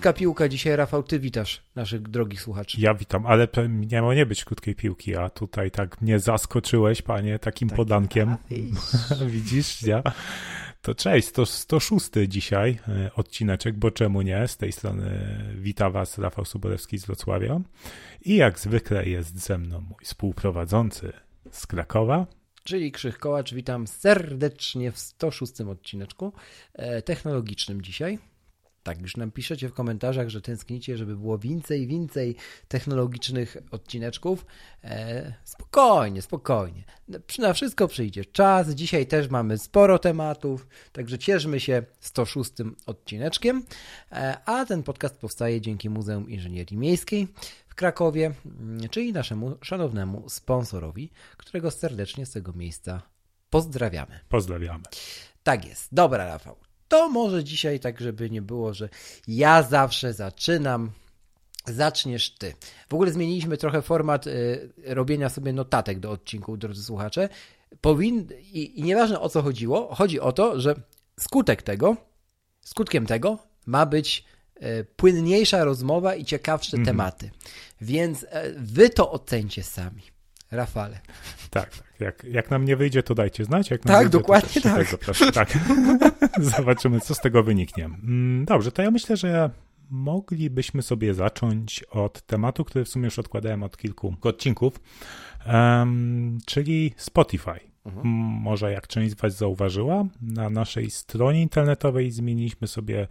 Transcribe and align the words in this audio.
Krótka 0.00 0.18
piłka. 0.18 0.48
Dzisiaj 0.48 0.76
Rafał, 0.76 1.02
Ty 1.02 1.20
witasz 1.20 1.62
naszych 1.74 2.02
drogich 2.02 2.42
słuchaczy. 2.42 2.80
Ja 2.80 2.94
witam, 2.94 3.26
ale 3.26 3.48
miało 3.68 4.14
nie 4.14 4.26
być 4.26 4.44
krótkiej 4.44 4.74
piłki, 4.74 5.16
a 5.16 5.30
tutaj 5.30 5.70
tak 5.70 6.00
mnie 6.00 6.18
zaskoczyłeś, 6.18 7.02
panie, 7.02 7.38
takim 7.38 7.70
podankiem. 7.70 8.36
Widzisz, 9.26 9.82
ja? 9.82 10.02
To 10.82 10.94
cześć, 10.94 11.30
to 11.32 11.46
106 11.46 12.10
dzisiaj 12.28 12.78
e, 12.88 13.10
odcineczek, 13.14 13.76
bo 13.76 13.90
czemu 13.90 14.22
nie? 14.22 14.48
Z 14.48 14.56
tej 14.56 14.72
strony 14.72 15.38
wita 15.54 15.90
Was 15.90 16.18
Rafał 16.18 16.44
Sobolewski 16.44 16.98
z 16.98 17.06
Wrocławia. 17.06 17.60
I 18.22 18.36
jak 18.36 18.58
zwykle 18.58 19.08
jest 19.08 19.38
ze 19.38 19.58
mną 19.58 19.80
mój 19.80 20.04
współprowadzący 20.04 21.12
z 21.50 21.66
Krakowa. 21.66 22.26
Czyli 22.64 22.92
Krzych 22.92 23.18
Kołacz, 23.18 23.54
witam 23.54 23.86
serdecznie 23.86 24.92
w 24.92 24.98
106 24.98 25.60
odcineczku 25.60 26.32
e, 26.74 27.02
technologicznym 27.02 27.82
dzisiaj. 27.82 28.18
Tak, 28.82 29.02
już 29.02 29.16
nam 29.16 29.30
piszecie 29.30 29.68
w 29.68 29.72
komentarzach, 29.72 30.28
że 30.28 30.40
tęsknicie, 30.40 30.96
żeby 30.96 31.16
było 31.16 31.38
więcej, 31.38 31.86
więcej 31.86 32.36
technologicznych 32.68 33.56
odcineczków. 33.70 34.46
E, 34.84 35.34
spokojnie, 35.44 36.22
spokojnie. 36.22 36.84
Na 37.38 37.52
wszystko 37.52 37.88
przyjdzie 37.88 38.24
czas. 38.24 38.70
Dzisiaj 38.70 39.06
też 39.06 39.28
mamy 39.28 39.58
sporo 39.58 39.98
tematów, 39.98 40.66
także 40.92 41.18
cieszmy 41.18 41.60
się 41.60 41.82
106 42.00 42.50
odcineczkiem. 42.86 43.62
E, 44.12 44.36
a 44.44 44.64
ten 44.64 44.82
podcast 44.82 45.16
powstaje 45.16 45.60
dzięki 45.60 45.90
Muzeum 45.90 46.30
Inżynierii 46.30 46.76
Miejskiej 46.76 47.28
w 47.68 47.74
Krakowie, 47.74 48.32
mm, 48.46 48.88
czyli 48.88 49.12
naszemu 49.12 49.56
szanownemu 49.62 50.28
sponsorowi, 50.28 51.10
którego 51.36 51.70
serdecznie 51.70 52.26
z 52.26 52.30
tego 52.32 52.52
miejsca 52.52 53.02
pozdrawiamy. 53.50 54.20
Pozdrawiamy. 54.28 54.84
Tak 55.42 55.64
jest. 55.64 55.94
Dobra, 55.94 56.26
Rafał. 56.26 56.69
To 56.90 57.08
może 57.08 57.44
dzisiaj 57.44 57.80
tak, 57.80 58.00
żeby 58.00 58.30
nie 58.30 58.42
było, 58.42 58.74
że 58.74 58.88
ja 59.28 59.62
zawsze 59.62 60.12
zaczynam. 60.12 60.90
Zaczniesz 61.66 62.30
ty. 62.30 62.54
W 62.88 62.94
ogóle 62.94 63.12
zmieniliśmy 63.12 63.56
trochę 63.56 63.82
format 63.82 64.26
y, 64.26 64.72
robienia 64.86 65.28
sobie 65.28 65.52
notatek 65.52 66.00
do 66.00 66.10
odcinków, 66.10 66.58
drodzy 66.58 66.82
słuchacze. 66.82 67.28
Powin... 67.80 68.28
I, 68.52 68.80
I 68.80 68.82
nieważne 68.82 69.20
o 69.20 69.28
co 69.28 69.42
chodziło, 69.42 69.94
chodzi 69.94 70.20
o 70.20 70.32
to, 70.32 70.60
że 70.60 70.74
skutek 71.20 71.62
tego, 71.62 71.96
skutkiem 72.60 73.06
tego 73.06 73.38
ma 73.66 73.86
być 73.86 74.24
y, 74.62 74.86
płynniejsza 74.96 75.64
rozmowa 75.64 76.14
i 76.14 76.24
ciekawsze 76.24 76.78
tematy. 76.78 77.30
Więc 77.80 78.22
y, 78.22 78.28
wy 78.56 78.90
to 78.90 79.10
ocencie 79.10 79.62
sami. 79.62 80.02
Rafale. 80.50 81.00
Tak, 81.50 81.76
tak. 81.76 81.89
Jak, 82.00 82.24
jak 82.24 82.50
nam 82.50 82.64
nie 82.64 82.76
wyjdzie, 82.76 83.02
to 83.02 83.14
dajcie 83.14 83.44
znać. 83.44 83.70
Jak 83.70 83.84
nam 83.84 83.94
Tak, 83.94 84.02
wyjdzie, 84.02 84.18
dokładnie 84.18 84.62
tak. 84.62 84.86
Tak. 85.34 85.58
Zobaczymy, 86.56 87.00
co 87.00 87.14
z 87.14 87.20
tego 87.20 87.42
wyniknie. 87.42 87.84
Mm, 87.84 88.44
Dobrze, 88.44 88.72
to 88.72 88.82
ja 88.82 88.90
myślę, 88.90 89.16
że 89.16 89.50
moglibyśmy 89.90 90.82
sobie 90.82 91.14
zacząć 91.14 91.82
od 91.82 92.22
tematu, 92.22 92.64
który 92.64 92.84
w 92.84 92.88
sumie 92.88 93.04
już 93.04 93.18
odkładałem 93.18 93.62
od 93.62 93.76
kilku 93.76 94.14
odcinków, 94.22 94.80
em, 95.46 96.38
czyli 96.46 96.94
Spotify. 96.96 97.60
Mhm. 97.84 98.06
Może 98.42 98.72
jak 98.72 98.86
część 98.86 99.12
z 99.12 99.20
Was 99.20 99.36
zauważyła, 99.36 100.04
na 100.22 100.50
naszej 100.50 100.90
stronie 100.90 101.42
internetowej 101.42 102.10
zmieniliśmy 102.10 102.68
sobie 102.68 103.08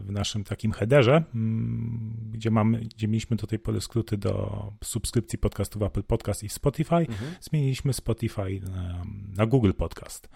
w 0.00 0.10
naszym 0.10 0.44
takim 0.44 0.72
headerze, 0.72 1.22
mm, 1.34 2.30
gdzie, 2.32 2.50
mamy, 2.50 2.78
gdzie 2.78 3.08
mieliśmy 3.08 3.36
do 3.36 3.46
tej 3.46 3.58
pory 3.58 3.80
skróty 3.80 4.16
do 4.16 4.72
subskrypcji 4.84 5.38
podcastów 5.38 5.82
Apple 5.82 6.02
Podcast 6.02 6.42
i 6.42 6.48
Spotify, 6.48 6.94
Mhm. 6.94 7.34
zmieniliśmy 7.40 7.92
Spotify 7.92 8.60
na, 8.70 9.04
na 9.36 9.46
Google 9.46 9.72
Podcast. 9.72 10.28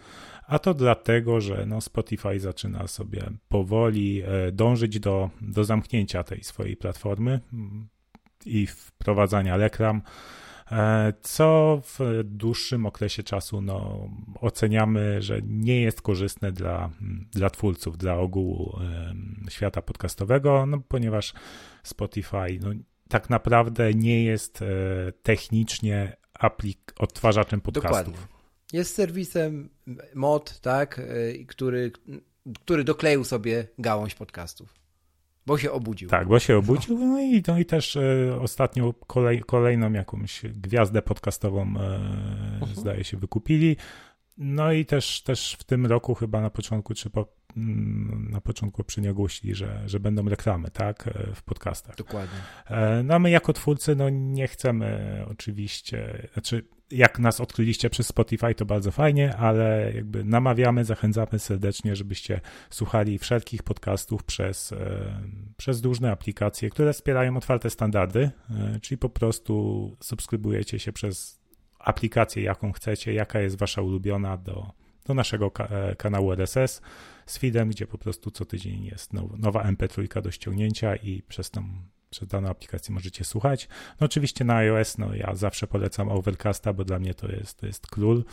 A 0.47 0.59
to 0.59 0.75
dlatego, 0.75 1.41
że 1.41 1.67
no 1.67 1.81
Spotify 1.81 2.41
zaczyna 2.41 2.87
sobie 2.87 3.23
powoli 3.49 4.23
e, 4.23 4.53
dążyć 4.53 5.01
do, 5.01 5.31
do 5.41 5.65
zamknięcia 5.65 6.23
tej 6.25 6.45
swojej 6.45 6.77
platformy 6.77 7.41
mm, 7.53 7.89
i 8.47 8.67
wprowadzania 8.67 9.57
reklam, 9.57 9.97
e, 9.97 10.01
co 11.23 11.81
w 11.85 12.21
dłuższym 12.25 12.87
okresie 12.87 13.23
czasu 13.23 13.61
no, 13.61 14.09
oceniamy, 14.41 15.23
że 15.23 15.41
nie 15.43 15.81
jest 15.81 16.03
korzystne 16.03 16.53
dla, 16.53 16.91
dla 17.33 17.51
twórców, 17.51 17.99
dla 17.99 18.15
ogółu 18.15 18.79
świata 19.49 19.83
podcastowego, 19.83 20.67
no, 20.67 20.81
ponieważ 20.89 21.33
Spotify 21.83 22.59
no, 22.61 22.71
tak 23.09 23.31
naprawdę 23.31 23.95
nie 23.95 24.25
jest 24.25 24.63
e, 24.63 24.67
technicznie 25.23 26.17
aplik- 26.41 26.93
odtwarzaczem 26.99 27.61
podcastów. 27.61 28.15
Dokładnie. 28.15 28.39
Jest 28.73 28.95
serwisem 28.95 29.69
mod, 30.15 30.61
tak, 30.61 30.99
y, 30.99 31.45
który, 31.49 31.93
który 32.65 32.85
dokleił 32.85 33.25
sobie 33.25 33.69
gałąź 33.79 34.15
podcastów, 34.15 34.75
bo 35.49 35.59
się 35.59 35.73
obudził. 35.73 36.09
Tak, 36.09 36.29
bo 36.29 36.39
się 36.39 36.57
obudził, 36.57 36.99
no 36.99 37.21
i, 37.21 37.43
no 37.49 37.59
i 37.59 37.65
też 37.65 37.97
e, 37.97 38.39
ostatnio 38.41 38.95
kolej, 39.07 39.41
kolejną 39.41 39.93
jakąś 39.93 40.43
gwiazdę 40.43 41.03
podcastową 41.03 41.75
e, 41.81 42.01
zdaje 42.75 43.05
się 43.05 43.17
wykupili. 43.17 43.77
No 44.39 44.73
i 44.73 44.87
też, 44.87 45.23
też 45.23 45.57
w 45.59 45.65
tym 45.65 45.87
roku 45.87 46.15
chyba 46.15 46.41
na 46.41 46.51
początku, 46.51 46.95
czy 46.95 47.11
po, 47.11 47.27
na 48.31 48.41
początku 48.41 48.85
przy 48.85 49.11
ogłosili, 49.11 49.55
że, 49.55 49.83
że 49.87 50.01
będą 50.01 50.29
reklamy, 50.29 50.71
tak, 50.71 51.07
e, 51.09 51.35
w 51.35 51.43
podcastach. 51.43 51.97
Dokładnie. 51.97 52.39
E, 52.67 53.03
No 53.03 53.15
a 53.15 53.19
my 53.19 53.31
jako 53.31 53.53
twórcy, 53.53 53.97
no 53.97 54.09
nie 54.11 54.49
chcemy 54.49 55.25
oczywiście, 55.31 56.29
znaczy 56.33 56.65
jak 56.91 57.19
nas 57.19 57.41
odkryliście 57.41 57.91
przez 57.91 58.07
Spotify, 58.07 58.55
to 58.55 58.65
bardzo 58.67 58.91
fajnie, 58.91 59.37
ale 59.37 59.93
jakby 59.95 60.25
namawiamy, 60.25 60.85
zachęcamy 60.85 61.39
serdecznie, 61.39 61.97
żebyście 61.97 62.41
słuchali 62.71 63.19
wszelkich 63.19 63.63
podcastów 63.63 64.25
przez, 64.25 64.73
e, 64.73 64.77
przez 65.57 65.85
różne 65.85 66.11
aplikacje, 66.13 66.71
które 66.71 66.93
wspierają 66.93 67.37
otwarte 67.37 67.71
standardy, 67.71 68.31
czyli 68.83 68.99
po 68.99 69.09
prostu 69.09 69.97
subskrybujecie 70.01 70.79
się 70.79 70.93
przez 70.93 71.39
aplikację, 71.79 72.43
jaką 72.43 72.73
chcecie, 72.73 73.13
jaka 73.13 73.41
jest 73.41 73.59
wasza 73.59 73.83
ulubiona 73.83 74.37
do, 74.37 74.71
do 75.07 75.15
naszego 75.15 75.51
ka- 75.51 75.69
kanału 75.99 76.33
RSS 76.33 76.83
z 77.31 77.39
feedem, 77.39 77.69
gdzie 77.69 77.87
po 77.87 77.99
prostu 77.99 78.31
co 78.31 78.45
tydzień 78.45 78.85
jest 78.85 79.13
now- 79.13 79.39
nowa 79.39 79.65
MP3 79.65 80.23
do 80.23 80.31
ściągnięcia 80.31 80.97
i 80.97 81.23
przez 81.23 81.51
tą 81.51 81.65
przez 82.11 82.29
daną 82.29 82.49
aplikację 82.49 82.95
możecie 82.95 83.25
słuchać. 83.25 83.69
No 84.01 84.05
oczywiście 84.05 84.45
na 84.45 84.57
iOS, 84.57 84.99
no 84.99 85.15
ja 85.15 85.35
zawsze 85.35 85.67
polecam 85.67 86.09
Overcasta, 86.09 86.73
bo 86.73 86.85
dla 86.85 86.99
mnie 86.99 87.15
to 87.15 87.29
jest, 87.33 87.59
to 87.61 87.67
jest 87.67 87.87
król, 87.87 88.25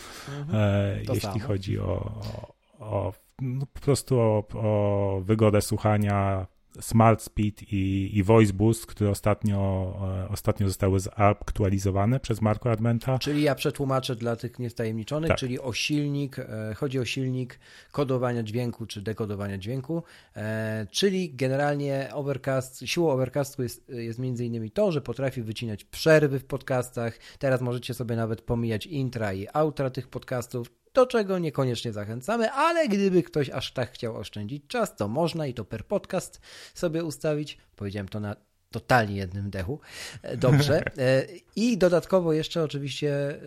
e, 0.54 1.02
To 1.06 1.14
jeśli 1.14 1.30
samo. 1.30 1.40
chodzi 1.48 1.80
o, 1.80 2.22
o, 2.22 2.54
o 2.80 3.14
no, 3.42 3.66
po 3.66 3.80
prostu 3.80 4.20
o, 4.20 4.44
o 4.54 5.22
wygodę 5.26 5.62
słuchania, 5.62 6.48
Smart 6.82 7.22
Speed 7.22 7.64
i, 7.72 8.12
i 8.18 8.24
Voice 8.24 8.54
Boost, 8.54 8.86
które 8.86 9.10
ostatnio, 9.10 9.94
e, 10.26 10.30
ostatnio 10.30 10.68
zostały 10.68 11.00
zaktualizowane 11.00 12.20
przez 12.20 12.42
Marco 12.42 12.72
Armenta. 12.72 13.20
Czyli 13.20 13.42
ja 13.42 13.56
przetłumaczę 13.56 14.16
dla 14.16 14.36
tych 14.36 14.60
niewtajemniczonych, 14.60 15.28
Tak. 15.28 15.38
czyli 15.38 15.60
o 15.60 15.74
silnik, 15.74 16.40
e, 16.40 16.74
chodzi 16.78 17.00
o 17.00 17.06
silnik 17.06 17.60
kodowania 17.92 18.44
dźwięku 18.44 18.86
czy 18.86 19.02
dekodowania 19.02 19.58
dźwięku, 19.58 20.04
e, 20.36 20.88
czyli 20.92 21.36
generalnie 21.36 22.10
Overcast, 22.14 22.80
siłą 22.86 23.10
Overcastu 23.12 23.64
jest, 23.64 23.90
jest 23.90 24.20
między 24.20 24.46
innymi 24.46 24.72
to, 24.72 24.92
że 24.92 25.02
potrafi 25.02 25.42
wycinać 25.42 25.84
przerwy 25.84 26.40
w 26.40 26.46
podcastach, 26.46 27.18
teraz 27.40 27.62
możecie 27.62 27.94
sobie 27.94 28.16
nawet 28.16 28.42
pomijać 28.42 28.86
intra 28.86 29.34
i 29.34 29.48
outra 29.54 29.90
tych 29.90 30.08
podcastów, 30.08 30.72
do 30.96 31.06
czego 31.06 31.40
niekoniecznie 31.40 31.94
zachęcamy, 31.94 32.52
ale 32.52 32.88
gdyby 32.88 33.24
ktoś 33.24 33.50
aż 33.50 33.72
tak 33.72 33.92
chciał 33.92 34.18
oszczędzić 34.18 34.64
czas, 34.68 34.96
to 34.96 35.08
można 35.08 35.48
i 35.48 35.54
to 35.54 35.66
per 35.66 35.86
podcast 35.86 36.40
sobie 36.74 37.04
ustawić. 37.04 37.58
Powiedziałem 37.76 38.08
to 38.08 38.20
na 38.20 38.36
totalnie 38.72 39.16
jednym 39.16 39.50
dechu. 39.50 39.80
E, 40.22 40.38
Dobrze. 40.38 40.84
E, 40.98 41.26
I 41.56 41.78
dodatkowo 41.78 42.34
jeszcze 42.34 42.64
oczywiście 42.64 43.30
e, 43.30 43.40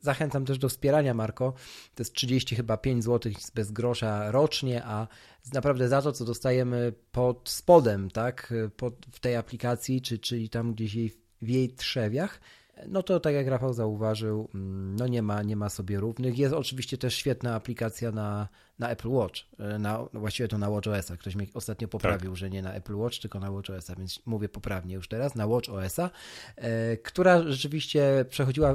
zachęcam 0.00 0.44
też 0.44 0.58
do 0.58 0.68
wspierania 0.68 1.14
Marko. 1.14 1.52
To 1.94 2.02
jest 2.02 2.12
30 2.12 2.56
chyba 2.56 2.76
5 2.76 3.04
zł 3.04 3.32
bez 3.54 3.72
grosza 3.72 4.30
rocznie, 4.30 4.84
a 4.84 5.08
naprawdę 5.52 5.88
za 5.88 6.02
to, 6.02 6.12
co 6.12 6.24
dostajemy 6.24 6.92
pod 7.12 7.48
spodem, 7.48 8.10
tak, 8.10 8.54
pod, 8.76 8.94
w 9.12 9.20
tej 9.20 9.36
aplikacji, 9.36 10.02
czy, 10.02 10.18
czyli 10.18 10.48
tam 10.48 10.74
gdzieś 10.74 10.94
jej, 10.94 11.12
w 11.42 11.48
jej 11.48 11.68
trzewiach, 11.68 12.40
no 12.86 13.02
to 13.02 13.20
tak 13.20 13.34
jak 13.34 13.46
Rafał 13.46 13.72
zauważył, 13.72 14.48
mm, 14.54 14.96
no 14.96 15.06
nie 15.06 15.22
ma, 15.22 15.42
nie 15.42 15.56
ma 15.56 15.68
sobie 15.68 16.00
równych. 16.00 16.38
Jest 16.38 16.54
oczywiście 16.54 16.98
też 16.98 17.14
świetna 17.14 17.54
aplikacja 17.54 18.12
na, 18.12 18.48
na 18.78 18.90
Apple 18.90 19.08
Watch, 19.08 19.40
e, 19.58 19.78
na, 19.78 19.98
no 20.12 20.20
właściwie 20.20 20.48
to 20.48 20.58
na 20.58 20.68
Watch 20.68 20.88
OS-a. 20.88 21.16
Ktoś 21.16 21.34
mnie 21.34 21.46
ostatnio 21.54 21.88
poprawił, 21.88 22.30
tak. 22.30 22.36
że 22.36 22.50
nie 22.50 22.62
na 22.62 22.72
Apple 22.72 22.96
Watch, 22.96 23.18
tylko 23.18 23.40
na 23.40 23.50
Watch 23.50 23.70
OS-a, 23.70 23.94
więc 23.94 24.26
mówię 24.26 24.48
poprawnie 24.48 24.94
już 24.94 25.08
teraz, 25.08 25.34
na 25.34 25.46
Watch 25.46 25.68
OS-a, 25.68 26.10
e, 26.56 26.96
która 26.96 27.42
rzeczywiście 27.52 28.24
przechodziła 28.28 28.74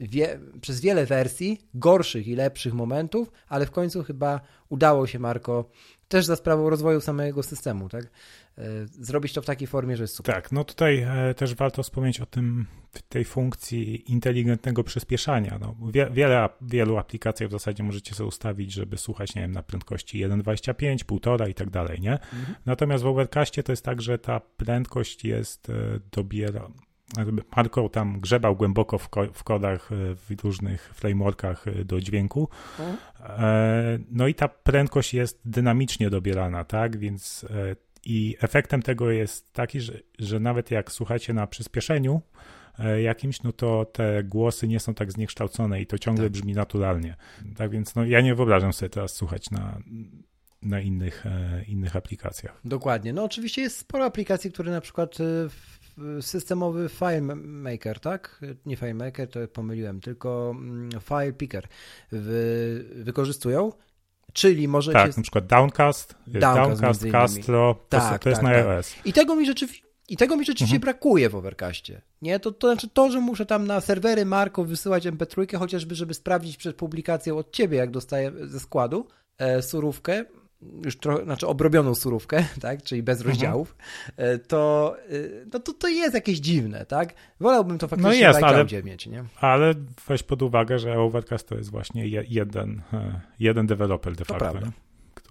wie, 0.00 0.40
przez 0.60 0.80
wiele 0.80 1.06
wersji, 1.06 1.68
gorszych 1.74 2.28
i 2.28 2.36
lepszych 2.36 2.74
momentów, 2.74 3.32
ale 3.48 3.66
w 3.66 3.70
końcu 3.70 4.02
chyba 4.02 4.40
udało 4.68 5.06
się 5.06 5.18
Marko, 5.18 5.70
też 6.08 6.26
za 6.26 6.36
sprawą 6.36 6.70
rozwoju 6.70 7.00
samego 7.00 7.42
systemu, 7.42 7.88
tak? 7.88 8.10
E, 8.58 8.62
zrobić 8.86 9.32
to 9.32 9.42
w 9.42 9.46
takiej 9.46 9.68
formie, 9.68 9.96
że 9.96 10.04
jest 10.04 10.14
super. 10.14 10.34
Tak, 10.34 10.52
no 10.52 10.64
tutaj 10.64 11.06
e, 11.08 11.34
też 11.34 11.54
warto 11.54 11.82
wspomnieć 11.82 12.20
o 12.20 12.26
tym, 12.26 12.66
tej 13.08 13.24
funkcji 13.24 14.12
inteligentnego 14.12 14.84
przyspieszania. 14.84 15.58
No, 15.60 15.76
wie, 15.92 16.10
wiele, 16.12 16.48
wielu 16.60 16.98
aplikacjach 16.98 17.48
w 17.48 17.52
zasadzie 17.52 17.82
możecie 17.82 18.14
sobie 18.14 18.28
ustawić, 18.28 18.72
żeby 18.72 18.96
słuchać, 18.96 19.34
nie 19.34 19.42
wiem, 19.42 19.52
na 19.52 19.62
prędkości 19.62 20.26
1.25, 20.26 20.96
1,5 20.96 21.48
i 21.50 21.54
tak 21.54 21.70
dalej, 21.70 22.00
nie? 22.00 22.12
Mhm. 22.12 22.54
Natomiast 22.66 23.04
w 23.04 23.06
Overcastie 23.06 23.62
to 23.62 23.72
jest 23.72 23.84
tak, 23.84 24.02
że 24.02 24.18
ta 24.18 24.40
prędkość 24.40 25.24
jest 25.24 25.70
e, 25.70 26.00
dobiera, 26.12 26.70
Marko 27.56 27.88
tam 27.88 28.20
grzebał 28.20 28.56
głęboko 28.56 28.98
w, 28.98 29.08
ko 29.08 29.26
w 29.32 29.44
kodach, 29.44 29.90
w 29.90 30.44
różnych 30.44 30.94
frameworkach 30.94 31.84
do 31.84 32.00
dźwięku. 32.00 32.48
Mhm. 32.78 34.04
No 34.10 34.26
i 34.26 34.34
ta 34.34 34.48
prędkość 34.48 35.14
jest 35.14 35.40
dynamicznie 35.44 36.10
dobierana, 36.10 36.64
tak? 36.64 36.96
Więc 36.96 37.46
i 38.06 38.36
efektem 38.40 38.82
tego 38.82 39.10
jest 39.10 39.52
taki, 39.52 39.80
że, 39.80 39.92
że 40.18 40.40
nawet 40.40 40.70
jak 40.70 40.92
słuchacie 40.92 41.32
na 41.32 41.46
przyspieszeniu 41.46 42.20
e, 42.78 43.02
jakimś, 43.02 43.42
no 43.42 43.52
to 43.52 43.84
te 43.84 44.24
głosy 44.24 44.68
nie 44.68 44.80
są 44.80 44.94
tak 44.94 45.12
zniekształcone 45.12 45.80
i 45.80 45.86
to 45.86 45.98
ciągle 45.98 46.24
tak. 46.24 46.32
brzmi 46.32 46.52
naturalnie. 46.52 47.16
Tak 47.56 47.70
więc 47.70 47.94
no, 47.94 48.04
ja 48.04 48.20
nie 48.20 48.34
wyobrażam 48.34 48.72
sobie 48.72 48.90
teraz 48.90 49.14
słuchać 49.14 49.50
na, 49.50 49.78
na 50.62 50.80
innych, 50.80 51.26
e, 51.26 51.64
innych 51.68 51.96
aplikacjach. 51.96 52.60
Dokładnie. 52.64 53.12
No 53.12 53.24
oczywiście 53.24 53.62
jest 53.62 53.78
sporo 53.78 54.04
aplikacji, 54.04 54.52
które 54.52 54.72
na 54.72 54.80
przykład 54.80 55.18
e, 55.20 56.22
systemowy 56.22 56.88
FileMaker, 56.88 58.00
tak? 58.00 58.40
Nie 58.66 58.76
FileMaker, 58.76 59.28
to 59.28 59.48
pomyliłem, 59.48 60.00
tylko 60.00 60.54
mm, 60.58 60.90
FilePicker 61.00 61.68
wy, 62.12 62.84
wykorzystują 62.94 63.72
Czyli 64.34 64.68
możecie... 64.68 64.98
Tak, 64.98 65.16
na 65.16 65.22
przykład 65.22 65.46
Downcast, 65.46 66.14
Downcast, 66.26 66.80
Downcast 66.80 67.10
Castro, 67.12 67.74
to, 67.88 67.98
tak, 67.98 68.22
to 68.22 68.28
jest 68.28 68.42
tak, 68.42 68.50
na 68.50 68.58
tak. 68.58 68.66
iOS. 68.66 68.94
I 69.04 69.12
tego 69.12 69.36
mi 69.36 69.46
rzeczywiście... 69.46 69.84
I 70.08 70.16
tego 70.16 70.36
mi 70.36 70.44
rzeczywiście 70.44 70.76
mhm. 70.76 70.80
brakuje 70.80 71.30
w 71.30 71.34
Overcastie. 71.34 72.02
Nie? 72.22 72.40
To, 72.40 72.52
to 72.52 72.68
znaczy 72.68 72.88
to, 72.88 73.10
że 73.10 73.20
muszę 73.20 73.46
tam 73.46 73.66
na 73.66 73.80
serwery 73.80 74.24
Marko 74.24 74.64
wysyłać 74.64 75.06
MP3, 75.06 75.58
chociażby, 75.58 75.94
żeby 75.94 76.14
sprawdzić 76.14 76.56
przed 76.56 76.76
publikacją 76.76 77.38
od 77.38 77.52
ciebie, 77.52 77.78
jak 77.78 77.90
dostaję 77.90 78.32
ze 78.42 78.60
składu 78.60 79.06
e, 79.38 79.62
surówkę, 79.62 80.24
już 80.84 80.96
trochę, 80.96 81.24
znaczy 81.24 81.46
obrobioną 81.46 81.94
surówkę, 81.94 82.44
tak, 82.60 82.82
czyli 82.82 83.02
bez 83.02 83.18
mhm. 83.18 83.30
rozdziałów, 83.30 83.76
mhm. 84.16 84.40
to, 84.48 84.96
e, 84.98 85.12
no 85.52 85.58
to 85.60 85.72
to 85.72 85.88
jest 85.88 86.14
jakieś 86.14 86.38
dziwne, 86.38 86.86
tak? 86.86 87.14
Wolałbym 87.40 87.78
to 87.78 87.88
faktycznie 87.88 88.10
no 88.10 88.28
jest, 88.28 88.42
ale, 88.42 88.82
mieć, 88.82 89.06
nie? 89.06 89.24
Ale 89.40 89.74
weź 90.08 90.22
pod 90.22 90.42
uwagę, 90.42 90.78
że 90.78 90.98
Overcast 90.98 91.48
to 91.48 91.54
jest 91.54 91.70
właśnie 91.70 92.08
jeden, 92.08 92.82
jeden 93.38 93.66
deweloper 93.66 94.16
de 94.16 94.24
facto. 94.24 94.44
Prawda 94.44 94.60
który 94.60 94.83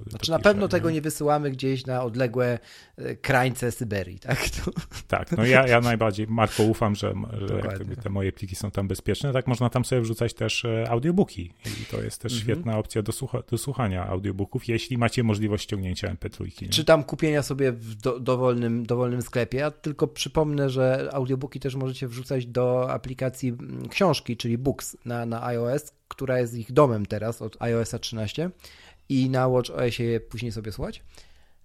Znaczy 0.09 0.31
na 0.31 0.39
pewno 0.39 0.67
tego 0.67 0.91
nie 0.91 1.01
wysyłamy 1.01 1.51
gdzieś 1.51 1.85
na 1.85 2.03
odległe 2.03 2.59
e, 2.97 3.15
krańce 3.15 3.71
Syberii, 3.71 4.19
tak? 4.19 4.39
To... 4.53 4.71
Tak, 5.07 5.31
no 5.31 5.45
ja, 5.45 5.67
ja 5.67 5.81
najbardziej 5.81 6.27
Marko 6.27 6.63
ufam, 6.63 6.95
że, 6.95 7.13
że 7.47 7.95
te 8.03 8.09
moje 8.09 8.31
pliki 8.31 8.55
są 8.55 8.71
tam 8.71 8.87
bezpieczne. 8.87 9.33
Tak 9.33 9.47
można 9.47 9.69
tam 9.69 9.85
sobie 9.85 10.01
wrzucać 10.01 10.33
też 10.33 10.65
e, 10.65 10.89
audiobooki 10.89 11.53
i 11.65 11.85
to 11.91 12.01
jest 12.03 12.21
też 12.21 12.33
mhm. 12.33 12.41
świetna 12.41 12.77
opcja 12.77 13.01
do, 13.01 13.11
słucha, 13.11 13.43
do 13.51 13.57
słuchania 13.57 14.07
audiobooków, 14.07 14.67
jeśli 14.67 14.97
macie 14.97 15.23
możliwość 15.23 15.63
ściągnięcia 15.63 16.15
MP3. 16.15 16.61
Nie? 16.61 16.69
Czy 16.69 16.85
tam 16.85 17.03
kupienia 17.03 17.43
sobie 17.43 17.71
w 17.71 17.95
do, 17.95 18.19
dowolnym, 18.19 18.85
dowolnym 18.85 19.21
sklepie. 19.21 19.57
Ja 19.57 19.71
tylko 19.71 20.07
przypomnę, 20.07 20.69
że 20.69 21.09
audiobooki 21.13 21.59
też 21.59 21.75
możecie 21.75 22.07
wrzucać 22.07 22.45
do 22.45 22.91
aplikacji 22.91 23.49
mm, 23.49 23.89
książki, 23.89 24.37
czyli 24.37 24.57
Books 24.57 24.97
na, 25.05 25.25
na 25.25 25.45
iOS, 25.45 25.93
która 26.07 26.39
jest 26.39 26.53
ich 26.53 26.71
domem 26.71 27.05
teraz 27.05 27.41
od 27.41 27.61
iOS 27.61 27.95
13 28.01 28.49
i 29.09 29.29
na 29.29 29.47
Watch 29.47 29.69
OSie 29.69 30.03
je 30.03 30.19
później 30.19 30.51
sobie 30.51 30.71
słuchać, 30.71 31.03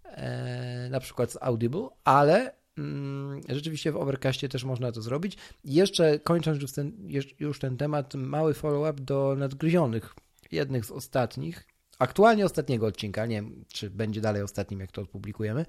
e, 0.05 0.88
na 0.90 1.00
przykład 1.00 1.32
z 1.32 1.38
Audible, 1.40 1.88
ale 2.05 2.55
mm, 2.79 3.40
rzeczywiście 3.49 3.93
w 3.93 3.96
Overcastie 3.96 4.49
też 4.49 4.64
można 4.64 4.93
to 4.93 5.02
zrobić. 5.02 5.37
Jeszcze 5.64 6.19
kończąc 6.19 6.62
już 6.62 6.73
ten, 6.73 6.93
już 7.40 7.58
ten 7.58 7.76
temat, 7.76 8.14
mały 8.14 8.55
follow-up 8.55 9.02
do 9.02 9.35
nadgryzionych, 9.38 10.14
jednych 10.52 10.85
z 10.85 10.90
ostatnich, 10.90 11.67
aktualnie 11.99 12.44
ostatniego 12.44 12.87
odcinka, 12.87 13.26
nie 13.26 13.37
wiem, 13.37 13.64
czy 13.69 13.90
będzie 13.90 14.20
dalej 14.20 14.43
ostatnim, 14.43 14.81
jak 14.81 14.93
to 14.93 15.02
opublikujemy, 15.02 15.67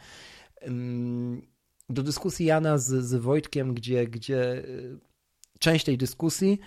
mm, 0.61 1.41
do 1.89 2.03
dyskusji 2.03 2.45
Jana 2.45 2.77
z, 2.77 3.05
z 3.05 3.15
Wojtkiem, 3.15 3.73
gdzie, 3.73 4.07
gdzie 4.07 4.53
y, 4.53 4.99
część 5.59 5.85
tej 5.85 5.97
dyskusji 5.97 6.59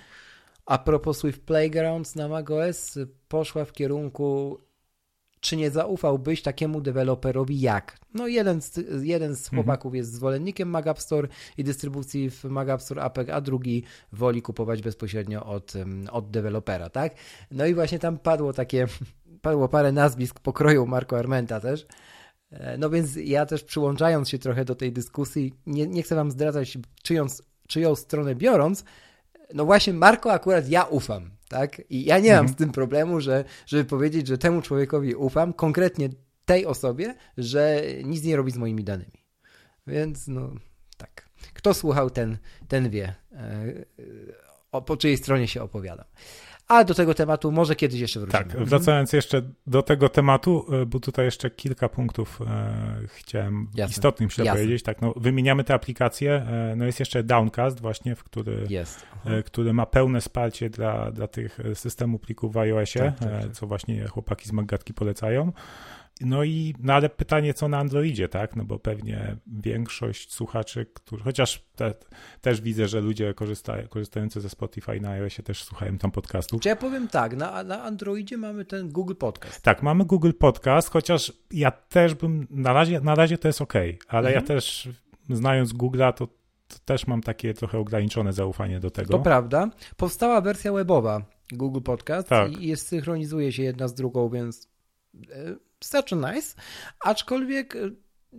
a 0.67 0.79
propos 0.79 1.19
Swift 1.19 1.43
Playgrounds 1.43 2.15
na 2.15 2.29
macOS 2.29 2.99
poszła 3.29 3.65
w 3.65 3.73
kierunku 3.73 4.61
czy 5.43 5.57
nie 5.57 5.71
zaufałbyś 5.71 6.43
takiemu 6.43 6.81
deweloperowi 6.81 7.61
jak? 7.61 7.99
No 8.15 8.27
jeden 8.27 8.63
z, 8.63 8.77
jeden 9.03 9.37
z 9.37 9.45
mhm. 9.45 9.57
chłopaków 9.57 9.89
mhm. 9.89 9.97
jest 9.97 10.13
zwolennikiem 10.13 10.69
Magap 10.69 11.01
Store 11.01 11.29
i 11.59 11.65
dystrybucji 11.65 12.31
w 12.31 12.45
Magap 12.45 12.83
Store 12.83 13.03
APEC, 13.03 13.29
a 13.29 13.41
drugi 13.41 13.85
woli 14.13 14.43
kupować 14.43 14.83
bezpośrednio 14.83 15.47
od, 15.47 15.73
od 16.11 16.31
dewelopera, 16.31 16.91
tak? 16.91 17.15
No 17.51 17.67
i 17.67 17.75
właśnie 17.75 17.99
tam 17.99 18.19
padło 18.19 18.53
takie, 18.53 18.87
padło 19.43 19.69
parę 19.69 19.93
nazwisk 19.93 20.41
pokroju 20.41 20.87
Marco 20.87 21.19
Armenta 21.19 21.61
też. 21.61 21.87
E, 22.51 22.79
no 22.79 22.91
więc 22.91 23.17
ja 23.17 23.47
też 23.47 23.65
przyłączając 23.65 24.29
się 24.29 24.39
trochę 24.39 24.65
do 24.65 24.75
tej 24.75 24.93
dyskusji, 24.93 25.55
nie, 25.67 25.87
nie 25.87 26.03
chcę 26.03 26.15
wam 26.15 26.31
zdradzać 26.31 26.79
czyją, 27.03 27.27
czyją 27.69 27.95
stronę 27.95 28.35
biorąc, 28.35 28.85
no 29.55 29.65
właśnie 29.65 29.93
Marko 29.93 30.33
akurat 30.33 30.69
ja 30.69 30.85
ufam, 30.85 31.31
tak? 31.53 31.83
I 31.91 32.05
ja 32.05 32.19
nie 32.19 32.31
mam 32.31 32.41
mhm. 32.41 32.55
z 32.55 32.57
tym 32.57 32.73
problemu, 32.73 33.21
że, 33.21 33.45
żeby 33.67 33.85
powiedzieć, 33.85 34.27
że 34.27 34.39
temu 34.39 34.63
człowiekowi 34.63 35.15
ufam, 35.15 35.53
konkretnie 35.53 36.09
tej 36.45 36.67
osobie, 36.67 37.15
że 37.37 37.83
nic 38.05 38.25
nie 38.25 38.37
robi 38.37 38.53
z 38.53 38.57
moimi 38.57 38.85
danymi. 38.85 39.25
Więc 39.87 40.29
no 40.29 40.51
tak. 40.97 41.29
Kto 41.55 41.75
słuchał, 41.75 42.11
ten, 42.11 42.39
ten 42.69 42.91
wie, 42.91 43.15
e, 43.33 43.65
o, 44.73 44.83
po 44.83 44.97
czyjej 44.97 45.17
stronie 45.17 45.49
się 45.49 45.63
opowiadam. 45.63 46.07
A 46.73 46.85
do 46.85 46.95
tego 46.95 47.15
tematu 47.15 47.53
może 47.53 47.77
kiedyś 47.77 48.01
jeszcze 48.01 48.21
wrócimy. 48.21 48.45
Tak, 48.45 48.65
wracając 48.65 49.13
jeszcze 49.13 49.43
do 49.67 49.83
tego 49.83 50.09
tematu, 50.09 50.67
e, 50.83 50.87
bo 50.87 51.01
tutaj 51.01 51.25
jeszcze 51.25 51.51
kilka 51.51 51.89
punktów 51.89 52.41
e, 52.47 53.07
chciałem 53.07 53.69
Jasne. 53.75 54.13
myślę 54.21 54.45
Jasne. 54.45 54.61
powiedzieć. 54.61 54.83
Tak, 54.83 55.01
no, 55.01 55.15
wymieniamy 55.17 55.65
te 55.65 55.75
aplikacje. 55.75 56.35
E, 56.35 56.75
no 56.77 56.85
jest 56.85 57.01
jeszcze 57.01 57.23
Downcast 57.23 57.81
właśnie, 57.81 58.17
w 58.17 58.25
który, 58.25 58.67
jest. 58.69 59.07
E, 59.25 59.43
który 59.43 59.73
ma 59.73 59.87
pełne 59.87 60.21
wsparcie 60.21 60.71
dla, 60.71 61.11
dla 61.11 61.29
tych 61.29 61.59
systemów 61.75 62.21
plików 62.21 62.53
w 62.53 62.57
iOSie, 62.59 63.01
tak, 63.01 63.19
tak, 63.19 63.29
e, 63.29 63.43
tak. 63.43 63.53
co 63.53 63.67
właśnie 63.67 64.07
chłopaki 64.07 64.49
z 64.49 64.53
Maggatki 64.53 64.95
polecają. 64.95 65.53
No 66.21 66.45
i, 66.45 66.75
no 66.81 66.95
ale 66.95 67.09
pytanie, 67.09 67.55
co 67.55 67.69
na 67.69 67.79
Androidzie, 67.79 68.29
tak? 68.29 68.57
No 68.57 68.65
bo 68.65 68.79
pewnie 68.79 69.37
większość 69.47 70.33
słuchaczy, 70.33 70.87
którzy, 70.95 71.25
chociaż 71.25 71.65
te, 71.77 71.95
też 72.41 72.61
widzę, 72.61 72.89
że 72.89 73.01
ludzie 73.01 73.35
korzysta, 73.35 73.83
korzystający 73.83 74.41
ze 74.41 74.49
Spotify 74.49 75.01
na 75.01 75.11
iOSie 75.11 75.43
też 75.43 75.65
słuchają 75.65 75.99
tam 75.99 76.11
podcastów. 76.11 76.63
Czy 76.63 76.69
ja 76.69 76.77
powiem 76.77 77.09
tak, 77.09 77.37
na, 77.37 77.63
na 77.63 77.83
Androidzie 77.83 78.37
mamy 78.37 78.65
ten 78.65 78.89
Google 78.89 79.15
Podcast. 79.15 79.63
Tak, 79.63 79.83
mamy 79.83 80.05
Google 80.05 80.33
Podcast, 80.39 80.91
chociaż 80.91 81.33
ja 81.51 81.71
też 81.71 82.15
bym, 82.15 82.47
na 82.51 82.73
razie, 82.73 83.01
na 83.01 83.15
razie 83.15 83.39
to 83.39 83.49
jest 83.49 83.63
ok, 83.63 83.75
ale 84.09 84.29
mhm. 84.29 84.35
ja 84.35 84.43
też 84.43 84.89
znając 85.31 85.75
Google'a, 85.75 86.13
to, 86.13 86.27
to 86.69 86.77
też 86.85 87.07
mam 87.07 87.21
takie 87.21 87.55
trochę 87.55 87.79
ograniczone 87.79 88.33
zaufanie 88.33 88.81
do 88.81 88.91
tego. 88.91 89.13
To 89.13 89.19
prawda. 89.19 89.71
Powstała 89.97 90.41
wersja 90.41 90.73
webowa 90.73 91.23
Google 91.53 91.81
Podcast 91.81 92.29
tak. 92.29 92.53
i 92.53 92.69
jest, 92.69 92.89
synchronizuje 92.89 93.53
się 93.53 93.63
jedna 93.63 93.89
z 93.89 93.95
drugą, 93.95 94.29
więc 94.29 94.69
e, 95.83 95.87
starczy 95.87 96.17
nice, 96.17 96.55
aczkolwiek 97.01 97.77
y, 97.77 97.93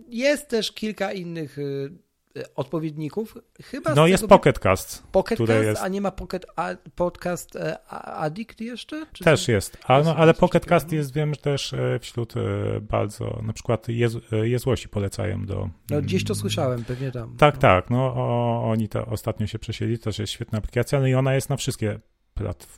jest 0.08 0.48
też 0.48 0.72
kilka 0.72 1.12
innych 1.12 1.58
y, 1.58 1.90
y, 2.36 2.54
odpowiedników. 2.54 3.38
Chyba 3.62 3.94
no 3.94 4.06
jest 4.06 4.26
Pocket 4.26 4.58
Cast. 4.58 5.02
Pocket 5.12 5.38
Cast, 5.38 5.64
jest... 5.64 5.82
a 5.82 5.88
nie 5.88 6.00
ma 6.00 6.10
Pocket 6.10 6.46
a, 6.56 6.68
Podcast 6.94 7.56
e, 7.56 7.88
Addict 7.94 8.60
jeszcze? 8.60 9.06
Czy 9.12 9.24
też 9.24 9.48
jest, 9.48 9.78
a, 9.84 10.00
no, 10.00 10.16
ale 10.16 10.34
Pocket 10.34 10.66
Cast 10.66 10.92
jest, 10.92 11.14
wiem, 11.14 11.34
też 11.34 11.72
e, 11.72 11.98
wśród 11.98 12.36
e, 12.36 12.40
bardzo, 12.80 13.40
na 13.42 13.52
przykład 13.52 13.88
Jezu, 13.88 14.20
Jezłosi 14.42 14.88
polecają 14.88 15.46
do... 15.46 15.70
No 15.90 16.02
gdzieś 16.02 16.24
to 16.24 16.32
mm, 16.32 16.40
słyszałem, 16.40 16.84
pewnie 16.84 17.12
tam. 17.12 17.36
Tak, 17.36 17.54
no. 17.54 17.60
tak, 17.60 17.90
no 17.90 18.14
o, 18.16 18.62
oni 18.70 18.88
to 18.88 19.06
ostatnio 19.06 19.46
się 19.46 19.58
przesiedli, 19.58 19.98
to 19.98 20.04
też 20.04 20.18
jest 20.18 20.32
świetna 20.32 20.58
aplikacja, 20.58 21.00
no 21.00 21.06
i 21.06 21.14
ona 21.14 21.34
jest 21.34 21.50
na 21.50 21.56
wszystkie. 21.56 22.00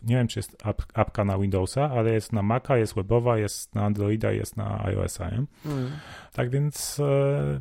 Nie 0.03 0.17
wiem, 0.17 0.29
czy 0.29 0.39
jest 0.39 0.67
ap, 0.67 0.83
apka 0.95 1.25
na 1.25 1.39
Windowsa, 1.39 1.91
ale 1.91 2.13
jest 2.13 2.33
na 2.33 2.43
Maca, 2.43 2.79
jest 2.79 2.95
webowa, 2.95 3.39
jest 3.39 3.75
na 3.75 3.85
Androida, 3.85 4.33
jest 4.33 4.57
na 4.57 4.85
iOS-a. 4.85 5.29
Mm. 5.29 5.47
Tak 6.33 6.51
więc 6.51 7.01
e, 7.01 7.61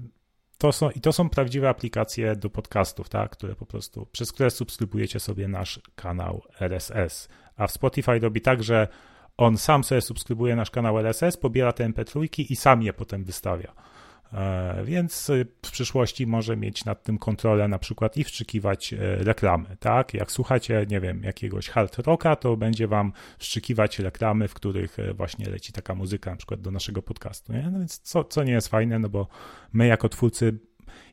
to 0.58 0.72
są, 0.72 0.90
i 0.90 1.02
to 1.02 1.14
są 1.14 1.30
prawdziwe 1.30 1.70
aplikacje 1.70 2.36
do 2.36 2.50
podcastów, 2.50 3.10
tak, 3.10 3.32
które 3.32 3.56
po 3.56 3.66
prostu, 3.66 4.06
przez 4.12 4.32
które 4.32 4.52
subskrybujecie 4.52 5.20
sobie 5.20 5.48
nasz 5.48 5.82
kanał 5.96 6.42
RSS. 6.60 7.30
A 7.58 7.68
w 7.68 7.72
Spotify 7.72 8.20
robi 8.20 8.42
tak, 8.42 8.64
że 8.64 8.88
on 9.38 9.58
sam 9.58 9.84
sobie 9.84 10.02
subskrybuje 10.02 10.56
nasz 10.56 10.72
kanał 10.72 11.00
RSS, 11.00 11.38
pobiera 11.38 11.74
te 11.74 11.90
MP3 11.90 12.28
i 12.52 12.56
sam 12.56 12.84
je 12.84 12.94
potem 12.94 13.24
wystawia. 13.24 13.74
E, 14.34 14.84
więc 14.84 15.32
w 15.66 15.72
przyszłości 15.72 16.28
może 16.28 16.58
mieć 16.58 16.86
nad 16.86 17.04
tym 17.04 17.18
kontrolę 17.18 17.68
na 17.68 17.80
przykład 17.80 18.18
i 18.18 18.24
wstrzykiwać 18.24 18.94
e, 18.94 18.98
reklamy, 19.16 19.78
tak? 19.80 20.14
Jak 20.14 20.32
słuchacie, 20.32 20.86
nie 20.90 21.00
wiem, 21.00 21.24
jakiegoś 21.24 21.70
hard 21.70 22.00
rocka, 22.00 22.36
to 22.36 22.58
będzie 22.58 22.88
wam 22.88 23.14
wstrzykiwać 23.38 24.00
reklamy, 24.00 24.48
w 24.48 24.54
których 24.54 25.00
e, 25.00 25.14
właśnie 25.14 25.50
leci 25.50 25.74
taka 25.74 25.96
muzyka 25.96 26.32
na 26.32 26.38
przykład 26.38 26.62
do 26.62 26.72
naszego 26.72 27.02
podcastu, 27.02 27.54
nie? 27.54 27.70
No 27.72 27.80
więc 27.80 28.00
co, 28.00 28.24
co 28.24 28.44
nie 28.44 28.54
jest 28.54 28.68
fajne, 28.68 29.00
no 29.00 29.10
bo 29.10 29.28
my 29.74 29.88
jako 29.88 30.10
twórcy, 30.10 30.60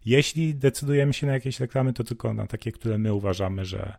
jeśli 0.04 0.54
decydujemy 0.54 1.12
się 1.12 1.26
na 1.26 1.32
jakieś 1.32 1.60
reklamy, 1.60 1.92
to 1.92 2.04
tylko 2.04 2.34
na 2.34 2.46
takie, 2.46 2.72
które 2.72 2.98
my 2.98 3.14
uważamy, 3.14 3.64
że, 3.64 3.96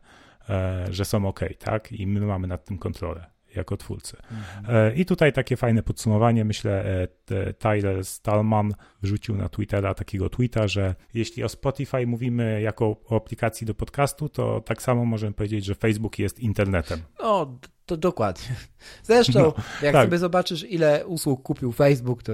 że 0.90 1.06
są 1.06 1.28
ok, 1.28 1.40
tak? 1.60 1.92
I 1.92 2.08
my 2.08 2.22
mamy 2.22 2.48
nad 2.48 2.66
tym 2.66 2.78
kontrolę 2.78 3.33
jako 3.56 3.78
twórcy. 3.78 4.18
Mhm. 4.32 4.96
I 4.96 5.06
tutaj 5.06 5.34
takie 5.34 5.58
fajne 5.58 5.84
podsumowanie. 5.84 6.46
Myślę, 6.46 6.86
e, 7.32 7.54
Tyler 7.54 8.06
Stallman 8.06 8.74
wrzucił 9.02 9.36
na 9.36 9.50
Twittera 9.50 9.94
takiego 9.94 10.30
tweeta, 10.30 10.68
że 10.68 10.96
jeśli 11.14 11.44
o 11.44 11.50
Spotify 11.50 12.08
mówimy 12.08 12.62
jako 12.62 12.86
o 13.10 13.16
aplikacji 13.16 13.68
do 13.68 13.74
podcastu, 13.74 14.30
to 14.30 14.62
tak 14.62 14.82
samo 14.82 15.06
możemy 15.06 15.34
powiedzieć, 15.34 15.66
że 15.66 15.76
Facebook 15.76 16.20
jest 16.20 16.40
internetem. 16.40 17.00
No, 17.20 17.60
to 17.86 17.98
dokładnie. 17.98 18.56
Zresztą, 19.04 19.40
no, 19.40 19.54
jak 19.82 19.94
tak. 19.94 20.06
sobie 20.06 20.18
zobaczysz, 20.18 20.64
ile 20.64 21.08
usług 21.08 21.44
kupił 21.44 21.72
Facebook, 21.72 22.24
to. 22.24 22.34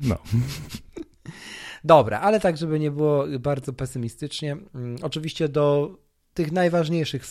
No. 0.00 0.18
Dobra, 1.84 2.20
ale 2.20 2.40
tak, 2.40 2.56
żeby 2.56 2.80
nie 2.80 2.90
było 2.90 3.24
bardzo 3.40 3.72
pesymistycznie. 3.72 4.56
Mm, 4.74 4.96
oczywiście 5.02 5.48
do 5.48 5.96
tych 6.34 6.52
najważniejszych 6.52 7.24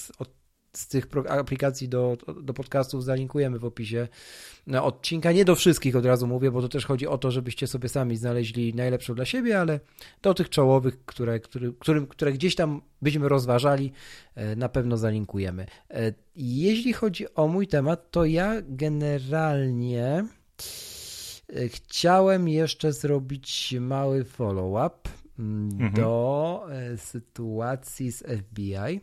z 0.73 0.87
tych 0.87 1.07
aplikacji 1.29 1.89
do, 1.89 2.17
do 2.41 2.53
podcastów 2.53 3.03
zalinkujemy 3.03 3.59
w 3.59 3.65
opisie 3.65 4.07
odcinka. 4.81 5.31
Nie 5.31 5.45
do 5.45 5.55
wszystkich 5.55 5.95
od 5.95 6.05
razu 6.05 6.27
mówię, 6.27 6.51
bo 6.51 6.61
to 6.61 6.69
też 6.69 6.85
chodzi 6.85 7.07
o 7.07 7.17
to, 7.17 7.31
żebyście 7.31 7.67
sobie 7.67 7.89
sami 7.89 8.17
znaleźli 8.17 8.73
najlepszą 8.73 9.15
dla 9.15 9.25
siebie, 9.25 9.59
ale 9.59 9.79
do 10.21 10.33
tych 10.33 10.49
czołowych, 10.49 11.05
które, 11.05 11.39
które, 11.39 11.71
którym, 11.79 12.07
które 12.07 12.33
gdzieś 12.33 12.55
tam 12.55 12.81
byśmy 13.01 13.29
rozważali, 13.29 13.91
e, 14.35 14.55
na 14.55 14.69
pewno 14.69 14.97
zalinkujemy. 14.97 15.65
E, 15.89 16.13
jeśli 16.35 16.93
chodzi 16.93 17.33
o 17.35 17.47
mój 17.47 17.67
temat, 17.67 18.11
to 18.11 18.25
ja 18.25 18.53
generalnie 18.67 20.25
e, 21.55 21.67
chciałem 21.67 22.47
jeszcze 22.47 22.93
zrobić 22.93 23.75
mały 23.79 24.23
follow-up 24.23 25.09
mm, 25.39 25.71
mhm. 25.71 25.93
do 25.93 26.67
sytuacji 26.97 28.11
z 28.11 28.23
FBI 28.23 29.01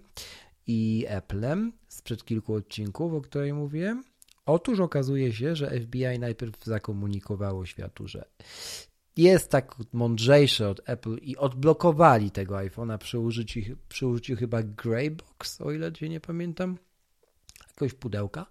i 0.67 1.07
Applem 1.17 1.73
sprzed 1.89 2.25
kilku 2.25 2.55
odcinków, 2.55 3.15
o 3.15 3.21
której 3.21 3.53
mówiłem. 3.53 4.05
Otóż 4.47 4.81
okazuje 4.81 5.33
się, 5.33 5.57
że 5.57 5.81
FBI 5.81 6.19
najpierw 6.19 6.65
zakomunikowało 6.65 7.67
światu, 7.67 8.09
że 8.09 8.25
jest 9.17 9.51
tak 9.51 9.75
mądrzejsze 9.93 10.69
od 10.69 10.81
Apple 10.85 11.17
i 11.17 11.37
odblokowali 11.37 12.31
tego 12.31 12.55
iPhone'a 12.55 12.99
przy 12.99 13.19
użyciu, 13.19 13.61
przy 13.89 14.07
użyciu 14.07 14.37
chyba 14.37 14.63
Greybox, 14.63 15.61
o 15.61 15.73
ile 15.73 15.95
się 15.95 16.09
nie 16.09 16.21
pamiętam, 16.21 16.79
jakiegoś 17.69 17.95
pudełka, 17.95 18.47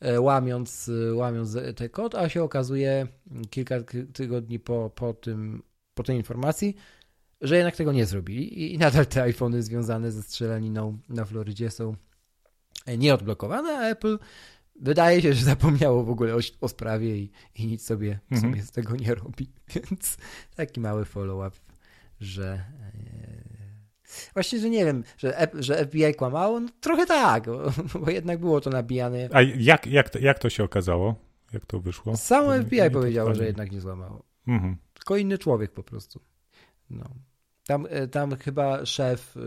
e, 0.00 0.20
łamiąc, 0.20 0.90
łamiąc 1.14 1.56
ten 1.76 1.88
kod, 1.88 2.14
a 2.14 2.28
się 2.28 2.42
okazuje 2.42 3.06
kilka 3.50 3.76
tygodni 4.12 4.58
po, 4.58 4.90
po, 4.90 5.14
tym, 5.14 5.62
po 5.94 6.02
tej 6.02 6.16
informacji, 6.16 6.76
że 7.40 7.56
jednak 7.56 7.76
tego 7.76 7.92
nie 7.92 8.06
zrobili 8.06 8.74
i 8.74 8.78
nadal 8.78 9.06
te 9.06 9.22
iPhony 9.22 9.62
związane 9.62 10.12
ze 10.12 10.22
strzelaniną 10.22 10.98
na 11.08 11.24
Florydzie 11.24 11.70
są 11.70 11.96
nieodblokowane, 12.98 13.78
a 13.78 13.88
Apple 13.88 14.18
wydaje 14.80 15.22
się, 15.22 15.34
że 15.34 15.44
zapomniało 15.44 16.04
w 16.04 16.10
ogóle 16.10 16.34
o, 16.34 16.38
o 16.60 16.68
sprawie 16.68 17.16
i, 17.16 17.30
i, 17.54 17.66
nic 17.66 17.86
sobie, 17.86 18.18
mhm. 18.30 18.52
sobie 18.52 18.62
z 18.62 18.70
tego 18.70 18.96
nie 18.96 19.14
robi. 19.14 19.52
Więc 19.74 20.16
taki 20.56 20.80
mały 20.80 21.04
follow-up, 21.04 21.56
że 22.20 22.44
e, 22.44 24.32
właśnie, 24.34 24.58
że 24.58 24.70
nie 24.70 24.84
wiem, 24.84 25.04
że, 25.18 25.48
że 25.54 25.86
FBI 25.86 26.14
kłamało, 26.14 26.60
no, 26.60 26.68
trochę 26.80 27.06
tak, 27.06 27.46
bo, 27.46 27.72
bo, 28.00 28.10
jednak 28.10 28.40
było 28.40 28.60
to 28.60 28.70
nabijane. 28.70 29.28
A 29.32 29.42
jak, 29.42 29.86
jak, 29.86 30.10
to, 30.10 30.18
jak 30.18 30.38
to 30.38 30.50
się 30.50 30.64
okazało? 30.64 31.14
Jak 31.52 31.66
to 31.66 31.80
wyszło? 31.80 32.16
Samo 32.16 32.62
FBI 32.62 32.90
powiedziało, 32.92 33.34
że 33.34 33.46
jednak 33.46 33.72
nie 33.72 33.80
złamało. 33.80 34.24
Mhm. 34.46 34.76
Tylko 34.94 35.16
inny 35.16 35.38
człowiek 35.38 35.72
po 35.72 35.82
prostu. 35.82 36.20
No. 36.90 37.04
Tam, 37.68 37.86
e, 37.90 38.06
tam 38.08 38.36
chyba 38.36 38.86
szef, 38.86 39.36
e, 39.36 39.40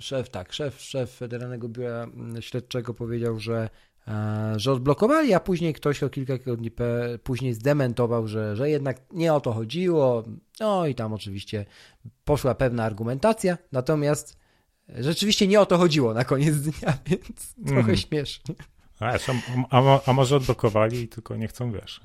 szef, 0.00 0.30
tak, 0.30 0.52
szef, 0.52 0.80
szef 0.80 1.10
Federalnego 1.10 1.68
Biura 1.68 2.06
Śledczego 2.40 2.94
powiedział, 2.94 3.38
że, 3.40 3.70
e, 4.08 4.52
że 4.56 4.72
odblokowali, 4.72 5.34
a 5.34 5.40
później 5.40 5.74
ktoś 5.74 6.02
o 6.02 6.10
kilka 6.10 6.38
tygodni 6.38 6.70
później 7.22 7.54
zdementował, 7.54 8.28
że, 8.28 8.56
że 8.56 8.70
jednak 8.70 9.00
nie 9.12 9.34
o 9.34 9.40
to 9.40 9.52
chodziło. 9.52 10.22
No 10.60 10.86
i 10.86 10.94
tam 10.94 11.12
oczywiście 11.12 11.64
poszła 12.24 12.54
pewna 12.54 12.84
argumentacja, 12.84 13.58
natomiast 13.72 14.38
rzeczywiście 14.88 15.46
nie 15.46 15.60
o 15.60 15.66
to 15.66 15.78
chodziło 15.78 16.14
na 16.14 16.24
koniec 16.24 16.56
dnia, 16.56 16.98
więc 17.10 17.54
trochę 17.66 17.80
mm. 17.80 17.96
śmiesznie. 17.96 18.54
A, 19.00 19.18
a, 19.70 20.00
a, 20.06 20.12
może 20.12 20.36
odblokowali, 20.36 21.08
tylko 21.08 21.36
nie 21.36 21.48
chcą, 21.48 21.72
wiesz 21.72 22.00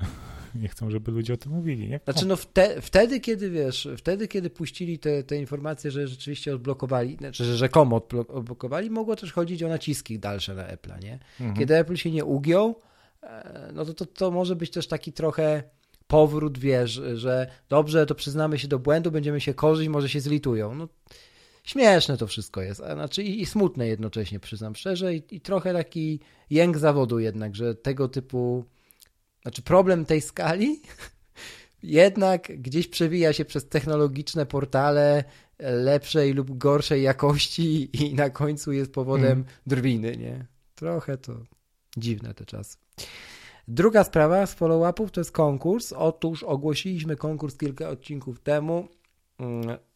nie 0.55 0.67
chcą, 0.67 0.91
żeby 0.91 1.11
ludzie 1.11 1.33
o 1.33 1.37
tym 1.37 1.51
mówili. 1.51 1.89
Nie? 1.89 1.99
Znaczy, 2.03 2.25
no 2.25 2.35
wte, 2.35 2.81
wtedy, 2.81 3.19
kiedy 3.19 3.49
wiesz, 3.49 3.87
wtedy, 3.97 4.27
kiedy 4.27 4.49
puścili 4.49 4.99
te, 4.99 5.23
te 5.23 5.37
informacje, 5.37 5.91
że 5.91 6.07
rzeczywiście 6.07 6.55
odblokowali, 6.55 7.15
znaczy, 7.17 7.45
że 7.45 7.57
rzekomo 7.57 8.01
odblokowali, 8.27 8.89
mogło 8.89 9.15
też 9.15 9.31
chodzić 9.31 9.63
o 9.63 9.67
naciski 9.67 10.19
dalsze 10.19 10.55
na 10.55 10.67
Apple, 10.67 10.91
nie? 11.03 11.19
Mhm. 11.39 11.53
Kiedy 11.59 11.77
Apple 11.77 11.95
się 11.95 12.11
nie 12.11 12.25
ugiął, 12.25 12.75
e, 13.23 13.71
no 13.73 13.85
to, 13.85 13.93
to, 13.93 14.05
to 14.05 14.31
może 14.31 14.55
być 14.55 14.71
też 14.71 14.87
taki 14.87 15.13
trochę 15.13 15.63
powrót, 16.07 16.57
wiesz, 16.57 17.01
że 17.13 17.47
dobrze, 17.69 18.05
to 18.05 18.15
przyznamy 18.15 18.59
się 18.59 18.67
do 18.67 18.79
błędu, 18.79 19.11
będziemy 19.11 19.41
się 19.41 19.53
korzyć, 19.53 19.87
może 19.87 20.09
się 20.09 20.19
zlitują. 20.19 20.75
No, 20.75 20.87
śmieszne 21.63 22.17
to 22.17 22.27
wszystko 22.27 22.61
jest, 22.61 22.81
a 22.81 22.93
znaczy 22.93 23.23
i, 23.23 23.41
i 23.41 23.45
smutne 23.45 23.87
jednocześnie, 23.87 24.39
przyznam 24.39 24.75
szczerze, 24.75 25.15
i, 25.15 25.23
i 25.31 25.41
trochę 25.41 25.73
taki 25.73 26.19
jęk 26.49 26.77
zawodu 26.77 27.19
jednak, 27.19 27.55
że 27.55 27.75
tego 27.75 28.07
typu 28.07 28.65
znaczy 29.41 29.61
problem 29.61 30.05
tej 30.05 30.21
skali 30.21 30.81
jednak 31.83 32.61
gdzieś 32.61 32.87
przewija 32.87 33.33
się 33.33 33.45
przez 33.45 33.69
technologiczne 33.69 34.45
portale 34.45 35.23
lepszej 35.59 36.33
lub 36.33 36.57
gorszej 36.57 37.03
jakości 37.03 37.89
i 38.05 38.13
na 38.13 38.29
końcu 38.29 38.71
jest 38.71 38.93
powodem 38.93 39.31
mm. 39.31 39.45
drwiny, 39.67 40.17
nie? 40.17 40.45
Trochę 40.75 41.17
to 41.17 41.33
dziwne 41.97 42.33
te 42.33 42.45
czasy. 42.45 42.77
Druga 43.67 44.03
sprawa 44.03 44.45
z 44.45 44.55
follow-upów 44.55 45.11
to 45.11 45.19
jest 45.19 45.31
konkurs. 45.31 45.93
Otóż 45.93 46.43
ogłosiliśmy 46.43 47.15
konkurs 47.15 47.57
kilka 47.57 47.89
odcinków 47.89 48.39
temu. 48.39 48.87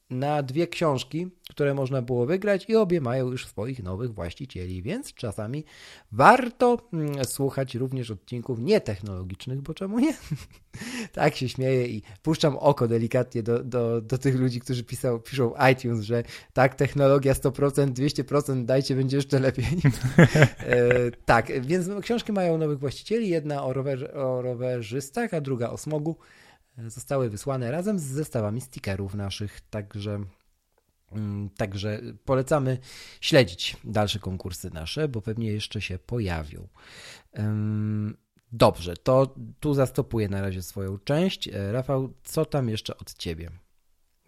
Na 0.09 0.43
dwie 0.43 0.67
książki, 0.67 1.27
które 1.50 1.74
można 1.74 2.01
było 2.01 2.25
wygrać 2.25 2.65
i 2.69 2.75
obie 2.75 3.01
mają 3.01 3.31
już 3.31 3.47
swoich 3.47 3.83
nowych 3.83 4.13
właścicieli, 4.13 4.81
więc 4.81 5.13
czasami 5.13 5.63
warto 6.12 6.77
mm, 6.93 7.25
słuchać 7.25 7.75
również 7.75 8.12
odcinków 8.12 8.59
nietechnologicznych, 8.59 9.62
bo 9.62 9.74
czemu 9.74 10.00
nie? 10.00 10.13
tak 11.13 11.35
się 11.35 11.50
śmieję 11.50 11.88
i 11.88 12.01
puszczam 12.21 12.57
oko 12.57 12.88
delikatnie 12.88 13.43
do, 13.43 13.63
do, 13.63 14.01
do 14.01 14.17
tych 14.17 14.35
ludzi, 14.35 14.59
którzy 14.59 14.83
pisał, 14.83 15.19
piszą 15.19 15.53
iTunes, 15.71 16.01
że 16.01 16.24
tak, 16.53 16.75
technologia 16.75 17.33
100%, 17.33 17.93
200%, 17.93 18.65
dajcie, 18.65 18.95
będzie 18.95 19.17
jeszcze 19.17 19.39
lepiej. 19.39 19.65
e, 20.59 21.12
tak, 21.25 21.65
więc 21.65 21.89
książki 22.01 22.31
mają 22.31 22.57
nowych 22.57 22.79
właścicieli, 22.79 23.29
jedna 23.29 23.63
o, 23.63 23.74
rower, 23.74 24.17
o 24.17 24.41
rowerzystach, 24.41 25.33
a 25.33 25.41
druga 25.41 25.69
o 25.69 25.77
smogu 25.77 26.15
zostały 26.77 27.29
wysłane 27.29 27.72
razem 27.72 28.00
z 28.00 28.03
zestawami 28.03 28.62
stickerów 28.62 29.15
naszych, 29.15 29.62
także 29.62 30.20
mm, 31.12 31.50
Także 31.50 32.01
polecamy 32.25 32.77
śledzić 33.22 33.77
dalsze 33.84 34.20
konkursy 34.20 34.70
nasze, 34.74 35.08
bo 35.08 35.22
pewnie 35.22 35.51
jeszcze 35.51 35.82
się 35.82 36.00
pojawią. 36.00 36.67
Dobrze, 38.51 38.98
to 38.98 39.36
tu 39.60 39.74
zastopuję 39.74 40.29
na 40.29 40.41
razie 40.41 40.62
swoją 40.62 40.98
część. 40.98 41.48
E, 41.48 41.72
Rafał, 41.72 42.13
co 42.24 42.46
tam 42.46 42.70
jeszcze 42.70 42.98
od 42.98 43.13
ciebie? 43.13 43.51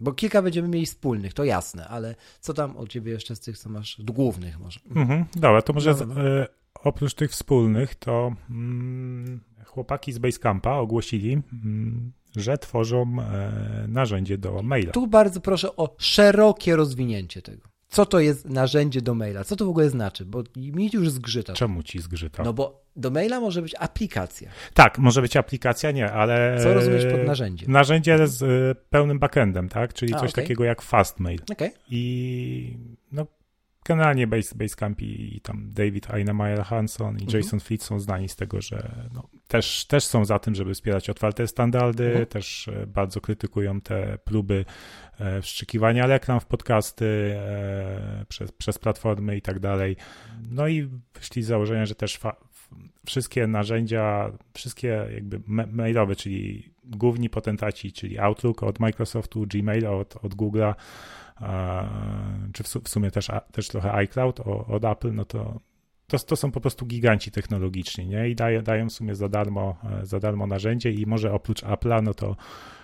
Bo 0.00 0.12
kilka 0.12 0.42
będziemy 0.42 0.68
mieli 0.68 0.86
wspólnych, 0.86 1.34
to 1.34 1.44
jasne, 1.44 1.88
ale 1.88 2.14
co 2.40 2.54
tam 2.54 2.76
od 2.76 2.88
ciebie 2.88 3.12
jeszcze 3.12 3.36
z 3.36 3.40
tych, 3.40 3.58
co 3.58 3.68
masz, 3.68 4.02
głównych 4.04 4.60
może? 4.60 4.80
Mhm, 4.96 5.24
dobra, 5.36 5.62
to 5.62 5.72
może 5.72 5.94
no, 6.06 6.22
e, 6.22 6.46
oprócz 6.74 7.14
tych 7.14 7.30
wspólnych, 7.30 7.94
to 7.94 8.32
mm, 8.50 9.40
chłopaki 9.64 10.12
z 10.12 10.18
Basecampa 10.18 10.72
ogłosili 10.72 11.32
mm, 11.52 12.12
że 12.36 12.58
tworzą 12.58 13.02
e, 13.02 13.88
narzędzie 13.88 14.38
do 14.38 14.62
maila. 14.62 14.92
Tu 14.92 15.06
bardzo 15.06 15.40
proszę 15.40 15.76
o 15.76 15.94
szerokie 15.98 16.76
rozwinięcie 16.76 17.42
tego. 17.42 17.68
co 17.88 18.06
to 18.06 18.20
jest 18.20 18.48
narzędzie 18.48 19.02
do 19.02 19.14
maila, 19.14 19.44
co 19.44 19.56
to 19.56 19.66
w 19.66 19.68
ogóle 19.68 19.90
znaczy, 19.90 20.24
bo 20.24 20.42
mi 20.56 20.90
już 20.92 21.10
zgrzyta. 21.10 21.52
Czemu 21.52 21.82
ci 21.82 21.98
zgrzyta? 22.00 22.42
No 22.42 22.52
bo 22.52 22.84
do 22.96 23.10
maila 23.10 23.40
może 23.40 23.62
być 23.62 23.74
aplikacja. 23.78 24.50
Tak, 24.74 24.98
może 24.98 25.22
być 25.22 25.36
aplikacja, 25.36 25.90
nie, 25.90 26.12
ale... 26.12 26.58
Co 26.62 26.74
rozumieć 26.74 27.04
pod 27.04 27.26
narzędzie? 27.26 27.66
Narzędzie 27.68 28.28
z 28.28 28.42
y, 28.42 28.74
pełnym 28.90 29.18
backendem, 29.18 29.68
tak, 29.68 29.94
czyli 29.94 30.14
A, 30.14 30.18
coś 30.18 30.30
okay. 30.30 30.44
takiego 30.44 30.64
jak 30.64 30.82
Fastmail. 30.82 31.40
Okay. 31.52 31.70
I 31.90 32.76
no, 33.12 33.26
generalnie 33.88 34.26
Base, 34.26 34.54
Basecamp 34.54 35.02
i, 35.02 35.36
i 35.36 35.40
tam 35.40 35.70
David 35.70 36.10
Einmeier 36.10 36.64
Hanson 36.64 37.18
i 37.18 37.24
Jason 37.24 37.38
mhm. 37.38 37.60
Fleet 37.60 37.82
są 37.82 38.00
znani 38.00 38.28
z 38.28 38.36
tego, 38.36 38.60
że 38.60 39.08
no, 39.14 39.28
też, 39.48 39.84
też 39.86 40.04
są 40.04 40.24
za 40.24 40.38
tym, 40.38 40.54
żeby 40.54 40.74
wspierać 40.74 41.10
otwarte 41.10 41.46
standardy, 41.46 42.06
mhm. 42.06 42.26
też 42.26 42.68
e, 42.68 42.86
bardzo 42.86 43.20
krytykują 43.20 43.80
te 43.80 44.18
próby 44.24 44.64
e, 45.18 45.42
wszczykiwania 45.42 46.06
reklam 46.06 46.40
w 46.40 46.46
podcasty 46.46 47.34
e, 47.36 48.24
przez, 48.28 48.52
przez 48.52 48.78
platformy 48.78 49.36
i 49.36 49.42
tak 49.42 49.58
dalej. 49.58 49.96
No 50.50 50.68
i 50.68 50.88
wyszli 51.14 51.42
z 51.42 51.46
założenia, 51.46 51.86
że 51.86 51.94
też 51.94 52.20
wszystkie 53.06 53.46
narzędzia, 53.46 54.32
wszystkie 54.54 55.08
jakby 55.14 55.40
mailowe, 55.72 56.16
czyli 56.16 56.70
główni 56.84 57.30
potentaci, 57.30 57.92
czyli 57.92 58.18
Outlook 58.18 58.62
od 58.62 58.80
Microsoftu, 58.80 59.46
Gmail 59.46 59.86
od, 59.86 60.16
od 60.16 60.34
Google'a, 60.34 60.74
czy 62.52 62.62
w 62.62 62.88
sumie 62.88 63.10
też, 63.10 63.28
też 63.52 63.68
trochę 63.68 63.92
iCloud 63.92 64.40
od 64.66 64.84
Apple, 64.84 65.14
no 65.14 65.24
to, 65.24 65.60
to, 66.08 66.18
to 66.18 66.36
są 66.36 66.50
po 66.50 66.60
prostu 66.60 66.86
giganci 66.86 67.30
technologiczni, 67.30 68.06
nie? 68.06 68.28
I 68.28 68.34
dają, 68.34 68.62
dają 68.62 68.88
w 68.88 68.92
sumie 68.92 69.14
za 69.14 69.28
darmo, 69.28 69.76
e, 70.02 70.06
za 70.06 70.20
darmo 70.20 70.46
narzędzie 70.46 70.90
i 70.90 71.06
może 71.06 71.32
oprócz 71.32 71.62
Apple'a, 71.62 72.02
no 72.02 72.14
to, 72.14 72.36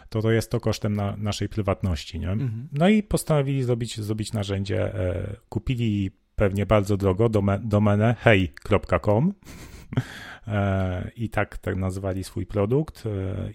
to, 0.08 0.22
to 0.22 0.30
jest 0.30 0.50
to 0.50 0.60
kosztem 0.60 0.96
na, 0.96 1.16
naszej 1.16 1.48
prywatności, 1.48 2.18
nie? 2.18 2.30
Mhm. 2.30 2.68
No 2.72 2.88
i 2.88 3.02
postanowili 3.02 3.62
zrobić, 3.62 4.00
zrobić 4.00 4.32
narzędzie, 4.32 4.94
e, 4.94 5.36
kupili 5.48 6.10
pewnie 6.36 6.66
bardzo 6.66 6.96
drogo 6.96 7.28
domenę 7.62 8.14
hej.com 8.18 9.32
e, 10.46 11.10
i 11.16 11.28
tak, 11.28 11.58
tak 11.58 11.76
nazwali 11.76 12.24
swój 12.24 12.46
produkt 12.46 13.04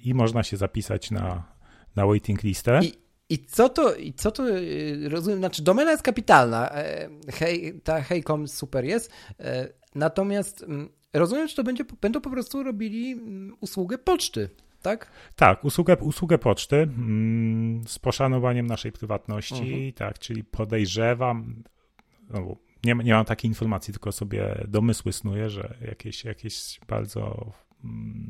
i 0.03 0.13
można 0.13 0.43
się 0.43 0.57
zapisać 0.57 1.11
na, 1.11 1.43
na 1.95 2.05
waiting 2.05 2.43
listę. 2.43 2.79
I 2.83 3.08
i 3.29 3.45
co 3.45 3.69
to, 3.69 3.95
i 3.95 4.13
co 4.13 4.31
to 4.31 4.49
y, 4.49 5.09
rozumiem, 5.09 5.39
znaczy 5.39 5.63
domena 5.63 5.91
jest 5.91 6.03
kapitalna, 6.03 6.71
e, 6.71 7.09
hej, 7.31 7.81
ta 7.83 8.01
hejcom 8.01 8.47
super 8.47 8.85
jest, 8.85 9.11
e, 9.39 9.67
natomiast 9.95 10.63
mm, 10.63 10.89
rozumiem, 11.13 11.47
że 11.47 11.55
to 11.55 11.63
będzie, 11.63 11.85
będą 12.01 12.21
po 12.21 12.29
prostu 12.29 12.63
robili 12.63 13.11
mm, 13.11 13.55
usługę 13.59 13.97
poczty, 13.97 14.49
tak? 14.81 15.11
Tak, 15.35 15.65
usługę, 15.65 15.97
usługę 15.97 16.37
poczty 16.37 16.75
mm, 16.75 17.87
z 17.87 17.99
poszanowaniem 17.99 18.67
naszej 18.67 18.91
prywatności, 18.91 19.73
mhm. 19.73 19.93
tak, 19.93 20.19
czyli 20.19 20.43
podejrzewam, 20.43 21.63
no, 22.29 22.55
nie, 22.83 22.95
nie 23.03 23.13
mam 23.13 23.25
takiej 23.25 23.51
informacji, 23.51 23.93
tylko 23.93 24.11
sobie 24.11 24.65
domysły 24.67 25.13
snuję, 25.13 25.49
że 25.49 25.77
jakieś, 25.81 26.25
jakieś 26.25 26.79
bardzo 26.87 27.53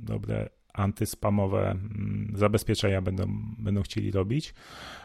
dobre 0.04 0.50
antyspamowe 0.80 1.72
mm, 1.72 2.34
zabezpieczenia 2.36 3.02
będą, 3.02 3.26
będą 3.58 3.82
chcieli 3.82 4.12
robić. 4.12 4.54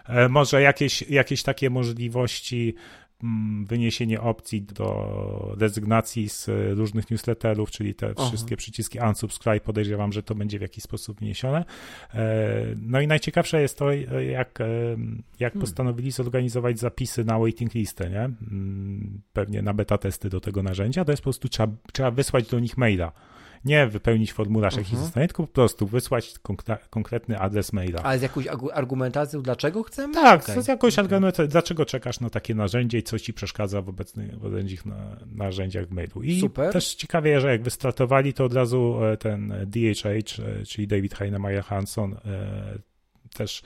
E, 0.07 0.29
może 0.29 0.63
jakieś, 0.63 1.03
jakieś 1.03 1.43
takie 1.43 1.71
możliwości 1.71 2.75
mm, 3.23 3.67
wyniesienie 3.67 4.21
opcji 4.21 4.63
do 4.63 5.55
rezygnacji 5.59 6.29
z 6.29 6.51
różnych 6.79 7.11
newsletterów, 7.11 7.71
czyli 7.71 7.95
te 7.95 8.15
Aha. 8.17 8.29
wszystkie 8.29 8.57
przyciski 8.57 8.99
unsubscribe, 9.09 9.61
podejrzewam, 9.61 10.13
że 10.13 10.23
to 10.23 10.35
będzie 10.35 10.59
w 10.59 10.63
jakiś 10.63 10.85
sposób 10.85 11.21
wniesione. 11.21 11.65
E, 12.15 12.65
no 12.77 13.01
i 13.01 13.07
najciekawsze 13.07 13.63
jest 13.63 13.79
to, 13.79 13.93
jak, 13.93 14.61
e, 14.61 14.97
jak 15.41 15.53
hmm. 15.53 15.61
postanowili 15.61 16.11
zorganizować 16.11 16.79
zapisy 16.79 17.25
na 17.25 17.39
waiting 17.39 17.75
listę, 17.75 18.11
nie? 18.11 18.25
Mm, 18.25 19.21
pewnie 19.33 19.63
na 19.63 19.75
beta 19.75 19.99
testy 19.99 20.29
do 20.29 20.41
tego 20.41 20.63
narzędzia, 20.63 21.05
to 21.05 21.13
jest 21.13 21.23
po 21.23 21.25
prostu 21.25 21.49
trzeba, 21.49 21.73
trzeba 21.93 22.11
wysłać 22.11 22.49
do 22.49 22.61
nich 22.61 22.77
maila 22.77 23.13
nie 23.65 23.87
wypełnić 23.87 24.33
formularz 24.33 24.77
jakiś 24.77 24.93
mhm. 24.93 25.05
zostanie, 25.05 25.29
tylko 25.29 25.43
po 25.43 25.53
prostu 25.53 25.87
wysłać 25.87 26.35
konkretny 26.91 27.39
adres 27.39 27.73
maila. 27.73 28.03
Ale 28.03 28.19
z 28.19 28.23
jakąś 28.23 28.47
argumentacją, 28.73 29.43
dlaczego 29.43 29.83
chcemy? 29.83 30.15
Tak, 30.15 30.43
okay. 30.43 30.63
z 30.63 30.69
jakąś 30.69 30.99
argumentacją, 30.99 31.47
dlaczego 31.47 31.85
czekasz 31.85 32.21
na 32.21 32.31
takie 32.31 32.55
narzędzie 32.55 32.99
i 32.99 33.03
co 33.03 33.19
ci 33.19 33.35
przeszkadza 33.35 33.83
w 33.83 33.89
obecnych, 33.89 34.45
obecnych 34.45 34.83
narzędziach 35.27 35.87
w 35.87 35.91
mailu. 35.91 36.23
I 36.23 36.41
Super. 36.41 36.73
też 36.73 36.95
ciekawie, 36.95 37.41
że 37.41 37.51
jak 37.51 37.63
wystartowali, 37.63 38.33
to 38.33 38.45
od 38.45 38.55
razu 38.55 39.05
e, 39.05 39.17
ten 39.17 39.55
DHH, 39.67 40.07
e, 40.39 40.65
czyli 40.67 40.87
David 40.87 41.15
Heinemeier 41.15 41.65
Hanson, 41.65 42.13
e, 42.13 42.79
też 43.35 43.63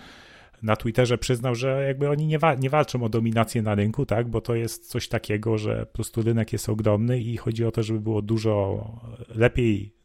na 0.62 0.77
Twitterze 0.77 1.18
przyznał, 1.18 1.55
że 1.55 1.85
jakby 1.87 2.11
oni 2.11 2.27
nie, 2.27 2.38
wa 2.38 2.55
nie 2.55 2.71
walczą 2.71 3.03
o 3.03 3.09
dominację 3.09 3.62
na 3.62 3.75
rynku, 3.75 4.07
tak, 4.07 4.29
bo 4.29 4.40
to 4.40 4.55
jest 4.55 4.90
coś 4.90 5.09
takiego, 5.09 5.59
że 5.59 5.87
po 5.87 5.92
prostu 5.92 6.23
rynek 6.23 6.53
jest 6.53 6.68
ogromny 6.68 7.21
i 7.21 7.37
chodzi 7.37 7.64
o 7.64 7.71
to, 7.71 7.83
żeby 7.83 8.01
było 8.01 8.23
dużo 8.23 8.85
lepiej 9.35 9.99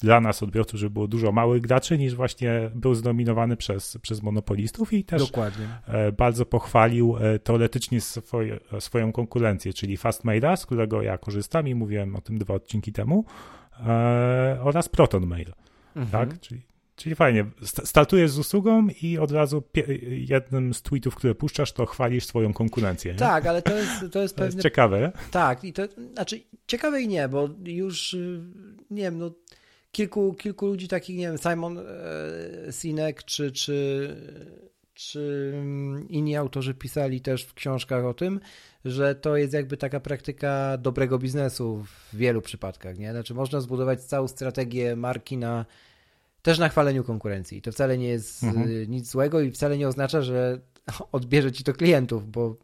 dla 0.00 0.20
nas 0.20 0.42
odbiorców, 0.42 0.80
żeby 0.80 0.90
było 0.90 1.08
dużo 1.08 1.32
małych 1.32 1.62
graczy, 1.62 1.98
niż 1.98 2.14
właśnie 2.14 2.70
był 2.74 2.94
zdominowany 2.94 3.56
przez, 3.56 3.98
przez 4.02 4.22
monopolistów 4.22 4.92
i 4.92 5.04
też 5.04 5.26
Dokładnie. 5.26 5.68
E, 5.86 6.12
bardzo 6.12 6.46
pochwalił 6.46 7.16
e, 7.20 7.38
teoretycznie 7.38 8.00
swoje, 8.00 8.60
swoją 8.78 9.12
konkurencję, 9.12 9.72
czyli 9.72 9.96
Fastmaila, 9.96 10.56
z 10.56 10.66
którego 10.66 11.02
ja 11.02 11.18
korzystam 11.18 11.68
i 11.68 11.74
mówiłem 11.74 12.16
o 12.16 12.20
tym 12.20 12.38
dwa 12.38 12.54
odcinki 12.54 12.92
temu, 12.92 13.24
e, 13.86 14.58
oraz 14.62 14.88
ProtonMail, 14.88 15.52
mhm. 15.96 16.28
tak, 16.28 16.40
czyli 16.40 16.69
Czyli 17.00 17.14
fajnie, 17.14 17.46
startujesz 17.84 18.30
z 18.30 18.38
usługą 18.38 18.88
i 19.02 19.18
od 19.18 19.30
razu 19.30 19.62
jednym 20.08 20.74
z 20.74 20.82
tweetów, 20.82 21.14
które 21.14 21.34
puszczasz, 21.34 21.72
to 21.72 21.86
chwalisz 21.86 22.26
swoją 22.26 22.52
konkurencję. 22.52 23.12
Nie? 23.12 23.18
Tak, 23.18 23.46
ale 23.46 23.62
to 23.62 23.76
jest, 23.76 23.92
to 24.12 24.22
jest 24.22 24.34
pewne... 24.34 24.50
To 24.50 24.56
jest 24.56 24.62
ciekawe. 24.62 25.12
Tak, 25.30 25.64
i 25.64 25.72
to, 25.72 25.82
znaczy 26.12 26.40
ciekawe 26.66 27.02
i 27.02 27.08
nie, 27.08 27.28
bo 27.28 27.48
już, 27.64 28.16
nie 28.90 29.02
wiem, 29.02 29.18
no 29.18 29.30
kilku, 29.92 30.34
kilku 30.34 30.66
ludzi 30.66 30.88
takich, 30.88 31.16
nie 31.16 31.26
wiem, 31.26 31.38
Simon 31.38 31.78
e, 31.78 31.82
Sinek 32.72 33.24
czy, 33.24 33.52
czy, 33.52 34.08
czy 34.94 35.54
inni 36.08 36.36
autorzy 36.36 36.74
pisali 36.74 37.20
też 37.20 37.44
w 37.44 37.54
książkach 37.54 38.04
o 38.04 38.14
tym, 38.14 38.40
że 38.84 39.14
to 39.14 39.36
jest 39.36 39.52
jakby 39.52 39.76
taka 39.76 40.00
praktyka 40.00 40.78
dobrego 40.78 41.18
biznesu 41.18 41.84
w 41.84 42.16
wielu 42.16 42.42
przypadkach, 42.42 42.98
nie? 42.98 43.12
Znaczy 43.12 43.34
można 43.34 43.60
zbudować 43.60 44.00
całą 44.00 44.28
strategię 44.28 44.96
marki 44.96 45.36
na 45.36 45.66
też 46.42 46.58
na 46.58 46.68
chwaleniu 46.68 47.04
konkurencji. 47.04 47.62
To 47.62 47.72
wcale 47.72 47.98
nie 47.98 48.08
jest 48.08 48.44
mhm. 48.44 48.68
Y, 48.68 48.86
nic 48.88 49.10
złego 49.10 49.40
i 49.40 49.50
wcale 49.50 49.78
nie 49.78 49.88
oznacza, 49.88 50.22
że 50.22 50.60
odbierze 51.12 51.52
ci 51.52 51.64
to 51.64 51.72
klientów, 51.72 52.30
bo 52.30 52.56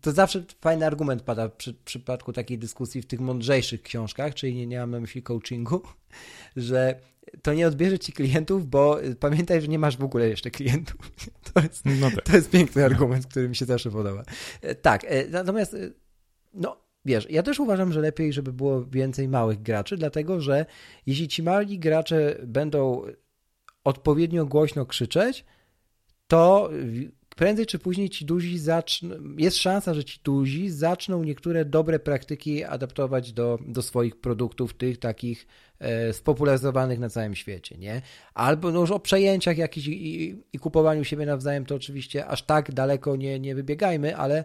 to 0.00 0.12
zawsze 0.12 0.44
fajny 0.60 0.86
argument 0.86 1.22
pada 1.22 1.48
przy, 1.48 1.72
w 1.72 1.78
przypadku 1.78 2.32
takiej 2.32 2.58
dyskusji 2.58 3.02
w 3.02 3.06
tych 3.06 3.20
mądrzejszych 3.20 3.82
książkach, 3.82 4.34
czyli 4.34 4.54
nie, 4.54 4.66
nie 4.66 4.78
mam 4.78 4.90
na 4.90 5.00
myśli 5.00 5.22
coachingu, 5.22 5.82
że 6.56 7.00
to 7.42 7.54
nie 7.54 7.66
odbierze 7.66 7.98
ci 7.98 8.12
klientów, 8.12 8.66
bo 8.66 8.98
pamiętaj, 9.20 9.60
że 9.60 9.68
nie 9.68 9.78
masz 9.78 9.96
w 9.96 10.04
ogóle 10.04 10.28
jeszcze 10.28 10.50
klientów. 10.50 10.96
To 11.54 11.60
jest, 11.60 11.84
no 11.84 12.10
tak. 12.10 12.24
to 12.24 12.36
jest 12.36 12.50
piękny 12.50 12.84
argument, 12.84 13.26
który 13.26 13.48
mi 13.48 13.56
się 13.56 13.64
zawsze 13.64 13.90
podoba. 13.90 14.22
E, 14.62 14.74
tak, 14.74 15.04
e, 15.04 15.28
natomiast 15.28 15.74
e, 15.74 15.90
no, 16.54 16.87
wiesz, 17.04 17.26
ja 17.30 17.42
też 17.42 17.60
uważam, 17.60 17.92
że 17.92 18.00
lepiej, 18.00 18.32
żeby 18.32 18.52
było 18.52 18.84
więcej 18.84 19.28
małych 19.28 19.62
graczy, 19.62 19.96
dlatego 19.96 20.40
że 20.40 20.66
jeśli 21.06 21.28
ci 21.28 21.42
mali 21.42 21.78
gracze 21.78 22.36
będą 22.46 23.02
odpowiednio 23.84 24.46
głośno 24.46 24.86
krzyczeć, 24.86 25.44
to 26.26 26.70
prędzej 27.38 27.66
czy 27.66 27.78
później 27.78 28.10
ci 28.10 28.24
duzi 28.24 28.58
zaczną, 28.58 29.16
jest 29.36 29.56
szansa, 29.56 29.94
że 29.94 30.04
ci 30.04 30.20
duzi 30.24 30.70
zaczną 30.70 31.24
niektóre 31.24 31.64
dobre 31.64 31.98
praktyki 31.98 32.64
adaptować 32.64 33.32
do, 33.32 33.58
do 33.66 33.82
swoich 33.82 34.20
produktów, 34.20 34.74
tych 34.74 34.98
takich 34.98 35.46
e, 35.78 36.12
spopularyzowanych 36.12 36.98
na 36.98 37.08
całym 37.08 37.34
świecie, 37.34 37.78
nie? 37.78 38.02
Albo 38.34 38.70
no 38.70 38.80
już 38.80 38.90
o 38.90 39.00
przejęciach 39.00 39.58
jakichś 39.58 39.86
i, 39.86 40.36
i, 40.52 40.58
kupowaniu 40.58 41.04
siebie 41.04 41.26
nawzajem 41.26 41.66
to 41.66 41.74
oczywiście 41.74 42.26
aż 42.26 42.42
tak 42.42 42.72
daleko 42.72 43.16
nie, 43.16 43.40
nie 43.40 43.54
wybiegajmy, 43.54 44.16
ale 44.16 44.44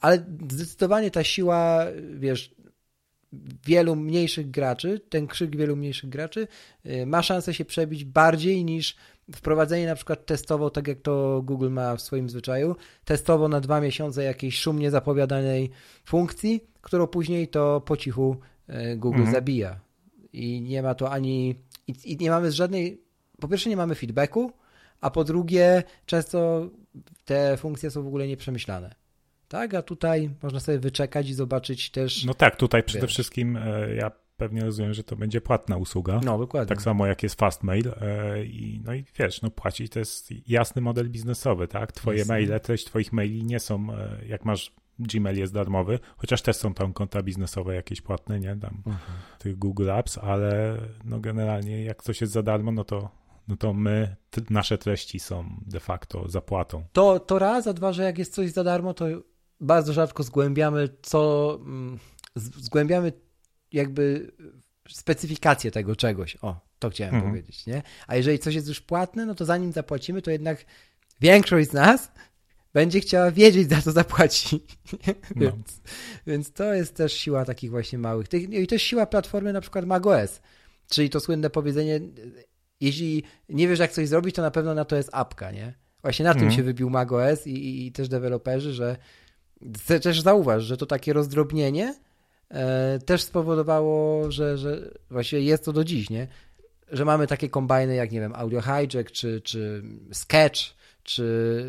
ale 0.00 0.24
zdecydowanie 0.50 1.10
ta 1.10 1.24
siła, 1.24 1.84
wiesz, 2.14 2.56
wielu 3.66 3.96
mniejszych 3.96 4.50
graczy, 4.50 5.00
ten 5.08 5.26
krzyk 5.26 5.56
wielu 5.56 5.76
mniejszych 5.76 6.10
graczy 6.10 6.48
e, 6.84 7.06
ma 7.06 7.22
szansę 7.22 7.54
się 7.54 7.64
przebić 7.64 8.04
bardziej 8.04 8.64
niż 8.64 8.96
wprowadzenie 9.34 9.86
na 9.86 9.94
przykład 9.94 10.26
testowo, 10.26 10.70
tak 10.70 10.88
jak 10.88 11.00
to 11.00 11.42
Google 11.44 11.70
ma 11.70 11.96
w 11.96 12.02
swoim 12.02 12.30
zwyczaju, 12.30 12.76
testowo 13.04 13.48
na 13.48 13.60
dwa 13.60 13.80
miesiące 13.80 14.24
jakiejś 14.24 14.58
szumnie 14.58 14.90
zapowiadanej 14.90 15.70
funkcji, 16.04 16.60
którą 16.80 17.06
później 17.06 17.48
to 17.48 17.80
po 17.80 17.96
cichu 17.96 18.36
e, 18.68 18.96
Google 18.96 19.18
mhm. 19.18 19.34
zabija. 19.34 19.80
I 20.32 20.60
nie 20.60 20.82
ma 20.82 20.94
to 20.94 21.10
ani, 21.10 21.54
i, 21.86 21.94
i 22.04 22.16
nie 22.16 22.30
mamy 22.30 22.52
żadnej, 22.52 23.02
po 23.40 23.48
pierwsze 23.48 23.70
nie 23.70 23.76
mamy 23.76 23.94
feedbacku, 23.94 24.52
a 25.00 25.10
po 25.10 25.24
drugie 25.24 25.82
często 26.06 26.70
te 27.24 27.56
funkcje 27.56 27.90
są 27.90 28.02
w 28.02 28.06
ogóle 28.06 28.28
nieprzemyślane. 28.28 29.05
Tak, 29.48 29.74
a 29.74 29.82
tutaj 29.82 30.30
można 30.42 30.60
sobie 30.60 30.78
wyczekać 30.78 31.28
i 31.28 31.34
zobaczyć 31.34 31.90
też. 31.90 32.24
No 32.24 32.34
tak, 32.34 32.56
tutaj 32.56 32.82
przede 32.82 33.06
wszystkim 33.06 33.56
e, 33.56 33.94
ja 33.94 34.10
pewnie 34.36 34.64
rozumiem, 34.64 34.94
że 34.94 35.04
to 35.04 35.16
będzie 35.16 35.40
płatna 35.40 35.76
usługa. 35.76 36.20
No, 36.24 36.38
dokładnie. 36.38 36.68
Tak 36.68 36.82
samo 36.82 37.06
jak 37.06 37.22
jest 37.22 37.40
Fastmail. 37.40 37.92
I, 38.44 38.80
no 38.84 38.94
i 38.94 39.04
wiesz, 39.18 39.42
no 39.42 39.50
płacić 39.50 39.92
to 39.92 39.98
jest 39.98 40.48
jasny 40.48 40.82
model 40.82 41.10
biznesowy, 41.10 41.68
tak? 41.68 41.92
Twoje 41.92 42.18
Jasne. 42.18 42.34
maile, 42.34 42.60
treść 42.60 42.84
twoich 42.84 43.12
maili 43.12 43.44
nie 43.44 43.60
są, 43.60 43.86
jak 44.26 44.44
masz 44.44 44.72
Gmail 44.98 45.38
jest 45.38 45.52
darmowy, 45.52 45.98
chociaż 46.16 46.42
też 46.42 46.56
są 46.56 46.74
tam 46.74 46.92
konta 46.92 47.22
biznesowe 47.22 47.74
jakieś 47.74 48.00
płatne, 48.00 48.40
nie? 48.40 48.56
Tam 48.56 48.82
mhm. 48.86 49.18
tych 49.38 49.58
Google 49.58 49.90
Apps, 49.90 50.18
ale 50.18 50.78
no 51.04 51.20
generalnie 51.20 51.84
jak 51.84 52.02
coś 52.02 52.20
jest 52.20 52.32
za 52.32 52.42
darmo, 52.42 52.72
no 52.72 52.84
to 52.84 53.10
no 53.48 53.56
to 53.56 53.72
my, 53.72 54.16
nasze 54.50 54.78
treści 54.78 55.20
są 55.20 55.44
de 55.66 55.80
facto 55.80 56.28
zapłatą. 56.28 56.84
To, 56.92 57.20
to 57.20 57.38
raz, 57.38 57.66
a 57.66 57.72
dwa, 57.72 57.92
że 57.92 58.02
jak 58.02 58.18
jest 58.18 58.34
coś 58.34 58.50
za 58.50 58.64
darmo, 58.64 58.94
to 58.94 59.06
bardzo 59.60 59.92
rzadko 59.92 60.22
zgłębiamy 60.22 60.88
co, 61.02 61.54
mm, 61.60 61.98
zgłębiamy 62.36 63.12
jakby 63.72 64.32
specyfikację 64.88 65.70
tego 65.70 65.96
czegoś. 65.96 66.36
O, 66.42 66.60
to 66.78 66.90
chciałem 66.90 67.14
mhm. 67.14 67.32
powiedzieć, 67.32 67.66
nie? 67.66 67.82
A 68.06 68.16
jeżeli 68.16 68.38
coś 68.38 68.54
jest 68.54 68.68
już 68.68 68.80
płatne, 68.80 69.26
no 69.26 69.34
to 69.34 69.44
zanim 69.44 69.72
zapłacimy, 69.72 70.22
to 70.22 70.30
jednak 70.30 70.64
większość 71.20 71.70
z 71.70 71.72
nas 71.72 72.10
będzie 72.74 73.00
chciała 73.00 73.30
wiedzieć, 73.30 73.68
za 73.68 73.82
co 73.82 73.92
zapłaci. 73.92 74.60
No. 75.36 75.40
więc, 75.40 75.80
więc 76.26 76.52
to 76.52 76.74
jest 76.74 76.96
też 76.96 77.12
siła 77.12 77.44
takich 77.44 77.70
właśnie 77.70 77.98
małych. 77.98 78.28
Tych, 78.28 78.42
I 78.52 78.66
to 78.66 78.74
jest 78.74 78.84
siła 78.84 79.06
platformy 79.06 79.52
na 79.52 79.60
przykład 79.60 79.86
macOS. 79.86 80.40
Czyli 80.90 81.10
to 81.10 81.20
słynne 81.20 81.50
powiedzenie, 81.50 82.00
jeśli 82.80 83.22
nie 83.48 83.68
wiesz, 83.68 83.78
jak 83.78 83.92
coś 83.92 84.08
zrobić, 84.08 84.34
to 84.34 84.42
na 84.42 84.50
pewno 84.50 84.74
na 84.74 84.84
to 84.84 84.96
jest 84.96 85.10
apka, 85.12 85.50
nie? 85.50 85.74
Właśnie 86.02 86.24
na 86.24 86.32
tym 86.32 86.42
mhm. 86.42 86.56
się 86.56 86.62
wybił 86.62 86.90
macOS 86.90 87.46
i, 87.46 87.50
i, 87.50 87.86
i 87.86 87.92
też 87.92 88.08
deweloperzy, 88.08 88.72
że 88.72 88.96
też 90.02 90.20
zauważ, 90.20 90.64
że 90.64 90.76
to 90.76 90.86
takie 90.86 91.12
rozdrobnienie 91.12 91.94
e, 92.48 92.98
też 92.98 93.22
spowodowało, 93.22 94.30
że, 94.30 94.58
że 94.58 94.90
właściwie 95.10 95.42
jest 95.42 95.64
to 95.64 95.72
do 95.72 95.84
dziś, 95.84 96.10
nie? 96.10 96.28
Że 96.92 97.04
mamy 97.04 97.26
takie 97.26 97.48
kombajny 97.48 97.94
jak, 97.94 98.12
nie 98.12 98.20
wiem, 98.20 98.32
Audio 98.34 98.60
Hijack 98.62 99.10
czy, 99.10 99.40
czy 99.40 99.82
Sketch, 100.12 100.76
czy 101.02 101.64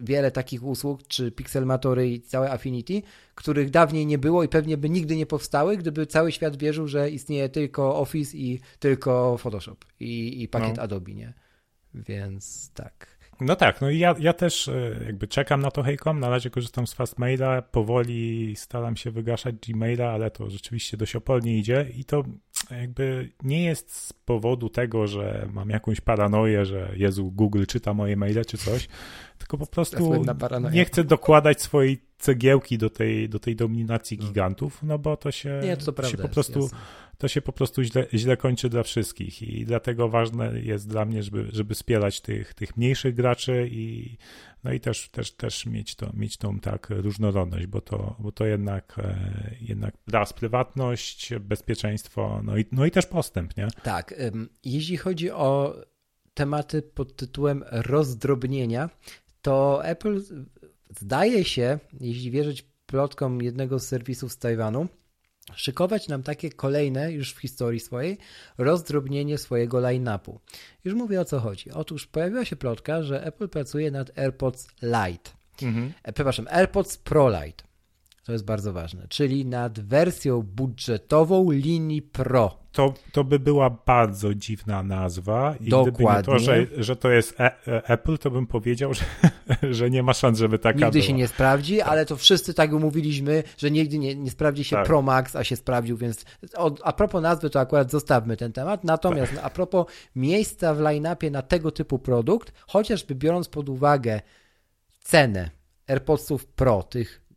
wiele 0.00 0.30
takich 0.30 0.64
usług, 0.64 1.06
czy 1.08 1.32
Pixelmatory 1.32 2.10
i 2.10 2.20
całe 2.20 2.50
Affinity, 2.50 3.02
których 3.34 3.70
dawniej 3.70 4.06
nie 4.06 4.18
było 4.18 4.44
i 4.44 4.48
pewnie 4.48 4.76
by 4.76 4.90
nigdy 4.90 5.16
nie 5.16 5.26
powstały, 5.26 5.76
gdyby 5.76 6.06
cały 6.06 6.32
świat 6.32 6.56
wierzył, 6.56 6.88
że 6.88 7.10
istnieje 7.10 7.48
tylko 7.48 8.00
Office 8.00 8.36
i 8.36 8.60
tylko 8.78 9.38
Photoshop 9.38 9.76
i, 10.00 10.42
i 10.42 10.48
pakiet 10.48 10.76
no. 10.76 10.82
Adobe, 10.82 11.14
nie? 11.14 11.34
Więc 11.94 12.70
tak. 12.74 13.17
No 13.40 13.56
tak, 13.56 13.80
no 13.80 13.90
i 13.90 13.98
ja, 13.98 14.14
ja 14.18 14.32
też 14.32 14.68
e, 14.68 15.00
jakby 15.06 15.28
czekam 15.28 15.60
na 15.60 15.70
to 15.70 15.82
Hejkom, 15.82 16.20
na 16.20 16.28
razie 16.28 16.50
korzystam 16.50 16.86
z 16.86 16.94
Fastmaila, 16.94 17.62
powoli 17.62 18.56
staram 18.56 18.96
się 18.96 19.10
wygaszać 19.10 19.54
Gmaila, 19.54 20.10
ale 20.10 20.30
to 20.30 20.50
rzeczywiście 20.50 20.96
dość 20.96 21.16
opolnie 21.16 21.58
idzie 21.58 21.86
i 21.96 22.04
to 22.04 22.24
jakby 22.70 23.30
nie 23.42 23.64
jest 23.64 23.96
z 23.96 24.12
powodu 24.12 24.68
tego, 24.68 25.06
że 25.06 25.48
mam 25.52 25.70
jakąś 25.70 26.00
paranoję, 26.00 26.64
że 26.64 26.92
Jezu, 26.96 27.30
Google 27.30 27.64
czyta 27.64 27.94
moje 27.94 28.16
maile 28.16 28.44
czy 28.44 28.58
coś, 28.58 28.88
tylko 29.38 29.58
po 29.58 29.66
prostu 29.66 30.24
nie 30.72 30.84
chcę 30.84 31.04
dokładać 31.04 31.62
swojej 31.62 32.02
cegiełki 32.18 32.78
do 32.78 32.90
tej, 32.90 33.28
do 33.28 33.38
tej 33.38 33.56
dominacji 33.56 34.18
no. 34.18 34.26
gigantów, 34.26 34.82
no 34.82 34.98
bo 34.98 35.16
to 35.16 35.30
się, 35.30 35.60
nie, 35.64 35.76
to, 35.76 36.02
się 36.02 36.16
po 36.16 36.28
prostu... 36.28 36.70
to 37.18 37.28
się 37.28 37.42
po 37.42 37.52
prostu 37.52 37.82
źle, 37.82 38.06
źle 38.14 38.36
kończy 38.36 38.68
dla 38.68 38.82
wszystkich 38.82 39.42
i 39.42 39.64
dlatego 39.64 40.08
ważne 40.08 40.60
jest 40.60 40.88
dla 40.88 41.04
mnie, 41.04 41.22
żeby, 41.22 41.48
żeby 41.52 41.74
wspierać 41.74 42.20
tych, 42.20 42.54
tych 42.54 42.76
mniejszych 42.76 43.14
graczy 43.14 43.68
i 43.70 44.16
no 44.64 44.72
i 44.72 44.80
też, 44.80 45.08
też, 45.08 45.32
też 45.32 45.66
mieć, 45.66 45.94
to, 45.94 46.10
mieć 46.14 46.36
tą 46.36 46.60
tak 46.60 46.86
różnorodność, 46.90 47.66
bo 47.66 47.80
to, 47.80 48.16
bo 48.18 48.32
to 48.32 48.46
jednak, 48.46 48.96
e, 48.98 49.54
jednak 49.60 49.94
raz 50.08 50.32
prywatność, 50.32 51.34
bezpieczeństwo, 51.40 52.40
no 52.44 52.56
i, 52.56 52.64
no 52.72 52.86
i 52.86 52.90
też 52.90 53.06
postęp, 53.06 53.56
nie? 53.56 53.68
Tak. 53.82 54.14
Jeśli 54.64 54.96
chodzi 54.96 55.30
o 55.30 55.76
tematy 56.34 56.82
pod 56.82 57.16
tytułem 57.16 57.64
rozdrobnienia, 57.70 58.90
to 59.42 59.84
Apple 59.84 60.20
zdaje 61.00 61.44
się, 61.44 61.78
jeśli 62.00 62.30
wierzyć 62.30 62.64
plotkom 62.86 63.42
jednego 63.42 63.78
z 63.78 63.86
serwisów 63.88 64.32
z 64.32 64.38
Tajwanu, 64.38 64.88
szykować 65.54 66.08
nam 66.08 66.22
takie 66.22 66.50
kolejne 66.50 67.12
już 67.12 67.34
w 67.34 67.38
historii 67.38 67.80
swojej 67.80 68.18
rozdrobnienie 68.58 69.38
swojego 69.38 69.80
line-upu. 69.80 70.38
Już 70.84 70.94
mówię 70.94 71.20
o 71.20 71.24
co 71.24 71.40
chodzi. 71.40 71.70
Otóż 71.70 72.06
pojawiła 72.06 72.44
się 72.44 72.56
plotka, 72.56 73.02
że 73.02 73.24
Apple 73.24 73.48
pracuje 73.48 73.90
nad 73.90 74.18
AirPods 74.18 74.68
Lite. 74.82 75.30
Mhm. 75.62 75.92
E, 76.02 76.12
przepraszam, 76.12 76.46
AirPods 76.50 76.96
Pro 76.96 77.28
Lite. 77.30 77.67
To 78.28 78.32
jest 78.32 78.44
bardzo 78.44 78.72
ważne, 78.72 79.06
czyli 79.08 79.46
nad 79.46 79.80
wersją 79.80 80.42
budżetową 80.42 81.50
linii 81.50 82.02
Pro. 82.02 82.58
To, 82.72 82.94
to 83.12 83.24
by 83.24 83.38
była 83.38 83.70
bardzo 83.70 84.34
dziwna 84.34 84.82
nazwa 84.82 85.54
i 85.60 85.68
Dokładnie. 85.68 85.92
gdyby 85.92 86.18
nie 86.18 86.22
to, 86.22 86.38
że, 86.38 86.66
że 86.76 86.96
to 86.96 87.10
jest 87.10 87.40
e, 87.40 87.66
e 87.68 87.88
Apple, 87.88 88.18
to 88.18 88.30
bym 88.30 88.46
powiedział, 88.46 88.94
że, 88.98 89.04
że 89.72 89.90
nie 89.90 90.02
ma 90.02 90.12
szans, 90.12 90.38
żeby 90.38 90.58
taka 90.58 90.78
Nigdy 90.78 90.90
była. 90.90 91.04
się 91.04 91.12
nie 91.12 91.28
sprawdzi, 91.28 91.78
tak. 91.78 91.88
ale 91.88 92.06
to 92.06 92.16
wszyscy 92.16 92.54
tak 92.54 92.72
umówiliśmy, 92.72 93.42
że 93.58 93.70
nigdy 93.70 93.98
nie, 93.98 94.14
nie 94.14 94.30
sprawdzi 94.30 94.64
się 94.64 94.76
tak. 94.76 94.86
Pro 94.86 95.02
Max, 95.02 95.36
a 95.36 95.44
się 95.44 95.56
sprawdził, 95.56 95.96
więc 95.96 96.24
od, 96.56 96.80
a 96.84 96.92
propos 96.92 97.22
nazwy, 97.22 97.50
to 97.50 97.60
akurat 97.60 97.90
zostawmy 97.90 98.36
ten 98.36 98.52
temat. 98.52 98.84
Natomiast 98.84 99.34
tak. 99.34 99.44
a 99.44 99.50
propos 99.50 99.86
miejsca 100.16 100.74
w 100.74 100.80
line-upie 100.80 101.30
na 101.30 101.42
tego 101.42 101.70
typu 101.70 101.98
produkt, 101.98 102.52
chociażby 102.66 103.14
biorąc 103.14 103.48
pod 103.48 103.68
uwagę 103.68 104.20
cenę 105.00 105.50
AirPodsów 105.86 106.46
Pro, 106.46 106.82
tych 106.82 107.27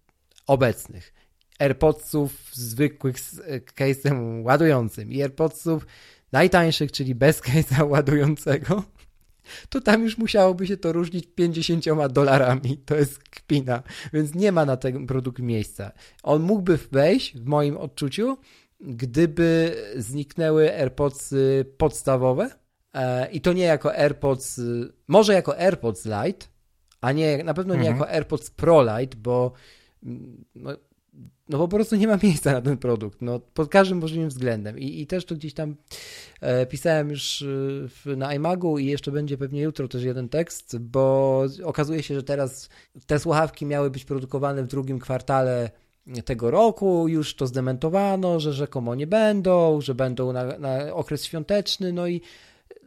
obecnych, 0.51 1.13
AirPodsów 1.59 2.31
zwykłych 2.53 3.19
z 3.19 3.39
e, 3.39 3.59
case'em 3.59 4.43
ładującym 4.43 5.11
i 5.11 5.21
AirPodsów 5.21 5.87
najtańszych, 6.31 6.91
czyli 6.91 7.15
bez 7.15 7.41
case'a 7.41 7.89
ładującego, 7.93 8.83
to 9.69 9.81
tam 9.81 10.03
już 10.03 10.17
musiałoby 10.17 10.67
się 10.67 10.77
to 10.77 10.91
różnić 10.91 11.27
50 11.35 11.85
dolarami. 12.09 12.77
To 12.77 12.95
jest 12.95 13.19
kpina, 13.19 13.83
więc 14.13 14.35
nie 14.35 14.51
ma 14.51 14.65
na 14.65 14.77
ten 14.77 15.07
produkt 15.07 15.39
miejsca. 15.39 15.91
On 16.23 16.41
mógłby 16.41 16.79
wejść, 16.91 17.37
w 17.37 17.45
moim 17.45 17.77
odczuciu, 17.77 18.37
gdyby 18.79 19.75
zniknęły 19.95 20.73
AirPods 20.73 21.33
podstawowe 21.77 22.49
e, 22.93 23.31
i 23.31 23.41
to 23.41 23.53
nie 23.53 23.63
jako 23.63 23.95
AirPods, 23.95 24.61
może 25.07 25.33
jako 25.33 25.57
AirPods 25.57 26.05
Lite, 26.05 26.47
a 27.01 27.11
nie, 27.11 27.43
na 27.43 27.53
pewno 27.53 27.75
nie 27.75 27.89
mhm. 27.89 27.97
jako 27.97 28.09
AirPods 28.09 28.51
Pro 28.51 28.83
Lite, 28.83 29.17
bo 29.17 29.53
no, 30.55 30.71
no 31.49 31.57
po 31.57 31.67
prostu 31.67 31.95
nie 31.95 32.07
ma 32.07 32.17
miejsca 32.23 32.51
na 32.51 32.61
ten 32.61 32.77
produkt, 32.77 33.21
no 33.21 33.39
pod 33.39 33.69
każdym 33.69 33.97
możliwym 33.97 34.29
względem. 34.29 34.79
I, 34.79 35.01
i 35.01 35.07
też 35.07 35.25
to 35.25 35.35
gdzieś 35.35 35.53
tam 35.53 35.75
e, 36.41 36.65
pisałem 36.65 37.09
już 37.09 37.41
e, 37.41 37.45
w, 37.87 38.05
na 38.17 38.33
iMagu 38.33 38.77
i 38.77 38.85
jeszcze 38.85 39.11
będzie 39.11 39.37
pewnie 39.37 39.61
jutro 39.61 39.87
też 39.87 40.03
jeden 40.03 40.29
tekst, 40.29 40.77
bo 40.77 41.45
okazuje 41.63 42.03
się, 42.03 42.15
że 42.15 42.23
teraz 42.23 42.69
te 43.05 43.19
słuchawki 43.19 43.65
miały 43.65 43.89
być 43.89 44.05
produkowane 44.05 44.63
w 44.63 44.67
drugim 44.67 44.99
kwartale 44.99 45.71
tego 46.25 46.51
roku, 46.51 47.07
już 47.07 47.35
to 47.35 47.47
zdementowano, 47.47 48.39
że 48.39 48.53
rzekomo 48.53 48.95
nie 48.95 49.07
będą, 49.07 49.81
że 49.81 49.95
będą 49.95 50.33
na, 50.33 50.57
na 50.57 50.93
okres 50.93 51.25
świąteczny, 51.25 51.93
no 51.93 52.07
i 52.07 52.21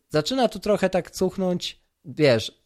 zaczyna 0.08 0.48
to 0.48 0.58
trochę 0.58 0.90
tak 0.90 1.10
cuchnąć, 1.10 1.80
wiesz, 2.04 2.64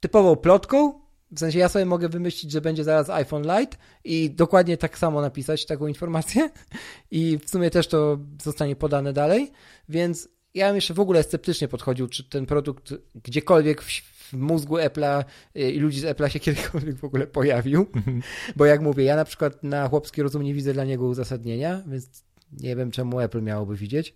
typową 0.00 0.36
plotką, 0.36 1.00
w 1.32 1.38
sensie 1.38 1.58
ja 1.58 1.68
sobie 1.68 1.84
mogę 1.84 2.08
wymyślić, 2.08 2.52
że 2.52 2.60
będzie 2.60 2.84
zaraz 2.84 3.10
iPhone 3.10 3.42
Lite 3.42 3.76
i 4.04 4.30
dokładnie 4.30 4.76
tak 4.76 4.98
samo 4.98 5.20
napisać 5.20 5.66
taką 5.66 5.86
informację 5.86 6.50
i 7.10 7.38
w 7.38 7.50
sumie 7.50 7.70
też 7.70 7.86
to 7.86 8.18
zostanie 8.42 8.76
podane 8.76 9.12
dalej, 9.12 9.52
więc 9.88 10.28
ja 10.54 10.66
bym 10.66 10.74
jeszcze 10.74 10.94
w 10.94 11.00
ogóle 11.00 11.22
sceptycznie 11.22 11.68
podchodził, 11.68 12.08
czy 12.08 12.24
ten 12.24 12.46
produkt 12.46 12.94
gdziekolwiek 13.24 13.82
w, 13.82 14.32
mózgu 14.32 14.76
Apple'a 14.76 15.24
y, 15.56 15.70
i 15.70 15.78
ludzi 15.78 16.00
z 16.00 16.04
Apple'a 16.04 16.28
się 16.28 16.40
kiedykolwiek 16.50 16.96
w 16.96 17.04
ogóle 17.04 17.26
pojawił, 17.26 17.86
mhm. 17.94 18.22
bo 18.56 18.64
jak 18.64 18.80
mówię, 18.80 19.04
ja 19.04 19.16
na 19.16 19.24
przykład 19.24 19.62
na 19.62 19.88
chłopski 19.88 20.22
rozum 20.22 20.42
nie 20.42 20.54
widzę 20.54 20.72
dla 20.72 20.84
niego 20.84 21.06
uzasadnienia, 21.06 21.82
więc 21.86 22.24
nie 22.52 22.76
wiem 22.76 22.90
czemu 22.90 23.20
Apple 23.20 23.42
miałoby 23.42 23.76
widzieć. 23.76 24.14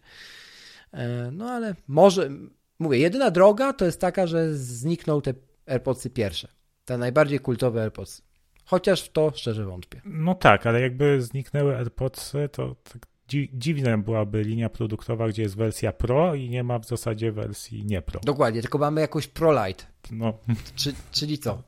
E, 0.92 1.30
no 1.32 1.50
ale 1.50 1.74
może, 1.88 2.30
mówię, 2.78 2.98
jedyna 2.98 3.30
droga 3.30 3.72
to 3.72 3.84
jest 3.84 4.00
taka, 4.00 4.26
że 4.26 4.54
znikną 4.54 5.20
te 5.20 5.34
AirPodsy 5.66 6.10
pierwsze 6.10 6.48
te 6.84 6.98
najbardziej 6.98 7.40
kultowe 7.40 7.82
AirPods. 7.82 8.22
Chociaż 8.64 9.02
w 9.02 9.12
to 9.12 9.32
szczerze 9.34 9.64
wątpię. 9.64 10.00
No 10.04 10.34
tak, 10.34 10.66
ale 10.66 10.80
jakby 10.80 11.22
zniknęły 11.22 11.76
AirPodsy, 11.76 12.48
to 12.52 12.76
tak 12.92 13.06
dziwna 13.52 13.98
byłaby 13.98 14.42
linia 14.42 14.68
produktowa, 14.68 15.28
gdzie 15.28 15.42
jest 15.42 15.56
wersja 15.56 15.92
Pro 15.92 16.34
i 16.34 16.48
nie 16.48 16.64
ma 16.64 16.78
w 16.78 16.86
zasadzie 16.86 17.32
wersji 17.32 17.84
nie 17.84 18.02
Pro. 18.02 18.20
Dokładnie, 18.20 18.60
tylko 18.60 18.78
mamy 18.78 19.00
jakąś 19.00 19.26
Pro 19.26 19.66
Lite. 19.66 19.84
No. 20.10 20.38
Czy, 20.74 20.94
czyli 21.12 21.38
co? 21.38 21.62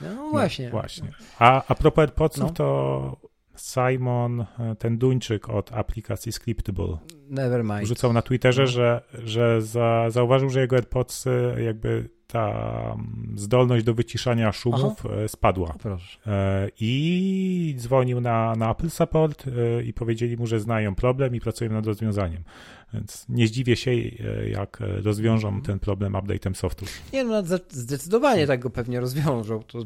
No, 0.00 0.14
no 0.14 0.30
właśnie. 0.30 0.64
No, 0.64 0.70
właśnie. 0.70 1.12
A, 1.38 1.62
a 1.68 1.74
propos 1.74 2.02
AirPodsów, 2.02 2.44
no. 2.44 2.50
to 2.50 3.16
Simon, 3.56 4.44
ten 4.78 4.98
Duńczyk 4.98 5.48
od 5.48 5.72
aplikacji 5.72 6.32
Scriptable, 6.32 6.98
Nevermind. 7.28 7.86
rzucał 7.86 8.12
na 8.12 8.22
Twitterze, 8.22 8.62
no. 8.62 8.68
że, 8.68 9.02
że 9.14 9.62
za, 9.62 10.10
zauważył, 10.10 10.50
że 10.50 10.60
jego 10.60 10.76
AirPodsy 10.76 11.54
jakby 11.64 12.08
ta 12.26 12.50
mm, 12.94 13.34
zdolność 13.36 13.84
do 13.84 13.94
wyciszania 13.94 14.52
szumów 14.52 15.06
Aha. 15.06 15.28
spadła. 15.28 15.74
Proszę. 15.82 16.18
I 16.80 17.74
dzwonił 17.78 18.20
na, 18.20 18.54
na 18.56 18.70
Apple 18.70 18.90
Support 18.90 19.44
i 19.84 19.92
powiedzieli 19.92 20.36
mu, 20.36 20.46
że 20.46 20.60
znają 20.60 20.94
problem 20.94 21.34
i 21.34 21.40
pracują 21.40 21.72
nad 21.72 21.86
rozwiązaniem. 21.86 22.42
Więc 22.94 23.26
nie 23.28 23.46
zdziwię 23.46 23.76
się, 23.76 23.94
jak 24.50 24.78
rozwiążą 24.80 25.48
mhm. 25.48 25.64
ten 25.64 25.78
problem 25.78 26.12
update'em 26.12 26.54
softu. 26.54 26.86
Nie, 27.12 27.24
no 27.24 27.42
zdecydowanie 27.68 28.46
tak 28.46 28.60
go 28.60 28.70
pewnie 28.70 29.00
rozwiążą. 29.00 29.62
To 29.62 29.78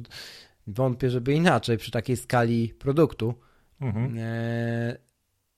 wątpię, 0.66 1.10
żeby 1.10 1.32
inaczej 1.32 1.78
przy 1.78 1.90
takiej 1.90 2.16
skali 2.16 2.68
produktu. 2.68 3.34
Mhm. 3.80 4.16
E, 4.18 4.96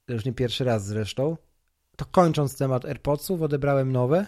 już 0.09 0.25
nie 0.25 0.33
pierwszy 0.33 0.65
raz 0.65 0.87
zresztą. 0.87 1.37
To 1.97 2.05
kończąc 2.05 2.59
temat 2.59 2.85
AirPodsów, 2.85 3.43
odebrałem 3.43 3.93
nowe 3.93 4.27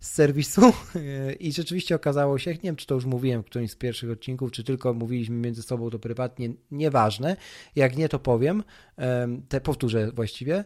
z 0.00 0.10
serwisu 0.10 0.72
i 1.40 1.52
rzeczywiście 1.52 1.94
okazało 1.94 2.38
się, 2.38 2.50
nie 2.50 2.58
wiem 2.62 2.76
czy 2.76 2.86
to 2.86 2.94
już 2.94 3.04
mówiłem 3.04 3.42
w 3.42 3.46
którymś 3.46 3.70
z 3.70 3.76
pierwszych 3.76 4.10
odcinków, 4.10 4.52
czy 4.52 4.64
tylko 4.64 4.94
mówiliśmy 4.94 5.36
między 5.36 5.62
sobą 5.62 5.90
to 5.90 5.98
prywatnie, 5.98 6.48
nieważne, 6.70 7.36
jak 7.76 7.96
nie 7.96 8.08
to 8.08 8.18
powiem, 8.18 8.64
te 9.48 9.60
powtórzę 9.60 10.12
właściwie, 10.12 10.64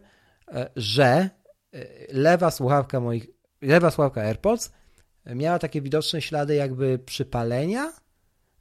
e, 0.48 0.70
że 0.76 1.30
e, 1.72 1.86
lewa 2.12 2.50
słuchawka 2.50 3.00
moich, 3.00 3.26
lewa 3.62 3.90
słuchawka 3.90 4.20
AirPods 4.20 4.72
miała 5.26 5.58
takie 5.58 5.82
widoczne 5.82 6.22
ślady 6.22 6.54
jakby 6.54 6.98
przypalenia, 6.98 7.92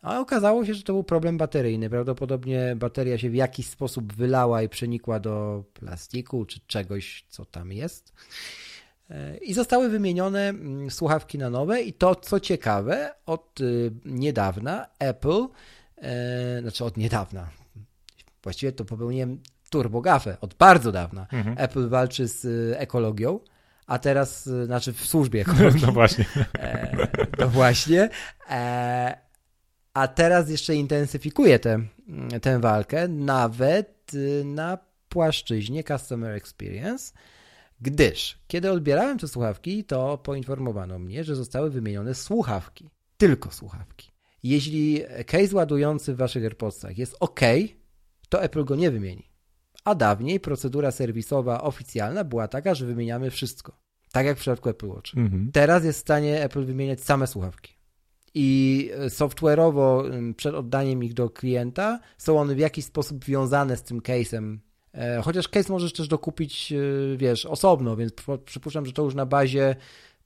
a 0.02 0.20
okazało 0.20 0.66
się, 0.66 0.74
że 0.74 0.84
to 0.84 0.94
był 0.94 1.04
problem 1.04 1.38
bateryjny. 1.38 1.90
Prawdopodobnie 1.90 2.76
bateria 2.76 3.18
się 3.18 3.30
w 3.30 3.36
jakiś 3.36 3.68
sposób 3.68 4.14
wylała 4.14 4.62
i 4.62 4.70
przenikła 4.70 5.20
do 5.20 5.64
plastiku 5.74 6.46
czy 6.46 6.60
czegoś, 6.68 7.26
co 7.30 7.46
tam 7.46 7.72
jest. 7.72 8.14
E, 9.12 9.38
I 9.38 9.54
zostały 9.54 9.90
wymienione 9.90 10.50
mm, 10.50 10.92
słuchawki 10.92 11.38
na 11.38 11.50
nowe, 11.50 11.82
i 11.82 11.94
to 11.94 12.16
co 12.16 12.40
ciekawe, 12.40 13.14
od 13.26 13.62
y, 13.62 13.92
niedawna 14.06 14.88
Apple, 15.00 15.48
e, 15.98 16.62
znaczy 16.62 16.86
od 16.86 16.98
niedawna, 16.98 17.50
właściwie 18.44 18.72
to 18.72 18.86
popełniłem 18.86 19.40
turbogafę, 19.70 20.38
od 20.42 20.54
bardzo 20.54 20.92
dawna. 20.92 21.28
Mhm. 21.32 21.56
Apple 21.60 21.90
walczy 21.90 22.28
z 22.28 22.46
y, 22.46 22.76
ekologią, 22.78 23.40
a 23.88 24.00
teraz, 24.00 24.48
y, 24.48 24.66
znaczy 24.66 24.94
w 24.94 25.06
służbie 25.06 25.42
ekologii. 25.48 25.82
No 25.86 25.92
właśnie. 25.92 26.26
E, 26.60 27.08
no 27.40 27.48
właśnie. 27.48 28.10
A 29.94 30.08
teraz 30.08 30.50
jeszcze 30.50 30.76
intensyfikuje 30.76 31.60
tę, 31.60 31.80
tę 32.42 32.60
walkę, 32.60 33.08
nawet 33.08 34.12
na 34.46 34.78
płaszczyźnie 35.10 35.84
Customer 35.84 36.32
Experience, 36.36 37.14
gdyż 37.82 38.40
kiedy 38.48 38.72
odbierałem 38.72 39.18
te 39.18 39.28
słuchawki, 39.28 39.84
to 39.84 40.18
poinformowano 40.18 41.00
mnie, 41.00 41.24
że 41.24 41.36
zostały 41.36 41.70
wymienione 41.70 42.16
słuchawki. 42.16 42.90
Tylko 43.18 43.52
słuchawki. 43.52 44.12
Jeśli 44.44 45.04
case 45.26 45.56
ładujący 45.56 46.14
w 46.14 46.18
waszych 46.18 46.44
AirPodsach 46.44 46.98
jest 46.98 47.16
OK, 47.20 47.40
to 48.30 48.44
Apple 48.44 48.64
go 48.66 48.76
nie 48.76 48.92
wymieni. 48.92 49.32
A 49.84 49.96
dawniej 49.96 50.40
procedura 50.40 50.92
serwisowa 50.92 51.62
oficjalna 51.62 52.24
była 52.24 52.48
taka, 52.48 52.76
że 52.76 52.86
wymieniamy 52.86 53.32
wszystko. 53.32 53.78
Tak 54.12 54.26
jak 54.26 54.38
w 54.38 54.40
przypadku 54.40 54.70
Apple 54.70 54.88
Watch. 54.88 55.18
Mhm. 55.18 55.52
Teraz 55.54 55.84
jest 55.84 56.00
w 56.00 56.02
stanie 56.02 56.44
Apple 56.44 56.66
wymieniać 56.66 57.02
same 57.02 57.28
słuchawki 57.28 57.82
i 58.34 58.90
e, 58.94 59.10
software'owo 59.10 60.04
przed 60.34 60.56
oddaniem 60.56 61.04
ich 61.04 61.14
do 61.14 61.30
klienta 61.30 62.00
są 62.18 62.40
one 62.40 62.56
w 62.56 62.60
jakiś 62.60 62.86
sposób 62.86 63.26
wiązane 63.26 63.78
z 63.78 63.84
tym 63.84 64.00
case'em. 64.00 64.58
E, 64.94 65.22
chociaż 65.22 65.48
case 65.48 65.74
możesz 65.74 65.94
też 65.94 66.08
dokupić, 66.08 66.72
e, 66.72 67.18
wiesz, 67.18 67.46
osobno, 67.46 67.96
więc 67.96 68.14
przypuszczam, 68.46 68.86
że 68.86 68.94
to 68.94 69.04
już 69.04 69.16
na 69.16 69.26
bazie 69.26 69.76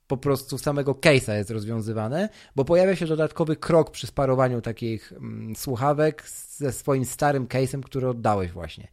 po 0.06 0.16
prostu 0.16 0.58
samego 0.58 0.92
case'a 0.92 1.36
jest 1.36 1.50
rozwiązywane, 1.50 2.28
bo 2.56 2.64
pojawia 2.64 2.96
się 2.96 3.06
dodatkowy 3.06 3.56
krok 3.56 3.90
przy 3.90 4.06
sparowaniu 4.06 4.60
takich 4.60 5.12
słuchawek 5.56 6.28
ze 6.56 6.72
swoim 6.72 7.04
starym 7.04 7.46
case'em, 7.46 7.80
który 7.80 8.08
oddałeś 8.08 8.52
właśnie. 8.52 8.88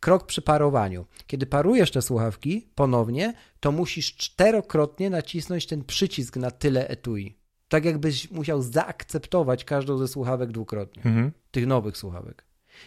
Krok 0.00 0.26
przy 0.26 0.42
parowaniu. 0.42 1.06
Kiedy 1.26 1.46
parujesz 1.46 1.90
te 1.90 2.02
słuchawki 2.02 2.68
ponownie, 2.74 3.34
to 3.60 3.72
musisz 3.72 4.16
czterokrotnie 4.16 5.10
nacisnąć 5.10 5.66
ten 5.66 5.84
przycisk 5.84 6.36
na 6.36 6.50
tyle 6.50 6.88
etui 6.88 7.38
tak 7.68 7.84
jakbyś 7.84 8.30
musiał 8.30 8.62
zaakceptować 8.62 9.64
każdą 9.64 9.98
ze 9.98 10.08
słuchawek 10.08 10.52
dwukrotnie, 10.52 11.02
mhm. 11.04 11.32
tych 11.50 11.66
nowych 11.66 11.96
słuchawek. 11.96 12.44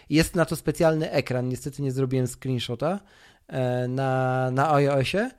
Jest 0.09 0.35
na 0.35 0.45
to 0.45 0.55
specjalny 0.55 1.11
ekran, 1.11 1.49
niestety 1.49 1.81
nie 1.81 1.91
zrobiłem 1.91 2.27
screenshota 2.27 2.99
e, 3.47 3.87
na, 3.87 4.51
na 4.51 4.73
iOSie, 4.73 5.31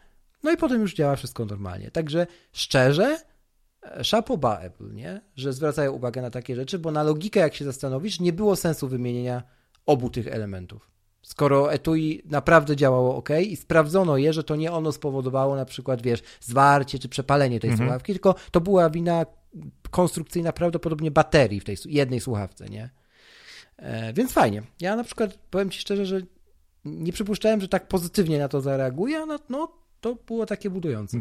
no 0.43 0.51
i 0.51 0.57
potem 0.57 0.81
już 0.81 0.95
działa 0.95 1.17
wszystko 1.17 1.45
normalnie. 1.45 1.91
Także 1.91 2.27
szczerze, 2.53 3.19
e, 3.83 4.05
szapoba 4.05 4.59
Apple, 4.59 4.95
nie? 4.95 5.21
że 5.37 5.53
zwracają 5.53 5.93
uwagę 5.93 6.23
na 6.23 6.31
takie 6.31 6.57
rzeczy, 6.57 6.79
bo 6.79 6.91
na 6.91 7.03
logikę, 7.03 7.41
jak 7.41 7.55
się 7.55 7.65
zastanowisz, 7.65 8.21
nie 8.21 8.33
było 8.33 8.57
sensu 8.57 8.89
wymienienia 8.89 9.43
obu 9.87 10.11
tych 10.11 10.29
elementów. 10.29 10.93
Skoro 11.23 11.73
etui 11.73 12.23
naprawdę 12.25 12.77
działało 12.77 13.17
ok 13.17 13.29
i 13.47 13.57
sprawdzono 13.57 14.17
je, 14.17 14.33
że 14.33 14.45
to 14.45 14.57
nie 14.57 14.73
ono 14.73 14.93
spowodowało 14.93 15.57
na 15.57 15.65
przykład, 15.65 16.03
wiesz, 16.03 16.23
zwarcie 16.41 16.99
czy 16.99 17.09
przepalenie 17.09 17.61
tej 17.61 17.71
mhm. 17.71 17.89
słuchawki, 17.89 18.13
tylko 18.13 18.35
to 18.51 18.61
była 18.61 18.91
wina 18.91 19.27
konstrukcyjna 19.91 20.53
prawdopodobnie 20.53 21.11
baterii 21.11 21.61
w 21.61 21.65
tej 21.65 21.77
jednej 21.85 22.21
słuchawce, 22.21 22.69
nie? 22.69 22.91
E, 23.83 24.13
więc 24.13 24.33
fajnie. 24.33 24.63
Ja 24.81 24.97
na 24.97 25.05
przykład 25.05 25.39
powiem 25.51 25.71
Ci 25.71 25.81
szczerze, 25.81 26.07
że 26.07 26.21
nie 26.85 27.13
przypuszczałem, 27.13 27.61
że 27.61 27.69
tak 27.69 27.89
pozytywnie 27.89 28.39
na 28.39 28.49
to 28.49 28.61
zareaguje, 28.61 29.27
no, 29.27 29.39
no 29.49 29.73
to 30.01 30.17
było 30.27 30.47
takie 30.47 30.71
budujące. 30.71 31.21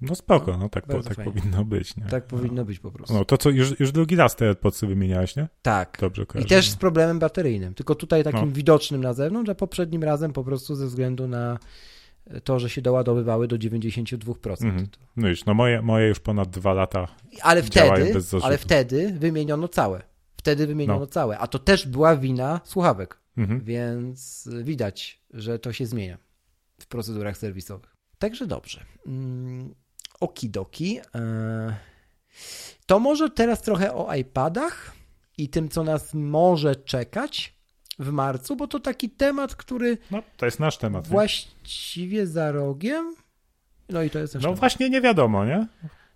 No 0.00 0.14
spoko, 0.14 0.58
no 0.58 0.68
tak, 0.68 0.86
po, 0.86 1.02
tak 1.02 1.24
powinno 1.24 1.64
być. 1.64 1.96
Nie? 1.96 2.04
Tak 2.04 2.24
powinno 2.24 2.64
być 2.64 2.78
po 2.78 2.90
prostu. 2.90 3.14
No 3.14 3.24
to 3.24 3.38
co, 3.38 3.50
już, 3.50 3.80
już 3.80 3.92
drugi 3.92 4.16
raz 4.16 4.36
te 4.36 4.46
AirPodsy 4.46 4.86
wymieniałeś, 4.86 5.36
nie? 5.36 5.48
Tak. 5.62 5.98
Dobrze 6.00 6.26
kojarzę. 6.26 6.46
I 6.46 6.48
też 6.48 6.70
z 6.70 6.76
problemem 6.76 7.18
bateryjnym, 7.18 7.74
tylko 7.74 7.94
tutaj 7.94 8.24
takim 8.24 8.48
no. 8.48 8.54
widocznym 8.54 9.00
na 9.00 9.12
zewnątrz, 9.12 9.50
a 9.50 9.54
poprzednim 9.54 10.04
razem 10.04 10.32
po 10.32 10.44
prostu 10.44 10.74
ze 10.74 10.86
względu 10.86 11.28
na 11.28 11.58
to, 12.44 12.58
że 12.58 12.70
się 12.70 12.82
doładowywały 12.82 13.48
do 13.48 13.56
92%. 13.56 14.64
Mhm. 14.64 14.86
No 15.16 15.28
już, 15.28 15.44
no 15.44 15.54
moje, 15.54 15.82
moje 15.82 16.08
już 16.08 16.20
ponad 16.20 16.50
dwa 16.50 16.72
lata 16.72 17.08
ale 17.42 17.62
wtedy, 17.62 18.12
bez 18.14 18.34
Ale 18.42 18.58
wtedy 18.58 19.12
wymieniono 19.18 19.68
całe. 19.68 20.11
Wtedy 20.42 20.66
wymieniono 20.66 21.00
no. 21.00 21.06
całe, 21.06 21.38
a 21.38 21.46
to 21.46 21.58
też 21.58 21.86
była 21.86 22.16
wina 22.16 22.60
słuchawek, 22.64 23.18
mhm. 23.36 23.64
więc 23.64 24.48
widać, 24.62 25.22
że 25.30 25.58
to 25.58 25.72
się 25.72 25.86
zmienia 25.86 26.18
w 26.78 26.86
procedurach 26.86 27.38
serwisowych. 27.38 27.96
Także 28.18 28.46
dobrze. 28.46 28.84
Mm, 29.06 29.74
okidoki. 30.20 31.00
E, 31.14 31.74
to 32.86 33.00
może 33.00 33.30
teraz 33.30 33.62
trochę 33.62 33.94
o 33.94 34.14
iPadach 34.14 34.92
i 35.38 35.48
tym, 35.48 35.68
co 35.68 35.84
nas 35.84 36.14
może 36.14 36.76
czekać 36.76 37.54
w 37.98 38.10
marcu, 38.10 38.56
bo 38.56 38.68
to 38.68 38.80
taki 38.80 39.10
temat, 39.10 39.54
który. 39.54 39.98
No, 40.10 40.22
to 40.36 40.46
jest 40.46 40.60
nasz 40.60 40.78
temat. 40.78 41.08
Właściwie 41.08 42.18
nie? 42.18 42.26
za 42.26 42.52
rogiem. 42.52 43.14
No 43.88 44.02
i 44.02 44.10
to 44.10 44.18
jest 44.18 44.34
No 44.34 44.40
temat. 44.40 44.58
właśnie 44.58 44.90
nie 44.90 45.00
wiadomo, 45.00 45.44
nie? 45.44 45.66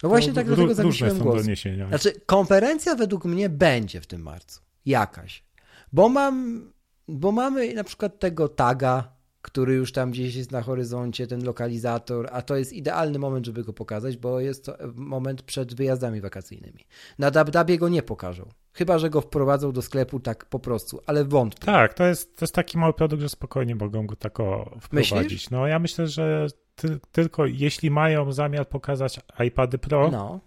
No 0.03 0.09
właśnie 0.09 0.33
tak 0.33 0.47
dlatego 0.47 0.75
zawiesiłem 0.75 1.19
głos. 1.19 1.43
Doniesienia. 1.43 1.89
Znaczy, 1.89 2.21
konferencja 2.27 2.95
według 2.95 3.25
mnie 3.25 3.49
będzie 3.49 4.01
w 4.01 4.07
tym 4.07 4.23
marcu. 4.23 4.61
Jakaś. 4.87 5.45
Bo 5.93 6.09
mam, 6.09 6.67
bo 7.09 7.33
mamy 7.33 7.75
na 7.75 7.85
przykład 7.85 8.19
tego 8.19 8.49
taga 8.49 9.17
który 9.47 9.75
już 9.75 9.93
tam 9.93 10.11
gdzieś 10.11 10.35
jest 10.35 10.53
na 10.53 10.63
horyzoncie, 10.63 11.27
ten 11.27 11.45
lokalizator, 11.45 12.29
a 12.33 12.43
to 12.43 12.57
jest 12.57 12.73
idealny 12.73 13.19
moment, 13.19 13.47
żeby 13.47 13.65
go 13.65 13.73
pokazać, 13.73 14.17
bo 14.17 14.41
jest 14.41 14.65
to 14.65 14.77
moment 14.95 15.43
przed 15.43 15.75
wyjazdami 15.75 16.21
wakacyjnymi. 16.21 16.87
Na 17.19 17.31
DabDabie 17.31 17.79
go 17.79 17.89
nie 17.89 18.03
pokażą. 18.03 18.49
Chyba, 18.73 18.99
że 18.99 19.11
go 19.11 19.21
wprowadzą 19.21 19.73
do 19.73 19.83
sklepu 19.83 20.21
tak 20.21 20.45
po 20.45 20.59
prostu, 20.59 21.01
ale 21.07 21.25
wątpię. 21.25 21.67
Tak, 21.67 21.95
to 21.95 22.05
jest, 22.05 22.37
to 22.37 22.45
jest 22.45 22.55
taki 22.55 22.79
mały 22.79 22.93
produkt, 22.93 23.23
że 23.23 23.29
spokojnie 23.29 23.75
mogą 23.75 24.07
go 24.07 24.17
tak 24.17 24.33
wprowadzić. 24.81 25.13
Myślisz? 25.13 25.51
No 25.51 25.67
ja 25.67 25.79
myślę, 25.79 26.07
że 26.07 26.47
ty, 26.77 27.01
tylko 27.13 27.47
jeśli 27.47 27.91
mają 27.91 28.33
zamiar 28.33 28.69
pokazać 28.69 29.21
iPady 29.47 29.79
Pro 29.79 30.11
no. 30.11 30.41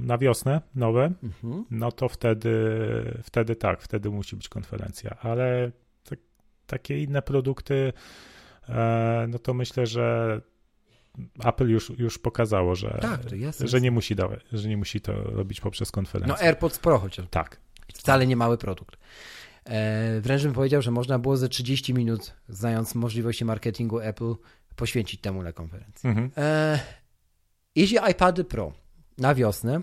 na 0.00 0.18
wiosnę 0.18 0.60
nowe, 0.74 1.12
mhm. 1.22 1.64
no 1.70 1.92
to 1.92 2.08
wtedy, 2.08 2.52
wtedy 3.22 3.56
tak, 3.56 3.82
wtedy 3.82 4.10
musi 4.10 4.36
być 4.36 4.48
konferencja, 4.48 5.16
ale 5.20 5.70
tak, 6.04 6.18
takie 6.66 7.02
inne 7.02 7.22
produkty 7.22 7.92
E, 8.68 9.26
no 9.28 9.38
to 9.38 9.54
myślę, 9.54 9.86
że 9.86 10.40
Apple 11.44 11.68
już, 11.68 11.92
już 11.98 12.18
pokazało, 12.18 12.74
że, 12.74 12.98
tak, 13.02 13.20
że, 13.64 13.80
nie 13.80 13.90
musi 13.90 14.16
dawać, 14.16 14.40
że 14.52 14.68
nie 14.68 14.76
musi 14.76 15.00
to 15.00 15.12
robić 15.12 15.60
poprzez 15.60 15.92
konferencję. 15.92 16.36
No 16.38 16.46
AirPods 16.46 16.78
Pro 16.78 16.98
chociaż. 16.98 17.26
Tak. 17.30 17.60
Wcale 17.94 18.26
nie 18.26 18.36
mały 18.36 18.58
produkt. 18.58 18.96
E, 19.64 20.20
wręcz 20.20 20.42
bym 20.42 20.52
powiedział, 20.52 20.82
że 20.82 20.90
można 20.90 21.18
było 21.18 21.36
ze 21.36 21.48
30 21.48 21.94
minut, 21.94 22.34
znając 22.48 22.94
możliwości 22.94 23.44
marketingu 23.44 24.00
Apple, 24.00 24.34
poświęcić 24.76 25.20
temu 25.20 25.42
na 25.42 25.52
konferencję. 25.52 26.10
Mhm. 26.10 26.30
E, 26.36 26.78
jeśli 27.76 27.98
iPady 28.10 28.44
Pro 28.44 28.72
na 29.18 29.34
wiosnę, 29.34 29.80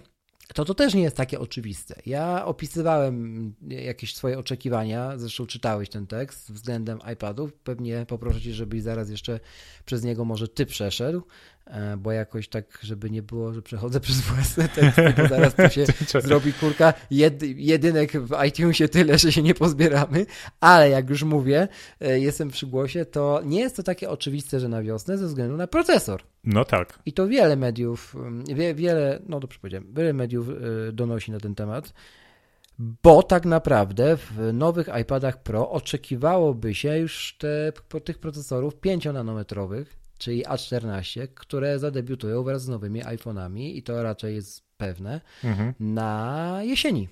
to 0.54 0.66
to 0.66 0.74
też 0.74 0.94
nie 0.94 1.02
jest 1.02 1.18
takie 1.18 1.40
oczywiste. 1.40 1.96
Ja 2.06 2.46
opisywałem 2.46 3.54
jakieś 3.68 4.16
swoje 4.16 4.40
oczekiwania, 4.40 5.18
zresztą 5.18 5.46
czytałeś 5.46 5.90
ten 5.90 6.08
tekst 6.08 6.52
względem 6.52 7.00
iPadów. 7.14 7.54
Pewnie 7.54 8.06
poproszę 8.06 8.42
Cię, 8.42 8.54
żebyś 8.54 8.82
zaraz 8.82 9.10
jeszcze 9.10 9.40
przez 9.86 10.04
niego 10.04 10.26
może 10.26 10.48
Ty 10.48 10.66
przeszedł. 10.66 11.24
E, 11.66 11.98
bo 11.98 12.12
jakoś 12.12 12.48
tak, 12.48 12.80
żeby 12.82 13.10
nie 13.10 13.22
było, 13.22 13.54
że 13.54 13.62
przechodzę 13.62 14.00
przez 14.00 14.22
własne 14.22 14.70
teksty, 14.70 15.14
bo 15.18 15.28
zaraz 15.28 15.56
to 15.56 15.70
się 15.70 15.86
zrobi 16.28 16.54
kurka. 16.54 16.94
Jed, 17.12 17.44
jedynek 17.44 18.12
w 18.12 18.44
iTunesie 18.48 18.90
tyle, 18.90 19.18
że 19.18 19.32
się 19.32 19.42
nie 19.42 19.54
pozbieramy, 19.54 20.26
ale 20.60 20.90
jak 20.90 21.10
już 21.10 21.24
mówię, 21.24 21.68
e, 22.02 22.20
jestem 22.20 22.50
przy 22.50 22.68
głosie, 22.68 23.06
to 23.06 23.42
nie 23.46 23.60
jest 23.60 23.76
to 23.76 23.84
takie 23.84 24.10
oczywiste, 24.10 24.60
że 24.60 24.68
na 24.68 24.82
wiosnę 24.82 25.18
ze 25.18 25.28
względu 25.28 25.58
na 25.58 25.68
procesor. 25.68 26.24
No 26.44 26.66
tak. 26.66 27.00
I 27.06 27.14
to 27.14 27.28
wiele 27.28 27.56
mediów, 27.56 28.16
mm, 28.16 28.44
wie, 28.46 28.76
wiele, 28.76 29.20
no 29.28 29.40
dobrze 29.40 29.60
powiedziałem, 29.60 29.94
wiele 29.94 30.14
mediów 30.14 30.50
e, 30.50 30.54
donosi 30.92 31.32
na 31.32 31.40
ten 31.40 31.56
temat, 31.56 31.94
bo 32.80 33.24
tak 33.24 33.46
naprawdę 33.46 34.18
w 34.18 34.54
nowych 34.54 34.90
iPadach 35.02 35.44
Pro 35.44 35.72
oczekiwałoby 35.72 36.76
się 36.76 36.98
już 36.98 37.38
te, 37.40 37.72
tych 38.04 38.20
procesorów 38.20 38.76
5-nanometrowych, 38.76 39.86
czyli 40.24 40.46
A14, 40.46 41.28
które 41.36 41.80
zadebiutują 41.80 42.44
wraz 42.44 42.64
z 42.64 42.68
nowymi 42.68 43.04
iPhone'ami 43.04 43.76
i 43.76 43.84
to 43.84 44.04
raczej 44.04 44.36
jest 44.36 44.64
pewne, 44.78 45.22
mhm. 45.44 45.74
na 45.80 46.60
jesieni. 46.62 47.10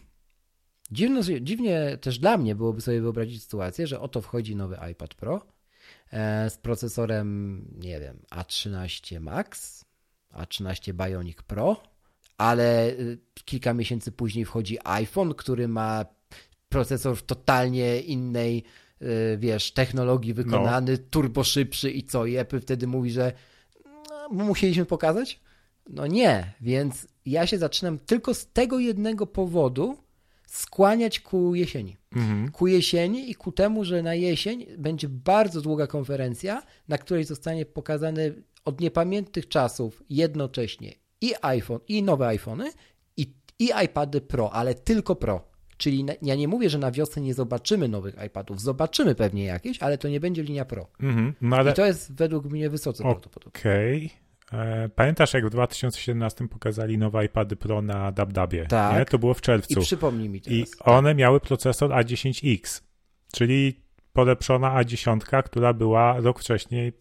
Dziwno, 0.91 1.21
dziwnie 1.41 1.97
też 2.01 2.19
dla 2.19 2.37
mnie 2.37 2.55
byłoby 2.55 2.81
sobie 2.81 3.01
wyobrazić 3.01 3.43
sytuację, 3.43 3.87
że 3.87 3.99
oto 3.99 4.21
wchodzi 4.21 4.55
nowy 4.55 4.77
iPad 4.91 5.13
Pro 5.13 5.45
e, 6.11 6.49
z 6.49 6.57
procesorem, 6.57 7.65
nie 7.79 7.99
wiem, 7.99 8.19
A13 8.29 9.19
Max, 9.19 9.85
A13 10.33 10.93
Bionic 10.93 11.41
Pro, 11.41 11.83
ale 12.37 12.89
y, 12.89 13.19
kilka 13.45 13.73
miesięcy 13.73 14.11
później 14.11 14.45
wchodzi 14.45 14.77
iPhone, 14.83 15.33
który 15.33 15.67
ma 15.67 16.05
procesor 16.69 17.17
w 17.17 17.23
totalnie 17.23 17.99
innej, 17.99 18.63
wiesz, 19.37 19.71
technologii 19.71 20.33
wykonany, 20.33 20.91
no. 20.91 20.97
turbo 21.09 21.43
szybszy 21.43 21.91
i 21.91 22.03
co? 22.03 22.25
I 22.25 22.37
Apple 22.37 22.59
wtedy 22.59 22.87
mówi, 22.87 23.11
że 23.11 23.33
no, 24.31 24.45
musieliśmy 24.45 24.85
pokazać? 24.85 25.39
No 25.89 26.07
nie, 26.07 26.53
więc 26.61 27.07
ja 27.25 27.47
się 27.47 27.57
zaczynam 27.57 27.99
tylko 27.99 28.33
z 28.33 28.47
tego 28.47 28.79
jednego 28.79 29.27
powodu 29.27 29.97
skłaniać 30.47 31.19
ku 31.19 31.55
jesieni. 31.55 31.97
Mhm. 32.15 32.51
Ku 32.51 32.67
jesieni 32.67 33.31
i 33.31 33.35
ku 33.35 33.51
temu, 33.51 33.85
że 33.85 34.03
na 34.03 34.13
jesień 34.15 34.65
będzie 34.77 35.09
bardzo 35.09 35.61
długa 35.61 35.87
konferencja, 35.87 36.63
na 36.87 36.97
której 36.97 37.23
zostanie 37.23 37.65
pokazany 37.65 38.33
od 38.65 38.81
niepamiętnych 38.81 39.47
czasów 39.47 40.03
jednocześnie 40.09 40.93
i 41.21 41.33
iPhone, 41.41 41.79
i 41.87 42.03
nowe 42.03 42.27
iPhony, 42.27 42.71
i, 43.17 43.33
i 43.59 43.69
iPady 43.85 44.21
Pro, 44.21 44.53
ale 44.53 44.75
tylko 44.75 45.15
Pro. 45.15 45.50
Czyli 45.81 46.05
ja 46.21 46.35
nie 46.35 46.47
mówię, 46.47 46.69
że 46.69 46.77
na 46.77 46.91
wiosnę 46.91 47.21
nie 47.21 47.33
zobaczymy 47.33 47.87
nowych 47.87 48.15
iPadów. 48.27 48.61
Zobaczymy 48.61 49.15
pewnie 49.15 49.43
jakieś, 49.43 49.83
ale 49.83 49.97
to 49.97 50.07
nie 50.07 50.19
będzie 50.19 50.43
linia 50.43 50.65
Pro. 50.65 50.87
Mm-hmm, 50.99 51.33
no 51.41 51.57
ale... 51.57 51.71
I 51.71 51.73
to 51.73 51.85
jest 51.85 52.15
według 52.15 52.45
mnie 52.45 52.69
wysoce 52.69 53.03
okay. 53.03 53.13
prawdopodobne. 53.13 53.59
Okej. 53.59 54.09
E, 54.53 54.89
pamiętasz, 54.89 55.33
jak 55.33 55.45
w 55.45 55.49
2017 55.49 56.47
pokazali 56.47 56.97
nowe 56.97 57.25
iPady 57.25 57.55
Pro 57.55 57.81
na 57.81 58.11
DabDabie? 58.11 58.65
Tak. 58.65 58.99
Nie? 58.99 59.05
To 59.05 59.19
było 59.19 59.33
w 59.33 59.41
czerwcu. 59.41 59.79
I 59.79 59.83
przypomnij 59.83 60.29
mi 60.29 60.41
teraz. 60.41 60.59
I 60.59 60.65
one 60.79 61.15
miały 61.15 61.39
procesor 61.39 61.91
A10X, 61.91 62.81
czyli 63.33 63.81
polepszona 64.13 64.83
A10, 64.83 65.43
która 65.43 65.73
była 65.73 66.19
rok 66.19 66.39
wcześniej 66.39 66.93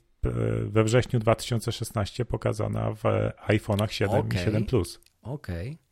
we 0.67 0.85
wrześniu 0.85 1.21
2016 1.21 2.25
pokazana 2.25 2.95
w 2.95 3.03
iPhone'ach 3.49 3.89
7 3.89 4.21
okay. 4.21 4.41
i 4.41 4.45
7 4.45 4.65
Plus. 4.65 5.01
Okej. 5.23 5.69
Okay. 5.69 5.90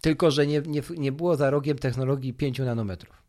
Tylko, 0.00 0.30
że 0.30 0.46
nie, 0.46 0.60
nie, 0.60 0.82
nie 0.96 1.12
było 1.12 1.36
za 1.36 1.50
rogiem 1.50 1.78
technologii 1.78 2.34
5 2.34 2.58
nanometrów. 2.58 3.22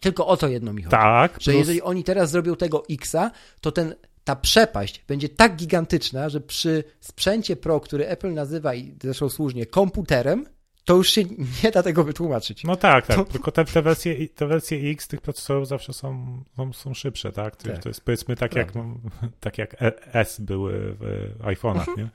Tylko 0.00 0.26
o 0.26 0.36
to 0.36 0.48
jedno 0.48 0.72
mi 0.72 0.82
chodzi. 0.82 0.96
Tak. 0.96 1.32
Że 1.32 1.50
plus... 1.50 1.58
jeżeli 1.58 1.82
oni 1.82 2.04
teraz 2.04 2.30
zrobią 2.30 2.56
tego 2.56 2.82
Xa, 2.90 3.30
to 3.60 3.72
ten, 3.72 3.94
ta 4.24 4.36
przepaść 4.36 5.04
będzie 5.08 5.28
tak 5.28 5.56
gigantyczna, 5.56 6.28
że 6.28 6.40
przy 6.40 6.84
sprzęcie 7.00 7.56
Pro, 7.56 7.80
który 7.80 8.06
Apple 8.06 8.34
nazywa 8.34 8.74
i 8.74 8.94
zresztą 9.02 9.28
słusznie 9.28 9.66
komputerem, 9.66 10.46
to 10.84 10.94
już 10.96 11.10
się 11.10 11.22
nie 11.64 11.70
da 11.70 11.82
tego 11.82 12.04
wytłumaczyć. 12.04 12.64
No 12.64 12.76
tak, 12.76 13.06
tak. 13.06 13.16
To... 13.16 13.24
Tylko 13.24 13.52
te, 13.52 13.64
te, 13.64 13.82
wersje, 13.82 14.28
te 14.28 14.46
wersje 14.46 14.90
X 14.90 15.08
tych 15.08 15.20
procesorów 15.20 15.68
zawsze 15.68 15.92
są, 15.92 16.42
są, 16.72 16.94
szybsze, 16.94 17.32
tak? 17.32 17.56
To, 17.56 17.68
tak. 17.68 17.82
to 17.82 17.88
jest 17.88 18.04
powiedzmy 18.04 18.36
tak 18.36 18.54
jak, 18.54 18.74
no, 18.74 18.96
tak 19.40 19.58
jak 19.58 19.76
S 20.12 20.40
były 20.40 20.96
w 21.00 21.34
iPhone'ach, 21.40 21.88
mhm. 21.88 21.96
nie? 21.98 22.10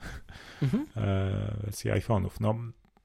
Mhm. 0.62 0.86
E, 0.96 1.56
wersje 1.64 1.94
iPhone'ów. 1.94 2.30
No, 2.40 2.54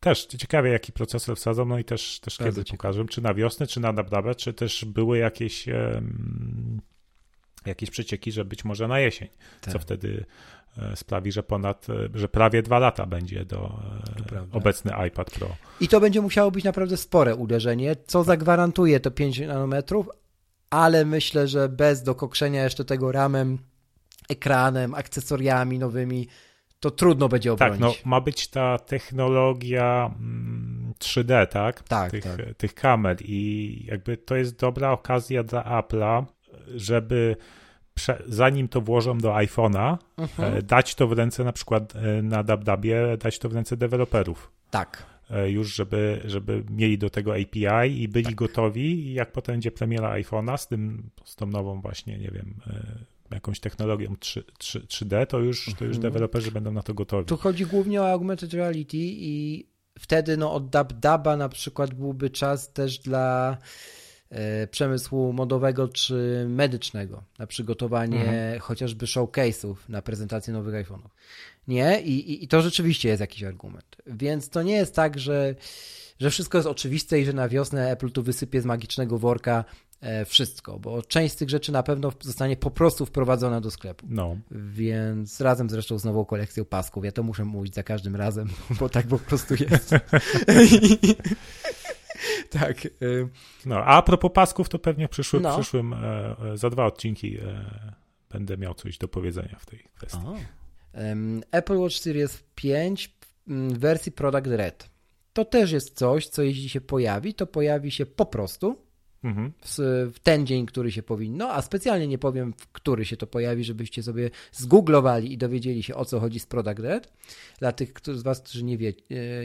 też 0.01 0.25
ciekawie, 0.25 0.71
jaki 0.71 0.91
procesor 0.91 1.37
wsadzą, 1.37 1.65
no 1.65 1.79
i 1.79 1.83
też, 1.83 2.19
też 2.19 2.37
kiedy 2.37 2.63
pokażę, 2.63 3.05
czy 3.05 3.21
na 3.21 3.33
wiosnę, 3.33 3.67
czy 3.67 3.79
na 3.79 3.93
dabdabę, 3.93 4.35
czy 4.35 4.53
też 4.53 4.85
były 4.85 5.17
jakieś 5.17 5.67
um, 5.67 6.81
jakieś 7.65 7.89
przecieki, 7.89 8.31
że 8.31 8.45
być 8.45 8.65
może 8.65 8.87
na 8.87 8.99
jesień, 8.99 9.27
tak. 9.61 9.73
co 9.73 9.79
wtedy 9.79 10.25
E, 10.77 10.95
sprawi, 10.95 11.31
że 11.31 11.43
ponad, 11.43 11.87
e, 11.89 12.09
że 12.13 12.29
prawie 12.29 12.61
dwa 12.61 12.79
lata 12.79 13.05
będzie 13.05 13.45
do 13.45 13.79
e, 14.31 14.47
obecny 14.51 14.91
iPad 15.07 15.31
Pro. 15.31 15.47
I 15.79 15.87
to 15.87 15.99
będzie 15.99 16.21
musiało 16.21 16.51
być 16.51 16.63
naprawdę 16.63 16.97
spore 16.97 17.35
uderzenie, 17.35 17.95
co 18.07 18.23
zagwarantuje 18.23 18.99
to 18.99 19.11
5 19.11 19.39
nanometrów, 19.39 20.09
ale 20.69 21.05
myślę, 21.05 21.47
że 21.47 21.69
bez 21.69 22.03
dokokszenia 22.03 22.63
jeszcze 22.63 22.85
tego 22.85 23.11
ramem, 23.11 23.57
ekranem, 24.29 24.93
akcesoriami 24.93 25.79
nowymi, 25.79 26.27
to 26.81 26.91
trudno 26.91 27.29
będzie 27.29 27.53
obronić. 27.53 27.79
Tak, 27.79 27.81
no 27.81 27.93
ma 28.05 28.21
być 28.21 28.47
ta 28.47 28.77
technologia 28.77 30.11
3D, 30.99 31.33
mm, 31.33 31.47
tak? 31.47 31.83
Tak, 31.83 32.11
tych, 32.11 32.23
tak. 32.23 32.55
tych 32.57 32.73
kamer 32.73 33.17
i 33.21 33.85
jakby 33.87 34.17
to 34.17 34.35
jest 34.35 34.59
dobra 34.59 34.91
okazja 34.91 35.43
dla 35.43 35.81
Apple'a, 35.81 36.25
żeby 36.75 37.35
zanim 38.27 38.67
to 38.67 38.81
włożą 38.81 39.17
do 39.17 39.29
iPhone'a, 39.29 39.97
mhm. 40.17 40.57
E, 40.57 40.61
dać 40.61 40.95
to 40.95 41.07
w 41.07 41.11
ręce 41.11 41.43
na 41.43 41.53
przykład 41.53 41.95
e, 41.95 42.21
na 42.21 42.43
DabDabie, 42.43 43.17
dać 43.17 43.39
to 43.39 43.49
w 43.49 43.53
ręce 43.53 43.77
deweloperów. 43.77 44.51
Tak. 44.69 45.03
E, 45.29 45.51
już, 45.51 45.75
żeby, 45.75 46.21
żeby 46.25 46.63
mieli 46.69 46.97
do 46.97 47.09
tego 47.09 47.33
API 47.33 48.01
i 48.01 48.07
byli 48.07 48.25
tak. 48.25 48.35
gotowi 48.35 49.07
i 49.07 49.13
jak 49.13 49.31
potem 49.31 49.53
będzie 49.53 49.71
premiera 49.71 50.09
iPhone'a 50.09 50.57
z 50.57 50.67
tym, 50.67 51.09
z 51.23 51.35
tą 51.35 51.45
nową 51.45 51.81
właśnie, 51.81 52.17
nie 52.17 52.31
wiem, 52.31 52.55
jakąś 53.31 53.59
technologią 53.59 54.15
3, 54.19 54.43
3, 54.57 54.79
3D, 54.79 55.27
to 55.27 55.39
już, 55.39 55.65
to 55.65 55.85
już 55.85 55.95
mhm. 55.95 56.01
deweloperzy 56.01 56.51
będą 56.51 56.71
na 56.71 56.83
to 56.83 56.93
gotowi. 56.93 57.25
Tu 57.25 57.37
chodzi 57.37 57.65
głównie 57.65 58.01
o 58.01 58.11
augmented 58.11 58.53
reality 58.53 58.97
i 58.97 59.65
wtedy 59.99 60.37
no 60.37 60.53
od 60.53 60.69
DabDaba 60.69 61.37
na 61.37 61.49
przykład 61.49 61.93
byłby 61.93 62.29
czas 62.29 62.73
też 62.73 62.99
dla 62.99 63.57
E, 64.31 64.67
przemysłu 64.67 65.33
modowego 65.33 65.87
czy 65.87 66.45
medycznego 66.49 67.23
na 67.39 67.47
przygotowanie 67.47 68.21
mhm. 68.21 68.59
chociażby 68.59 69.05
showcase'ów 69.05 69.75
na 69.89 70.01
prezentację 70.01 70.53
nowych 70.53 70.87
iPhone'ów. 70.87 71.09
Nie? 71.67 72.01
I, 72.01 72.31
i, 72.31 72.43
I, 72.43 72.47
to 72.47 72.61
rzeczywiście 72.61 73.09
jest 73.09 73.21
jakiś 73.21 73.43
argument. 73.43 73.95
Więc 74.07 74.49
to 74.49 74.63
nie 74.63 74.73
jest 74.73 74.95
tak, 74.95 75.19
że, 75.19 75.55
że 76.19 76.29
wszystko 76.29 76.57
jest 76.57 76.67
oczywiste 76.67 77.19
i 77.19 77.25
że 77.25 77.33
na 77.33 77.49
wiosnę 77.49 77.91
Apple 77.91 78.11
tu 78.11 78.23
wysypie 78.23 78.61
z 78.61 78.65
magicznego 78.65 79.17
worka 79.17 79.65
wszystko, 80.25 80.79
bo 80.79 81.01
część 81.01 81.33
z 81.33 81.37
tych 81.37 81.49
rzeczy 81.49 81.71
na 81.71 81.83
pewno 81.83 82.11
zostanie 82.21 82.57
po 82.57 82.71
prostu 82.71 83.05
wprowadzona 83.05 83.61
do 83.61 83.71
sklepu. 83.71 84.05
No. 84.09 84.37
Więc 84.51 85.41
razem 85.41 85.69
zresztą 85.69 85.97
z 85.97 86.05
nową 86.05 86.25
kolekcją 86.25 86.65
pasków. 86.65 87.05
Ja 87.05 87.11
to 87.11 87.23
muszę 87.23 87.45
mówić 87.45 87.75
za 87.75 87.83
każdym 87.83 88.15
razem, 88.15 88.47
bo 88.79 88.89
tak 88.89 89.07
po 89.07 89.19
prostu 89.19 89.53
jest. 89.53 89.89
tak. 92.59 92.85
Y, 92.85 93.27
no, 93.65 93.85
a, 93.85 94.01
propos 94.01 94.31
pasków, 94.33 94.69
to 94.69 94.79
pewnie 94.79 95.07
w 95.07 95.11
przyszłym, 95.11 95.43
no. 95.43 95.59
przyszłym 95.59 95.93
e, 95.93 96.35
e, 96.53 96.57
za 96.57 96.69
dwa 96.69 96.85
odcinki 96.85 97.37
e, 97.37 97.65
będę 98.29 98.57
miał 98.57 98.73
coś 98.73 98.97
do 98.97 99.07
powiedzenia 99.07 99.57
w 99.59 99.65
tej 99.65 99.79
kwestii. 99.95 100.19
Apple 101.51 101.77
Watch 101.77 101.95
Series 101.95 102.43
5 102.55 103.15
w 103.47 103.77
wersji 103.77 104.11
Product 104.11 104.47
Red. 104.47 104.89
To 105.33 105.45
też 105.45 105.71
jest 105.71 105.97
coś, 105.97 106.27
co 106.27 106.43
jeśli 106.43 106.69
się 106.69 106.81
pojawi, 106.81 107.33
to 107.33 107.47
pojawi 107.47 107.91
się 107.91 108.05
po 108.05 108.25
prostu 108.25 108.90
mhm. 109.23 109.51
w, 109.65 110.19
ten 110.23 110.47
dzień, 110.47 110.65
który 110.65 110.91
się 110.91 111.03
powinno, 111.03 111.53
a 111.53 111.61
specjalnie 111.61 112.07
nie 112.07 112.17
powiem, 112.17 112.53
w 112.53 112.67
który 112.71 113.05
się 113.05 113.17
to 113.17 113.27
pojawi, 113.27 113.63
żebyście 113.63 114.03
sobie 114.03 114.29
zgooglowali 114.51 115.33
i 115.33 115.37
dowiedzieli 115.37 115.83
się, 115.83 115.95
o 115.95 116.05
co 116.05 116.19
chodzi 116.19 116.39
z 116.39 116.45
Product 116.45 116.79
Red. 116.79 117.13
Dla 117.59 117.71
tych 117.71 117.93
z 118.13 118.21
Was, 118.21 118.41
którzy 118.41 118.63
nie, 118.63 118.77
wie, 118.77 118.93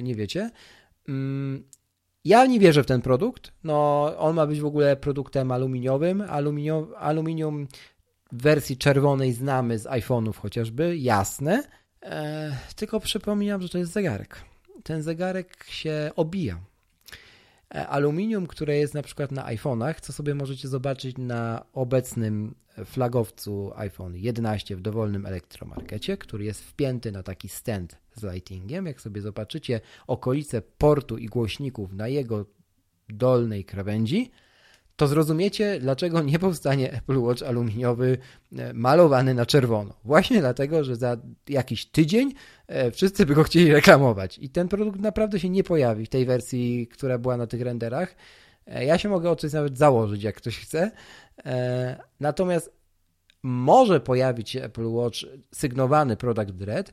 nie 0.03 0.15
wiecie. 0.15 0.51
Mm, 1.09 1.65
ja 2.25 2.47
nie 2.47 2.61
wierzę 2.61 2.83
w 2.83 2.87
ten 2.87 3.03
produkt. 3.03 3.53
No, 3.65 4.13
on 4.19 4.37
ma 4.37 4.47
być 4.47 4.61
w 4.61 4.67
ogóle 4.67 4.97
produktem 4.97 5.53
aluminiowym. 5.53 6.21
Aluminium, 6.21 6.87
aluminium 6.99 7.67
w 8.33 8.43
wersji 8.43 8.77
czerwonej 8.77 9.33
znamy 9.33 9.79
z 9.79 9.85
iPhone'ów 9.85 10.37
chociażby, 10.37 10.97
jasne. 10.97 11.63
E, 12.03 12.57
tylko 12.77 13.01
przypominam, 13.01 13.63
że 13.63 13.69
to 13.69 13.79
jest 13.79 13.93
zegarek. 13.93 14.45
Ten 14.83 15.03
zegarek 15.03 15.65
się 15.69 16.11
obija. 16.17 16.59
E, 17.75 17.87
aluminium, 17.89 18.47
które 18.47 18.77
jest 18.77 18.95
na 18.95 19.03
przykład 19.03 19.33
na 19.33 19.45
iPhone'ach, 19.45 20.01
co 20.01 20.13
sobie 20.13 20.35
możecie 20.35 20.69
zobaczyć 20.69 21.19
na 21.19 21.65
obecnym 21.73 22.55
flagowcu 22.85 23.73
iPhone 23.77 24.17
11 24.17 24.77
w 24.77 24.81
dowolnym 24.81 25.27
elektromarkecie, 25.27 26.17
który 26.17 26.45
jest 26.45 26.65
wpięty 26.65 27.13
na 27.13 27.23
taki 27.23 27.49
stand 27.49 27.99
z 28.15 28.23
lightingiem. 28.23 28.87
Jak 28.87 29.01
sobie 29.01 29.21
zobaczycie 29.21 29.81
okolice 30.07 30.63
portu 30.63 31.19
i 31.19 31.27
głośników 31.27 31.93
na 31.93 32.09
jego 32.09 32.47
dolnej 33.09 33.65
krawędzi, 33.65 34.31
to 34.97 35.07
zrozumiecie, 35.07 35.79
dlaczego 35.81 36.23
nie 36.23 36.39
powstanie 36.39 36.93
Apple 36.93 37.19
Watch 37.19 37.43
aluminiowy 37.43 38.19
e, 38.59 38.73
malowany 38.73 39.35
na 39.35 39.47
czerwono. 39.47 39.95
Właśnie 40.05 40.41
dlatego, 40.41 40.85
że 40.85 40.97
za 40.97 41.17
jakiś 41.49 41.87
tydzień 41.87 42.33
e, 42.67 42.91
wszyscy 42.91 43.27
by 43.27 43.35
go 43.35 43.43
chcieli 43.43 43.73
reklamować. 43.73 44.39
I 44.39 44.51
ten 44.51 44.69
produkt 44.69 45.01
naprawdę 45.01 45.41
się 45.41 45.49
nie 45.49 45.65
pojawi 45.65 46.07
w 46.07 46.09
tej 46.09 46.27
wersji, 46.27 46.89
która 46.89 47.19
była 47.19 47.37
na 47.37 47.47
tych 47.47 47.63
renderach. 47.63 48.15
E, 48.67 48.85
ja 48.85 48.99
się 48.99 49.09
mogę 49.09 49.31
o 49.31 49.37
coś 49.37 49.53
nawet 49.53 49.79
założyć, 49.79 50.23
jak 50.23 50.37
ktoś 50.37 50.59
chce. 50.59 50.91
Natomiast 52.21 52.73
może 53.43 54.01
pojawić 54.01 54.51
się 54.51 54.63
Apple 54.65 54.87
Watch 54.87 55.19
sygnowany 55.55 56.17
Product 56.17 56.63
Red, 56.63 56.93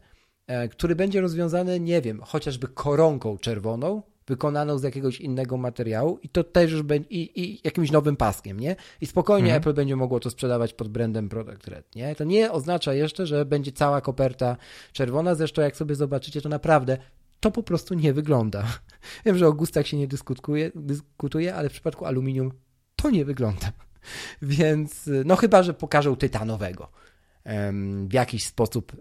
który 0.71 0.95
będzie 0.95 1.21
rozwiązany, 1.21 1.79
nie 1.79 2.01
wiem, 2.01 2.21
chociażby 2.21 2.67
koronką 2.67 3.37
czerwoną, 3.37 4.01
wykonaną 4.27 4.77
z 4.77 4.83
jakiegoś 4.83 5.21
innego 5.21 5.57
materiału 5.57 6.19
i 6.23 6.29
to 6.29 6.43
też 6.43 6.71
już 6.71 6.81
będzie 6.81 7.09
i, 7.09 7.41
i 7.41 7.59
jakimś 7.63 7.91
nowym 7.91 8.15
paskiem, 8.15 8.59
nie? 8.59 8.75
I 9.01 9.05
spokojnie 9.05 9.47
mhm. 9.47 9.61
Apple 9.61 9.73
będzie 9.73 9.95
mogło 9.95 10.19
to 10.19 10.29
sprzedawać 10.29 10.73
pod 10.73 10.87
brandem 10.87 11.29
Product 11.29 11.67
Red, 11.67 11.95
nie? 11.95 12.15
To 12.15 12.23
nie 12.23 12.51
oznacza 12.51 12.93
jeszcze, 12.93 13.27
że 13.27 13.45
będzie 13.45 13.71
cała 13.71 14.01
koperta 14.01 14.57
czerwona, 14.93 15.35
zresztą 15.35 15.61
jak 15.61 15.77
sobie 15.77 15.95
zobaczycie, 15.95 16.41
to 16.41 16.49
naprawdę 16.49 16.97
to 17.39 17.51
po 17.51 17.63
prostu 17.63 17.93
nie 17.93 18.13
wygląda. 18.13 18.67
Wiem, 19.25 19.37
że 19.37 19.47
o 19.47 19.53
gustach 19.53 19.87
się 19.87 19.97
nie 19.97 20.07
dyskutuje, 20.07 20.71
dyskutuje, 20.75 21.55
ale 21.55 21.69
w 21.69 21.71
przypadku 21.71 22.05
aluminium 22.05 22.51
to 22.95 23.09
nie 23.09 23.25
wygląda. 23.25 23.71
Więc, 24.41 25.09
no 25.25 25.35
chyba, 25.35 25.63
że 25.63 25.73
pokażą 25.73 26.15
tytanowego. 26.15 26.89
W 28.07 28.13
jakiś 28.13 28.45
sposób 28.45 28.91
e, 28.93 28.97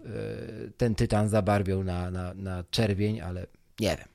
ten 0.77 0.95
tytan 0.95 1.29
zabarwią 1.29 1.83
na, 1.83 2.11
na, 2.11 2.33
na 2.33 2.63
czerwień, 2.63 3.21
ale 3.21 3.47
nie 3.79 3.97
wiem. 3.97 4.07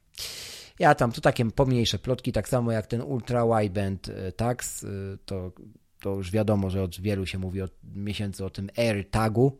Ja 0.78 0.94
tam, 0.94 1.12
to 1.12 1.20
takie 1.20 1.50
pomniejsze 1.50 1.98
plotki, 1.98 2.32
tak 2.32 2.48
samo 2.48 2.72
jak 2.72 2.86
ten 2.86 3.02
ultra 3.02 3.44
wideband 3.46 4.08
e, 4.08 4.32
tags, 4.32 4.84
e, 4.84 4.88
to, 5.24 5.52
to 6.00 6.14
już 6.14 6.30
wiadomo, 6.30 6.70
że 6.70 6.82
od 6.82 7.00
wielu 7.00 7.26
się 7.26 7.38
mówi 7.38 7.62
od 7.62 7.72
miesięcy 7.94 8.44
o 8.44 8.50
tym 8.50 8.70
air 8.76 9.10
tagu, 9.10 9.58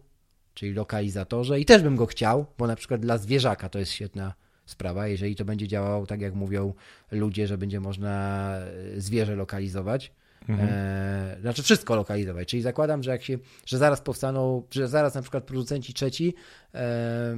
czyli 0.54 0.72
lokalizatorze 0.72 1.60
i 1.60 1.64
też 1.64 1.82
bym 1.82 1.96
go 1.96 2.06
chciał, 2.06 2.46
bo 2.58 2.66
na 2.66 2.76
przykład 2.76 3.00
dla 3.00 3.18
zwierzaka 3.18 3.68
to 3.68 3.78
jest 3.78 3.92
świetna 3.92 4.34
sprawa, 4.66 5.08
jeżeli 5.08 5.36
to 5.36 5.44
będzie 5.44 5.68
działało 5.68 6.06
tak 6.06 6.20
jak 6.20 6.34
mówią 6.34 6.74
ludzie, 7.10 7.46
że 7.46 7.58
będzie 7.58 7.80
można 7.80 8.54
e, 8.56 9.00
zwierzę 9.00 9.36
lokalizować, 9.36 10.12
Mhm. 10.48 10.68
E, 10.72 11.36
znaczy 11.40 11.62
wszystko 11.62 11.96
lokalizować. 11.96 12.48
Czyli 12.48 12.62
zakładam, 12.62 13.02
że 13.02 13.10
jak 13.10 13.22
się, 13.22 13.38
że 13.66 13.78
zaraz 13.78 14.00
powstaną, 14.00 14.62
że 14.70 14.88
zaraz 14.88 15.14
na 15.14 15.22
przykład 15.22 15.44
producenci 15.44 15.94
trzeci 15.94 16.34
e, 16.74 17.36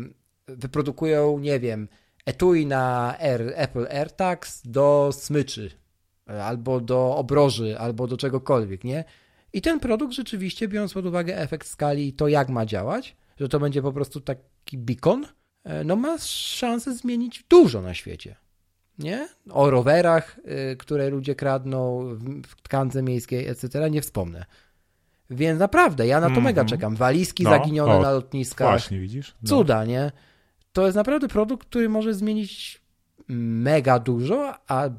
wyprodukują, 0.49 1.39
nie 1.39 1.61
wiem, 1.61 1.89
etui 2.31 2.66
na 2.66 3.16
Air, 3.18 3.53
Apple 3.57 3.87
AirTags 3.91 4.62
do 4.64 5.11
smyczy, 5.12 5.70
albo 6.26 6.81
do 6.81 7.16
obroży, 7.16 7.78
albo 7.78 8.07
do 8.07 8.16
czegokolwiek, 8.16 8.85
nie? 8.85 9.05
I 9.53 9.62
ten 9.62 9.81
produkt 9.81 10.14
rzeczywiście, 10.14 10.68
biorąc 10.68 10.93
pod 10.93 11.07
uwagę 11.07 11.39
efekt 11.39 11.66
skali 11.68 12.09
i 12.09 12.12
to, 12.12 12.28
jak 12.28 12.49
ma 12.49 12.66
działać, 12.66 13.16
że 13.41 13.49
to 13.49 13.61
będzie 13.61 13.83
po 13.83 13.93
prostu 13.93 14.20
taki 14.20 14.78
beacon, 14.78 15.26
e, 15.64 15.85
no 15.85 15.97
ma 15.97 16.18
szansę 16.18 16.95
zmienić 16.95 17.45
dużo 17.49 17.83
na 17.83 17.95
świecie. 17.95 18.37
Nie? 18.99 19.28
O 19.51 19.70
rowerach, 19.70 20.39
y, 20.72 20.76
które 20.76 21.11
ludzie 21.11 21.35
kradną 21.35 22.03
w 22.47 22.62
tkance 22.62 23.03
miejskiej, 23.03 23.49
etc. 23.49 23.91
nie 23.91 24.03
wspomnę. 24.03 24.45
Więc 25.31 25.61
naprawdę, 25.61 26.07
ja 26.07 26.20
na 26.20 26.26
to 26.26 26.33
mm 26.33 26.41
-hmm. 26.41 26.45
mega 26.45 26.64
czekam. 26.64 26.97
Walizki 26.97 27.43
no, 27.43 27.51
zaginione 27.51 27.95
o, 27.95 28.03
na 28.03 28.11
lotniskach. 28.11 28.70
Właśnie, 28.70 29.01
widzisz? 29.01 29.35
No. 29.43 29.49
Cuda, 29.49 29.85
nie? 29.85 30.12
To 30.72 30.84
jest 30.84 30.96
naprawdę 30.96 31.28
produkt, 31.28 31.68
który 31.68 31.88
może 31.88 32.14
zmienić 32.14 32.80
mega 33.28 33.98
dużo, 33.98 34.54
a 34.68 34.90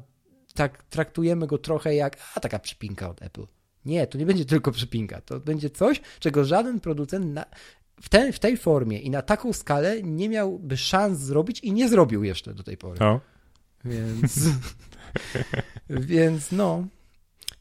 tak 0.54 0.82
traktujemy 0.82 1.46
go 1.46 1.58
trochę 1.58 1.94
jak 1.94 2.16
a 2.34 2.40
taka 2.40 2.58
przypinka 2.58 3.10
od 3.10 3.22
Apple. 3.22 3.46
Nie, 3.84 4.06
to 4.06 4.18
nie 4.18 4.26
będzie 4.26 4.44
tylko 4.44 4.72
przypinka. 4.72 5.20
To 5.20 5.40
będzie 5.40 5.70
coś, 5.70 6.00
czego 6.20 6.44
żaden 6.44 6.80
producent 6.80 7.26
na, 7.26 7.44
w, 8.00 8.08
ten, 8.08 8.32
w 8.32 8.38
tej 8.38 8.56
formie 8.56 8.98
i 8.98 9.10
na 9.10 9.22
taką 9.22 9.52
skalę 9.52 10.02
nie 10.02 10.28
miałby 10.28 10.76
szans 10.76 11.18
zrobić 11.18 11.60
i 11.60 11.72
nie 11.72 11.88
zrobił 11.88 12.24
jeszcze 12.24 12.54
do 12.54 12.62
tej 12.62 12.76
pory. 12.76 12.98
No. 13.00 13.20
Więc, 13.84 14.40
więc 16.12 16.52
no, 16.52 16.84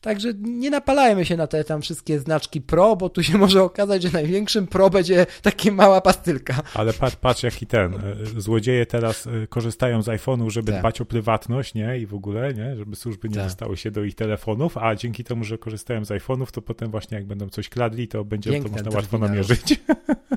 Także 0.01 0.33
nie 0.41 0.69
napalajmy 0.69 1.25
się 1.25 1.37
na 1.37 1.47
te 1.47 1.63
tam 1.63 1.81
wszystkie 1.81 2.19
znaczki 2.19 2.61
pro, 2.61 2.95
bo 2.95 3.09
tu 3.09 3.23
się 3.23 3.37
może 3.45 3.63
okazać, 3.63 4.03
że 4.03 4.09
największym 4.11 4.67
pro 4.67 4.89
będzie 4.89 5.25
taka 5.41 5.71
mała 5.71 6.01
pastylka. 6.01 6.55
Ale 6.73 6.93
patrz, 6.93 7.15
patrz 7.15 7.43
jaki 7.43 7.67
ten. 7.67 7.93
E, 7.93 7.99
złodzieje 8.41 8.85
teraz 8.85 9.27
e, 9.27 9.47
korzystają 9.47 10.01
z 10.01 10.07
iPhone'u, 10.07 10.49
żeby 10.49 10.71
tak. 10.71 10.81
dbać 10.81 11.01
o 11.01 11.05
prywatność, 11.05 11.73
nie? 11.73 11.97
I 11.97 12.05
w 12.05 12.13
ogóle, 12.13 12.53
nie? 12.53 12.75
Żeby 12.75 12.95
służby 12.95 13.29
nie 13.29 13.35
tak. 13.35 13.43
dostały 13.43 13.77
się 13.77 13.91
do 13.91 14.03
ich 14.03 14.15
telefonów, 14.15 14.77
a 14.77 14.95
dzięki 14.95 15.23
temu, 15.23 15.43
że 15.43 15.57
korzystają 15.57 16.05
z 16.05 16.09
iPhone'ów, 16.09 16.51
to 16.51 16.61
potem 16.61 16.91
właśnie 16.91 17.17
jak 17.17 17.25
będą 17.27 17.49
coś 17.49 17.69
kradli, 17.69 18.07
to 18.07 18.25
będzie 18.25 18.51
Piękna 18.51 18.69
to 18.69 18.83
można 18.83 18.95
łatwo 18.95 19.17
namierzyć. 19.17 19.79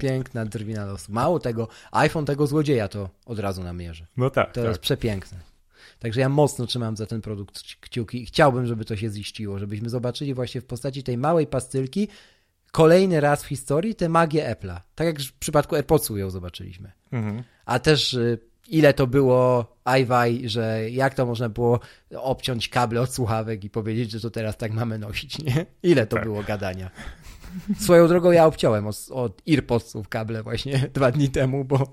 Piękna 0.01 0.45
drwina 0.45 0.87
los. 0.87 1.09
Mało 1.09 1.39
tego, 1.39 1.69
iPhone 1.93 2.25
tego 2.25 2.47
złodzieja 2.47 2.89
to 2.89 3.09
od 3.27 3.39
razu 3.39 3.63
namierzy. 3.63 4.07
No 4.17 4.31
tak. 4.31 4.53
To 4.53 4.61
tak. 4.61 4.69
jest 4.69 4.81
przepiękne. 4.81 5.54
Także 6.05 6.21
ja 6.21 6.29
mocno 6.29 6.67
trzymam 6.67 6.97
za 6.97 7.07
ten 7.07 7.21
produkt 7.21 7.63
kciuki 7.81 8.23
i 8.23 8.27
chciałbym, 8.27 8.67
żeby 8.67 8.85
to 8.85 8.97
się 8.97 9.11
ziściło, 9.11 9.59
żebyśmy 9.59 9.89
zobaczyli 9.89 10.35
właśnie 10.35 10.61
w 10.61 10.65
postaci 10.65 11.03
tej 11.03 11.19
małej 11.19 11.47
pastylki 11.47 12.09
kolejny 12.73 13.21
raz 13.21 13.45
w 13.45 13.47
historii 13.47 13.95
tę 13.95 14.09
magię 14.09 14.55
Apple'a. 14.55 14.81
Tak 14.95 15.07
jak 15.07 15.21
w 15.21 15.33
przypadku 15.33 15.75
AirPodsu 15.75 16.17
ją 16.17 16.31
zobaczyliśmy. 16.31 16.93
Mhm. 17.13 17.43
A 17.65 17.79
też 17.79 18.15
y, 18.15 18.39
ile 18.69 18.95
to 18.95 19.07
było 19.07 19.67
iWi, 20.01 20.49
że 20.49 20.91
jak 20.91 21.15
to 21.15 21.27
można 21.27 21.49
było 21.49 21.81
obciąć 22.17 22.69
kable 22.69 23.01
od 23.01 23.15
słuchawek 23.15 23.65
i 23.65 23.71
powiedzieć, 23.71 24.11
że 24.11 24.21
to 24.21 24.31
teraz 24.31 24.57
tak 24.57 24.73
mamy 24.73 24.99
nosić, 24.99 25.39
nie? 25.39 25.67
Ile 25.83 26.07
to 26.07 26.17
tak. 26.17 26.25
było 26.25 26.43
gadania. 26.43 26.91
Swoją 27.79 28.09
drogą 28.09 28.31
ja 28.31 28.47
obciąłem 28.47 28.87
od, 28.87 29.07
od 29.11 29.43
AirPodsów 29.49 30.09
kable 30.09 30.43
właśnie 30.43 30.79
dwa 30.95 31.13
dni 31.13 31.29
temu, 31.29 31.65
bo 31.65 31.93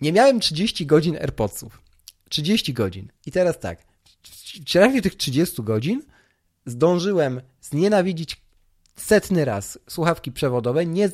nie 0.00 0.12
miałem 0.12 0.40
30 0.40 0.86
godzin 0.86 1.16
AirPodsów. 1.16 1.85
30 2.28 2.72
godzin. 2.72 3.08
I 3.26 3.32
teraz 3.32 3.58
tak, 3.58 3.82
w 4.66 4.72
trakcie 4.72 5.02
tych 5.02 5.14
30 5.14 5.62
godzin 5.62 6.02
zdążyłem 6.66 7.40
znienawidzić 7.60 8.46
setny 8.96 9.44
raz 9.44 9.78
słuchawki 9.88 10.32
przewodowe, 10.32 10.86
nie, 10.86 11.08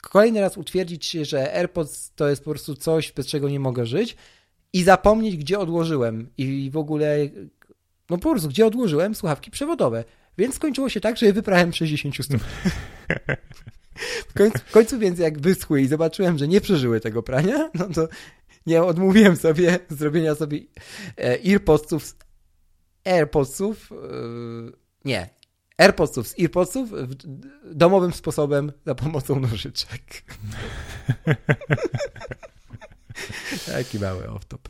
kolejny 0.00 0.40
raz 0.40 0.56
utwierdzić 0.56 1.06
się, 1.06 1.24
że 1.24 1.54
AirPods 1.54 2.12
to 2.14 2.28
jest 2.28 2.44
po 2.44 2.50
prostu 2.50 2.74
coś, 2.74 3.12
bez 3.12 3.26
czego 3.26 3.48
nie 3.48 3.60
mogę 3.60 3.86
żyć 3.86 4.16
i 4.72 4.82
zapomnieć, 4.82 5.36
gdzie 5.36 5.58
odłożyłem 5.58 6.30
i 6.38 6.70
w 6.72 6.76
ogóle, 6.76 7.18
no 8.10 8.18
po 8.18 8.30
prostu, 8.30 8.48
gdzie 8.48 8.66
odłożyłem 8.66 9.14
słuchawki 9.14 9.50
przewodowe. 9.50 10.04
Więc 10.38 10.54
skończyło 10.54 10.88
się 10.88 11.00
tak, 11.00 11.16
że 11.16 11.26
je 11.26 11.32
wyprałem 11.32 11.72
60 11.72 12.14
stopni. 12.14 12.38
W 14.28 14.34
końcu, 14.34 14.58
w 14.58 14.70
końcu, 14.70 14.98
więc 14.98 15.18
jak 15.18 15.40
wyschły 15.40 15.82
i 15.82 15.88
zobaczyłem, 15.88 16.38
że 16.38 16.48
nie 16.48 16.60
przeżyły 16.60 17.00
tego 17.00 17.22
prania, 17.22 17.70
no 17.74 17.88
to 17.94 18.08
nie 18.66 18.82
odmówiłem 18.82 19.36
sobie 19.36 19.78
zrobienia 19.98 20.34
sobie 20.34 20.58
e, 21.18 21.38
AirPodsów, 21.46 22.16
AirPodsów, 23.04 23.92
e, 23.92 23.96
nie, 25.04 25.30
AirPodsów 25.78 26.28
z 26.28 26.40
AirPodsów 26.40 26.90
domowym 27.64 28.12
sposobem 28.12 28.72
za 28.86 28.94
pomocą 28.94 29.40
nożyczek. 29.40 30.02
Taki 33.66 33.98
mały 33.98 34.22
off-top. 34.22 34.68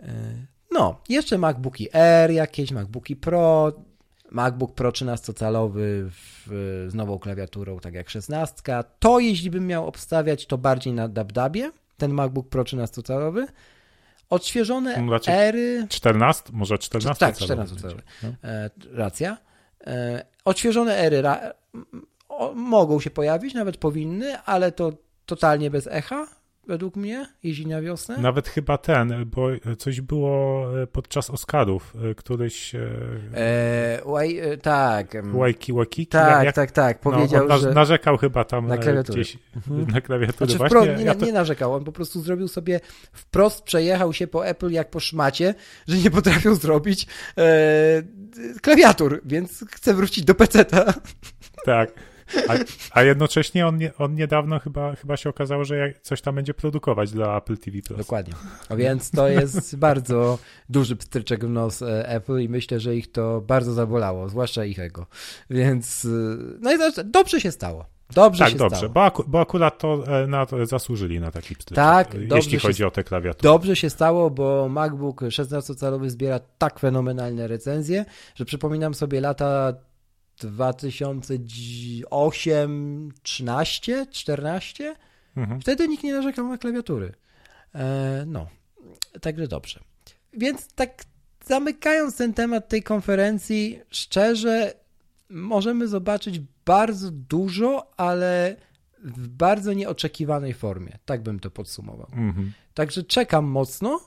E, 0.00 0.34
no, 0.70 1.00
jeszcze 1.08 1.38
MacBooki 1.38 1.96
Air 1.96 2.30
jakieś, 2.30 2.72
MacBooki 2.72 3.16
Pro, 3.16 3.72
MacBook 4.30 4.74
Pro 4.74 4.90
13-calowy 4.90 6.10
z 6.86 6.94
nową 6.94 7.18
klawiaturą, 7.18 7.78
tak 7.78 7.94
jak 7.94 8.10
16. 8.10 8.62
To 8.98 9.20
jeśli 9.20 9.50
bym 9.50 9.66
miał 9.66 9.86
obstawiać, 9.86 10.46
to 10.46 10.58
bardziej 10.58 10.92
na 10.92 11.08
DabDabie 11.08 11.72
ten 12.00 12.12
MacBook 12.12 12.48
Pro 12.48 12.62
13-calowy. 12.62 13.46
Odświeżone 14.30 14.94
znaczy, 14.94 15.30
ery. 15.30 15.86
14, 15.88 16.50
może 16.52 16.78
14 16.78 17.26
Tak, 17.26 17.36
14 17.36 17.76
calowy. 17.76 18.02
No. 18.22 18.28
E, 18.44 18.70
racja. 18.92 19.36
E, 19.86 20.24
odświeżone 20.44 20.96
ery 20.96 21.22
ra, 21.22 21.40
mogą 22.54 23.00
się 23.00 23.10
pojawić, 23.10 23.54
nawet 23.54 23.76
powinny, 23.76 24.38
ale 24.38 24.72
to 24.72 24.92
totalnie 25.26 25.70
bez 25.70 25.86
echa 25.86 26.26
według 26.70 26.96
mnie, 26.96 27.26
jeździ 27.42 27.66
na 27.66 27.80
wiosnę. 27.80 28.18
Nawet 28.18 28.48
chyba 28.48 28.78
ten, 28.78 29.24
bo 29.26 29.48
coś 29.78 30.00
było 30.00 30.66
e, 30.82 30.86
podczas 30.86 31.30
Oscarów, 31.30 31.94
e, 32.10 32.14
któryś... 32.14 32.74
E, 32.74 32.78
e, 33.34 34.00
łaj, 34.04 34.40
tak. 34.62 35.16
Łajki, 35.32 35.72
łajki? 35.72 36.06
Tak, 36.06 36.44
jak, 36.44 36.54
tak, 36.54 36.70
tak. 36.70 37.04
No, 37.04 37.10
Powiedział, 37.10 37.48
no, 37.48 37.58
że... 37.58 37.74
Narzekał 37.74 38.16
chyba 38.16 38.44
tam 38.44 38.66
na 38.66 38.78
klawiaturę. 38.78 39.20
gdzieś 39.20 39.38
mhm. 39.56 39.86
na 39.94 40.00
klawiaturę. 40.00 40.36
Znaczy, 40.36 40.58
Właśnie, 40.58 40.80
wprost, 40.80 40.98
nie, 40.98 41.04
ja 41.04 41.14
to... 41.14 41.26
nie 41.26 41.32
narzekał, 41.32 41.74
on 41.74 41.84
po 41.84 41.92
prostu 41.92 42.20
zrobił 42.20 42.48
sobie, 42.48 42.80
wprost 43.12 43.62
przejechał 43.62 44.12
się 44.12 44.26
po 44.26 44.46
Apple 44.46 44.70
jak 44.70 44.90
po 44.90 45.00
szmacie, 45.00 45.54
że 45.88 45.96
nie 45.96 46.10
potrafią 46.10 46.54
zrobić 46.54 47.06
e, 47.38 48.02
klawiatur, 48.62 49.20
więc 49.24 49.64
chce 49.70 49.94
wrócić 49.94 50.24
do 50.24 50.34
peceta. 50.34 50.94
Tak. 51.64 52.09
A, 52.48 52.54
a 52.90 53.02
jednocześnie 53.02 53.66
on, 53.66 53.76
nie, 53.76 53.96
on 53.96 54.14
niedawno 54.14 54.58
chyba, 54.58 54.96
chyba 54.96 55.16
się 55.16 55.30
okazało, 55.30 55.64
że 55.64 55.94
coś 56.02 56.20
tam 56.20 56.34
będzie 56.34 56.54
produkować 56.54 57.10
dla 57.10 57.36
Apple 57.36 57.56
TV+. 57.56 57.78
Dokładnie. 57.96 58.34
A 58.68 58.76
więc 58.76 59.10
to 59.10 59.28
jest 59.28 59.76
bardzo 59.88 60.38
duży 60.68 60.96
pstryczek 60.96 61.44
w 61.44 61.48
nos 61.48 61.82
e, 61.82 62.08
Apple 62.08 62.38
i 62.38 62.48
myślę, 62.48 62.80
że 62.80 62.96
ich 62.96 63.12
to 63.12 63.40
bardzo 63.40 63.72
zabolało, 63.72 64.28
zwłaszcza 64.28 64.64
ich 64.64 64.78
ego. 64.78 65.06
Więc 65.50 66.04
e, 66.04 66.08
no 66.60 66.72
i 66.74 66.78
dobrze 67.04 67.40
się 67.40 67.50
stało. 67.50 67.84
Dobrze 68.14 68.44
tak, 68.44 68.52
się 68.52 68.58
dobrze, 68.58 68.76
stało. 68.76 68.92
Bo, 68.92 69.04
aku, 69.04 69.24
bo 69.26 69.40
akurat 69.40 69.78
to, 69.78 70.04
e, 70.22 70.26
na 70.26 70.46
to 70.46 70.66
zasłużyli 70.66 71.20
na 71.20 71.30
taki 71.30 71.56
pstryczek, 71.56 71.84
tak, 71.84 72.14
jeśli 72.34 72.58
chodzi 72.58 72.78
się, 72.78 72.86
o 72.86 72.90
te 72.90 73.04
klawiatury. 73.04 73.42
Dobrze 73.42 73.76
się 73.76 73.90
stało, 73.90 74.30
bo 74.30 74.68
MacBook 74.68 75.20
16-calowy 75.20 76.08
zbiera 76.08 76.40
tak 76.58 76.78
fenomenalne 76.78 77.48
recenzje, 77.48 78.04
że 78.34 78.44
przypominam 78.44 78.94
sobie 78.94 79.20
lata 79.20 79.72
2008, 80.46 83.12
13, 83.22 84.06
14. 84.10 84.96
Mhm. 85.36 85.60
Wtedy 85.60 85.88
nikt 85.88 86.04
nie 86.04 86.12
narzekał 86.12 86.48
na 86.48 86.58
klawiatury. 86.58 87.12
E, 87.74 88.24
no, 88.26 88.46
także 89.20 89.48
dobrze. 89.48 89.80
Więc 90.32 90.74
tak 90.74 91.04
zamykając 91.44 92.16
ten 92.16 92.34
temat 92.34 92.68
tej 92.68 92.82
konferencji, 92.82 93.80
szczerze 93.90 94.74
możemy 95.30 95.88
zobaczyć 95.88 96.40
bardzo 96.64 97.10
dużo, 97.10 97.92
ale 97.96 98.56
w 99.04 99.28
bardzo 99.28 99.72
nieoczekiwanej 99.72 100.54
formie. 100.54 100.98
Tak 101.04 101.22
bym 101.22 101.40
to 101.40 101.50
podsumował. 101.50 102.06
Mhm. 102.12 102.52
Także 102.74 103.02
czekam 103.02 103.44
mocno 103.44 104.00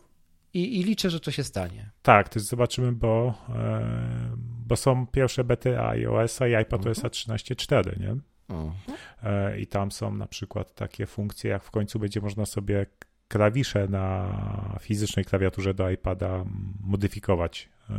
i, 0.54 0.80
i, 0.80 0.84
liczę, 0.84 1.10
że 1.10 1.20
to 1.20 1.32
się 1.32 1.44
stanie. 1.44 1.90
Tak, 2.02 2.30
też 2.30 2.44
zobaczymy, 2.44 2.92
bo, 2.92 3.34
e, 3.50 4.36
bo 4.68 4.76
są 4.76 5.08
pierwsze 5.08 5.44
bety 5.44 5.80
iOS-a 5.80 6.48
i 6.48 6.56
iPadOS-a 6.56 7.08
13.4, 7.08 8.00
nie? 8.00 8.16
Mhm. 8.50 9.60
I 9.60 9.68
tam 9.68 9.92
są 9.92 10.14
na 10.14 10.28
przykład 10.28 10.76
takie 10.76 11.06
funkcje, 11.06 11.52
jak 11.52 11.64
w 11.64 11.72
końcu 11.72 12.00
będzie 12.00 12.22
można 12.22 12.46
sobie 12.46 12.86
klawisze 13.28 13.88
na 13.88 14.80
fizycznej 14.82 15.26
klawiaturze 15.26 15.74
do 15.74 15.90
iPada 15.90 16.46
modyfikować, 16.80 17.70
e, 17.90 17.94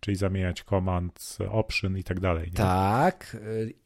czyli 0.00 0.16
zamieniać 0.16 0.62
command, 0.62 1.38
option 1.50 1.98
i 1.98 2.04
tak 2.04 2.20
dalej. 2.20 2.46
Nie? 2.46 2.56
Tak, 2.56 3.36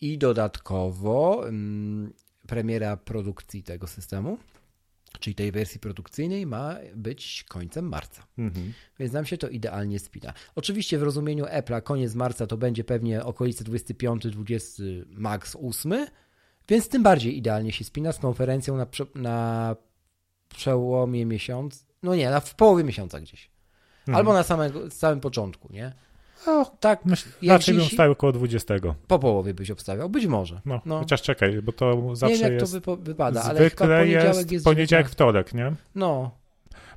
i 0.00 0.18
dodatkowo 0.18 1.48
mm, 1.48 2.12
premiera 2.46 2.96
produkcji 2.96 3.62
tego 3.62 3.86
systemu, 3.86 4.38
czyli 5.18 5.34
tej 5.34 5.52
wersji 5.52 5.80
produkcyjnej, 5.80 6.46
ma 6.46 6.76
być 6.94 7.44
końcem 7.48 7.88
marca. 7.88 8.26
Mhm. 8.38 8.72
Więc 8.98 9.12
nam 9.12 9.24
się 9.26 9.38
to 9.38 9.48
idealnie 9.48 9.98
spina. 9.98 10.32
Oczywiście 10.54 10.98
w 10.98 11.02
rozumieniu 11.02 11.44
Apple'a 11.44 11.82
koniec 11.82 12.14
marca 12.14 12.46
to 12.46 12.56
będzie 12.56 12.84
pewnie 12.84 13.24
okolice 13.24 13.64
25-20, 13.64 14.82
max 15.08 15.56
8, 15.62 16.06
więc 16.68 16.88
tym 16.88 17.02
bardziej 17.02 17.36
idealnie 17.36 17.72
się 17.72 17.84
spina 17.84 18.12
z 18.12 18.18
konferencją 18.18 18.76
na, 18.76 18.86
na 19.14 19.76
przełomie 20.48 21.26
miesiąca, 21.26 21.84
no 22.02 22.14
nie, 22.14 22.30
na, 22.30 22.40
w 22.40 22.54
połowie 22.54 22.84
miesiąca 22.84 23.20
gdzieś. 23.20 23.50
Mhm. 24.00 24.16
Albo 24.16 24.32
na 24.32 24.42
samego, 24.42 24.90
samym 24.90 25.20
początku, 25.20 25.72
nie? 25.72 25.92
No, 26.46 26.76
tak, 26.80 27.04
myślę, 27.04 27.32
raczej 27.46 27.74
bym 27.74 27.84
obstawiał 27.84 28.12
około 28.12 28.32
20. 28.32 28.74
Po 29.06 29.18
połowie 29.18 29.54
byś 29.54 29.70
obstawiał, 29.70 30.10
być 30.10 30.26
może. 30.26 30.60
No, 30.64 30.80
no. 30.86 30.98
chociaż 30.98 31.22
czekaj, 31.22 31.62
bo 31.62 31.72
to 31.72 32.16
zawsze 32.16 32.36
nie 32.36 32.42
wiem, 32.42 32.52
jak 32.52 32.60
jest... 32.60 32.84
to 32.84 32.96
wypada, 32.96 33.42
ale 33.42 33.60
zwykle 33.60 33.98
poniedziałek 33.98 34.36
jest, 34.36 34.52
jest 34.52 34.64
poniedziałek, 34.64 35.08
wtorek, 35.08 35.54
nie? 35.54 35.72
No. 35.94 36.30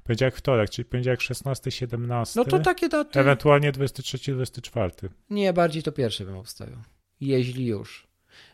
Poniedziałek, 0.04 0.36
wtorek, 0.36 0.70
czyli 0.70 0.86
poniedziałek 0.86 1.22
16, 1.22 1.72
17. 1.72 2.40
No 2.40 2.46
to 2.46 2.60
takie 2.60 2.90
daty. 2.90 3.20
Ewentualnie 3.20 3.72
23, 3.72 4.34
24. 4.34 4.92
Nie, 5.30 5.54
bardziej 5.54 5.84
to 5.84 5.92
pierwszy 5.92 6.26
bym 6.26 6.38
obstawiał. 6.38 6.78
Jeśli 7.22 7.66
już. 7.66 8.08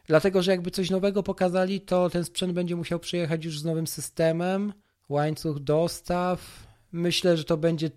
Dlatego, 0.05 0.41
że 0.41 0.51
jakby 0.51 0.71
coś 0.71 0.89
nowego 0.89 1.23
pokazali, 1.23 1.81
to 1.81 2.09
ten 2.09 2.23
sprzęt 2.23 2.53
będzie 2.53 2.75
musiał 2.75 2.99
przyjechać 2.99 3.45
już 3.45 3.59
z 3.59 3.65
nowym 3.65 3.87
systemem, 3.87 4.73
łańcuch 5.09 5.59
dostaw. 5.59 6.67
Myślę, 6.91 7.37
że 7.37 7.43
to 7.43 7.57
będzie 7.57 7.89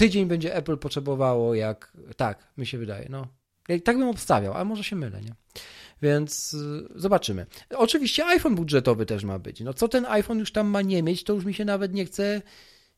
tydzień 0.00 0.26
będzie 0.26 0.54
Apple 0.54 0.76
potrzebowało, 0.76 1.54
jak. 1.54 1.92
Tak, 2.16 2.38
mi 2.58 2.66
się 2.66 2.78
wydaje. 2.78 3.06
No. 3.10 3.26
Tak 3.84 3.98
bym 3.98 4.08
obstawiał, 4.08 4.54
a 4.54 4.64
może 4.64 4.84
się 4.84 4.96
mylę, 4.96 5.20
nie? 5.20 5.34
Więc 6.02 6.54
y, 6.54 6.88
zobaczymy. 6.94 7.46
Oczywiście 7.76 8.26
iPhone 8.26 8.54
budżetowy 8.54 9.06
też 9.06 9.24
ma 9.24 9.38
być. 9.38 9.60
No 9.60 9.74
co 9.74 9.88
ten 9.88 10.06
iPhone 10.06 10.38
już 10.38 10.52
tam 10.52 10.66
ma 10.66 10.82
nie 10.82 11.02
mieć, 11.02 11.24
to 11.24 11.32
już 11.32 11.44
mi 11.44 11.54
się 11.54 11.64
nawet 11.64 11.92
nie 11.94 12.04
chce 12.04 12.42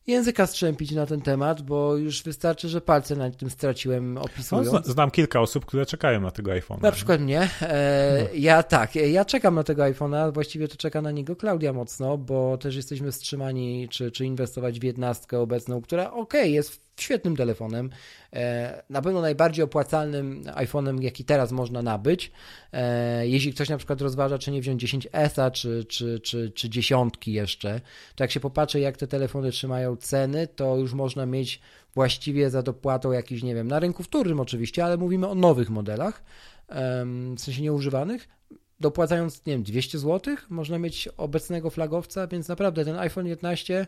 języka 0.07 0.47
strzępić 0.47 0.91
na 0.91 1.05
ten 1.05 1.21
temat, 1.21 1.61
bo 1.61 1.97
już 1.97 2.23
wystarczy, 2.23 2.69
że 2.69 2.81
palce 2.81 3.15
na 3.15 3.31
tym 3.31 3.49
straciłem 3.49 4.17
opisując. 4.17 4.71
No, 4.71 4.93
znam 4.93 5.11
kilka 5.11 5.41
osób, 5.41 5.65
które 5.65 5.85
czekają 5.85 6.21
na 6.21 6.31
tego 6.31 6.51
iPhone'a. 6.51 6.81
Na 6.81 6.91
przykład 6.91 7.21
mnie. 7.21 7.49
E, 7.61 8.17
no. 8.23 8.29
Ja 8.33 8.63
tak, 8.63 8.95
ja 8.95 9.25
czekam 9.25 9.55
na 9.55 9.63
tego 9.63 9.83
iPhone'a, 9.83 10.33
właściwie 10.33 10.67
to 10.67 10.77
czeka 10.77 11.01
na 11.01 11.11
niego 11.11 11.35
Klaudia 11.35 11.73
mocno, 11.73 12.17
bo 12.17 12.57
też 12.57 12.75
jesteśmy 12.75 13.11
wstrzymani, 13.11 13.87
czy, 13.89 14.11
czy 14.11 14.25
inwestować 14.25 14.79
w 14.79 14.83
jednostkę 14.83 15.39
obecną, 15.39 15.81
która 15.81 16.11
okej, 16.11 16.41
okay, 16.41 16.49
jest 16.49 16.92
świetnym 17.01 17.35
telefonem, 17.35 17.89
e, 18.33 18.83
na 18.89 19.01
pewno 19.01 19.21
najbardziej 19.21 19.63
opłacalnym 19.63 20.43
iPhone'em, 20.43 21.01
jaki 21.01 21.25
teraz 21.25 21.51
można 21.51 21.81
nabyć. 21.81 22.31
E, 22.73 23.27
jeśli 23.27 23.53
ktoś 23.53 23.69
na 23.69 23.77
przykład 23.77 24.01
rozważa, 24.01 24.37
czy 24.37 24.51
nie 24.51 24.61
wziąć 24.61 24.83
10S, 24.83 25.51
czy, 25.51 25.85
czy, 25.85 26.19
czy, 26.19 26.51
czy 26.51 26.69
dziesiątki 26.69 27.33
jeszcze, 27.33 27.81
to 28.15 28.23
jak 28.23 28.31
się 28.31 28.39
popatrzy, 28.39 28.79
jak 28.79 28.97
te 28.97 29.07
telefony 29.07 29.51
trzymają 29.51 29.95
ceny, 29.95 30.47
to 30.47 30.77
już 30.77 30.93
można 30.93 31.25
mieć 31.25 31.61
właściwie 31.95 32.49
za 32.49 32.63
dopłatą 32.63 33.11
jakiś, 33.11 33.43
nie 33.43 33.55
wiem, 33.55 33.67
na 33.67 33.79
rynku 33.79 34.03
wtórnym 34.03 34.39
oczywiście, 34.39 34.85
ale 34.85 34.97
mówimy 34.97 35.27
o 35.27 35.35
nowych 35.35 35.69
modelach, 35.69 36.23
w 37.35 37.41
sensie 37.41 37.61
nieużywanych, 37.61 38.27
dopłacając, 38.79 39.45
nie 39.45 39.53
wiem, 39.53 39.63
200 39.63 39.99
zł, 39.99 40.35
można 40.49 40.79
mieć 40.79 41.07
obecnego 41.07 41.69
flagowca, 41.69 42.27
więc 42.27 42.47
naprawdę 42.47 42.85
ten 42.85 42.99
iPhone 42.99 43.27
11 43.27 43.73
E, 43.79 43.87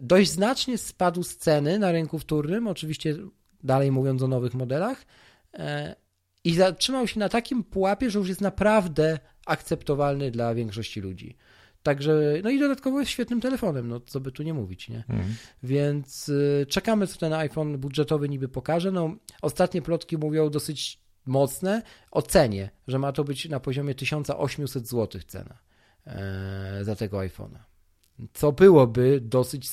dość 0.00 0.30
znacznie 0.30 0.78
spadł 0.78 1.22
z 1.22 1.36
ceny 1.36 1.78
na 1.78 1.92
rynku 1.92 2.18
wtórnym, 2.18 2.68
oczywiście 2.68 3.16
dalej 3.64 3.92
mówiąc 3.92 4.22
o 4.22 4.28
nowych 4.28 4.54
modelach, 4.54 5.06
e, 5.54 5.96
i 6.44 6.54
zatrzymał 6.54 7.06
się 7.06 7.20
na 7.20 7.28
takim 7.28 7.64
pułapie, 7.64 8.10
że 8.10 8.18
już 8.18 8.28
jest 8.28 8.40
naprawdę 8.40 9.18
akceptowalny 9.46 10.30
dla 10.30 10.54
większości 10.54 11.00
ludzi. 11.00 11.36
Także, 11.82 12.20
no 12.44 12.50
i 12.50 12.60
dodatkowo 12.60 13.00
jest 13.00 13.12
świetnym 13.12 13.40
telefonem, 13.40 13.88
no 13.88 14.00
co 14.00 14.20
by 14.20 14.32
tu 14.32 14.42
nie 14.42 14.54
mówić, 14.54 14.88
nie? 14.88 15.04
Mhm. 15.08 15.34
Więc 15.62 16.28
y, 16.28 16.66
czekamy, 16.68 17.06
co 17.06 17.18
ten 17.18 17.32
iPhone 17.32 17.78
budżetowy 17.78 18.28
niby 18.28 18.48
pokaże. 18.48 18.90
No, 18.92 19.16
ostatnie 19.42 19.82
plotki 19.82 20.18
mówią 20.18 20.50
dosyć 20.50 21.00
mocne 21.26 21.82
o 22.10 22.22
cenie, 22.22 22.70
że 22.88 22.98
ma 22.98 23.12
to 23.12 23.24
być 23.24 23.48
na 23.48 23.60
poziomie 23.60 23.94
1800 23.94 24.88
zł 24.88 25.20
cena 25.26 25.58
e, 26.06 26.84
za 26.84 26.96
tego 26.96 27.18
iPhone'a 27.18 27.58
co 28.32 28.52
byłoby 28.52 29.20
dosyć 29.22 29.68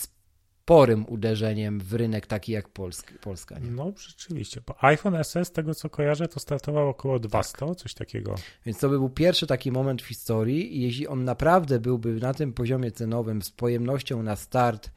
sporym 0.66 1.06
uderzeniem 1.10 1.80
w 1.80 1.94
rynek 1.94 2.28
taki 2.28 2.52
jak 2.52 2.70
Polska. 2.70 3.14
Polska 3.22 3.60
nie? 3.60 3.72
No, 3.72 3.92
rzeczywiście. 3.98 4.62
Bo 4.68 4.84
iPhone 4.84 5.24
SE, 5.24 5.46
z 5.46 5.52
tego 5.52 5.76
co 5.76 5.90
kojarzę, 5.90 6.28
to 6.28 6.40
startował 6.40 6.90
około 6.90 7.20
200, 7.20 7.58
tak. 7.58 7.76
coś 7.76 7.94
takiego. 7.94 8.36
Więc 8.66 8.80
to 8.80 8.90
by 8.90 8.98
był 8.98 9.10
pierwszy 9.10 9.48
taki 9.48 9.72
moment 9.72 10.02
w 10.02 10.06
historii 10.06 10.78
i 10.78 10.82
jeśli 10.82 11.08
on 11.08 11.24
naprawdę 11.24 11.80
byłby 11.80 12.14
na 12.14 12.34
tym 12.34 12.54
poziomie 12.54 12.92
cenowym 12.92 13.42
z 13.42 13.52
pojemnością 13.52 14.24
na 14.24 14.36
start 14.36 14.92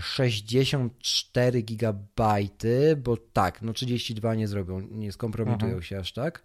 64 0.00 1.58
e, 1.58 1.62
gigabajty, 1.62 2.96
bo 2.96 3.16
tak, 3.16 3.62
no 3.62 3.72
32 3.72 4.34
nie 4.34 4.48
zrobią, 4.48 4.80
nie 4.80 5.12
skompromitują 5.12 5.72
mhm. 5.72 5.82
się 5.82 5.98
aż 5.98 6.12
tak, 6.12 6.42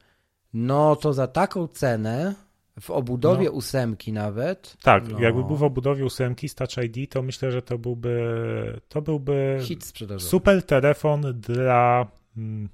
no 0.53 0.95
to 0.95 1.13
za 1.13 1.27
taką 1.27 1.67
cenę 1.67 2.35
w 2.79 2.89
obudowie 2.89 3.45
no. 3.45 3.51
ósemki 3.51 4.13
nawet. 4.13 4.77
Tak, 4.83 5.09
no. 5.09 5.19
jakby 5.19 5.43
był 5.43 5.55
w 5.55 5.63
obudowie 5.63 6.05
ósemki 6.05 6.49
z 6.49 6.55
Touch 6.55 6.77
ID, 6.77 7.11
to 7.11 7.21
myślę, 7.21 7.51
że 7.51 7.61
to 7.61 7.77
byłby 7.77 8.81
to 8.89 9.01
byłby 9.01 9.57
hit 9.61 9.85
sprzedażowy. 9.85 10.29
Super 10.29 10.63
telefon 10.63 11.21
dla 11.39 12.07
mm, 12.37 12.69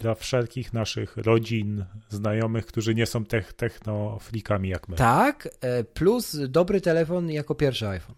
dla 0.00 0.14
wszelkich 0.14 0.72
naszych 0.72 1.16
rodzin, 1.16 1.84
znajomych, 2.08 2.66
którzy 2.66 2.94
nie 2.94 3.06
są 3.06 3.24
tech, 3.24 3.52
technoflikami 3.52 4.68
jak 4.68 4.88
my. 4.88 4.96
Tak, 4.96 5.48
e, 5.60 5.84
plus 5.84 6.36
dobry 6.48 6.80
telefon 6.80 7.30
jako 7.30 7.54
pierwszy 7.54 7.88
iPhone. 7.88 8.16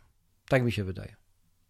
Tak 0.48 0.62
mi 0.62 0.72
się 0.72 0.84
wydaje. 0.84 1.16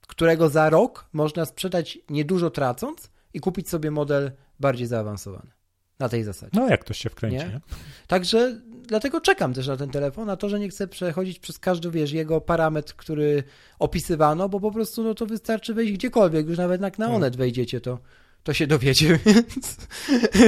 Którego 0.07 0.49
za 0.49 0.71
rok 0.71 1.09
można 1.13 1.45
sprzedać 1.45 1.99
niedużo 2.11 2.51
tracąc 2.51 3.11
i 3.35 3.41
kupić 3.41 3.69
sobie 3.69 3.91
model 3.91 4.33
bardziej 4.61 4.87
zaawansowany. 4.87 5.51
Na 5.99 6.09
tej 6.09 6.25
zasadzie. 6.25 6.61
No, 6.61 6.69
jak 6.69 6.81
ktoś 6.81 6.99
się 6.99 7.11
wkręci. 7.11 7.37
Nie? 7.37 7.45
Nie? 7.45 7.61
Także 8.07 8.61
dlatego 8.87 9.21
czekam 9.21 9.55
też 9.55 9.67
na 9.67 9.77
ten 9.77 9.91
telefon, 9.91 10.27
na 10.27 10.37
to, 10.37 10.49
że 10.49 10.61
nie 10.61 10.69
chcę 10.69 10.89
przechodzić 10.89 11.39
przez 11.39 11.59
każdy, 11.59 11.91
wiesz, 11.91 12.13
jego 12.13 12.41
parametr, 12.41 12.95
który 12.97 13.43
opisywano, 13.79 14.49
bo 14.49 14.61
po 14.61 14.71
prostu 14.71 15.03
no 15.03 15.15
to 15.15 15.27
wystarczy 15.27 15.75
wejść 15.75 15.93
gdziekolwiek, 15.93 16.49
już 16.49 16.59
nawet 16.59 16.83
jak 16.83 16.99
na 16.99 17.07
hmm. 17.07 17.23
Onet 17.23 17.37
wejdziecie, 17.37 17.81
to, 17.81 17.99
to 18.43 18.53
się 18.53 18.67
dowiecie, 18.67 19.19
więc, 19.27 19.77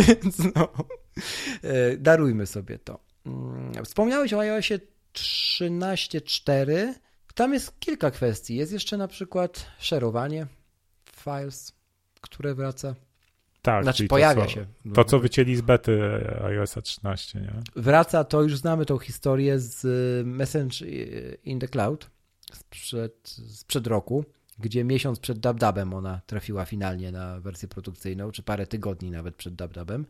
więc 0.08 0.38
no, 0.54 0.68
e, 1.62 1.96
darujmy 1.96 2.46
sobie 2.46 2.78
to. 2.78 2.98
Mm, 3.26 3.84
wspomniałeś 3.84 4.32
o 4.32 4.40
iOSie 4.40 4.80
13.4. 5.14 6.94
Tam 7.34 7.54
jest 7.54 7.80
kilka 7.80 8.10
kwestii. 8.10 8.56
Jest 8.56 8.72
jeszcze 8.72 8.96
na 8.96 9.08
przykład 9.08 9.66
szerowanie 9.78 10.46
files, 11.16 11.72
które 12.20 12.54
wraca. 12.54 12.94
Tak, 13.64 13.82
Znaczy 13.82 14.08
pojawia 14.08 14.42
to, 14.42 14.48
co, 14.48 14.54
się. 14.54 14.66
To, 14.94 15.04
co 15.04 15.18
wycięli 15.18 15.56
z 15.56 15.60
bety 15.60 16.00
iOS 16.44 16.74
13, 16.82 17.40
nie? 17.40 17.52
Wraca, 17.76 18.24
to 18.24 18.42
już 18.42 18.56
znamy 18.56 18.86
tą 18.86 18.98
historię 18.98 19.58
z 19.58 19.84
y, 19.84 20.24
Message 20.26 20.86
in 21.44 21.58
the 21.58 21.68
Cloud 21.68 22.10
sprzed, 22.52 23.28
sprzed 23.48 23.86
roku, 23.86 24.24
gdzie 24.58 24.84
miesiąc 24.84 25.18
przed 25.18 25.38
DubDubem 25.38 25.94
ona 25.94 26.20
trafiła 26.26 26.64
finalnie 26.64 27.12
na 27.12 27.40
wersję 27.40 27.68
produkcyjną, 27.68 28.30
czy 28.30 28.42
parę 28.42 28.66
tygodni 28.66 29.10
nawet 29.10 29.36
przed 29.36 29.54
DubDubem. 29.54 30.06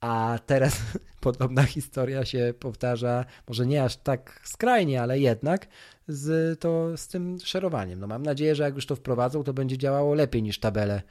A 0.00 0.38
teraz 0.46 0.80
podobna 1.20 1.62
historia 1.62 2.24
się 2.24 2.54
powtarza, 2.58 3.24
może 3.48 3.66
nie 3.66 3.84
aż 3.84 3.96
tak 3.96 4.40
skrajnie, 4.44 5.02
ale 5.02 5.18
jednak 5.18 5.68
z, 6.08 6.60
to, 6.60 6.96
z 6.96 7.08
tym 7.08 7.38
szerowaniem. 7.44 8.00
No 8.00 8.06
mam 8.06 8.22
nadzieję, 8.22 8.54
że 8.54 8.62
jak 8.62 8.74
już 8.74 8.86
to 8.86 8.96
wprowadzą, 8.96 9.44
to 9.44 9.52
będzie 9.52 9.78
działało 9.78 10.14
lepiej 10.14 10.42
niż 10.42 10.58
tabele 10.60 11.02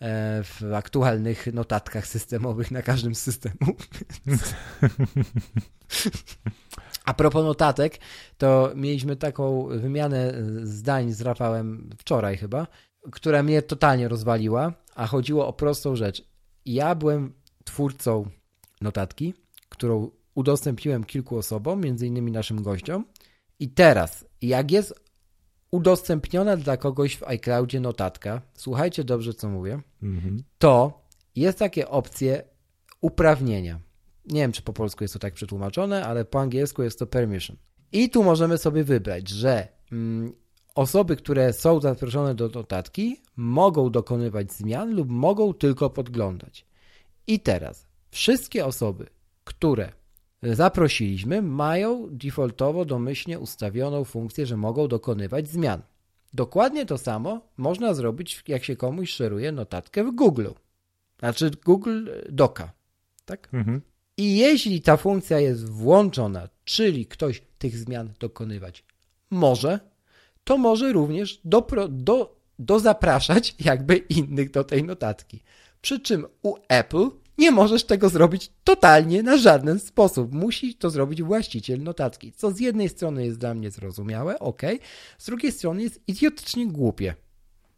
w 0.00 0.70
aktualnych 0.74 1.46
notatkach 1.52 2.06
systemowych 2.06 2.70
na 2.70 2.82
każdym 2.82 3.14
z 3.14 3.20
systemów. 3.20 3.76
A 7.04 7.14
propos 7.14 7.44
notatek, 7.44 7.98
to 8.38 8.72
mieliśmy 8.74 9.16
taką 9.16 9.66
wymianę 9.66 10.32
zdań 10.62 11.12
z 11.12 11.20
Rafałem 11.20 11.90
wczoraj 11.98 12.36
chyba, 12.36 12.66
która 13.12 13.42
mnie 13.42 13.62
totalnie 13.62 14.08
rozwaliła, 14.08 14.72
a 14.94 15.06
chodziło 15.06 15.46
o 15.46 15.52
prostą 15.52 15.96
rzecz. 15.96 16.22
Ja 16.64 16.94
byłem 16.94 17.32
twórcą 17.64 18.28
notatki, 18.80 19.34
którą 19.68 20.10
udostępniłem 20.34 21.04
kilku 21.04 21.36
osobom, 21.36 21.80
między 21.80 22.06
innymi 22.06 22.32
naszym 22.32 22.62
gościom. 22.62 23.04
I 23.60 23.68
teraz, 23.68 24.24
jak 24.42 24.70
jest 24.70 25.03
udostępniona 25.74 26.56
dla 26.56 26.76
kogoś 26.76 27.16
w 27.16 27.22
iCloudzie 27.22 27.80
notatka, 27.80 28.42
słuchajcie 28.54 29.04
dobrze, 29.04 29.34
co 29.34 29.48
mówię, 29.48 29.80
Mhm. 30.02 30.42
to 30.58 31.02
jest 31.36 31.58
takie 31.58 31.88
opcje 31.88 32.42
uprawnienia. 33.00 33.80
Nie 34.26 34.40
wiem, 34.40 34.52
czy 34.52 34.62
po 34.62 34.72
polsku 34.72 35.04
jest 35.04 35.14
to 35.14 35.20
tak 35.20 35.34
przetłumaczone, 35.34 36.06
ale 36.06 36.24
po 36.24 36.40
angielsku 36.40 36.82
jest 36.82 36.98
to 36.98 37.06
permission. 37.06 37.56
I 37.92 38.10
tu 38.10 38.24
możemy 38.24 38.58
sobie 38.58 38.84
wybrać, 38.84 39.28
że 39.28 39.68
mm, 39.92 40.32
osoby, 40.74 41.16
które 41.16 41.52
są 41.52 41.80
zaproszone 41.80 42.34
do 42.34 42.48
notatki, 42.48 43.20
mogą 43.36 43.90
dokonywać 43.90 44.52
zmian 44.52 44.94
lub 44.94 45.08
mogą 45.10 45.54
tylko 45.54 45.90
podglądać. 45.90 46.66
I 47.26 47.40
teraz 47.40 47.86
wszystkie 48.10 48.66
osoby, 48.66 49.06
które 49.44 49.92
zaprosiliśmy, 50.44 51.42
mają 51.42 52.08
defaultowo 52.10 52.84
domyślnie 52.84 53.38
ustawioną 53.38 54.04
funkcję, 54.04 54.46
że 54.46 54.56
mogą 54.56 54.88
dokonywać 54.88 55.48
zmian. 55.48 55.82
Dokładnie 56.34 56.86
to 56.86 56.98
samo 56.98 57.40
można 57.56 57.94
zrobić, 57.94 58.42
jak 58.48 58.64
się 58.64 58.76
komuś 58.76 59.10
szeruje 59.10 59.52
notatkę 59.52 60.04
w 60.04 60.14
Google. 60.14 60.48
Znaczy 61.18 61.50
Google 61.64 62.06
Doca. 62.28 62.72
Tak? 63.24 63.48
Mhm. 63.52 63.80
I 64.16 64.36
jeśli 64.36 64.82
ta 64.82 64.96
funkcja 64.96 65.40
jest 65.40 65.68
włączona, 65.68 66.48
czyli 66.64 67.06
ktoś 67.06 67.42
tych 67.58 67.76
zmian 67.76 68.12
dokonywać 68.20 68.84
może, 69.30 69.80
to 70.44 70.58
może 70.58 70.92
również 70.92 71.40
dopro, 71.44 71.88
do, 71.88 72.40
dozapraszać 72.58 73.54
jakby 73.60 73.96
innych 73.96 74.50
do 74.50 74.64
tej 74.64 74.84
notatki. 74.84 75.42
Przy 75.80 76.00
czym 76.00 76.26
u 76.42 76.54
Apple 76.68 77.10
nie 77.38 77.50
możesz 77.50 77.84
tego 77.84 78.08
zrobić 78.08 78.52
totalnie 78.64 79.22
na 79.22 79.36
żaden 79.36 79.78
sposób. 79.78 80.32
Musi 80.32 80.74
to 80.74 80.90
zrobić 80.90 81.22
właściciel 81.22 81.82
notatki, 81.82 82.32
co 82.32 82.50
z 82.50 82.60
jednej 82.60 82.88
strony 82.88 83.24
jest 83.24 83.38
dla 83.38 83.54
mnie 83.54 83.70
zrozumiałe, 83.70 84.38
ok, 84.38 84.62
z 85.18 85.26
drugiej 85.26 85.52
strony 85.52 85.82
jest 85.82 86.00
idiotycznie 86.06 86.66
głupie. 86.66 87.14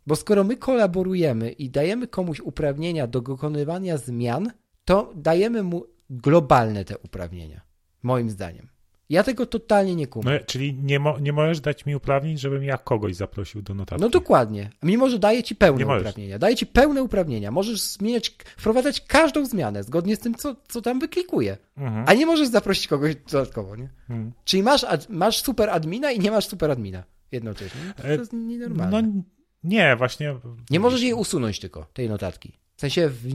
Bo 0.07 0.17
skoro 0.17 0.45
my 0.45 0.57
kolaborujemy 0.57 1.51
i 1.53 1.71
dajemy 1.71 2.07
komuś 2.07 2.41
uprawnienia 2.41 3.07
do 3.07 3.21
dokonywania 3.21 3.99
zmian, 3.99 4.51
to 4.85 5.13
dajemy 5.15 5.63
mu 5.63 5.85
globalne 6.11 6.85
te 6.85 6.99
uprawnienia. 6.99 7.61
Moim 8.03 8.31
zdaniem. 8.31 8.76
Ja 9.11 9.23
tego 9.23 9.47
totalnie 9.47 9.95
nie 9.97 10.07
kumam. 10.07 10.35
No, 10.35 10.41
czyli 10.47 10.75
nie, 10.75 10.99
mo, 10.99 11.19
nie 11.19 11.33
możesz 11.33 11.61
dać 11.61 11.87
mi 11.87 11.97
uprawnień, 11.97 12.39
żebym 12.39 12.65
ja 12.65 12.79
kogoś 12.79 13.15
zaprosił 13.17 13.63
do 13.63 13.75
notatki. 13.75 14.03
No 14.03 14.09
dokładnie. 14.09 14.71
Mimo, 14.83 15.09
że 15.11 15.19
daje 15.19 15.43
ci 15.43 15.57
pełne 15.57 15.85
uprawnienia. 15.97 16.39
Daje 16.39 16.57
ci 16.57 16.67
pełne 16.67 17.03
uprawnienia. 17.03 17.51
Możesz 17.51 17.81
zmieniać, 17.81 18.31
wprowadzać 18.57 19.01
każdą 19.01 19.47
zmianę 19.47 19.83
zgodnie 19.83 20.17
z 20.17 20.19
tym, 20.19 20.35
co, 20.35 20.57
co 20.69 20.83
tam 20.83 21.01
wyklikuje. 21.01 21.57
Mhm. 21.77 22.05
A 22.09 22.15
nie 22.15 22.27
możesz 22.27 22.49
zaprosić 22.49 22.89
kogoś 22.89 23.17
dodatkowo, 23.17 23.77
nie? 23.77 23.89
Mhm. 24.11 24.33
Czyli 24.45 24.63
masz, 24.63 24.87
masz 25.09 25.43
super 25.43 25.71
admina 25.71 26.11
i 26.13 26.19
nie 26.21 26.31
masz 26.31 26.47
super 26.49 26.71
admina 26.71 27.05
jednocześnie. 27.33 27.81
To 27.97 28.09
E, 28.09 28.13
jest 28.17 28.33
nienormalne. 28.33 29.03
No 29.03 29.23
nie, 29.65 29.97
właśnie. 29.97 30.35
nie 30.71 30.81
możesz 30.81 31.03
jej 31.03 31.15
usunąć 31.15 31.61
tylko, 31.61 31.87
tej 31.93 32.09
notatki. 32.09 32.53
W 32.77 32.81
sensie, 32.81 33.09
w, 33.09 33.27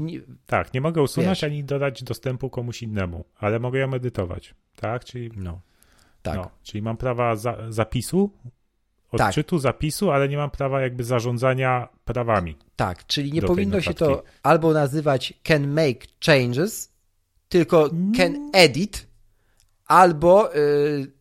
Tak, 0.46 0.74
nie 0.74 0.82
mogę 0.82 1.02
usunąć 1.02 1.30
Wiesz. 1.30 1.44
ani 1.44 1.64
dodać 1.64 2.04
dostępu 2.04 2.50
komuś 2.50 2.82
innemu, 2.84 3.26
ale 3.38 3.60
mogę 3.60 3.80
ją 3.80 3.94
edytować. 3.94 4.56
Tak, 4.82 5.06
czyli, 5.06 5.32
no, 5.36 5.62
tak. 6.22 6.36
no, 6.36 6.50
czyli 6.64 6.82
mam 6.82 6.98
prawa 6.98 7.36
za, 7.36 7.58
zapisu, 7.70 8.32
Tak. 9.18 9.30
odczytu 9.30 9.60
zapisu, 9.60 10.12
ale 10.12 10.30
nie 10.30 10.38
mam 10.38 10.52
prawa 10.52 10.82
jakby 10.82 11.04
zarządzania 11.04 11.88
prawami. 12.06 12.56
Tak, 12.76 13.06
czyli 13.06 13.32
nie 13.32 13.42
powinno 13.42 13.82
się 13.82 13.94
to 13.94 14.24
albo 14.44 14.74
nazywać 14.74 15.34
can 15.44 15.68
make 15.68 16.08
changes, 16.26 16.92
tylko 17.50 17.90
can 18.18 18.50
edit, 18.54 19.08
albo 19.86 20.56
y, 20.56 21.12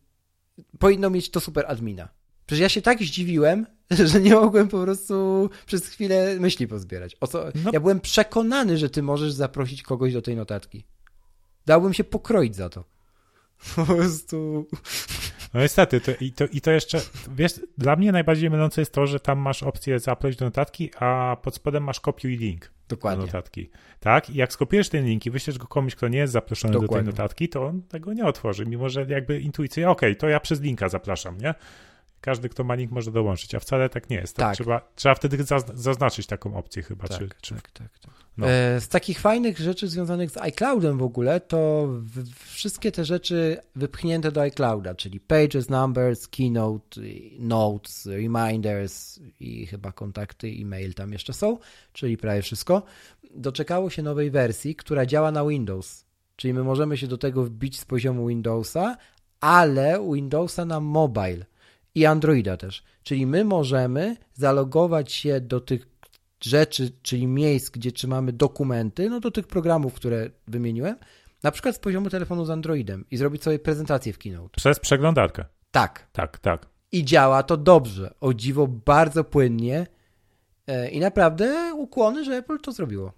powinno 0.79 1.09
mieć 1.09 1.31
to 1.31 1.39
super 1.39 1.65
admina. 1.67 2.09
Przecież 2.45 2.61
ja 2.61 2.69
się 2.69 2.81
tak 2.81 2.99
zdziwiłem, 2.99 3.65
że 4.09 4.21
nie 4.21 4.35
mogłem 4.35 4.67
po 4.67 4.83
prostu 4.83 5.49
przez 5.65 5.87
chwilę 5.87 6.35
myśli 6.39 6.67
pozbierać. 6.67 7.17
O 7.19 7.27
co? 7.27 7.45
No. 7.55 7.71
Ja 7.73 7.79
byłem 7.79 7.99
przekonany, 7.99 8.77
że 8.77 8.89
ty 8.89 9.03
możesz 9.03 9.33
zaprosić 9.33 9.83
kogoś 9.83 10.13
do 10.13 10.21
tej 10.21 10.35
notatki. 10.35 10.85
Dałbym 11.65 11.93
się 11.93 12.03
pokroić 12.03 12.55
za 12.55 12.69
to. 12.69 12.83
Po 13.75 13.85
prostu. 13.85 14.67
No 15.53 15.59
niestety, 15.59 16.01
to, 16.01 16.11
i, 16.19 16.31
to, 16.31 16.45
i 16.45 16.61
to 16.61 16.71
jeszcze, 16.71 17.01
wiesz, 17.35 17.53
dla 17.77 17.95
mnie 17.95 18.11
najbardziej 18.11 18.49
mylące 18.49 18.81
jest 18.81 18.93
to, 18.93 19.07
że 19.07 19.19
tam 19.19 19.39
masz 19.39 19.63
opcję 19.63 19.99
zaproś 19.99 20.35
do 20.35 20.45
notatki, 20.45 20.89
a 20.99 21.37
pod 21.41 21.55
spodem 21.55 21.83
masz 21.83 21.99
kopiuj 21.99 22.37
link 22.37 22.65
do 22.65 22.95
Dokładnie. 22.95 23.25
notatki. 23.25 23.69
Tak? 23.99 24.29
I 24.29 24.35
jak 24.35 24.53
skopiujesz 24.53 24.89
ten 24.89 25.05
link 25.05 25.25
i 25.25 25.31
wyślesz 25.31 25.57
go 25.57 25.67
komuś, 25.67 25.95
kto 25.95 26.07
nie 26.07 26.17
jest 26.19 26.33
zaproszony 26.33 26.73
do 26.73 26.79
tej 26.79 26.87
Dokładnie. 26.87 27.11
notatki, 27.11 27.49
to 27.49 27.65
on 27.65 27.81
tego 27.81 28.13
nie 28.13 28.25
otworzy, 28.25 28.65
mimo 28.65 28.89
że 28.89 29.05
jakby 29.09 29.39
intuicja, 29.39 29.89
okej, 29.89 30.15
to 30.15 30.27
ja 30.29 30.39
przez 30.39 30.61
linka 30.61 30.89
zapraszam, 30.89 31.37
nie? 31.37 31.53
Każdy, 32.21 32.49
kto 32.49 32.63
ma 32.63 32.75
link, 32.75 32.91
może 32.91 33.11
dołączyć, 33.11 33.55
a 33.55 33.59
wcale 33.59 33.89
tak 33.89 34.09
nie 34.09 34.17
jest. 34.17 34.35
Tak. 34.37 34.55
Trzeba, 34.55 34.91
trzeba 34.95 35.15
wtedy 35.15 35.37
zaz- 35.43 35.75
zaznaczyć 35.75 36.27
taką 36.27 36.55
opcję 36.55 36.83
chyba. 36.83 37.07
Tak, 37.07 37.19
czy, 37.19 37.29
czy, 37.41 37.55
tak, 37.55 37.71
tak, 37.71 37.99
tak. 37.99 38.13
No. 38.37 38.47
E, 38.47 38.81
Z 38.81 38.87
takich 38.87 39.19
fajnych 39.19 39.59
rzeczy 39.59 39.87
związanych 39.87 40.31
z 40.31 40.37
iCloudem 40.37 40.97
w 40.97 41.03
ogóle, 41.03 41.39
to 41.39 41.89
wszystkie 42.35 42.91
te 42.91 43.05
rzeczy 43.05 43.57
wypchnięte 43.75 44.31
do 44.31 44.41
iClouda, 44.41 44.95
czyli 44.95 45.19
Pages, 45.19 45.69
Numbers, 45.69 46.27
Keynote, 46.27 47.01
Notes, 47.39 48.05
Reminders 48.05 49.19
i 49.39 49.65
chyba 49.65 49.91
kontakty, 49.91 50.47
e-mail 50.47 50.93
tam 50.93 51.13
jeszcze 51.13 51.33
są, 51.33 51.57
czyli 51.93 52.17
prawie 52.17 52.41
wszystko, 52.41 52.83
doczekało 53.35 53.89
się 53.89 54.03
nowej 54.03 54.31
wersji, 54.31 54.75
która 54.75 55.05
działa 55.05 55.31
na 55.31 55.45
Windows. 55.45 56.05
Czyli 56.35 56.53
my 56.53 56.63
możemy 56.63 56.97
się 56.97 57.07
do 57.07 57.17
tego 57.17 57.43
wbić 57.43 57.79
z 57.79 57.85
poziomu 57.85 58.27
Windowsa, 58.27 58.97
ale 59.39 59.99
Windowsa 60.13 60.65
na 60.65 60.79
mobile 60.79 61.45
i 61.95 62.05
Androida 62.05 62.57
też. 62.57 62.83
Czyli 63.03 63.25
my 63.25 63.45
możemy 63.45 64.17
zalogować 64.33 65.11
się 65.11 65.41
do 65.41 65.61
tych 65.61 65.90
rzeczy, 66.43 66.91
czyli 67.01 67.27
miejsc, 67.27 67.69
gdzie 67.69 67.91
trzymamy 67.91 68.33
dokumenty, 68.33 69.09
no 69.09 69.19
do 69.19 69.31
tych 69.31 69.47
programów, 69.47 69.93
które 69.93 70.29
wymieniłem, 70.47 70.95
na 71.43 71.51
przykład 71.51 71.75
z 71.75 71.79
poziomu 71.79 72.09
telefonu 72.09 72.45
z 72.45 72.49
Androidem 72.49 73.05
i 73.11 73.17
zrobić 73.17 73.43
sobie 73.43 73.59
prezentację 73.59 74.13
w 74.13 74.17
Keynote. 74.17 74.49
Przez 74.57 74.79
przeglądarkę. 74.79 75.45
Tak. 75.71 76.07
Tak, 76.11 76.39
tak. 76.39 76.67
I 76.91 77.05
działa 77.05 77.43
to 77.43 77.57
dobrze. 77.57 78.13
O 78.19 78.33
dziwo 78.33 78.67
bardzo 78.67 79.23
płynnie 79.23 79.87
E, 80.67 80.89
i 80.89 80.99
naprawdę 80.99 81.73
ukłony, 81.75 82.25
że 82.25 82.37
Apple 82.37 82.59
to 82.59 82.71
zrobiło. 82.71 83.13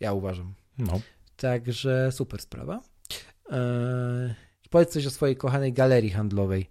Ja 0.00 0.12
uważam. 0.12 0.54
No. 0.78 1.00
Także 1.36 2.12
super 2.12 2.40
sprawa. 2.40 2.80
Eee, 3.50 4.34
powiedz 4.70 4.92
coś 4.92 5.06
o 5.06 5.10
swojej 5.10 5.36
kochanej 5.36 5.72
galerii 5.72 6.10
handlowej, 6.10 6.70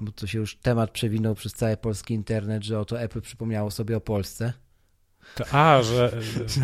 bo 0.00 0.12
to 0.12 0.26
się 0.26 0.38
już 0.38 0.56
temat 0.56 0.90
przewinął 0.90 1.34
przez 1.34 1.52
cały 1.52 1.76
polski 1.76 2.14
internet, 2.14 2.64
że 2.64 2.80
oto 2.80 3.00
Apple 3.00 3.20
przypomniało 3.20 3.70
sobie 3.70 3.96
o 3.96 4.00
Polsce. 4.00 4.52
To, 5.34 5.44
a, 5.52 5.82
że, 5.82 6.12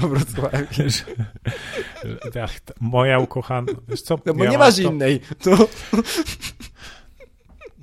No 0.02 0.08
Wrocławiu. 0.08 0.66
że, 0.70 0.82
że 2.34 2.42
ach, 2.44 2.50
moja 2.80 3.18
ukochana, 3.18 3.72
wiesz 3.88 4.02
co? 4.02 4.18
No 4.26 4.34
bo 4.34 4.44
ja 4.44 4.50
nie 4.50 4.58
masz 4.58 4.76
to- 4.76 4.82
innej. 4.82 5.20
To... 5.42 5.68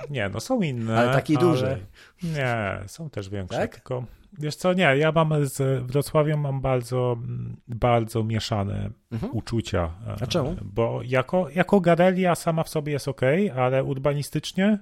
Nie, 0.09 0.29
no 0.29 0.39
są 0.39 0.61
inne. 0.61 0.97
Ale 0.99 1.13
takiej 1.13 1.37
dużej. 1.37 1.75
Nie, 2.23 2.79
są 2.87 3.09
też 3.09 3.29
większe, 3.29 3.57
Tak? 3.57 3.73
tylko 3.75 4.03
wiesz 4.39 4.55
co, 4.55 4.73
nie, 4.73 4.83
ja 4.97 5.11
mam 5.11 5.45
z 5.45 5.83
Wrocławiem 5.91 6.39
mam 6.41 6.61
bardzo, 6.61 7.17
mm, 7.23 7.57
bardzo 7.67 8.23
mieszane 8.23 8.89
Mhm. 9.11 9.35
uczucia. 9.35 9.91
e, 10.07 10.23
A 10.23 10.27
czemu? 10.27 10.55
Bo 10.61 10.99
jako, 11.03 11.49
jako 11.55 11.79
galeria 11.81 12.35
sama 12.35 12.63
w 12.63 12.69
sobie 12.69 12.93
jest 12.93 13.07
ok, 13.07 13.21
ale 13.55 13.83
urbanistycznie 13.83 14.79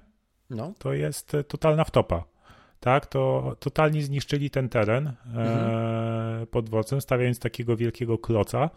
No, 0.50 0.74
to 0.80 0.94
jest 0.94 1.36
e, 1.36 1.44
totalna 1.44 1.84
wtopa. 1.84 2.24
Tak, 2.86 3.06
to 3.06 3.56
totalnie 3.60 4.04
zniszczyli 4.04 4.50
ten 4.50 4.70
teren 4.70 5.14
mhm. 5.28 5.48
e, 6.42 6.46
pod 6.46 6.66
dworcem, 6.66 7.02
stawiając 7.02 7.40
takiego 7.40 7.78
wielkiego 7.78 8.18
kloca 8.18 8.70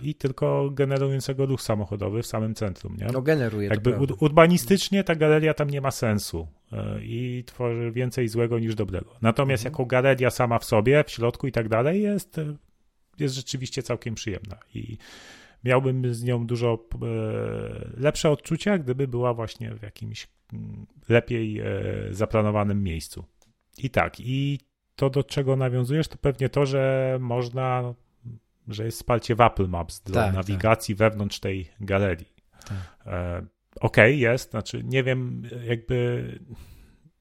i 0.00 0.14
tylko 0.14 0.70
generującego 0.70 1.46
ruch 1.46 1.62
samochodowy 1.62 2.22
w 2.22 2.26
samym 2.26 2.54
centrum. 2.54 2.96
Nie? 2.96 3.06
No 3.12 3.22
generuje 3.22 3.68
Jakby 3.68 4.06
to 4.06 4.14
urbanistycznie 4.20 5.04
ta 5.04 5.14
galeria 5.14 5.54
tam 5.54 5.70
nie 5.70 5.80
ma 5.80 5.90
sensu 5.90 6.46
e, 6.72 7.04
i 7.04 7.44
tworzy 7.46 7.92
więcej 7.92 8.28
złego 8.28 8.58
niż 8.58 8.74
dobrego. 8.74 9.10
Natomiast 9.22 9.66
mhm. 9.66 9.72
jako 9.72 9.86
galeria 9.86 10.30
sama 10.30 10.58
w 10.58 10.64
sobie, 10.64 11.04
w 11.04 11.10
środku 11.10 11.46
i 11.46 11.52
tak 11.52 11.68
dalej 11.68 12.02
jest, 12.02 12.38
e, 12.38 12.56
jest 13.18 13.34
rzeczywiście 13.34 13.82
całkiem 13.82 14.14
przyjemna 14.14 14.56
i 14.74 14.98
miałbym 15.64 16.14
z 16.14 16.22
nią 16.22 16.46
dużo 16.46 16.84
lepsze 17.96 18.30
odczucia, 18.30 18.78
gdyby 18.78 19.08
była 19.08 19.34
właśnie 19.34 19.74
w 19.74 19.82
jakimś 19.82 20.28
mm, 20.52 20.86
lepiej 21.08 21.62
zaplanowanym 22.10 22.82
miejscu. 22.82 23.24
I 23.78 23.90
tak, 23.90 24.20
i 24.20 24.58
to 24.96 25.10
do 25.10 25.24
czego 25.24 25.56
nawiązujesz, 25.56 26.08
to 26.08 26.18
pewnie 26.18 26.48
to, 26.48 26.66
że 26.66 27.16
można 27.20 27.94
że 28.68 28.84
jest 28.84 28.96
wsparcie 28.96 29.34
w 29.34 29.40
Apple 29.40 29.68
Maps 29.68 30.00
dla 30.00 30.14
tak, 30.14 30.34
tak. 30.34 30.34
nawigacji 30.34 30.94
tak. 30.94 30.98
wewnątrz 30.98 31.40
tej 31.40 31.70
galerii. 31.80 32.32
Tak. 32.68 33.06
E, 33.06 33.46
Okej, 33.80 34.14
okay, 34.14 34.16
jest, 34.16 34.50
znaczy 34.50 34.82
nie 34.84 35.02
wiem, 35.02 35.42
jakby 35.66 36.24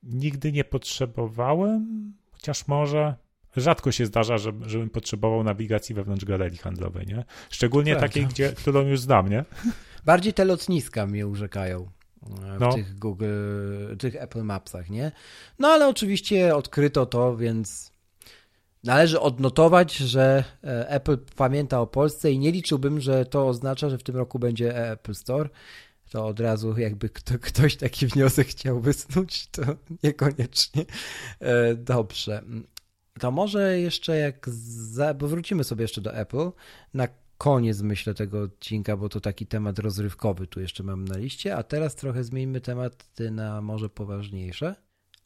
nigdy 0.03 0.51
nie 0.51 0.63
potrzebowałem, 0.63 2.13
chociaż 2.31 2.67
może 2.67 3.15
rzadko 3.57 3.91
się 3.91 4.05
zdarza, 4.05 4.37
że, 4.37 4.51
żebym 4.65 4.89
potrzebował 4.89 5.43
nawigacji 5.43 5.95
wewnątrz 5.95 6.25
galerii 6.25 6.57
handlowej, 6.57 7.07
nie? 7.07 7.23
Szczególnie 7.49 7.95
takiej, 7.95 8.25
gdzie, 8.25 8.49
którą 8.49 8.81
już 8.81 8.99
znam, 8.99 9.29
nie? 9.29 9.45
Bardziej 10.05 10.33
te 10.33 10.45
lotniska 10.45 11.07
mnie 11.07 11.27
urzekają 11.27 11.89
w 12.57 12.59
no. 12.59 12.73
tych 12.73 12.99
Google, 12.99 13.25
tych 13.99 14.15
Apple 14.15 14.43
Mapsach, 14.43 14.89
nie? 14.89 15.11
No 15.59 15.67
ale 15.67 15.87
oczywiście 15.87 16.55
odkryto 16.55 17.05
to, 17.05 17.37
więc 17.37 17.93
Należy 18.83 19.19
odnotować, 19.19 19.95
że 19.95 20.43
e, 20.63 20.89
Apple 20.89 21.17
pamięta 21.35 21.81
o 21.81 21.87
Polsce 21.87 22.31
i 22.31 22.39
nie 22.39 22.51
liczyłbym, 22.51 23.01
że 23.01 23.25
to 23.25 23.47
oznacza, 23.47 23.89
że 23.89 23.97
w 23.97 24.03
tym 24.03 24.15
roku 24.15 24.39
będzie 24.39 24.91
Apple 24.91 25.13
Store. 25.13 25.49
To 26.11 26.27
od 26.27 26.39
razu 26.39 26.77
jakby 26.77 27.09
kto, 27.09 27.39
ktoś 27.39 27.75
taki 27.75 28.07
wniosek 28.07 28.47
chciał 28.47 28.79
wysnuć, 28.79 29.47
to 29.47 29.61
niekoniecznie. 30.03 30.85
E, 31.39 31.75
dobrze. 31.75 32.43
To 33.19 33.31
może 33.31 33.79
jeszcze 33.79 34.17
jak, 34.17 34.49
za, 34.49 35.13
bo 35.13 35.27
wrócimy 35.27 35.63
sobie 35.63 35.81
jeszcze 35.81 36.01
do 36.01 36.15
Apple, 36.15 36.51
na 36.93 37.07
koniec 37.37 37.81
myślę 37.81 38.13
tego 38.13 38.41
odcinka, 38.41 38.97
bo 38.97 39.09
to 39.09 39.19
taki 39.19 39.47
temat 39.47 39.79
rozrywkowy 39.79 40.47
tu 40.47 40.59
jeszcze 40.59 40.83
mam 40.83 41.05
na 41.05 41.17
liście, 41.17 41.55
a 41.55 41.63
teraz 41.63 41.95
trochę 41.95 42.23
zmieńmy 42.23 42.61
tematy 42.61 43.31
na 43.31 43.61
może 43.61 43.89
poważniejsze. 43.89 44.75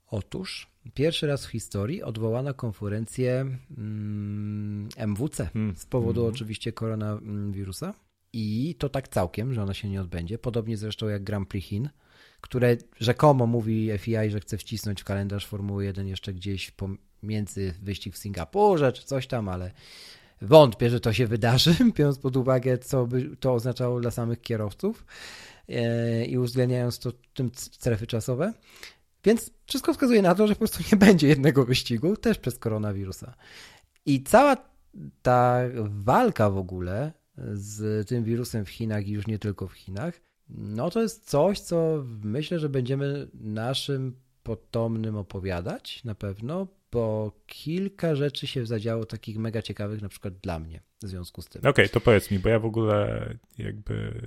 Otóż 0.08 0.68
pierwszy 0.94 1.28
raz 1.28 1.46
w 1.46 1.50
historii 1.50 2.04
odwołano 2.04 2.54
konferencję 2.54 3.46
mm, 3.78 4.90
MWC 4.98 5.50
hmm. 5.54 5.76
z 5.76 5.86
powodu 5.86 6.22
hmm. 6.22 6.36
oczywiście 6.36 6.72
koronawirusa. 6.74 7.94
I 8.34 8.76
to 8.80 8.90
tak 8.90 9.08
całkiem, 9.08 9.54
że 9.54 9.64
ona 9.64 9.74
się 9.74 9.90
nie 9.90 10.02
odbędzie. 10.02 10.38
Podobnie 10.38 10.78
zresztą 10.78 11.08
jak 11.08 11.24
Grand 11.24 11.50
Prix 11.50 11.68
Chin, 11.68 11.90
które 12.42 12.78
rzekomo 13.00 13.48
mówi 13.48 13.90
FIA, 13.98 14.30
że 14.30 14.40
chce 14.40 14.58
wcisnąć 14.58 15.02
w 15.02 15.06
kalendarz 15.06 15.48
Formuły 15.48 15.86
1 15.86 16.08
jeszcze 16.08 16.34
gdzieś 16.34 16.72
pomiędzy 16.72 17.74
wyścig 17.82 18.16
w 18.16 18.18
Singapurze 18.18 18.94
czy 18.94 19.04
coś 19.04 19.28
tam, 19.28 19.50
ale 19.50 19.72
wątpię, 20.42 20.90
że 20.90 21.00
to 21.00 21.14
się 21.14 21.28
wydarzy, 21.28 21.76
biorąc 21.96 22.20
pod 22.20 22.38
uwagę, 22.38 22.78
co 22.78 23.06
by 23.06 23.38
to 23.40 23.54
oznaczało 23.54 24.00
dla 24.00 24.12
samych 24.12 24.42
kierowców 24.42 25.06
e, 25.70 26.26
i 26.26 26.38
uwzględniając 26.38 27.00
to 27.00 27.12
tym 27.34 27.52
strefy 27.54 28.08
czasowe. 28.08 28.54
Więc 29.24 29.52
wszystko 29.66 29.94
wskazuje 29.94 30.22
na 30.22 30.36
to, 30.36 30.48
że 30.48 30.54
po 30.54 30.60
prostu 30.60 30.84
nie 30.92 30.98
będzie 30.98 31.28
jednego 31.28 31.66
wyścigu, 31.66 32.18
też 32.18 32.38
przez 32.38 32.60
koronawirusa. 32.60 33.34
I 34.06 34.24
cała 34.24 34.58
ta 35.22 35.60
walka 35.90 36.50
w 36.50 36.58
ogóle 36.58 37.12
z 37.54 38.08
tym 38.08 38.24
wirusem 38.24 38.66
w 38.66 38.70
Chinach 38.70 39.08
i 39.08 39.12
już 39.12 39.28
nie 39.28 39.40
tylko 39.40 39.68
w 39.68 39.74
Chinach, 39.74 40.22
no 40.50 40.90
to 40.90 41.02
jest 41.02 41.30
coś, 41.30 41.60
co 41.60 42.06
myślę, 42.24 42.60
że 42.60 42.70
będziemy 42.70 43.28
naszym 43.34 44.16
potomnym 44.44 45.16
opowiadać 45.16 46.04
na 46.04 46.16
pewno, 46.16 46.68
bo 46.92 47.32
kilka 47.46 48.16
rzeczy 48.16 48.48
się 48.48 48.66
zadziało 48.66 49.06
takich 49.06 49.38
mega 49.38 49.62
ciekawych, 49.62 50.02
na 50.02 50.10
przykład 50.10 50.34
dla 50.34 50.60
mnie 50.60 50.82
w 51.04 51.08
związku 51.08 51.42
z 51.42 51.46
tym. 51.46 51.60
Okej, 51.60 51.70
okay, 51.70 51.90
to 51.90 52.02
powiedz 52.02 52.32
mi, 52.32 52.40
bo 52.40 52.50
ja 52.50 52.60
w 52.60 52.66
ogóle 52.66 53.30
jakby 53.58 54.22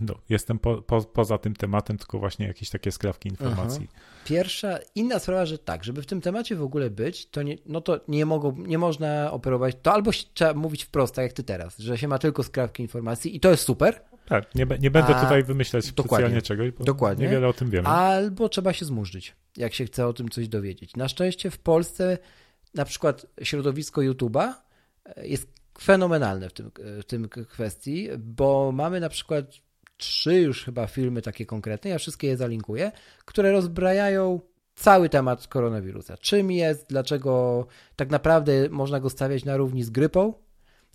no, 0.00 0.14
jestem 0.28 0.58
po, 0.58 0.82
po, 0.82 1.02
poza 1.02 1.38
tym 1.38 1.56
tematem, 1.56 1.98
tylko 1.98 2.18
właśnie 2.18 2.46
jakieś 2.46 2.70
takie 2.70 2.92
skrawki 2.92 3.28
informacji. 3.28 3.88
Aha. 3.92 4.00
Pierwsza, 4.24 4.78
inna 4.94 5.18
sprawa, 5.18 5.46
że 5.46 5.58
tak, 5.58 5.84
żeby 5.84 6.02
w 6.02 6.06
tym 6.06 6.20
temacie 6.20 6.56
w 6.56 6.62
ogóle 6.62 6.90
być, 6.90 7.26
to 7.26 7.42
nie, 7.42 7.56
no 7.66 7.80
to 7.80 8.00
nie, 8.08 8.26
mogą, 8.26 8.56
nie 8.56 8.78
można 8.78 9.32
operować, 9.32 9.76
to 9.82 9.92
albo 9.92 10.10
trzeba 10.34 10.54
mówić 10.54 10.84
wprost, 10.84 11.14
tak 11.14 11.22
jak 11.22 11.32
ty 11.32 11.42
teraz, 11.42 11.78
że 11.78 11.98
się 11.98 12.08
ma 12.08 12.18
tylko 12.18 12.42
skrawki 12.42 12.82
informacji 12.82 13.36
i 13.36 13.40
to 13.40 13.50
jest 13.50 13.64
super. 13.64 14.11
Tak, 14.26 14.54
nie, 14.54 14.66
nie 14.80 14.90
będę 14.90 15.16
A, 15.16 15.22
tutaj 15.22 15.44
wymyślać 15.44 15.84
specjalnie 15.84 16.42
czegoś, 16.42 16.70
bo 16.70 16.84
dokładnie. 16.84 17.24
niewiele 17.24 17.48
o 17.48 17.52
tym 17.52 17.70
wiemy. 17.70 17.88
Albo 17.88 18.48
trzeba 18.48 18.72
się 18.72 18.84
zmurzyć, 18.84 19.36
jak 19.56 19.74
się 19.74 19.84
chce 19.84 20.06
o 20.06 20.12
tym 20.12 20.28
coś 20.28 20.48
dowiedzieć. 20.48 20.96
Na 20.96 21.08
szczęście 21.08 21.50
w 21.50 21.58
Polsce 21.58 22.18
na 22.74 22.84
przykład 22.84 23.26
środowisko 23.42 24.00
YouTube'a 24.00 24.52
jest 25.22 25.48
fenomenalne 25.80 26.48
w 26.48 26.52
tym, 26.52 26.70
w 27.00 27.04
tym 27.04 27.28
kwestii, 27.28 28.08
bo 28.18 28.72
mamy 28.72 29.00
na 29.00 29.08
przykład 29.08 29.44
trzy 29.96 30.34
już 30.34 30.64
chyba 30.64 30.86
filmy 30.86 31.22
takie 31.22 31.46
konkretne, 31.46 31.90
ja 31.90 31.98
wszystkie 31.98 32.26
je 32.26 32.36
zalinkuję, 32.36 32.92
które 33.24 33.52
rozbrajają 33.52 34.40
cały 34.74 35.08
temat 35.08 35.46
koronawirusa. 35.46 36.16
Czym 36.16 36.50
jest, 36.50 36.86
dlaczego 36.88 37.66
tak 37.96 38.10
naprawdę 38.10 38.68
można 38.70 39.00
go 39.00 39.10
stawiać 39.10 39.44
na 39.44 39.56
równi 39.56 39.82
z 39.84 39.90
grypą, 39.90 40.34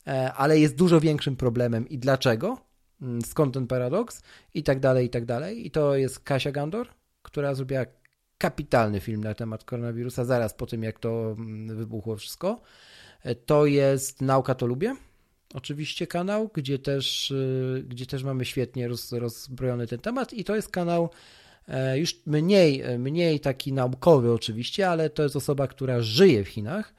e, 0.08 0.34
ale 0.34 0.60
jest 0.60 0.76
dużo 0.76 1.00
większym 1.00 1.36
problemem 1.36 1.90
i 1.90 1.98
dlaczego, 1.98 2.58
skąd 3.26 3.54
ten 3.54 3.68
paradoks 3.68 4.22
i 4.54 4.64
tak 4.64 4.80
dalej, 4.80 5.06
i 5.06 5.10
tak 5.10 5.26
dalej. 5.26 5.68
I 5.68 5.72
to 5.72 5.96
jest 5.96 6.20
Kasia 6.20 6.52
Gandor, 6.52 6.88
która 7.22 7.54
zrobiła 7.54 7.86
kapitalny 8.38 9.00
film 9.00 9.24
na 9.24 9.34
temat 9.34 9.64
koronawirusa 9.64 10.26
zaraz 10.26 10.54
po 10.54 10.66
tym, 10.66 10.84
jak 10.84 11.00
to 11.00 11.36
mm, 11.38 11.78
wybuchło 11.78 12.16
wszystko. 12.16 12.62
To 13.46 13.66
jest 13.66 14.22
Nauka 14.22 14.56
to 14.56 14.66
lubię. 14.66 14.96
Oczywiście 15.54 16.08
kanał, 16.08 16.50
gdzie 16.54 16.80
też, 16.80 17.32
y, 17.32 17.86
gdzie 17.88 18.06
też 18.06 18.24
mamy 18.24 18.46
świetnie 18.46 18.88
roz, 18.88 19.12
rozbrojony 19.12 19.88
ten 19.88 20.00
temat 20.00 20.34
i 20.34 20.44
to 20.44 20.56
jest 20.56 20.70
kanał 20.70 21.10
e, 21.68 22.00
już 22.00 22.22
mniej, 22.26 22.84
mniej 23.00 23.40
taki 23.40 23.74
naukowy 23.74 24.34
oczywiście, 24.34 24.90
ale 24.90 25.10
to 25.10 25.24
jest 25.24 25.36
osoba, 25.36 25.68
która 25.68 26.02
żyje 26.02 26.44
w 26.44 26.48
Chinach, 26.48 26.94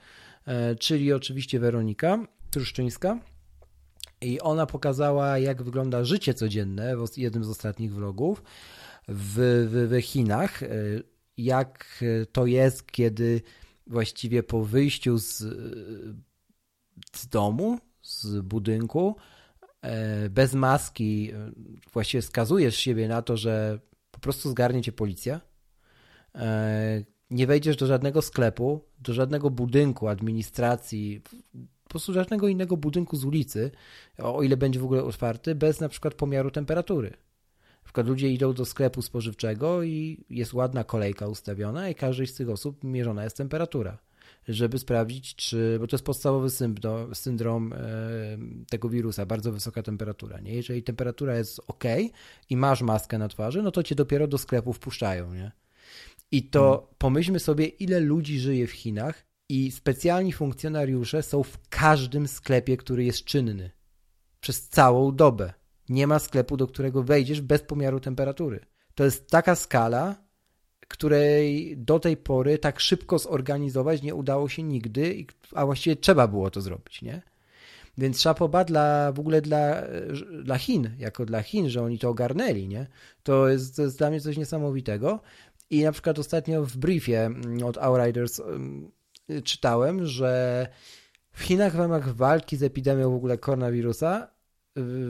e, 0.47 0.75
czyli 0.75 1.13
oczywiście 1.13 1.61
Weronika 1.61 2.27
Truszczyńska. 2.51 3.19
I 4.21 4.41
ona 4.41 4.67
pokazała, 4.67 5.39
jak 5.39 5.63
wygląda 5.63 6.05
życie 6.05 6.35
codzienne 6.35 6.97
w 6.97 7.19
jednym 7.19 7.45
z 7.45 7.49
ostatnich 7.49 7.95
vlogów 7.95 8.43
w, 9.09 9.67
w, 9.71 9.97
w 9.97 10.03
Chinach. 10.03 10.63
E, 10.63 10.69
jak 11.37 12.05
to 12.33 12.47
jest, 12.47 12.87
kiedy 12.93 13.43
właściwie 13.87 14.43
po 14.43 14.65
wyjściu 14.65 15.19
z, 15.19 15.37
z 17.13 17.29
domu, 17.29 17.79
z 18.03 18.41
budynku, 18.41 19.17
e, 19.83 20.31
bez 20.31 20.55
maski, 20.55 21.31
e, 21.33 21.51
właściwie 21.93 22.23
skazujesz 22.23 22.77
siebie 22.77 23.09
na 23.09 23.23
to, 23.23 23.37
że 23.37 23.81
po 24.11 24.21
prostu 24.21 24.51
zgarnie 24.51 24.83
cię 24.83 24.93
policja. 24.93 25.41
E, 26.35 27.05
nie 27.31 27.47
wejdziesz 27.47 27.77
do 27.77 27.87
żadnego 27.87 28.23
sklepu, 28.23 28.85
do 28.99 29.13
żadnego 29.15 29.51
budynku, 29.51 30.09
administracji, 30.09 31.23
po 31.89 31.93
prostu 31.93 32.13
żadnego 32.13 32.49
innego 32.49 32.77
budynku 32.77 33.17
z 33.17 33.25
ulicy, 33.25 33.71
o 34.19 34.43
ile 34.43 34.57
będzie 34.57 34.81
w 34.81 34.85
ogóle 34.85 35.05
otwarty, 35.05 35.55
bez 35.55 35.81
na 35.81 35.89
przykład 35.89 36.15
pomiaru 36.15 36.51
temperatury 36.51 37.17
przykład 37.89 38.07
ludzie 38.07 38.29
idą 38.29 38.53
do 38.53 38.65
sklepu 38.65 39.03
spożywczego 39.03 39.83
i 39.83 40.25
jest 40.31 40.55
ładna 40.55 40.85
kolejka 40.85 41.27
ustawiona 41.27 41.89
i 41.89 41.95
każdej 41.95 42.27
z 42.27 42.35
tych 42.35 42.51
osób 42.51 42.85
mierzona 42.85 43.25
jest 43.25 43.37
temperatura, 43.37 43.99
żeby 44.49 44.79
sprawdzić, 44.79 45.35
czy, 45.35 45.77
bo 45.81 45.87
to 45.87 45.97
jest 45.97 46.05
podstawowy 46.05 46.51
syndrom, 46.51 47.15
syndrom 47.15 47.73
e, 47.73 47.79
tego 48.71 48.89
wirusa, 48.89 49.27
bardzo 49.27 49.53
wysoka 49.53 49.83
temperatura. 49.83 50.41
Nie? 50.41 50.55
Jeżeli 50.55 50.83
temperatura 50.83 51.39
jest 51.39 51.61
ok 51.67 51.85
i 52.51 52.57
masz 52.57 52.83
maskę 52.83 53.19
na 53.19 53.29
twarzy, 53.29 53.63
no 53.63 53.71
to 53.71 53.83
cię 53.83 53.95
dopiero 53.95 54.27
do 54.27 54.39
sklepu 54.39 54.73
wpuszczają. 54.73 55.35
Nie? 55.35 55.53
I 56.31 56.43
to 56.43 56.71
hmm. 56.71 56.95
pomyślmy 56.99 57.41
sobie, 57.41 57.67
ile 57.67 58.01
ludzi 58.01 58.39
żyje 58.39 58.67
w 58.67 58.73
Chinach 58.73 59.28
i 59.49 59.71
specjalni 59.71 60.33
funkcjonariusze 60.33 61.23
są 61.23 61.43
w 61.43 61.59
każdym 61.69 62.29
sklepie, 62.29 62.77
który 62.77 63.05
jest 63.05 63.25
czynny 63.25 63.71
przez 64.41 64.69
całą 64.69 65.17
dobę. 65.17 65.53
Nie 65.89 66.07
ma 66.07 66.19
sklepu, 66.19 66.57
do 66.57 66.67
którego 66.67 67.03
wejdziesz 67.03 67.41
bez 67.41 67.63
pomiaru 67.63 68.01
temperatury. 68.01 68.61
To 68.95 69.05
jest 69.05 69.31
taka 69.31 69.55
skala, 69.55 70.17
której 70.89 71.77
do 71.77 72.01
tej 72.01 72.17
pory 72.17 72.59
tak 72.59 72.81
szybko 72.81 73.19
zorganizować 73.19 74.03
nie 74.03 74.15
udało 74.15 74.49
się 74.49 74.63
nigdy, 74.63 75.27
a 75.55 75.67
właściwie 75.67 75.97
trzeba 75.97 76.29
było 76.29 76.51
to 76.51 76.61
zrobić, 76.61 77.03
nie? 77.03 77.23
Więc 77.99 78.21
szapoba 78.21 78.65
dla, 78.65 79.13
w 79.13 79.21
ogóle 79.21 79.41
dla, 79.41 79.83
dla 80.43 80.59
Chin, 80.59 80.91
jako 80.99 81.27
dla 81.27 81.43
Chin, 81.43 81.69
że 81.69 81.83
oni 81.83 81.99
to 81.99 82.09
ogarnęli, 82.09 82.69
nie? 82.69 82.87
To 83.23 83.49
jest, 83.49 83.77
to 83.77 83.83
jest 83.83 83.99
dla 83.99 84.11
mnie 84.11 84.21
coś 84.21 84.37
niesamowitego. 84.37 85.21
I 85.71 85.83
na 85.83 85.93
przykład 85.93 86.19
ostatnio 86.19 86.65
w 86.65 86.77
briefie 86.77 87.31
od 87.65 87.79
Outriders 87.79 88.41
czytałem, 89.45 90.07
że 90.07 90.67
w 91.33 91.43
Chinach 91.43 91.73
w 91.73 91.79
ramach 91.79 92.15
walki 92.15 92.57
z 92.57 92.63
epidemią 92.63 93.11
w 93.11 93.15
ogóle 93.15 93.39
koronawirusa 93.39 94.29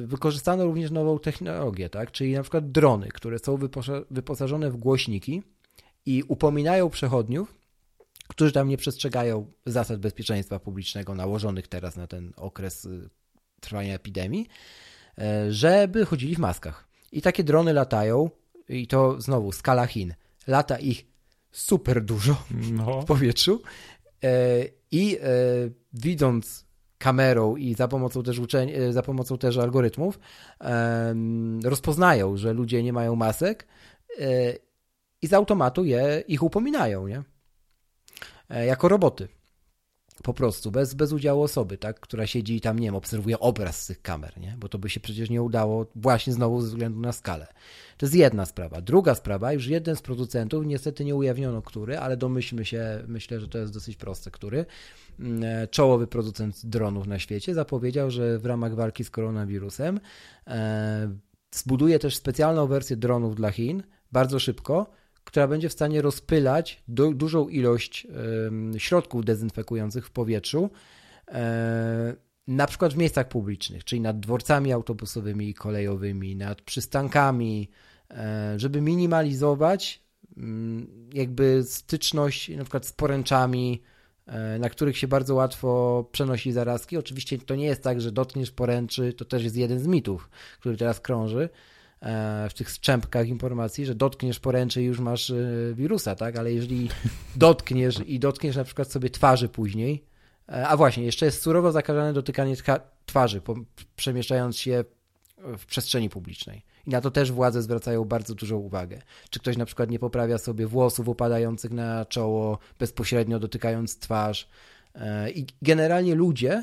wykorzystano 0.06 0.64
również 0.64 0.90
nową 0.90 1.18
technologię, 1.18 1.90
tak? 1.90 2.10
czyli 2.10 2.32
na 2.32 2.42
przykład 2.42 2.70
drony, 2.70 3.08
które 3.08 3.38
są 3.38 3.58
wyposażone 4.10 4.70
w 4.70 4.76
głośniki 4.76 5.42
i 6.06 6.22
upominają 6.28 6.90
przechodniów, 6.90 7.54
którzy 8.28 8.52
tam 8.52 8.68
nie 8.68 8.76
przestrzegają 8.76 9.52
zasad 9.66 10.00
bezpieczeństwa 10.00 10.58
publicznego 10.58 11.14
nałożonych 11.14 11.68
teraz 11.68 11.96
na 11.96 12.06
ten 12.06 12.32
okres 12.36 12.84
y, 12.84 13.10
trwania 13.60 13.94
epidemii, 13.94 14.48
e, 15.18 15.52
żeby 15.52 16.06
chodzili 16.06 16.34
w 16.34 16.38
maskach. 16.38 16.88
I 17.12 17.22
takie 17.22 17.44
drony 17.44 17.72
latają, 17.72 18.30
i 18.68 18.86
to 18.86 19.20
znowu 19.20 19.52
skala 19.52 19.86
Chin. 19.86 20.14
Lata 20.46 20.78
ich 20.78 21.06
super 21.52 22.04
dużo 22.04 22.42
no. 22.72 23.02
w 23.02 23.04
powietrzu 23.04 23.62
i 24.90 25.18
e, 25.22 25.26
widząc 25.92 26.68
kamerą 26.98 27.56
i 27.56 27.74
za 27.74 27.88
pomocą 27.88 28.22
też 28.22 28.38
uczeń, 28.38 28.70
za 28.90 29.02
pomocą 29.02 29.38
też 29.38 29.56
algorytmów 29.56 30.18
rozpoznają, 31.64 32.36
że 32.36 32.52
ludzie 32.52 32.82
nie 32.82 32.92
mają 32.92 33.16
masek 33.16 33.66
i 35.22 35.26
z 35.26 35.32
automatu 35.32 35.84
je, 35.84 36.24
ich 36.28 36.42
upominają, 36.42 37.08
nie? 37.08 37.22
E, 38.50 38.66
jako 38.66 38.88
roboty. 38.88 39.28
Po 40.22 40.34
prostu, 40.34 40.70
bez, 40.70 40.94
bez 40.94 41.12
udziału 41.12 41.42
osoby, 41.42 41.78
tak, 41.78 42.00
która 42.00 42.26
siedzi 42.26 42.56
i 42.56 42.60
tam, 42.60 42.78
nie 42.78 42.86
wiem, 42.86 42.94
obserwuje 42.94 43.38
obraz 43.38 43.82
z 43.82 43.86
tych 43.86 44.02
kamer, 44.02 44.40
nie? 44.40 44.56
bo 44.58 44.68
to 44.68 44.78
by 44.78 44.90
się 44.90 45.00
przecież 45.00 45.30
nie 45.30 45.42
udało 45.42 45.86
właśnie 45.94 46.32
znowu 46.32 46.60
ze 46.60 46.68
względu 46.68 47.00
na 47.00 47.12
skalę. 47.12 47.46
To 47.96 48.06
jest 48.06 48.14
jedna 48.14 48.46
sprawa. 48.46 48.80
Druga 48.80 49.14
sprawa, 49.14 49.52
już 49.52 49.66
jeden 49.66 49.96
z 49.96 50.02
producentów, 50.02 50.66
niestety 50.66 51.04
nie 51.04 51.14
ujawniono 51.14 51.62
który, 51.62 51.98
ale 51.98 52.16
domyślmy 52.16 52.64
się, 52.64 53.04
myślę, 53.08 53.40
że 53.40 53.48
to 53.48 53.58
jest 53.58 53.72
dosyć 53.72 53.96
proste, 53.96 54.30
który, 54.30 54.66
mm, 55.20 55.44
e, 55.44 55.68
czołowy 55.68 56.06
producent 56.06 56.66
dronów 56.66 57.06
na 57.06 57.18
świecie, 57.18 57.54
zapowiedział, 57.54 58.10
że 58.10 58.38
w 58.38 58.46
ramach 58.46 58.74
walki 58.74 59.04
z 59.04 59.10
koronawirusem 59.10 60.00
e, 60.46 61.16
zbuduje 61.50 61.98
też 61.98 62.16
specjalną 62.16 62.66
wersję 62.66 62.96
dronów 62.96 63.34
dla 63.34 63.50
Chin 63.50 63.82
bardzo 64.12 64.38
szybko, 64.38 64.90
która 65.28 65.48
będzie 65.48 65.68
w 65.68 65.72
stanie 65.72 66.02
rozpylać 66.02 66.82
du 66.88 67.14
dużą 67.14 67.48
ilość 67.48 68.06
y, 68.76 68.80
środków 68.80 69.24
dezynfekujących 69.24 70.06
w 70.06 70.10
powietrzu, 70.10 70.70
y, 71.28 71.32
na 72.46 72.66
przykład 72.66 72.94
w 72.94 72.96
miejscach 72.96 73.28
publicznych, 73.28 73.84
czyli 73.84 74.00
nad 74.00 74.20
dworcami 74.20 74.72
autobusowymi 74.72 75.48
i 75.48 75.54
kolejowymi, 75.54 76.36
nad 76.36 76.62
przystankami, 76.62 77.68
y, 78.10 78.14
żeby 78.56 78.80
minimalizować 78.80 80.02
jakby 81.14 81.64
styczność 81.64 82.48
na 82.48 82.62
przykład 82.62 82.86
z 82.86 82.92
poręczami, 82.92 83.82
na 84.58 84.70
których 84.70 84.98
się 84.98 85.08
bardzo 85.08 85.34
łatwo 85.34 86.04
przenosi 86.12 86.52
zarazki. 86.52 86.96
Oczywiście 86.96 87.38
to 87.38 87.54
nie 87.54 87.64
jest 87.64 87.82
tak, 87.82 88.00
że 88.00 88.12
dotkniesz 88.12 88.50
poręczy, 88.50 89.12
to 89.12 89.24
też 89.24 89.44
jest 89.44 89.56
jeden 89.56 89.80
z 89.80 89.86
mitów, 89.86 90.30
który 90.60 90.76
teraz 90.76 91.00
krąży, 91.00 91.48
w 92.50 92.54
tych 92.54 92.70
strzępkach 92.70 93.28
informacji, 93.28 93.86
że 93.86 93.94
dotkniesz 93.94 94.40
poręczy 94.40 94.82
i 94.82 94.84
już 94.84 95.00
masz 95.00 95.30
e, 95.30 95.34
wirusa, 95.74 96.14
tak? 96.14 96.36
Ale 96.36 96.52
jeżeli 96.52 96.88
dotkniesz 97.36 98.00
i 98.06 98.18
dotkniesz 98.18 98.56
na 98.56 98.64
przykład 98.64 98.92
sobie 98.92 99.10
twarzy 99.10 99.48
później, 99.48 100.04
e, 100.48 100.68
a 100.68 100.76
właśnie, 100.76 101.04
jeszcze 101.04 101.26
jest 101.26 101.42
surowo 101.42 101.72
zakazane 101.72 102.12
dotykanie 102.12 102.56
twarzy, 103.06 103.40
przemieszczając 103.96 104.56
się 104.56 104.84
w 105.58 105.66
przestrzeni 105.66 106.10
publicznej. 106.10 106.62
I 106.86 106.90
na 106.90 107.00
to 107.00 107.10
też 107.10 107.32
władze 107.32 107.62
zwracają 107.62 108.04
bardzo 108.04 108.34
dużą 108.34 108.56
uwagę. 108.56 109.02
Czy 109.30 109.40
ktoś 109.40 109.56
na 109.56 109.66
przykład 109.66 109.90
nie 109.90 109.98
poprawia 109.98 110.38
sobie 110.38 110.66
włosów 110.66 111.08
upadających 111.08 111.70
na 111.70 112.04
czoło, 112.04 112.58
bezpośrednio 112.78 113.38
dotykając 113.38 113.98
twarz. 113.98 114.48
I 115.34 115.46
generalnie 115.62 116.14
ludzie 116.14 116.62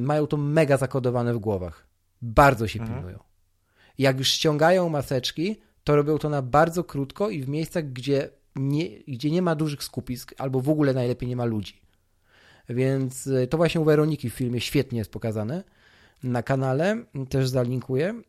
mają 0.00 0.26
to 0.26 0.36
mega 0.36 0.76
zakodowane 0.76 1.34
w 1.34 1.38
głowach. 1.38 1.86
Bardzo 2.22 2.68
się 2.68 2.80
mhm. 2.80 2.98
pilnują. 2.98 3.18
Jak 3.98 4.18
już 4.18 4.28
ściągają 4.28 4.88
maseczki, 4.88 5.56
to 5.84 5.96
robią 5.96 6.18
to 6.18 6.28
na 6.28 6.42
bardzo 6.42 6.84
krótko 6.84 7.30
i 7.30 7.42
w 7.42 7.48
miejscach, 7.48 7.92
gdzie 7.92 8.28
nie, 8.56 8.88
gdzie 9.08 9.30
nie 9.30 9.42
ma 9.42 9.54
dużych 9.54 9.82
skupisk, 9.82 10.34
albo 10.38 10.60
w 10.60 10.68
ogóle 10.68 10.94
najlepiej 10.94 11.28
nie 11.28 11.36
ma 11.36 11.44
ludzi. 11.44 11.80
Więc 12.68 13.26
y, 13.26 13.46
to 13.46 13.56
właśnie 13.56 13.80
u 13.80 13.84
Weroniki 13.84 14.30
w 14.30 14.34
filmie 14.34 14.60
świetnie 14.60 14.98
jest 14.98 15.10
pokazane 15.10 15.64
na 16.22 16.42
kanale, 16.42 17.04
też 17.28 17.48
zalinkuję. 17.48 18.22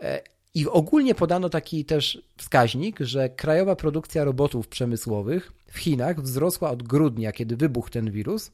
E, 0.00 0.22
I 0.54 0.66
ogólnie 0.66 1.14
podano 1.14 1.48
taki 1.48 1.84
też 1.84 2.22
wskaźnik, 2.36 3.00
że 3.00 3.28
krajowa 3.28 3.76
produkcja 3.76 4.24
robotów 4.24 4.68
przemysłowych 4.68 5.52
w 5.70 5.78
Chinach 5.78 6.20
wzrosła 6.20 6.70
od 6.70 6.82
grudnia, 6.82 7.32
kiedy 7.32 7.56
wybuchł 7.56 7.90
ten 7.90 8.10
wirus, 8.10 8.50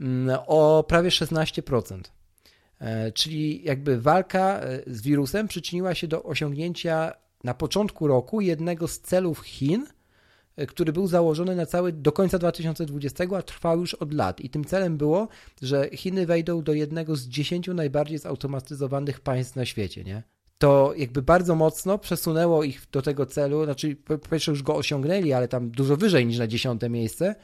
mm, 0.00 0.38
o 0.46 0.84
prawie 0.88 1.10
16%. 1.10 2.12
E, 2.84 3.12
czyli 3.12 3.64
jakby 3.64 4.00
walka 4.00 4.60
e, 4.60 4.82
z 4.86 5.02
wirusem 5.02 5.48
przyczyniła 5.48 5.94
się 5.94 6.08
do 6.08 6.22
osiągnięcia 6.22 7.12
na 7.44 7.54
początku 7.54 8.06
roku 8.06 8.40
jednego 8.40 8.88
z 8.88 9.00
celów 9.00 9.40
Chin, 9.40 9.86
e, 10.56 10.66
który 10.66 10.92
był 10.92 11.06
założony 11.06 11.56
na 11.56 11.66
cały 11.66 11.92
do 11.92 12.12
końca 12.12 12.38
2020, 12.38 13.24
a 13.36 13.42
trwał 13.42 13.80
już 13.80 13.94
od 13.94 14.14
lat. 14.14 14.40
I 14.40 14.50
tym 14.50 14.64
celem 14.64 14.96
było, 14.96 15.28
że 15.62 15.88
Chiny 15.92 16.26
wejdą 16.26 16.62
do 16.62 16.72
jednego 16.72 17.16
z 17.16 17.26
dziesięciu 17.26 17.74
najbardziej 17.74 18.18
zautomatyzowanych 18.18 19.20
państw 19.20 19.56
na 19.56 19.64
świecie, 19.64 20.04
nie? 20.04 20.22
To 20.58 20.94
jakby 20.96 21.22
bardzo 21.22 21.54
mocno 21.54 21.98
przesunęło 21.98 22.64
ich 22.64 22.82
do 22.92 23.02
tego 23.02 23.26
celu, 23.26 23.64
znaczy 23.64 23.96
po 23.96 24.18
pierwsze 24.18 24.50
już 24.50 24.62
go 24.62 24.76
osiągnęli, 24.76 25.32
ale 25.32 25.48
tam 25.48 25.70
dużo 25.70 25.96
wyżej 25.96 26.26
niż 26.26 26.38
na 26.38 26.46
dziesiąte 26.46 26.90
miejsce, 26.90 27.34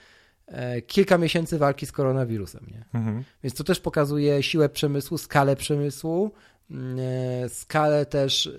kilka 0.86 1.18
miesięcy 1.18 1.58
walki 1.58 1.86
z 1.86 1.92
koronawirusem. 1.92 2.66
Nie? 2.70 3.00
Mhm. 3.00 3.24
Więc 3.42 3.54
to 3.54 3.64
też 3.64 3.80
pokazuje 3.80 4.42
siłę 4.42 4.68
przemysłu, 4.68 5.18
skalę 5.18 5.56
przemysłu, 5.56 6.30
mm, 6.70 6.98
e, 7.44 7.48
skalę 7.48 8.06
też 8.06 8.50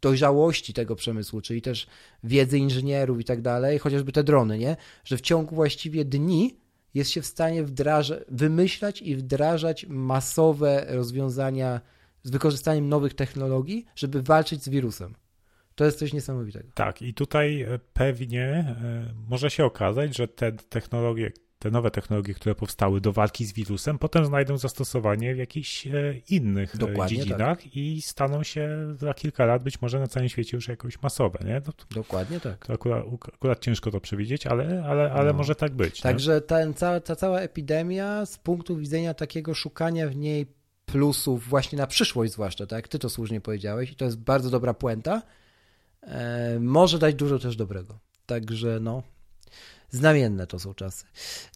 dojrzałości 0.00 0.74
tego 0.74 0.96
przemysłu, 0.96 1.40
czyli 1.40 1.62
też 1.62 1.86
wiedzy 2.24 2.58
inżynierów 2.58 3.20
i 3.20 3.24
tak 3.24 3.42
dalej, 3.42 3.78
chociażby 3.78 4.12
te 4.12 4.24
drony, 4.24 4.58
nie? 4.58 4.76
że 5.04 5.16
w 5.16 5.20
ciągu 5.20 5.54
właściwie 5.54 6.04
dni 6.04 6.56
jest 6.94 7.10
się 7.10 7.22
w 7.22 7.26
stanie 7.26 7.64
wdrażać, 7.64 8.20
wymyślać 8.28 9.02
i 9.02 9.16
wdrażać 9.16 9.86
masowe 9.88 10.86
rozwiązania 10.88 11.80
z 12.22 12.30
wykorzystaniem 12.30 12.88
nowych 12.88 13.14
technologii, 13.14 13.86
żeby 13.96 14.22
walczyć 14.22 14.62
z 14.62 14.68
wirusem. 14.68 15.14
To 15.74 15.84
jest 15.84 15.98
coś 15.98 16.12
niesamowitego. 16.12 16.68
Tak, 16.74 17.02
i 17.02 17.14
tutaj 17.14 17.62
e, 17.62 17.78
pewnie 17.92 18.44
e, 18.44 19.14
może 19.28 19.50
się 19.50 19.64
okazać, 19.64 20.16
że 20.16 20.28
te 20.28 20.52
technologie, 20.52 21.32
te 21.58 21.70
nowe 21.70 21.90
technologie, 21.90 22.34
które 22.34 22.54
powstały 22.54 23.00
do 23.00 23.12
walki 23.12 23.44
z 23.44 23.52
wirusem, 23.52 23.98
potem 23.98 24.24
znajdą 24.24 24.58
zastosowanie 24.58 25.34
w 25.34 25.38
jakichś 25.38 25.86
e, 25.86 25.90
innych 26.28 26.76
Dokładnie 26.76 27.16
dziedzinach 27.16 27.62
tak. 27.62 27.76
i 27.76 28.02
staną 28.02 28.42
się 28.42 28.94
za 28.98 29.14
kilka 29.14 29.46
lat 29.46 29.62
być 29.62 29.82
może 29.82 30.00
na 30.00 30.06
całym 30.06 30.28
świecie 30.28 30.56
już 30.56 30.68
jakoś 30.68 31.02
masowe. 31.02 31.38
Nie? 31.44 31.62
No 31.66 31.72
to, 31.72 31.84
Dokładnie 31.90 32.40
tak. 32.40 32.66
To 32.66 32.72
akurat, 32.72 33.04
akurat, 33.34 33.60
ciężko 33.60 33.90
to 33.90 34.00
przewidzieć, 34.00 34.46
ale, 34.46 34.84
ale, 34.86 35.12
ale 35.12 35.32
no. 35.32 35.38
może 35.38 35.54
tak 35.54 35.72
być. 35.72 36.00
Także 36.00 36.40
ten, 36.40 36.74
ta, 36.74 37.00
ta 37.00 37.16
cała 37.16 37.40
epidemia 37.40 38.26
z 38.26 38.38
punktu 38.38 38.76
widzenia 38.76 39.14
takiego 39.14 39.54
szukania 39.54 40.08
w 40.08 40.16
niej 40.16 40.46
plusów 40.86 41.48
właśnie 41.48 41.78
na 41.78 41.86
przyszłość 41.86 42.32
zwłaszcza, 42.32 42.66
tak 42.66 42.76
jak 42.76 42.88
ty 42.88 42.98
to 42.98 43.10
słusznie 43.10 43.40
powiedziałeś 43.40 43.92
i 43.92 43.96
to 43.96 44.04
jest 44.04 44.18
bardzo 44.18 44.50
dobra 44.50 44.74
puenta, 44.74 45.22
może 46.60 46.98
dać 46.98 47.14
dużo 47.14 47.38
też 47.38 47.56
dobrego. 47.56 47.98
Także 48.26 48.80
no, 48.80 49.02
znamienne 49.90 50.46
to 50.46 50.58
są 50.58 50.74
czasy. 50.74 51.06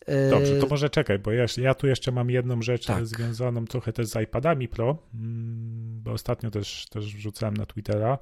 E, 0.06 0.30
Dobrze, 0.30 0.56
to 0.56 0.66
może 0.66 0.90
czekaj, 0.90 1.18
bo 1.18 1.32
ja, 1.32 1.46
ja 1.56 1.74
tu 1.74 1.86
jeszcze 1.86 2.12
mam 2.12 2.30
jedną 2.30 2.62
rzecz 2.62 2.86
tak. 2.86 3.06
związaną 3.06 3.64
trochę 3.64 3.92
też 3.92 4.06
z 4.06 4.16
iPadami 4.22 4.68
Pro, 4.68 4.98
mm, 5.14 6.00
bo 6.02 6.12
ostatnio 6.12 6.50
też, 6.50 6.86
też 6.90 7.16
wrzucałem 7.16 7.56
na 7.56 7.66
Twittera. 7.66 8.18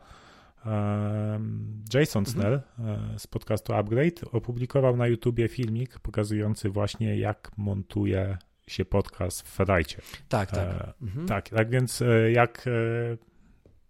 Jason 1.95 2.21
mhm. 2.21 2.27
Snell 2.27 2.61
mhm. 2.79 3.19
z 3.19 3.27
podcastu 3.27 3.75
Upgrade 3.75 4.25
opublikował 4.33 4.97
na 4.97 5.07
YouTubie 5.07 5.49
filmik 5.49 5.99
pokazujący 5.99 6.71
właśnie 6.71 7.19
jak 7.19 7.51
montuje 7.57 8.39
się 8.67 8.85
podcast 8.85 9.43
w 9.43 9.49
Ferrite. 9.49 10.03
Tak, 10.29 10.51
tak. 10.51 10.95
Mhm. 11.03 11.27
Tak, 11.27 11.49
tak 11.49 11.71
więc 11.71 12.03
jak 12.33 12.65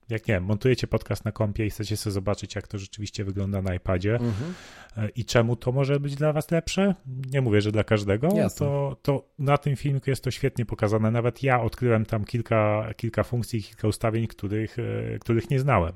jak 0.09 0.29
nie 0.29 0.35
wiem, 0.35 0.45
montujecie 0.45 0.87
podcast 0.87 1.25
na 1.25 1.33
kompie 1.33 1.67
i 1.67 1.71
chcecie 1.71 1.97
sobie 1.97 2.15
zobaczyć, 2.15 2.55
jak 2.55 2.69
to 2.69 2.79
rzeczywiście 2.79 3.25
wygląda 3.25 3.63
na 3.63 3.75
iPadzie 3.75 4.15
mhm. 4.15 4.55
E, 4.97 5.09
i 5.09 5.25
czemu 5.25 5.57
to 5.57 5.73
może 5.73 6.01
być 6.01 6.15
dla 6.15 6.33
was 6.33 6.51
lepsze, 6.51 6.95
nie 7.31 7.41
mówię, 7.41 7.61
że 7.61 7.73
dla 7.73 7.85
każdego, 7.85 8.29
to, 8.59 8.97
to 9.03 9.29
na 9.39 9.59
tym 9.59 9.77
filmiku 9.77 10.11
jest 10.11 10.25
to 10.25 10.31
świetnie 10.31 10.67
pokazane. 10.67 11.11
Nawet 11.11 11.43
ja 11.43 11.63
odkryłem 11.63 12.07
tam 12.07 12.25
kilka, 12.25 12.91
kilka 12.97 13.23
funkcji, 13.23 13.63
kilka 13.63 13.89
ustawień, 13.89 14.27
których, 14.27 14.77
e, 14.79 15.19
których 15.19 15.51
nie 15.51 15.61
znałem 15.61 15.93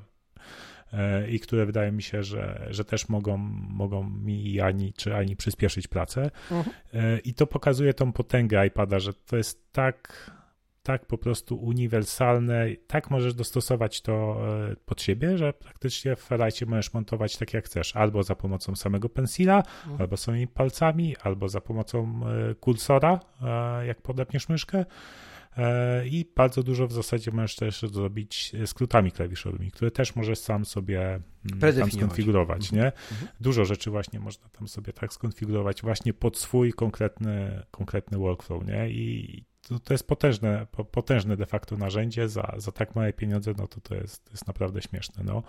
e, 0.93 1.29
i 1.29 1.39
które 1.39 1.65
wydaje 1.65 1.91
mi 1.91 2.03
się, 2.03 2.23
że, 2.23 2.67
że 2.69 2.85
też 2.85 3.09
mogą, 3.09 3.37
mogą 3.69 4.09
mi 4.09 4.53
i 4.53 4.61
Ani 4.61 4.93
czy 4.93 5.15
Ani 5.15 5.35
przyspieszyć 5.35 5.87
pracę. 5.87 6.31
Mhm. 6.51 6.75
I 7.23 7.33
to 7.33 7.47
pokazuje 7.47 7.93
tą 7.93 8.13
potęgę 8.13 8.67
iPada, 8.67 8.99
że 8.99 9.13
to 9.13 9.37
jest 9.37 9.71
tak 9.71 10.31
tak 10.83 11.05
po 11.05 11.17
prostu 11.17 11.55
uniwersalne, 11.55 12.65
tak 12.87 13.11
możesz 13.11 13.33
dostosować 13.33 14.01
to 14.01 14.41
e, 14.71 14.75
pod 14.85 15.01
siebie, 15.01 15.37
że 15.37 15.53
praktycznie 15.53 16.15
w 16.15 16.19
Ferrite 16.19 16.65
możesz 16.65 16.93
montować 16.93 17.37
tak 17.37 17.53
jak 17.53 17.65
chcesz, 17.65 17.95
albo 17.95 18.23
za 18.23 18.35
pomocą 18.35 18.75
samego 18.75 19.09
pensila, 19.09 19.57
mhm. 19.57 20.01
albo 20.01 20.17
samymi 20.17 20.47
palcami, 20.47 21.15
albo 21.23 21.49
za 21.49 21.61
pomocą 21.61 22.21
e, 22.51 22.55
kursora, 22.55 23.19
e, 23.41 23.85
jak 23.85 24.01
podepniesz 24.01 24.49
myszkę, 24.49 24.85
i 26.05 26.25
bardzo 26.35 26.63
dużo 26.63 26.87
w 26.87 26.91
zasadzie 26.91 27.31
możesz 27.31 27.55
też 27.55 27.81
zrobić 27.81 28.51
skrótami 28.65 29.11
klawiszowymi, 29.11 29.71
które 29.71 29.91
też 29.91 30.15
możesz 30.15 30.39
sam 30.39 30.65
sobie 30.65 31.19
mm, 31.61 31.75
tam 31.79 31.91
skonfigurować, 31.91 32.71
nie? 32.71 32.85
Mhm. 32.85 33.27
Dużo 33.41 33.65
rzeczy 33.65 33.91
właśnie 33.91 34.19
można 34.19 34.49
tam 34.49 34.67
sobie 34.67 34.93
tak 34.93 35.13
skonfigurować 35.13 35.81
właśnie 35.81 36.13
pod 36.13 36.37
swój 36.37 36.73
konkretny, 36.73 37.63
konkretny 37.71 38.17
workflow, 38.17 38.65
nie? 38.65 38.89
I 38.89 39.43
to, 39.69 39.79
to 39.79 39.93
jest 39.93 40.07
potężne, 40.07 40.67
potężne 40.91 41.37
de 41.37 41.45
facto 41.45 41.77
narzędzie 41.77 42.29
za, 42.29 42.53
za 42.57 42.71
tak 42.71 42.95
małe 42.95 43.13
pieniądze, 43.13 43.53
no 43.57 43.67
to 43.67 43.81
to 43.81 43.95
jest, 43.95 44.25
to 44.25 44.31
jest 44.31 44.47
naprawdę 44.47 44.81
śmieszne, 44.81 45.23
no. 45.23 45.43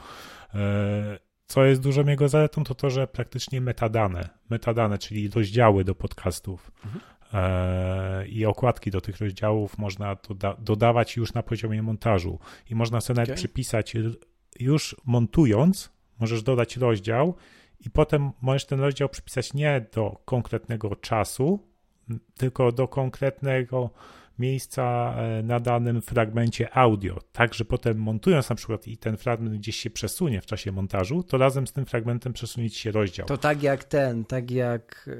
E, 0.54 1.18
co 1.46 1.64
jest 1.64 1.82
dużą 1.82 2.06
jego 2.06 2.28
zaletą, 2.28 2.64
to 2.64 2.74
to, 2.74 2.90
że 2.90 3.06
praktycznie 3.06 3.60
metadane, 3.60 4.28
metadane, 4.50 4.98
czyli 4.98 5.28
rozdziały 5.28 5.84
do 5.84 5.94
podcastów, 5.94 6.70
mhm 6.84 7.00
e, 7.32 8.26
i 8.26 8.46
okładki 8.46 8.90
do 8.90 9.00
tych 9.00 9.20
rozdziałów 9.20 9.78
można 9.78 10.16
doda 10.28 10.56
dodawać 10.58 11.16
już 11.16 11.34
na 11.34 11.42
poziomie 11.42 11.82
montażu 11.82 12.38
i 12.70 12.74
można 12.74 13.00
sobie 13.00 13.14
okay. 13.14 13.22
nawet 13.22 13.38
przypisać 13.38 13.94
już 14.60 14.96
montując, 15.04 15.90
możesz 16.20 16.42
dodać 16.42 16.76
rozdział 16.76 17.34
i 17.80 17.90
potem 17.90 18.30
możesz 18.40 18.66
ten 18.66 18.80
rozdział 18.80 19.08
przypisać 19.08 19.54
nie 19.54 19.86
do 19.92 20.22
konkretnego 20.24 20.96
czasu, 20.96 21.69
tylko 22.36 22.72
do 22.72 22.88
konkretnego 22.88 23.90
miejsca 24.40 25.14
e, 25.16 25.42
na 25.42 25.60
danym 25.60 26.02
fragmencie 26.02 26.76
audio. 26.76 27.18
Także 27.32 27.64
potem 27.64 27.98
montując 27.98 28.50
na 28.50 28.56
przykład 28.56 28.88
i 28.88 28.96
ten 28.96 29.16
fragment 29.16 29.56
gdzieś 29.56 29.76
się 29.76 29.90
przesunie 29.90 30.40
w 30.40 30.46
czasie 30.46 30.72
montażu, 30.72 31.22
to 31.22 31.38
razem 31.38 31.66
z 31.66 31.72
tym 31.72 31.86
fragmentem 31.86 32.32
przesunie 32.32 32.70
się 32.70 32.90
rozdział. 32.90 33.26
To 33.26 33.36
tak 33.38 33.62
jak 33.62 33.84
ten, 33.84 34.24
tak 34.24 34.50
jak 34.50 35.10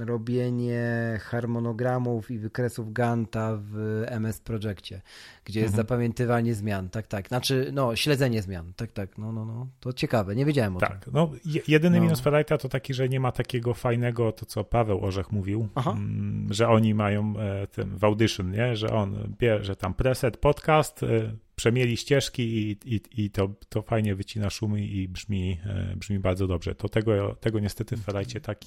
e, 0.00 0.04
robienie 0.04 0.82
harmonogramów 1.22 2.30
i 2.30 2.38
wykresów 2.38 2.92
Ganta 2.92 3.58
w 3.60 4.02
MS 4.06 4.40
Projectie, 4.40 5.00
gdzie 5.44 5.60
jest 5.60 5.72
mhm. 5.72 5.86
zapamiętywanie 5.86 6.54
zmian, 6.54 6.88
tak, 6.88 7.06
tak. 7.06 7.28
Znaczy, 7.28 7.70
no, 7.72 7.96
śledzenie 7.96 8.42
zmian, 8.42 8.72
tak, 8.76 8.92
tak, 8.92 9.18
no, 9.18 9.32
no, 9.32 9.44
no. 9.44 9.66
To 9.80 9.92
ciekawe, 9.92 10.34
nie 10.36 10.44
wiedziałem 10.44 10.76
o 10.76 10.80
tak, 10.80 10.90
tym. 10.90 10.98
Tak, 10.98 11.14
no, 11.14 11.30
jedyny 11.68 11.96
no. 11.96 12.04
minus 12.04 12.22
Ferrite'a 12.22 12.58
to 12.58 12.68
taki, 12.68 12.94
że 12.94 13.08
nie 13.08 13.20
ma 13.20 13.32
takiego 13.32 13.74
fajnego, 13.74 14.32
to 14.32 14.46
co 14.46 14.64
Paweł 14.64 15.04
Orzech 15.04 15.32
mówił, 15.32 15.68
mm, 15.86 16.46
że 16.50 16.68
oni 16.68 16.94
mają 16.94 17.34
e, 17.38 17.66
tym 17.66 17.98
w 18.02 18.04
Audition, 18.04 18.50
nie? 18.50 18.76
że 18.76 18.90
on 18.90 19.34
bierze 19.38 19.76
tam 19.76 19.94
preset, 19.94 20.36
podcast, 20.36 21.02
y, 21.02 21.38
przemieli 21.56 21.96
ścieżki 21.96 22.42
i, 22.42 22.94
i, 22.94 23.00
i 23.24 23.30
to, 23.30 23.48
to 23.68 23.82
fajnie 23.82 24.14
wycina 24.14 24.50
szumy 24.50 24.80
i 24.80 25.08
brzmi, 25.08 25.58
y, 25.92 25.96
brzmi 25.96 26.18
bardzo 26.18 26.46
dobrze. 26.46 26.74
To 26.74 26.88
tego, 26.88 27.34
tego 27.34 27.60
niestety 27.60 27.96
w 27.96 28.04
Ferrite 28.04 28.40
tak 28.40 28.58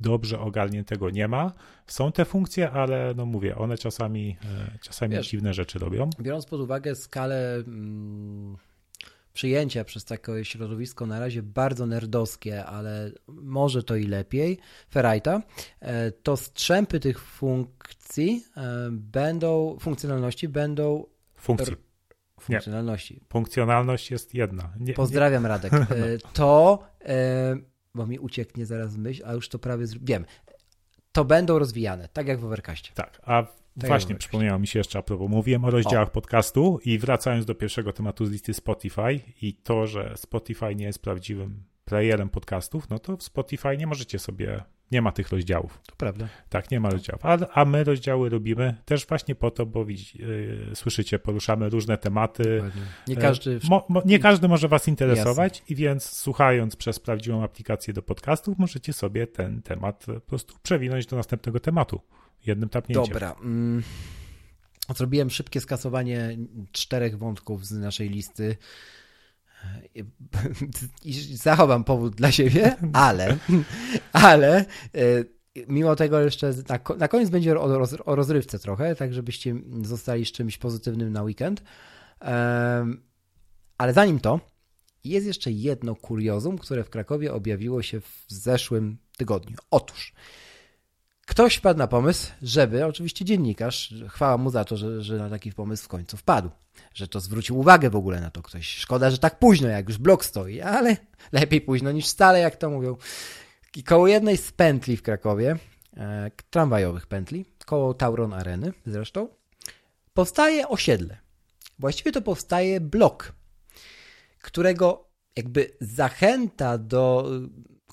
dobrze 0.00 0.40
ogarniętego 0.40 1.10
nie 1.10 1.28
ma. 1.28 1.52
Są 1.86 2.12
te 2.12 2.24
funkcje, 2.24 2.70
ale 2.70 3.14
no 3.16 3.26
mówię, 3.26 3.56
one 3.56 3.78
czasami, 3.78 4.36
y, 4.74 4.78
czasami 4.78 5.14
Wiesz, 5.14 5.30
dziwne 5.30 5.54
rzeczy 5.54 5.78
robią. 5.78 6.10
Biorąc 6.20 6.46
pod 6.46 6.60
uwagę 6.60 6.94
skalę 6.94 7.54
mm, 7.66 8.56
przyjęcia 9.34 9.84
przez 9.84 10.04
takie 10.04 10.44
środowisko 10.44 11.06
na 11.06 11.20
razie 11.20 11.42
bardzo 11.42 11.86
nerdowskie, 11.86 12.64
ale 12.64 13.10
może 13.28 13.82
to 13.82 13.96
i 13.96 14.06
lepiej, 14.06 14.58
Ferrite'a, 14.94 15.42
e, 15.80 16.10
to 16.10 16.36
strzępy 16.36 17.00
tych 17.00 17.20
funkcji 17.20 18.44
e, 18.56 18.88
będą, 18.90 19.76
funkcjonalności 19.80 20.48
będą 20.48 21.06
funkcji. 21.36 21.76
Funkcjonalności. 22.40 23.14
Nie. 23.14 23.20
Funkcjonalność 23.32 24.10
jest 24.10 24.34
jedna. 24.34 24.72
Nie, 24.80 24.94
Pozdrawiam 24.94 25.42
nie. 25.42 25.48
Radek. 25.48 25.72
E, 25.74 25.86
to, 26.32 26.78
bo 27.94 28.06
mi 28.06 28.18
ucieknie 28.18 28.66
zaraz 28.66 28.96
myśl, 28.96 29.22
a 29.26 29.32
już 29.32 29.48
to 29.48 29.58
prawie 29.58 29.86
wiem. 30.02 30.24
To 31.12 31.24
będą 31.24 31.58
rozwijane, 31.58 32.08
tak 32.12 32.28
jak 32.28 32.40
w 32.40 32.44
Overcastie. 32.44 32.90
Tak, 32.94 33.20
a 33.22 33.46
tak 33.80 33.88
Właśnie, 33.88 34.14
przypomniało 34.14 34.58
mi 34.58 34.66
się 34.66 34.78
jeszcze 34.78 34.98
a 34.98 35.02
propos, 35.02 35.30
mówiłem 35.30 35.64
o 35.64 35.70
rozdziałach 35.70 36.08
o. 36.08 36.10
podcastu 36.10 36.80
i 36.84 36.98
wracając 36.98 37.46
do 37.46 37.54
pierwszego 37.54 37.92
tematu 37.92 38.26
z 38.26 38.30
listy 38.30 38.54
Spotify 38.54 39.20
i 39.42 39.54
to, 39.54 39.86
że 39.86 40.12
Spotify 40.16 40.74
nie 40.74 40.84
jest 40.84 41.02
prawdziwym 41.02 41.64
playerem 41.84 42.28
podcastów, 42.28 42.90
no 42.90 42.98
to 42.98 43.16
w 43.16 43.22
Spotify 43.22 43.76
nie 43.76 43.86
możecie 43.86 44.18
sobie, 44.18 44.64
nie 44.92 45.02
ma 45.02 45.12
tych 45.12 45.30
rozdziałów. 45.30 45.80
To 45.86 45.94
prawda. 45.96 46.28
Tak, 46.48 46.70
nie 46.70 46.80
ma 46.80 46.90
rozdziałów. 46.90 47.26
A, 47.26 47.38
a 47.52 47.64
my 47.64 47.84
rozdziały 47.84 48.28
robimy 48.28 48.76
też 48.84 49.06
właśnie 49.06 49.34
po 49.34 49.50
to, 49.50 49.66
bo 49.66 49.84
widz, 49.84 50.14
yy, 50.14 50.70
słyszycie, 50.74 51.18
poruszamy 51.18 51.70
różne 51.70 51.98
tematy. 51.98 52.62
Nie 53.08 53.16
każdy... 53.16 53.60
Mo, 53.68 53.86
mo, 53.88 54.02
nie 54.04 54.18
każdy 54.18 54.48
może 54.48 54.68
was 54.68 54.88
interesować 54.88 55.58
Jasne. 55.58 55.72
i 55.72 55.74
więc 55.74 56.04
słuchając 56.04 56.76
przez 56.76 56.98
prawdziwą 56.98 57.42
aplikację 57.42 57.94
do 57.94 58.02
podcastów, 58.02 58.58
możecie 58.58 58.92
sobie 58.92 59.26
ten 59.26 59.62
temat 59.62 60.06
po 60.06 60.20
prostu 60.20 60.54
przewinąć 60.62 61.06
do 61.06 61.16
następnego 61.16 61.60
tematu 61.60 62.00
jednym 62.46 62.68
tapnięciem. 62.68 63.12
Dobra. 63.12 63.36
Mm. 63.40 63.82
Zrobiłem 64.96 65.30
szybkie 65.30 65.60
skasowanie 65.60 66.38
czterech 66.72 67.18
wątków 67.18 67.66
z 67.66 67.72
naszej 67.72 68.08
listy 68.08 68.56
i 71.04 71.12
zachowam 71.36 71.84
powód 71.84 72.14
dla 72.14 72.32
siebie, 72.32 72.76
ale, 72.92 73.36
ale 74.12 74.56
e, 74.58 74.64
mimo 75.68 75.96
tego 75.96 76.20
jeszcze 76.20 76.54
na, 76.68 76.96
na 76.96 77.08
koniec 77.08 77.30
będzie 77.30 77.60
o, 77.60 77.78
roz, 77.78 77.96
o, 78.04 78.14
rozrywce 78.14 78.58
trochę, 78.58 78.96
tak 78.96 79.14
żebyście 79.14 79.54
zostali 79.82 80.24
z 80.24 80.32
czymś 80.32 80.58
pozytywnym 80.58 81.12
na 81.12 81.22
weekend. 81.22 81.62
Ale 83.78 83.92
zanim 83.92 84.20
to, 84.20 84.40
jest 85.04 85.26
jeszcze 85.26 85.50
jedno 85.50 85.94
kuriozum, 85.94 86.58
które 86.58 86.84
w 86.84 86.90
Krakowie 86.90 87.32
objawiło 87.32 87.82
się 87.82 88.00
w 88.00 88.24
zeszłym 88.28 88.98
tygodniu. 89.16 89.56
Otóż 89.70 90.12
Ktoś 91.26 91.56
wpadł 91.56 91.78
na 91.78 91.86
pomysł, 91.86 92.32
żeby, 92.42 92.86
oczywiście 92.86 93.24
dziennikarz, 93.24 93.94
chwała 94.08 94.38
mu 94.38 94.50
za 94.50 94.64
to, 94.64 94.76
że, 94.76 95.02
że 95.02 95.18
na 95.18 95.30
taki 95.30 95.52
pomysł 95.52 95.84
w 95.84 95.88
końcu 95.88 96.16
wpadł, 96.16 96.50
że 96.94 97.08
to 97.08 97.20
zwrócił 97.20 97.58
uwagę 97.58 97.90
w 97.90 97.96
ogóle 97.96 98.20
na 98.20 98.30
to 98.30 98.42
ktoś. 98.42 98.68
Szkoda, 98.68 99.10
że 99.10 99.18
tak 99.18 99.38
późno, 99.38 99.68
jak 99.68 99.88
już 99.88 99.98
blok 99.98 100.24
stoi, 100.24 100.60
ale 100.60 100.96
lepiej 101.32 101.60
późno 101.60 101.92
niż 101.92 102.08
wcale, 102.08 102.40
jak 102.40 102.56
to 102.56 102.70
mówią. 102.70 102.96
I 103.76 103.82
koło 103.82 104.08
jednej 104.08 104.36
z 104.36 104.52
pętli 104.52 104.96
w 104.96 105.02
Krakowie, 105.02 105.56
e, 105.96 106.30
tramwajowych 106.50 107.06
pętli, 107.06 107.44
koło 107.66 107.94
Tauron 107.94 108.32
Areny 108.32 108.72
zresztą, 108.86 109.28
powstaje 110.14 110.68
osiedle. 110.68 111.18
Właściwie 111.78 112.12
to 112.12 112.22
powstaje 112.22 112.80
blok, 112.80 113.32
którego 114.42 115.08
jakby 115.36 115.76
zachęta 115.80 116.78
do 116.78 117.30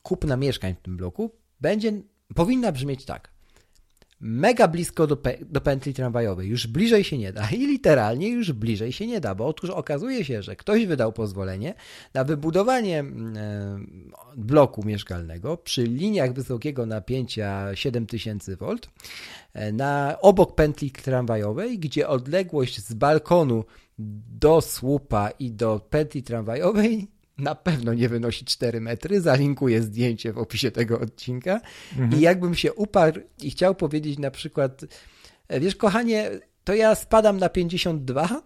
kupna 0.04 0.38
mieszkań 0.38 0.76
w 0.76 0.82
tym 0.82 0.98
bloku 0.98 1.32
będzie 1.62 1.94
powinna 2.36 2.72
brzmieć 2.72 3.06
tak. 3.06 3.32
Mega 4.24 4.68
blisko 4.68 5.08
do, 5.08 5.18
pe 5.18 5.38
do 5.50 5.62
pętli 5.62 5.94
tramwajowej, 5.94 6.48
już 6.48 6.68
bliżej 6.68 7.04
się 7.04 7.18
nie 7.18 7.34
da 7.34 7.50
i 7.50 7.58
literalnie 7.58 8.30
już 8.30 8.52
bliżej 8.52 8.92
się 8.92 9.08
nie 9.08 9.20
da, 9.20 9.36
bo 9.36 9.48
otóż 9.48 9.70
okazuje 9.70 10.26
się, 10.26 10.42
że 10.42 10.56
ktoś 10.56 10.86
wydał 10.86 11.14
pozwolenie 11.14 11.74
na 12.14 12.24
wybudowanie 12.24 13.00
mm, 13.00 13.38
e, 13.38 13.80
bloku 14.38 14.86
mieszkalnego 14.86 15.58
przy 15.58 15.84
liniach 15.84 16.34
wysokiego 16.34 16.86
napięcia 16.86 17.76
7000 17.76 18.56
V 18.56 18.76
e, 19.54 19.72
na 19.72 20.18
obok 20.22 20.56
pętli 20.56 20.92
tramwajowej, 20.92 21.80
gdzie 21.80 22.08
odległość 22.08 22.86
z 22.86 22.94
balkonu 22.94 23.64
do 24.40 24.62
słupa 24.62 25.30
i 25.30 25.52
do 25.52 25.80
pętli 25.90 26.24
tramwajowej 26.24 27.08
na 27.42 27.56
pewno 27.56 27.94
nie 27.94 28.10
wynosi 28.10 28.46
4 28.46 28.82
metry. 28.82 29.22
Zalinkuję 29.22 29.82
zdjęcie 29.82 30.34
w 30.34 30.38
opisie 30.38 30.72
tego 30.72 31.00
odcinka. 31.00 31.62
Mhm. 31.92 32.20
I 32.20 32.22
jakbym 32.22 32.56
się 32.56 32.74
uparł 32.74 33.22
i 33.42 33.52
chciał 33.52 33.76
powiedzieć 33.76 34.20
na 34.20 34.32
przykład, 34.32 34.86
e, 35.48 35.60
wiesz, 35.60 35.76
kochanie, 35.76 36.32
to 36.64 36.74
ja 36.74 36.96
spadam 36.96 37.38
na 37.38 37.50
52, 37.50 38.42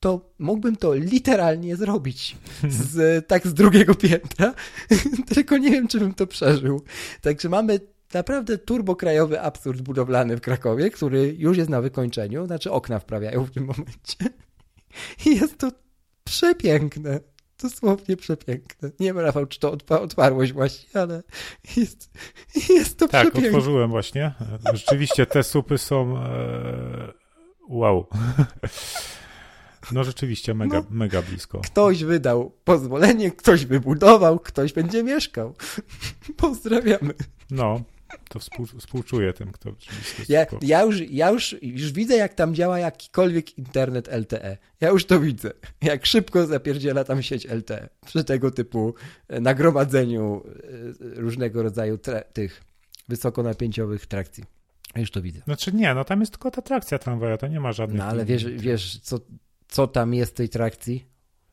to 0.00 0.30
mógłbym 0.38 0.76
to 0.76 0.94
literalnie 0.94 1.76
zrobić. 1.76 2.36
Z, 2.92 3.26
tak 3.26 3.46
z 3.46 3.54
drugiego 3.54 3.94
piętra. 3.94 4.54
Tylko 5.34 5.58
nie 5.58 5.70
wiem, 5.70 5.88
czy 5.88 6.00
bym 6.00 6.14
to 6.14 6.26
przeżył. 6.26 6.82
Także 7.20 7.48
mamy 7.48 7.80
naprawdę 8.14 8.58
turbokrajowy 8.58 9.40
absurd 9.40 9.82
budowlany 9.82 10.36
w 10.36 10.40
Krakowie, 10.40 10.90
który 10.90 11.34
już 11.38 11.58
jest 11.58 11.70
na 11.70 11.80
wykończeniu. 11.80 12.46
Znaczy 12.46 12.70
okna 12.70 12.98
wprawiają 12.98 13.44
w 13.44 13.50
tym 13.50 13.64
momencie. 13.64 14.16
I 15.26 15.36
jest 15.36 15.58
to 15.58 15.72
przepiękne 16.24 17.20
dosłownie 17.62 18.16
przepiękne. 18.16 18.90
Nie 19.00 19.06
wiem, 19.06 19.18
Rafał, 19.18 19.46
czy 19.46 19.60
to 19.60 19.78
otwarłeś 19.88 20.52
właśnie, 20.52 21.00
ale 21.00 21.22
jest, 21.76 22.10
jest 22.68 22.98
to 22.98 23.08
tak, 23.08 23.22
przepiękne. 23.22 23.40
Tak, 23.40 23.58
otworzyłem 23.58 23.90
właśnie. 23.90 24.34
Rzeczywiście 24.72 25.26
te 25.26 25.42
supy 25.42 25.78
są 25.78 26.18
e... 26.18 27.12
wow. 27.68 28.06
No 29.92 30.04
rzeczywiście 30.04 30.54
mega, 30.54 30.78
no, 30.78 30.86
mega 30.90 31.22
blisko. 31.22 31.60
Ktoś 31.60 32.04
wydał 32.04 32.52
pozwolenie, 32.64 33.30
ktoś 33.30 33.64
wybudował, 33.64 34.38
ktoś 34.38 34.72
będzie 34.72 35.02
mieszkał. 35.02 35.54
Pozdrawiamy. 36.36 37.14
No, 37.50 37.80
To 38.28 38.38
współ, 38.38 38.66
współczuję 38.66 39.32
tym, 39.32 39.52
kto 39.52 39.72
ja, 40.28 40.46
ja, 40.62 40.82
już, 40.82 41.00
ja 41.10 41.30
już, 41.30 41.56
już 41.62 41.92
widzę, 41.92 42.16
jak 42.16 42.34
tam 42.34 42.54
działa 42.54 42.78
jakikolwiek 42.78 43.58
internet 43.58 44.08
LTE. 44.08 44.56
Ja 44.80 44.88
już 44.88 45.06
to 45.06 45.20
widzę. 45.20 45.50
Jak 45.82 46.06
szybko 46.06 46.46
zapierdziela 46.46 47.04
tam 47.04 47.22
sieć 47.22 47.46
LTE 47.46 47.88
przy 48.06 48.24
tego 48.24 48.50
typu 48.50 48.94
e, 49.28 49.40
nagromadzeniu 49.40 50.42
e, 50.46 51.20
różnego 51.20 51.62
rodzaju 51.62 51.98
tych 52.32 52.64
wysokonapięciowych 53.08 54.06
trakcji. 54.06 54.44
Już 54.96 55.10
to 55.10 55.22
widzę. 55.22 55.40
Znaczy 55.44 55.72
nie, 55.72 55.94
no 55.94 56.04
tam 56.04 56.20
jest 56.20 56.32
tylko 56.32 56.50
ta 56.50 56.62
trakcja 56.62 56.98
tramwaja, 56.98 57.36
to 57.36 57.46
nie 57.46 57.60
ma 57.60 57.72
żadnych... 57.72 57.98
No 57.98 58.04
ale 58.04 58.24
wiesz, 58.24 58.44
wiesz 58.44 58.98
co, 58.98 59.18
co 59.68 59.86
tam 59.86 60.14
jest 60.14 60.32
w 60.32 60.34
tej 60.34 60.48
trakcji? 60.48 61.04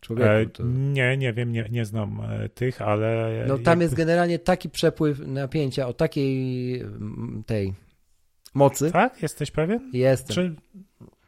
Człowieku, 0.06 0.52
to... 0.54 0.64
Nie, 0.66 1.18
nie 1.18 1.34
wiem, 1.34 1.52
nie, 1.52 1.68
nie 1.72 1.86
znam 1.86 2.22
e, 2.22 2.50
tych, 2.50 2.82
ale. 2.82 3.32
No 3.48 3.58
tam 3.58 3.82
jest 3.82 3.94
generalnie 3.94 4.40
taki 4.40 4.70
przepływ 4.70 5.20
napięcia 5.20 5.88
o 5.88 5.94
takiej 5.94 6.84
tej 7.46 7.74
mocy. 8.54 8.92
Tak? 8.92 9.22
Jesteś 9.22 9.52
pewien? 9.52 9.90
Jestem. 9.94 10.34
Czy... 10.36 10.56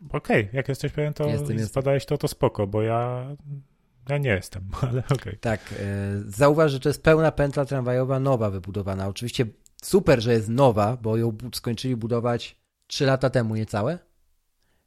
Okej, 0.09 0.41
okay. 0.41 0.49
jak 0.53 0.67
jesteś 0.69 0.91
pewien, 0.91 1.13
to 1.13 1.27
jestem, 1.27 1.65
spadałeś 1.65 2.05
to, 2.05 2.17
to 2.17 2.27
spoko, 2.27 2.67
bo 2.67 2.81
ja. 2.81 3.27
Ja 4.09 4.17
nie 4.17 4.29
jestem, 4.29 4.63
ale 4.81 4.99
okej. 4.99 5.17
Okay. 5.17 5.37
Tak. 5.41 5.73
E, 5.79 5.85
zauważ, 6.25 6.71
że 6.71 6.79
to 6.79 6.89
jest 6.89 7.03
pełna 7.03 7.31
pętla 7.31 7.65
tramwajowa 7.65 8.19
nowa 8.19 8.49
wybudowana. 8.49 9.07
Oczywiście 9.07 9.45
super, 9.83 10.21
że 10.21 10.33
jest 10.33 10.49
nowa, 10.49 10.97
bo 11.01 11.17
ją 11.17 11.37
skończyli 11.53 11.95
budować 11.95 12.57
3 12.87 13.05
lata 13.05 13.29
temu 13.29 13.55
niecałe. 13.55 13.99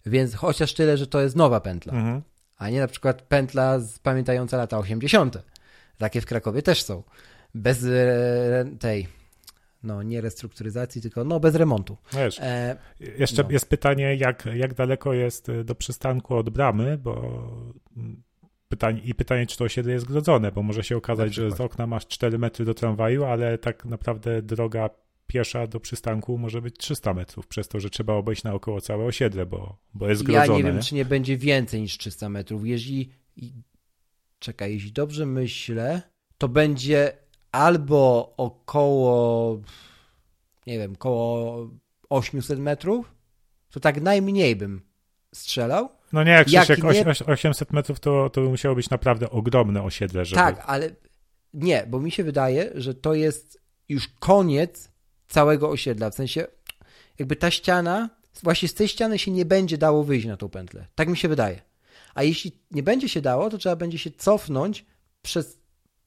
Więc 0.06 0.34
chociaż 0.34 0.74
tyle, 0.74 0.96
że 0.96 1.06
to 1.06 1.20
jest 1.20 1.36
nowa 1.36 1.60
pętla. 1.60 1.92
Mhm 1.92 2.22
a 2.60 2.70
nie 2.70 2.80
na 2.80 2.88
przykład 2.88 3.22
pętla 3.22 3.80
z, 3.80 3.98
pamiętająca 3.98 4.56
lata 4.56 4.78
80. 4.78 5.38
Takie 5.98 6.20
w 6.20 6.26
Krakowie 6.26 6.62
też 6.62 6.82
są. 6.82 7.02
Bez 7.54 7.84
e, 7.84 8.64
tej, 8.78 9.08
no 9.82 10.02
nie 10.02 10.20
restrukturyzacji, 10.20 11.02
tylko 11.02 11.24
no 11.24 11.40
bez 11.40 11.54
remontu. 11.54 11.96
Wiesz, 12.12 12.38
e, 12.40 12.76
jeszcze 13.18 13.42
no. 13.42 13.50
jest 13.50 13.68
pytanie, 13.68 14.16
jak, 14.16 14.48
jak 14.54 14.74
daleko 14.74 15.12
jest 15.12 15.48
e, 15.48 15.64
do 15.64 15.74
przystanku 15.74 16.36
od 16.36 16.50
bramy, 16.50 16.98
bo 16.98 17.44
pytanie, 18.68 19.00
i 19.00 19.14
pytanie, 19.14 19.46
czy 19.46 19.58
to 19.58 19.64
osiedle 19.64 19.92
jest 19.92 20.06
grodzone, 20.06 20.52
bo 20.52 20.62
może 20.62 20.84
się 20.84 20.96
okazać, 20.96 21.34
że 21.34 21.50
z 21.50 21.60
okna 21.60 21.86
masz 21.86 22.06
4 22.06 22.38
metry 22.38 22.64
do 22.64 22.74
tramwaju, 22.74 23.24
ale 23.24 23.58
tak 23.58 23.84
naprawdę 23.84 24.42
droga 24.42 24.90
piesza 25.30 25.66
do 25.66 25.80
przystanku 25.80 26.38
może 26.38 26.62
być 26.62 26.76
300 26.76 27.14
metrów, 27.14 27.46
przez 27.46 27.68
to, 27.68 27.80
że 27.80 27.90
trzeba 27.90 28.14
obejść 28.14 28.44
naokoło 28.44 28.80
całe 28.80 29.04
osiedle, 29.04 29.46
bo, 29.46 29.78
bo 29.94 30.08
jest 30.08 30.22
grodzone. 30.22 30.46
Ja 30.46 30.56
nie 30.56 30.72
wiem, 30.72 30.82
czy 30.82 30.94
nie 30.94 31.04
będzie 31.04 31.36
więcej 31.36 31.80
niż 31.80 31.98
300 31.98 32.28
metrów. 32.28 32.66
Jeśli, 32.66 33.12
czekaj, 34.38 34.72
jeśli 34.72 34.92
dobrze 34.92 35.26
myślę, 35.26 36.02
to 36.38 36.48
będzie 36.48 37.12
albo 37.52 38.34
około, 38.36 39.60
nie 40.66 40.78
wiem, 40.78 40.92
około 40.92 41.70
800 42.08 42.58
metrów, 42.58 43.14
to 43.70 43.80
tak 43.80 44.00
najmniej 44.00 44.56
bym 44.56 44.82
strzelał. 45.34 45.88
No 46.12 46.24
nie, 46.24 46.30
jak, 46.30 46.52
jak 46.52 46.68
nie... 46.68 47.04
800 47.26 47.72
metrów 47.72 48.00
to, 48.00 48.30
to 48.30 48.40
by 48.40 48.48
musiało 48.48 48.74
być 48.74 48.90
naprawdę 48.90 49.30
ogromne 49.30 49.82
osiedle, 49.82 50.24
żeby... 50.24 50.42
Tak, 50.42 50.64
ale 50.66 50.90
nie, 51.54 51.86
bo 51.88 52.00
mi 52.00 52.10
się 52.10 52.24
wydaje, 52.24 52.70
że 52.74 52.94
to 52.94 53.14
jest 53.14 53.60
już 53.88 54.08
koniec 54.08 54.89
całego 55.30 55.70
osiedla. 55.70 56.10
W 56.10 56.14
sensie, 56.14 56.46
jakby 57.18 57.36
ta 57.36 57.50
ściana, 57.50 58.10
właśnie 58.42 58.68
z 58.68 58.74
tej 58.74 58.88
ściany 58.88 59.18
się 59.18 59.30
nie 59.30 59.44
będzie 59.44 59.78
dało 59.78 60.04
wyjść 60.04 60.26
na 60.26 60.36
tą 60.36 60.48
pętlę. 60.48 60.86
Tak 60.94 61.08
mi 61.08 61.16
się 61.16 61.28
wydaje. 61.28 61.62
A 62.14 62.22
jeśli 62.22 62.52
nie 62.70 62.82
będzie 62.82 63.08
się 63.08 63.20
dało, 63.20 63.50
to 63.50 63.58
trzeba 63.58 63.76
będzie 63.76 63.98
się 63.98 64.10
cofnąć 64.10 64.86
przez 65.22 65.58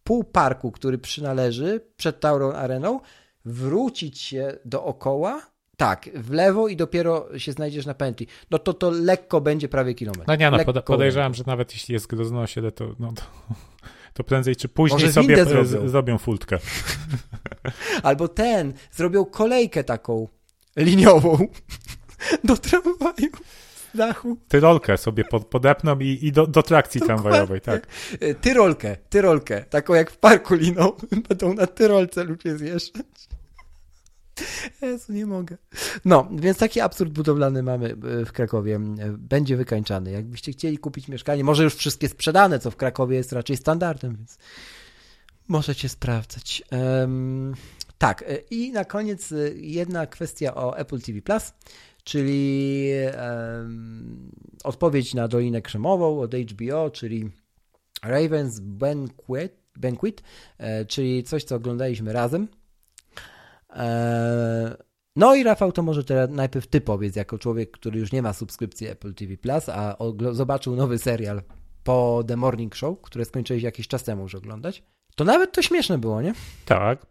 pół 0.03 0.23
parku, 0.23 0.71
który 0.71 0.97
przynależy 0.97 1.81
przed 1.97 2.19
Tauron 2.19 2.55
Areną, 2.55 2.99
wrócić 3.45 4.19
się 4.19 4.57
dookoła, 4.65 5.41
tak, 5.77 6.09
w 6.15 6.31
lewo 6.31 6.67
i 6.67 6.75
dopiero 6.75 7.39
się 7.39 7.51
znajdziesz 7.51 7.85
na 7.85 7.93
pętli. 7.93 8.27
No 8.51 8.59
to 8.59 8.73
to 8.73 8.89
lekko 8.89 9.41
będzie 9.41 9.69
prawie 9.69 9.93
kilometr. 9.93 10.27
No 10.27 10.35
nie, 10.35 10.51
no 10.51 10.57
lekko 10.57 10.81
podejrzewam, 10.81 11.33
że 11.33 11.43
nawet 11.47 11.73
jeśli 11.73 11.93
jest 11.93 12.07
grozno 12.07 12.41
osiedle, 12.41 12.71
to, 12.71 12.95
no, 12.99 13.13
to, 13.13 13.21
to 14.13 14.23
prędzej 14.23 14.55
czy 14.55 14.69
później 14.69 15.11
sobie 15.11 15.45
zrobią. 15.45 15.87
zrobią 15.87 16.17
fultkę. 16.17 16.57
Albo 18.03 18.27
ten, 18.27 18.73
zrobią 18.91 19.25
kolejkę 19.25 19.83
taką 19.83 20.27
liniową 20.75 21.47
do 22.43 22.57
tramwaju 22.57 23.29
dachu. 23.93 24.37
Tyrolkę 24.47 24.97
sobie 24.97 25.25
pod, 25.25 25.45
podepną 25.45 25.99
i, 25.99 26.19
i 26.21 26.31
do, 26.31 26.47
do 26.47 26.63
trakcji 26.63 26.99
Dokładnie. 27.01 27.23
tramwajowej, 27.23 27.61
tak. 27.61 27.87
Tyrolkę, 28.41 28.97
tyrolkę, 29.09 29.63
taką 29.63 29.93
jak 29.93 30.11
w 30.11 30.17
parku 30.17 30.55
liną. 30.55 30.91
Będą 31.29 31.53
na 31.53 31.67
tyrolce 31.67 32.23
ludzie 32.23 32.57
zjeżdżać. 32.57 33.05
Jezu, 34.81 35.13
nie 35.13 35.25
mogę. 35.25 35.57
No, 36.05 36.27
więc 36.31 36.57
taki 36.57 36.81
absurd 36.81 37.13
budowlany 37.13 37.63
mamy 37.63 37.89
e, 38.21 38.25
w 38.25 38.31
Krakowie. 38.31 38.75
E, 38.75 38.81
będzie 39.17 39.57
wykańczany. 39.57 40.11
Jakbyście 40.11 40.51
chcieli 40.51 40.77
kupić 40.77 41.07
mieszkanie, 41.07 41.43
może 41.43 41.63
już 41.63 41.75
wszystkie 41.75 42.09
sprzedane, 42.09 42.59
co 42.59 42.71
w 42.71 42.75
Krakowie 42.75 43.17
jest 43.17 43.31
raczej 43.31 43.57
standardem, 43.57 44.15
więc 44.15 44.37
możecie 45.47 45.89
sprawdzać. 45.89 46.63
Um, 46.71 47.53
tak, 47.97 48.21
e, 48.21 48.37
i 48.37 48.71
na 48.71 48.85
koniec 48.85 49.33
jedna 49.55 50.07
kwestia 50.07 50.55
o 50.55 50.77
Apple 50.77 51.01
TV 51.01 51.21
Plus, 51.21 51.53
czyli 52.03 52.89
um, 53.17 54.31
odpowiedź 54.63 55.13
na 55.13 55.27
Dolinę 55.27 55.61
Krzemową 55.61 56.19
od 56.19 56.35
HBO, 56.35 56.89
czyli 56.89 57.29
Ravens 58.03 58.59
Banquet, 58.59 59.63
Banquet 59.75 60.23
czyli 60.87 61.23
coś, 61.23 61.43
co 61.43 61.55
oglądaliśmy 61.55 62.13
razem 62.13 62.47
no 65.15 65.35
i 65.35 65.43
Rafał, 65.43 65.71
to 65.71 65.83
może 65.83 66.03
teraz 66.03 66.29
najpierw 66.29 66.67
ty 66.67 66.81
powiedz, 66.81 67.15
jako 67.15 67.39
człowiek, 67.39 67.71
który 67.71 67.99
już 67.99 68.11
nie 68.11 68.21
ma 68.21 68.33
subskrypcji 68.33 68.87
Apple 68.87 69.13
TV 69.13 69.37
Plus, 69.37 69.69
a 69.69 69.95
zobaczył 70.31 70.75
nowy 70.75 70.97
serial 70.97 71.41
po 71.83 72.23
The 72.27 72.37
Morning 72.37 72.75
Show, 72.75 73.01
które 73.01 73.25
skończyłeś 73.25 73.63
jakiś 73.63 73.87
czas 73.87 74.03
temu 74.03 74.23
już 74.23 74.35
oglądać. 74.35 74.83
To 75.15 75.23
nawet 75.23 75.51
to 75.51 75.61
śmieszne 75.61 75.97
było, 75.97 76.21
nie? 76.21 76.33
Tak, 76.65 77.05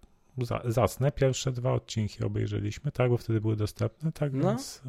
zasnę. 0.65 1.13
Pierwsze 1.13 1.53
dwa 1.53 1.73
odcinki 1.73 2.25
obejrzeliśmy, 2.25 2.93
tak, 2.93 3.11
bo 3.11 3.17
wtedy 3.17 3.41
były 3.41 3.57
dostępne, 3.57 4.13
tak 4.13 4.33
no. 4.33 4.49
więc... 4.49 4.83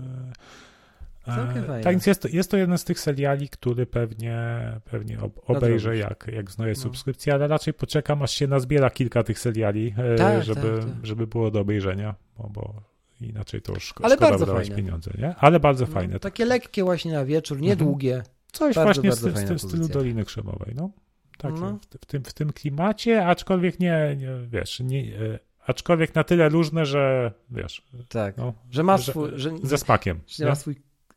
E, 1.27 1.31
E, 1.31 1.81
tak 1.83 1.93
więc 1.93 2.05
jest 2.05 2.21
to, 2.21 2.27
jest 2.27 2.51
to 2.51 2.57
jeden 2.57 2.77
z 2.77 2.83
tych 2.83 2.99
seriali, 2.99 3.49
który 3.49 3.85
pewnie, 3.85 4.37
pewnie 4.85 5.19
ob, 5.19 5.49
obejrzę, 5.49 5.97
jak, 5.97 6.27
jak 6.33 6.49
wznoję 6.49 6.73
no. 6.77 6.81
subskrypcję, 6.81 7.33
ale 7.33 7.47
raczej 7.47 7.73
poczekam, 7.73 8.21
aż 8.21 8.31
się 8.31 8.47
nazbiera 8.47 8.89
kilka 8.89 9.23
tych 9.23 9.39
seriali, 9.39 9.95
e, 9.97 10.15
tak, 10.15 10.43
żeby, 10.43 10.61
tak, 10.61 10.93
tak. 10.93 11.05
żeby 11.05 11.27
było 11.27 11.51
do 11.51 11.59
obejrzenia, 11.59 12.15
bo, 12.37 12.49
bo 12.49 12.73
inaczej 13.21 13.61
to 13.61 13.73
już 13.73 13.93
ale 14.01 14.15
szkoda 14.15 14.37
wydawać 14.37 14.67
fajne. 14.67 14.75
pieniądze, 14.75 15.11
nie? 15.17 15.35
Ale 15.35 15.59
bardzo 15.59 15.85
no, 15.85 15.91
fajne. 15.91 16.19
Takie 16.19 16.43
tak. 16.43 16.49
lekkie 16.49 16.83
właśnie 16.83 17.13
na 17.13 17.25
wieczór, 17.25 17.61
niedługie. 17.61 18.15
Mhm. 18.15 18.33
Coś 18.51 18.75
bardzo, 18.75 19.01
właśnie 19.01 19.09
bardzo 19.09 19.29
w, 19.29 19.59
w, 19.59 19.65
w 19.65 19.67
stylu 19.69 19.87
Doliny 19.87 20.25
Krzemowej, 20.25 20.73
no. 20.75 20.89
Tak, 21.37 21.53
no. 21.59 21.79
w, 21.91 22.01
w, 22.01 22.05
tym, 22.05 22.23
w 22.23 22.33
tym 22.33 22.53
klimacie, 22.53 23.25
aczkolwiek 23.27 23.79
nie, 23.79 24.15
nie 24.19 24.29
wiesz, 24.47 24.79
nie, 24.79 25.01
e, 25.01 25.39
aczkolwiek 25.67 26.15
na 26.15 26.23
tyle 26.23 26.49
różne, 26.49 26.85
że 26.85 27.31
wiesz. 27.49 27.85
Tak, 28.09 28.37
no, 28.37 28.53
że 28.71 28.83
masz 28.83 29.07
swój, 29.07 29.29
że, 29.35 29.51
ze 29.63 29.77
smakiem. 29.77 30.19
Że 30.27 30.45
ma 30.45 30.55
swój 30.55 30.75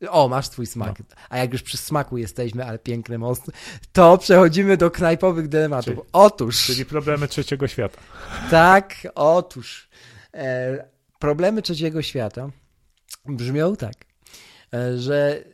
o, 0.09 0.29
masz 0.29 0.49
twój 0.49 0.67
smak. 0.67 0.99
No. 0.99 1.05
A 1.31 1.39
jak 1.39 1.53
już 1.53 1.63
przy 1.63 1.77
smaku 1.77 2.19
jesteśmy, 2.19 2.65
ale 2.65 2.79
piękny 2.79 3.19
most, 3.19 3.51
to 3.93 4.19
przechodzimy 4.19 4.77
do 4.77 4.91
knajpowych 4.91 5.49
dylematów. 5.49 5.95
Czyli, 5.95 6.09
otóż. 6.13 6.67
Czyli 6.67 6.85
problemy 6.85 7.29
trzeciego 7.29 7.69
świata. 7.69 7.99
Tak, 8.51 8.95
otóż. 9.15 9.89
E, 10.35 10.89
problemy 11.19 11.63
trzeciego 11.63 12.03
świata 12.03 12.51
brzmią 13.25 13.77
tak, 13.77 13.95
e, 14.75 14.99
że 14.99 15.45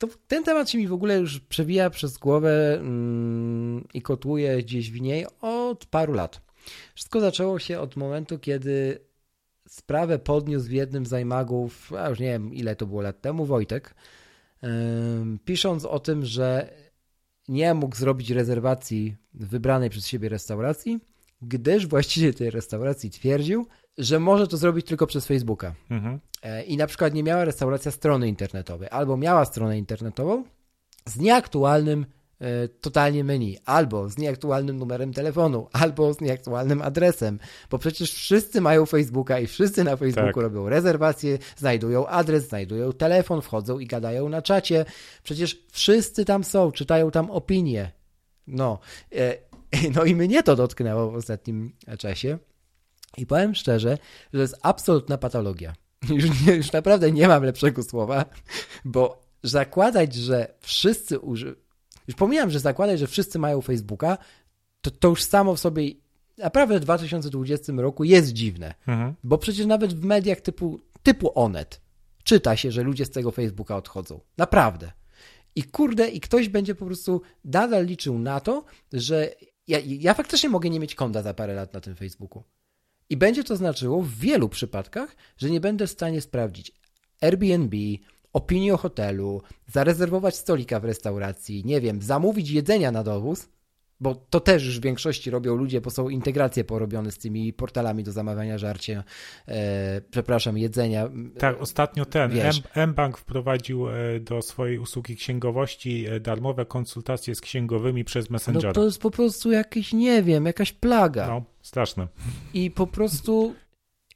to, 0.00 0.08
ten 0.28 0.44
temat 0.44 0.70
się 0.70 0.78
mi 0.78 0.88
w 0.88 0.92
ogóle 0.92 1.18
już 1.18 1.40
przewija 1.40 1.90
przez 1.90 2.18
głowę 2.18 2.76
mm, 2.80 3.88
i 3.94 4.02
kotłuje 4.02 4.56
gdzieś 4.56 4.90
w 4.90 5.00
niej 5.00 5.26
od 5.40 5.86
paru 5.86 6.12
lat. 6.12 6.40
Wszystko 6.94 7.20
zaczęło 7.20 7.58
się 7.58 7.80
od 7.80 7.96
momentu, 7.96 8.38
kiedy 8.38 9.00
sprawę 9.74 10.18
podniósł 10.18 10.66
w 10.66 10.70
jednym 10.70 11.06
z 11.06 11.08
zajmagów, 11.08 11.92
a 11.92 12.08
już 12.08 12.20
nie 12.20 12.26
wiem 12.26 12.54
ile 12.54 12.76
to 12.76 12.86
było 12.86 13.02
lat 13.02 13.20
temu, 13.20 13.46
Wojtek, 13.46 13.94
pisząc 15.44 15.84
o 15.84 15.98
tym, 15.98 16.24
że 16.24 16.70
nie 17.48 17.74
mógł 17.74 17.96
zrobić 17.96 18.30
rezerwacji 18.30 19.16
w 19.34 19.48
wybranej 19.48 19.90
przez 19.90 20.06
siebie 20.06 20.28
restauracji, 20.28 21.00
gdyż 21.42 21.86
właściciel 21.86 22.34
tej 22.34 22.50
restauracji 22.50 23.10
twierdził, 23.10 23.66
że 23.98 24.20
może 24.20 24.46
to 24.46 24.56
zrobić 24.56 24.86
tylko 24.86 25.06
przez 25.06 25.26
Facebooka. 25.26 25.74
Mhm. 25.90 26.20
E, 26.42 26.62
I 26.62 26.76
na 26.76 26.86
przykład 26.86 27.14
nie 27.14 27.22
miała 27.22 27.44
restauracja 27.44 27.90
strony 27.90 28.28
internetowej, 28.28 28.88
albo 28.90 29.16
miała 29.16 29.44
stronę 29.44 29.78
internetową 29.78 30.44
z 31.06 31.16
nieaktualnym 31.16 32.06
totalnie 32.80 33.24
menu, 33.24 33.58
albo 33.64 34.08
z 34.08 34.18
nieaktualnym 34.18 34.76
numerem 34.76 35.12
telefonu, 35.12 35.68
albo 35.82 36.14
z 36.14 36.20
nieaktualnym 36.20 36.82
adresem, 36.82 37.38
bo 37.70 37.78
przecież 37.78 38.12
wszyscy 38.12 38.60
mają 38.60 38.86
Facebooka 38.86 39.40
i 39.40 39.46
wszyscy 39.46 39.84
na 39.84 39.96
Facebooku 39.96 40.32
tak. 40.32 40.42
robią 40.42 40.68
rezerwacje, 40.68 41.38
znajdują 41.56 42.06
adres, 42.06 42.48
znajdują 42.48 42.92
telefon, 42.92 43.42
wchodzą 43.42 43.78
i 43.78 43.86
gadają 43.86 44.28
na 44.28 44.42
czacie. 44.42 44.84
Przecież 45.22 45.64
wszyscy 45.72 46.24
tam 46.24 46.44
są, 46.44 46.72
czytają 46.72 47.10
tam 47.10 47.30
opinie. 47.30 47.92
No, 48.46 48.78
e, 49.12 49.36
no 49.96 50.04
i 50.04 50.14
mnie 50.14 50.42
to 50.42 50.56
dotknęło 50.56 51.10
w 51.10 51.14
ostatnim 51.14 51.72
czasie. 51.98 52.38
I 53.16 53.26
powiem 53.26 53.54
szczerze, 53.54 53.98
że 54.32 54.38
to 54.38 54.42
jest 54.42 54.56
absolutna 54.62 55.18
patologia. 55.18 55.74
Już, 56.08 56.46
nie, 56.46 56.54
już 56.54 56.72
naprawdę 56.72 57.12
nie 57.12 57.28
mam 57.28 57.44
lepszego 57.44 57.82
słowa, 57.82 58.24
bo 58.84 59.24
zakładać, 59.42 60.14
że 60.14 60.54
wszyscy 60.60 61.18
uży... 61.18 61.56
Już 62.06 62.16
pomijam, 62.16 62.50
że 62.50 62.60
zakładać, 62.60 62.98
że 62.98 63.06
wszyscy 63.06 63.38
mają 63.38 63.60
Facebooka, 63.60 64.18
to, 64.80 64.90
to 64.90 65.08
już 65.08 65.22
samo 65.22 65.54
w 65.54 65.60
sobie 65.60 65.90
naprawdę 66.38 66.76
w 66.76 66.80
2020 66.80 67.72
roku 67.76 68.04
jest 68.04 68.32
dziwne. 68.32 68.74
Mhm. 68.86 69.14
Bo 69.24 69.38
przecież 69.38 69.66
nawet 69.66 69.94
w 69.94 70.04
mediach 70.04 70.40
typu, 70.40 70.80
typu 71.02 71.32
Onet 71.34 71.80
czyta 72.24 72.56
się, 72.56 72.70
że 72.70 72.82
ludzie 72.82 73.04
z 73.04 73.10
tego 73.10 73.30
Facebooka 73.30 73.76
odchodzą. 73.76 74.20
Naprawdę. 74.36 74.92
I 75.56 75.62
kurde, 75.62 76.08
i 76.08 76.20
ktoś 76.20 76.48
będzie 76.48 76.74
po 76.74 76.86
prostu 76.86 77.22
nadal 77.44 77.86
liczył 77.86 78.18
na 78.18 78.40
to, 78.40 78.64
że 78.92 79.34
ja, 79.68 79.78
ja 79.84 80.14
faktycznie 80.14 80.48
mogę 80.48 80.70
nie 80.70 80.80
mieć 80.80 80.94
konta 80.94 81.22
za 81.22 81.34
parę 81.34 81.54
lat 81.54 81.74
na 81.74 81.80
tym 81.80 81.94
Facebooku. 81.94 82.42
I 83.10 83.16
będzie 83.16 83.44
to 83.44 83.56
znaczyło 83.56 84.02
w 84.02 84.14
wielu 84.14 84.48
przypadkach, 84.48 85.16
że 85.36 85.50
nie 85.50 85.60
będę 85.60 85.86
w 85.86 85.90
stanie 85.90 86.20
sprawdzić 86.20 86.72
Airbnb, 87.20 87.76
opinii 88.34 88.72
o 88.72 88.76
hotelu, 88.76 89.42
zarezerwować 89.66 90.36
stolika 90.36 90.80
w 90.80 90.84
restauracji, 90.84 91.62
nie 91.64 91.80
wiem, 91.80 92.02
zamówić 92.02 92.50
jedzenia 92.50 92.92
na 92.92 93.02
dowóz, 93.02 93.48
bo 94.00 94.14
to 94.14 94.40
też 94.40 94.64
już 94.64 94.80
w 94.80 94.82
większości 94.82 95.30
robią 95.30 95.54
ludzie, 95.56 95.80
bo 95.80 95.90
są 95.90 96.08
integracje 96.08 96.64
porobione 96.64 97.10
z 97.10 97.18
tymi 97.18 97.52
portalami 97.52 98.04
do 98.04 98.12
zamawiania 98.12 98.58
żarcia, 98.58 99.04
e, 99.48 100.00
przepraszam, 100.10 100.58
jedzenia. 100.58 101.10
Tak, 101.38 101.60
ostatnio 101.60 102.04
ten 102.04 102.32
M-Bank 102.74 103.18
wprowadził 103.18 103.88
e, 103.88 104.20
do 104.20 104.42
swojej 104.42 104.78
usługi 104.78 105.16
księgowości 105.16 106.06
e, 106.06 106.20
darmowe 106.20 106.66
konsultacje 106.66 107.34
z 107.34 107.40
księgowymi 107.40 108.04
przez 108.04 108.30
No 108.30 108.32
Messengera. 108.32 108.72
to 108.72 108.84
jest 108.84 108.98
po 108.98 109.10
prostu 109.10 109.50
jakieś, 109.50 109.92
nie 109.92 110.22
wiem, 110.22 110.46
jakaś 110.46 110.72
plaga. 110.72 111.28
No, 111.28 111.44
straszne. 111.62 112.08
I 112.54 112.70
po 112.70 112.86
prostu 112.86 113.54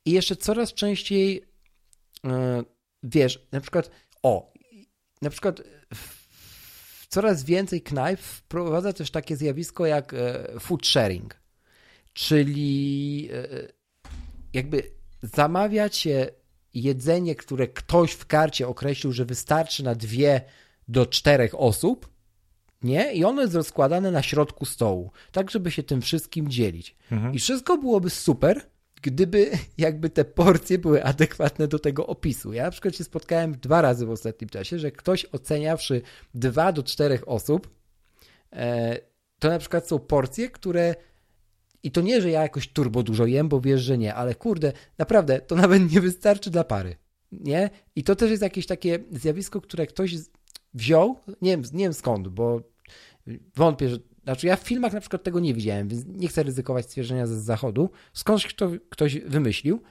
i 0.04 0.10
jeszcze 0.12 0.36
coraz 0.36 0.74
częściej 0.74 1.42
e, 2.24 2.62
wiesz, 3.02 3.46
na 3.52 3.60
przykład 3.60 3.90
o, 4.22 4.52
na 5.22 5.30
przykład 5.30 5.62
coraz 7.08 7.44
więcej 7.44 7.82
knajp 7.82 8.20
wprowadza 8.20 8.92
też 8.92 9.10
takie 9.10 9.36
zjawisko 9.36 9.86
jak 9.86 10.14
e, 10.14 10.44
food 10.60 10.86
sharing, 10.86 11.34
czyli 12.12 13.28
e, 13.32 13.68
jakby 14.52 14.90
zamawiacie 15.22 16.30
jedzenie, 16.74 17.34
które 17.34 17.68
ktoś 17.68 18.12
w 18.12 18.26
karcie 18.26 18.68
określił, 18.68 19.12
że 19.12 19.24
wystarczy 19.24 19.84
na 19.84 19.94
dwie 19.94 20.40
do 20.88 21.06
czterech 21.06 21.60
osób, 21.60 22.08
nie? 22.82 23.12
I 23.12 23.24
ono 23.24 23.42
jest 23.42 23.54
rozkładane 23.54 24.10
na 24.10 24.22
środku 24.22 24.64
stołu, 24.64 25.10
tak 25.32 25.50
żeby 25.50 25.70
się 25.70 25.82
tym 25.82 26.02
wszystkim 26.02 26.48
dzielić. 26.48 26.96
Mhm. 27.12 27.34
I 27.34 27.38
wszystko 27.38 27.78
byłoby 27.78 28.10
super, 28.10 28.70
gdyby 29.00 29.50
jakby 29.78 30.10
te 30.10 30.24
porcje 30.24 30.78
były 30.78 31.04
adekwatne 31.04 31.68
do 31.68 31.78
tego 31.78 32.06
opisu. 32.06 32.52
Ja 32.52 32.62
na 32.62 32.70
przykład 32.70 32.96
się 32.96 33.04
spotkałem 33.04 33.52
dwa 33.52 33.82
razy 33.82 34.06
w 34.06 34.10
ostatnim 34.10 34.48
czasie, 34.48 34.78
że 34.78 34.92
ktoś 34.92 35.26
oceniawszy 35.32 36.02
dwa 36.34 36.72
do 36.72 36.82
czterech 36.82 37.28
osób, 37.28 37.70
e, 38.52 38.98
to 39.38 39.48
na 39.48 39.58
przykład 39.58 39.88
są 39.88 39.98
porcje, 39.98 40.50
które 40.50 40.94
i 41.82 41.90
to 41.90 42.00
nie, 42.00 42.20
że 42.22 42.30
ja 42.30 42.42
jakoś 42.42 42.68
turbo 42.68 43.02
dużo 43.02 43.26
jem, 43.26 43.48
bo 43.48 43.60
wiesz, 43.60 43.82
że 43.82 43.98
nie, 43.98 44.14
ale 44.14 44.34
kurde, 44.34 44.72
naprawdę, 44.98 45.40
to 45.40 45.56
nawet 45.64 45.92
nie 45.92 46.00
wystarczy 46.00 46.50
dla 46.50 46.64
pary. 46.64 46.96
Nie? 47.32 47.70
I 47.96 48.04
to 48.04 48.16
też 48.16 48.30
jest 48.30 48.42
jakieś 48.42 48.66
takie 48.66 48.98
zjawisko, 49.10 49.60
które 49.60 49.86
ktoś 49.86 50.14
wziął, 50.74 51.20
nie 51.42 51.50
wiem, 51.50 51.62
nie 51.72 51.84
wiem 51.84 51.94
skąd, 51.94 52.28
bo 52.28 52.60
wątpię, 53.56 53.88
że. 53.88 53.98
Znaczy, 54.28 54.46
ja 54.46 54.56
w 54.56 54.60
filmach 54.60 54.92
na 54.92 55.00
przykład 55.00 55.22
tego 55.22 55.40
nie 55.40 55.54
widziałem, 55.54 55.88
więc 55.88 56.06
nie 56.06 56.28
chcę 56.28 56.42
ryzykować 56.42 56.84
stwierdzenia 56.84 57.26
z 57.26 57.30
zachodu. 57.30 57.90
Skądś 58.12 58.46
kto, 58.46 58.70
ktoś 58.90 59.18
wymyślił. 59.18 59.82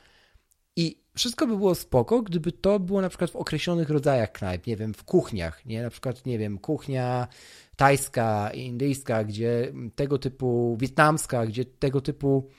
I 0.76 1.02
wszystko 1.16 1.48
by 1.48 1.58
było 1.58 1.76
spoko, 1.76 2.22
gdyby 2.22 2.52
to 2.52 2.80
było 2.80 3.02
na 3.02 3.10
przykład 3.10 3.32
w 3.32 3.36
określonych 3.36 3.90
rodzajach 3.90 4.32
knajp, 4.32 4.68
nie 4.68 4.78
wiem, 4.78 4.94
w 4.94 5.04
kuchniach, 5.04 5.66
nie? 5.66 5.82
Na 5.82 5.90
przykład, 5.90 6.26
nie 6.26 6.38
wiem, 6.38 6.58
kuchnia 6.58 7.28
tajska, 7.76 8.50
indyjska, 8.54 9.24
gdzie 9.24 9.74
tego 9.96 10.18
typu, 10.18 10.78
wietnamska, 10.80 11.46
gdzie 11.46 11.66
tego 11.66 12.02
typu 12.02 12.50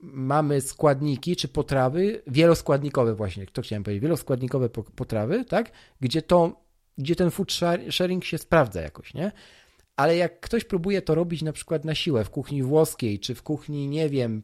mamy 0.00 0.60
składniki 0.60 1.36
czy 1.36 1.48
potrawy 1.48 2.22
wieloskładnikowe 2.26 3.14
właśnie, 3.14 3.46
to 3.46 3.62
chciałem 3.62 3.82
powiedzieć, 3.82 4.02
wieloskładnikowe 4.02 4.68
po- 4.68 4.82
potrawy, 4.82 5.44
tak? 5.44 5.70
Gdzie 6.00 6.22
to, 6.22 6.62
gdzie 6.98 7.16
ten 7.16 7.30
food 7.30 7.48
shar- 7.48 7.92
sharing 7.92 8.24
się 8.24 8.38
sprawdza 8.38 8.80
jakoś, 8.80 9.14
nie? 9.14 9.32
Ale 10.00 10.16
jak 10.16 10.40
ktoś 10.40 10.64
próbuje 10.64 11.02
to 11.02 11.14
robić 11.14 11.42
na 11.42 11.52
przykład 11.52 11.84
na 11.84 11.94
siłę 11.94 12.24
w 12.24 12.30
kuchni 12.30 12.62
włoskiej, 12.62 13.18
czy 13.18 13.34
w 13.34 13.42
kuchni, 13.42 13.88
nie 13.88 14.08
wiem, 14.08 14.42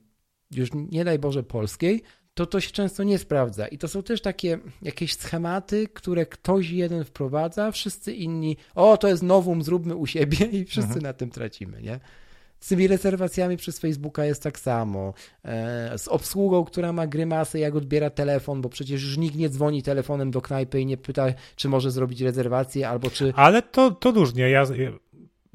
już 0.51 0.69
nie 0.75 1.05
daj 1.05 1.19
Boże 1.19 1.43
polskiej, 1.43 2.03
to 2.35 2.47
to 2.47 2.61
się 2.61 2.71
często 2.71 3.03
nie 3.03 3.19
sprawdza. 3.19 3.69
I 3.69 3.79
to 3.79 3.89
są 3.89 4.03
też 4.03 4.21
takie 4.21 4.59
jakieś 4.83 5.15
schematy, 5.15 5.89
które 5.89 6.27
ktoś 6.27 6.71
jeden 6.71 7.05
wprowadza, 7.05 7.71
wszyscy 7.71 8.15
inni, 8.15 8.57
o 8.75 8.97
to 8.97 9.09
jest 9.09 9.23
nowum, 9.23 9.63
zróbmy 9.63 9.97
u 9.97 10.07
siebie 10.07 10.47
i 10.47 10.65
wszyscy 10.65 11.01
na 11.01 11.13
tym 11.13 11.31
tracimy, 11.31 11.83
nie? 11.83 12.01
Z 12.61 12.69
tymi 12.69 12.87
rezerwacjami 12.87 13.57
przez 13.57 13.79
Facebooka 13.79 14.25
jest 14.25 14.43
tak 14.43 14.59
samo. 14.59 15.15
E, 15.45 15.99
z 15.99 16.09
obsługą, 16.09 16.65
która 16.65 16.93
ma 16.93 17.07
grymasy, 17.07 17.59
jak 17.59 17.75
odbiera 17.75 18.11
telefon, 18.11 18.61
bo 18.61 18.69
przecież 18.69 19.03
już 19.03 19.19
nikt 19.19 19.37
nie 19.37 19.49
dzwoni 19.49 19.83
telefonem 19.83 20.31
do 20.31 20.41
knajpy 20.41 20.81
i 20.81 20.87
nie 20.87 20.97
pyta, 20.97 21.27
czy 21.57 21.69
może 21.69 21.91
zrobić 21.91 22.21
rezerwację, 22.21 22.89
albo 22.89 23.11
czy. 23.11 23.33
Ale 23.37 23.63
to, 23.63 23.91
to 23.91 24.11
różnie. 24.11 24.51
Ja, 24.51 24.65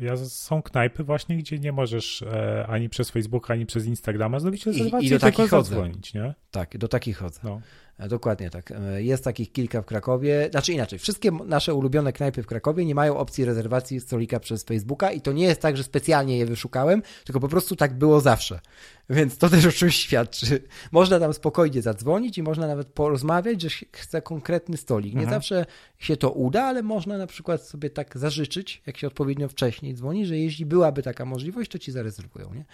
ja, 0.02 0.18
są 0.18 0.62
knajpy 0.62 1.04
właśnie, 1.04 1.38
gdzie 1.38 1.60
nie 1.60 1.72
możesz 1.72 2.22
e, 2.22 2.66
ani 2.68 2.90
przez 2.90 3.12
Facebooka, 3.12 3.54
ani 3.54 3.66
przez 3.66 3.86
Instagrama 3.86 4.40
zrobić 4.40 4.66
rezerwacji, 4.66 5.08
i 5.08 5.10
do 5.10 5.20
tylko 5.20 5.38
takich 5.38 5.50
chodzę. 5.50 5.70
zadzwonić, 5.70 6.14
nie? 6.14 6.34
Tak, 6.52 6.78
do 6.78 6.88
takich 6.88 7.18
chodzę. 7.18 7.40
No. 7.44 7.62
E, 8.02 8.08
Dokładnie 8.08 8.50
tak. 8.50 8.72
E, 8.72 9.04
Jest 9.04 9.24
takich 9.24 9.52
kilka 9.52 9.82
w 9.82 9.86
Krakowie. 9.86 10.48
Znaczy 10.52 10.74
inaczej, 10.74 11.00
wszystkie 11.00 11.32
nasze 11.32 11.74
ulubione 11.74 12.14
knajpy 12.14 12.44
w 12.44 12.48
Krakowie 12.48 12.86
nie 12.86 12.96
mają 12.96 13.18
opcji 13.18 13.46
rezerwacji 13.46 14.00
stolika 14.00 14.40
przez 14.40 14.64
Facebooka 14.64 15.12
i 15.12 15.22
to 15.22 15.32
nie 15.32 15.44
jest 15.44 15.62
tak, 15.62 15.78
że 15.78 15.84
specjalnie 15.84 16.38
je 16.38 16.46
wyszukałem, 16.46 17.02
tylko 17.26 17.40
po 17.40 17.48
prostu 17.48 17.76
tak 17.76 17.98
było 17.98 18.22
zawsze. 18.22 18.60
Więc 19.10 19.38
to 19.38 19.50
też 19.50 19.66
o 19.72 19.72
czymś 19.72 19.96
świadczy. 19.96 20.64
Można 20.92 21.20
tam 21.20 21.34
spokojnie 21.34 21.82
zadzwonić 21.82 22.38
i 22.38 22.44
można 22.44 22.68
nawet 22.68 22.88
porozmawiać, 22.88 23.62
że 23.62 23.70
chce 23.92 24.22
konkretny 24.22 24.78
stolik. 24.78 25.14
Nie 25.14 25.20
Mhm. 25.22 25.36
zawsze 25.42 25.66
się 26.00 26.18
to 26.18 26.32
uda, 26.32 26.64
ale 26.64 26.84
można 26.84 27.18
na 27.18 27.28
przykład 27.28 27.62
sobie 27.68 27.90
tak 27.90 28.18
zażyczyć, 28.18 28.82
jak 28.86 28.98
się 28.98 29.08
odpowiednio 29.08 29.48
wcześniej 29.50 29.94
dzwoni, 29.94 30.26
że 30.26 30.38
jeśli 30.38 30.66
byłaby 30.66 31.04
taka 31.04 31.26
możliwość, 31.26 31.72
to 31.72 31.80
ci 31.80 31.92
zarezerwują. 31.92 32.54
Nie? 32.54 32.66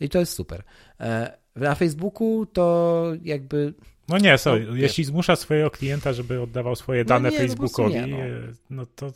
I 0.00 0.08
to 0.08 0.18
jest 0.18 0.32
super. 0.32 0.62
E, 1.00 1.38
Na 1.56 1.74
Facebooku 1.74 2.46
to 2.52 3.04
jakby 3.22 3.74
No 4.08 4.18
nie, 4.18 4.38
sorry, 4.38 4.66
No, 4.70 4.76
jeśli 4.76 5.04
zmusza 5.04 5.36
swojego 5.36 5.70
klienta, 5.70 6.12
żeby 6.12 6.40
oddawał 6.42 6.76
swoje 6.76 7.02
No 7.04 7.08
dane 7.08 7.30
nie, 7.30 7.38
no 7.38 7.44
prostu 7.56 7.56
Facebookowi, 7.66 7.94
nie, 7.94 8.06
no. 8.06 8.16
e, 8.18 8.52
no 8.70 8.86
to 8.86 9.12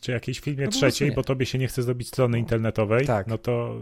czy 0.00 0.12
jakiejś 0.12 0.40
firmie 0.40 0.64
No 0.64 0.70
trzeciej, 0.70 1.08
nie. 1.10 1.14
bo 1.16 1.22
tobie 1.22 1.46
się 1.46 1.58
nie 1.58 1.68
chce 1.68 1.82
zrobić 1.82 2.08
strony 2.08 2.38
internetowej, 2.38 3.06
Tak. 3.06 3.26
no 3.26 3.38
to 3.38 3.80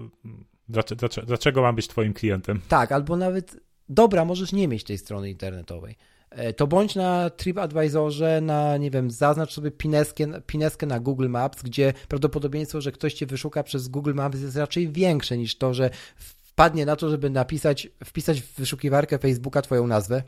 dlaczego, 0.69 0.99
dlaczego, 0.99 1.27
dlaczego 1.27 1.63
mam 1.63 1.77
być 1.77 1.89
twoim 1.89 2.13
klientem? 2.15 2.61
Tak, 2.69 2.93
albo 2.93 3.17
nawet 3.17 3.57
dobra, 3.89 4.25
możesz 4.25 4.53
nie 4.53 4.69
mieć 4.69 4.85
tej 4.85 4.99
strony 4.99 5.31
internetowej. 5.31 5.97
E, 6.31 6.53
To 6.53 6.67
bądź 6.67 6.95
na 6.95 7.31
TripAdvisorze, 7.31 8.41
na 8.41 8.77
nie 8.77 8.91
wiem, 8.91 9.11
zaznacz 9.11 9.53
sobie 9.53 9.71
pineskę, 9.71 10.27
pineskę 10.47 10.87
na 10.87 11.01
Google 11.01 11.29
Maps, 11.29 11.63
gdzie 11.63 11.93
prawdopodobieństwo, 12.09 12.81
że 12.81 12.93
ktoś 12.93 13.15
cię 13.15 13.27
wyszuka 13.27 13.63
przez 13.63 13.89
Google 13.89 14.15
Maps 14.15 14.41
jest 14.41 14.57
raczej 14.57 14.89
większe 14.93 15.39
niż 15.39 15.59
to, 15.59 15.75
że 15.75 15.91
wpadnie 16.17 16.87
na 16.87 16.97
to, 16.97 17.09
żeby 17.11 17.31
napisać, 17.31 17.89
wpisać 18.05 18.41
w 18.43 18.55
wyszukiwarkę 18.55 19.19
Facebooka 19.19 19.63
twoją 19.63 19.87
nazwę, 19.87 20.23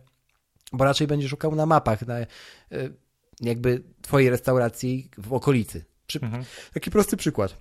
bo 0.72 0.84
raczej 0.84 1.06
będzie 1.06 1.28
szukał 1.28 1.54
na 1.54 1.66
mapach, 1.66 2.06
na 2.06 2.18
e, 2.18 2.26
jakby 3.40 3.82
twojej 4.02 4.30
restauracji 4.30 5.10
w 5.18 5.32
okolicy. 5.32 5.84
Przy, 6.06 6.20
Mhm. 6.22 6.44
Taki 6.74 6.90
prosty 6.90 7.16
przykład. 7.16 7.56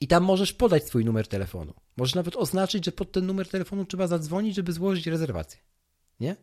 I 0.00 0.06
tam 0.08 0.24
możesz 0.24 0.52
podać 0.52 0.84
swój 0.86 1.04
numer 1.04 1.28
telefonu. 1.28 1.74
Możesz 1.96 2.14
nawet 2.14 2.36
oznaczyć, 2.36 2.84
że 2.84 2.92
pod 2.92 3.12
ten 3.12 3.26
numer 3.26 3.48
telefonu 3.48 3.84
trzeba 3.84 4.06
zadzwonić, 4.06 4.56
żeby 4.56 4.72
złożyć 4.72 5.06
rezerwację. 5.06 5.60
Nie? 6.20 6.36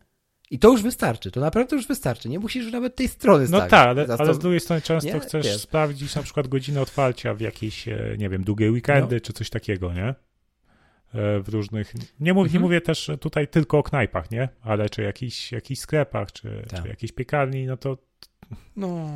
I 0.52 0.60
to 0.60 0.72
już 0.72 0.82
wystarczy. 0.82 1.32
To 1.32 1.40
naprawdę 1.40 1.76
już 1.76 1.88
wystarczy. 1.88 2.30
Nie 2.30 2.40
musisz 2.40 2.64
już 2.64 2.74
nawet 2.74 2.96
tej 2.96 3.08
strony 3.08 3.46
No 3.50 3.60
tak, 3.60 3.74
ale, 3.74 4.08
Za 4.08 4.14
ale 4.18 4.28
to- 4.28 4.34
z 4.34 4.40
drugiej 4.40 4.60
strony 4.60 4.82
często 4.82 5.14
Nie? 5.14 5.20
chcesz 5.20 5.46
Wiesz. 5.46 5.62
sprawdzić 5.62 6.16
na 6.16 6.24
przykład 6.24 6.48
godzinę 6.48 6.82
otwarcia 6.82 7.34
w 7.34 7.40
jakieś, 7.40 7.88
e, 7.88 8.16
nie 8.18 8.30
wiem, 8.30 8.44
długie 8.44 8.72
weekendy 8.72 9.16
No. 9.16 9.20
czy 9.22 9.34
coś 9.34 9.50
takiego, 9.50 9.94
nie? 9.94 10.16
E, 11.14 11.40
W 11.40 11.50
różnych. 11.50 11.94
Nie, 12.20 12.34
mów, 12.34 12.44
nie 12.44 12.48
Mhm. 12.48 12.62
mówię 12.62 12.82
też 12.82 13.12
tutaj 13.20 13.48
tylko 13.48 13.78
o 13.78 13.84
knajpach, 13.84 14.32
nie? 14.32 14.50
Ale 14.62 14.90
czy 14.90 15.02
jakichś, 15.02 15.52
jakichś 15.52 15.82
sklepach, 15.82 16.32
czy, 16.32 16.64
Tak. 16.70 16.82
czy 16.84 16.88
jakiejś 16.90 17.12
piekarni, 17.12 17.66
no 17.66 17.78
to 17.78 17.98
No, 18.76 19.10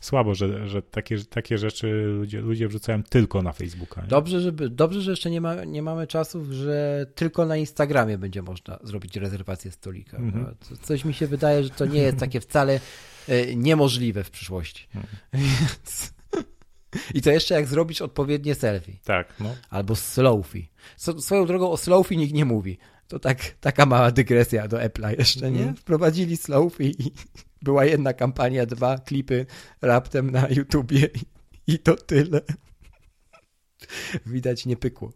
słabo, 0.00 0.34
że, 0.34 0.68
że 0.68 0.82
takie, 0.82 1.18
takie 1.24 1.58
rzeczy 1.58 1.92
ludzie, 2.18 2.40
ludzie 2.40 2.68
wrzucają 2.68 3.02
tylko 3.02 3.42
na 3.42 3.52
Facebooka. 3.52 4.02
Nie? 4.02 4.08
dobrze, 4.08 4.40
żeby, 4.40 4.70
dobrze, 4.70 5.00
że 5.00 5.10
jeszcze 5.10 5.30
nie, 5.30 5.40
ma, 5.40 5.64
nie 5.64 5.82
mamy 5.82 6.06
czasów, 6.06 6.50
że 6.50 7.06
tylko 7.14 7.46
na 7.46 7.56
Instagramie 7.56 8.18
będzie 8.18 8.42
można 8.42 8.78
zrobić 8.82 9.16
rezerwację 9.16 9.70
stolika. 9.70 10.16
Mhm. 10.16 10.44
No, 10.44 10.54
co- 10.60 10.76
Coś 10.76 11.04
mi 11.04 11.14
się 11.14 11.26
wydaje, 11.26 11.64
że 11.64 11.70
to 11.70 11.86
nie 11.86 12.00
jest 12.02 12.18
takie 12.18 12.40
wcale 12.40 12.80
e, 13.28 13.56
niemożliwe 13.56 14.24
w 14.24 14.30
przyszłości. 14.30 14.86
Mhm. 14.94 15.06
Więc... 15.60 16.14
I 17.14 17.22
to 17.22 17.30
jeszcze 17.30 17.54
jak 17.54 17.66
zrobić 17.66 18.02
odpowiednie 18.02 18.54
selfie. 18.54 18.92
Tak, 19.04 19.34
no. 19.40 19.56
Albo 19.70 19.96
slowfie. 19.96 20.66
So, 20.96 21.20
swoją 21.20 21.46
drogą 21.46 21.70
o 21.70 21.76
slowfie 21.76 22.16
nikt 22.16 22.34
nie 22.34 22.44
mówi. 22.44 22.78
To 23.08 23.18
tak, 23.18 23.38
taka 23.60 23.86
mała 23.86 24.10
dygresja 24.10 24.68
do 24.68 24.76
Apple'a 24.76 25.18
jeszcze, 25.18 25.50
nie? 25.50 25.58
Mhm. 25.58 25.76
Wprowadzili 25.76 26.36
Slow 26.36 26.80
i, 26.80 26.94
była 27.62 27.84
jedna 27.84 28.12
kampania, 28.12 28.66
dwa 28.66 28.98
klipy 28.98 29.46
raptem 29.82 30.30
na 30.30 30.48
YouTubie 30.48 31.08
i, 31.66 31.78
to 31.78 31.96
tyle. 31.96 32.40
Widać 34.26 34.66
nie 34.66 34.76
pykło. 34.76 35.12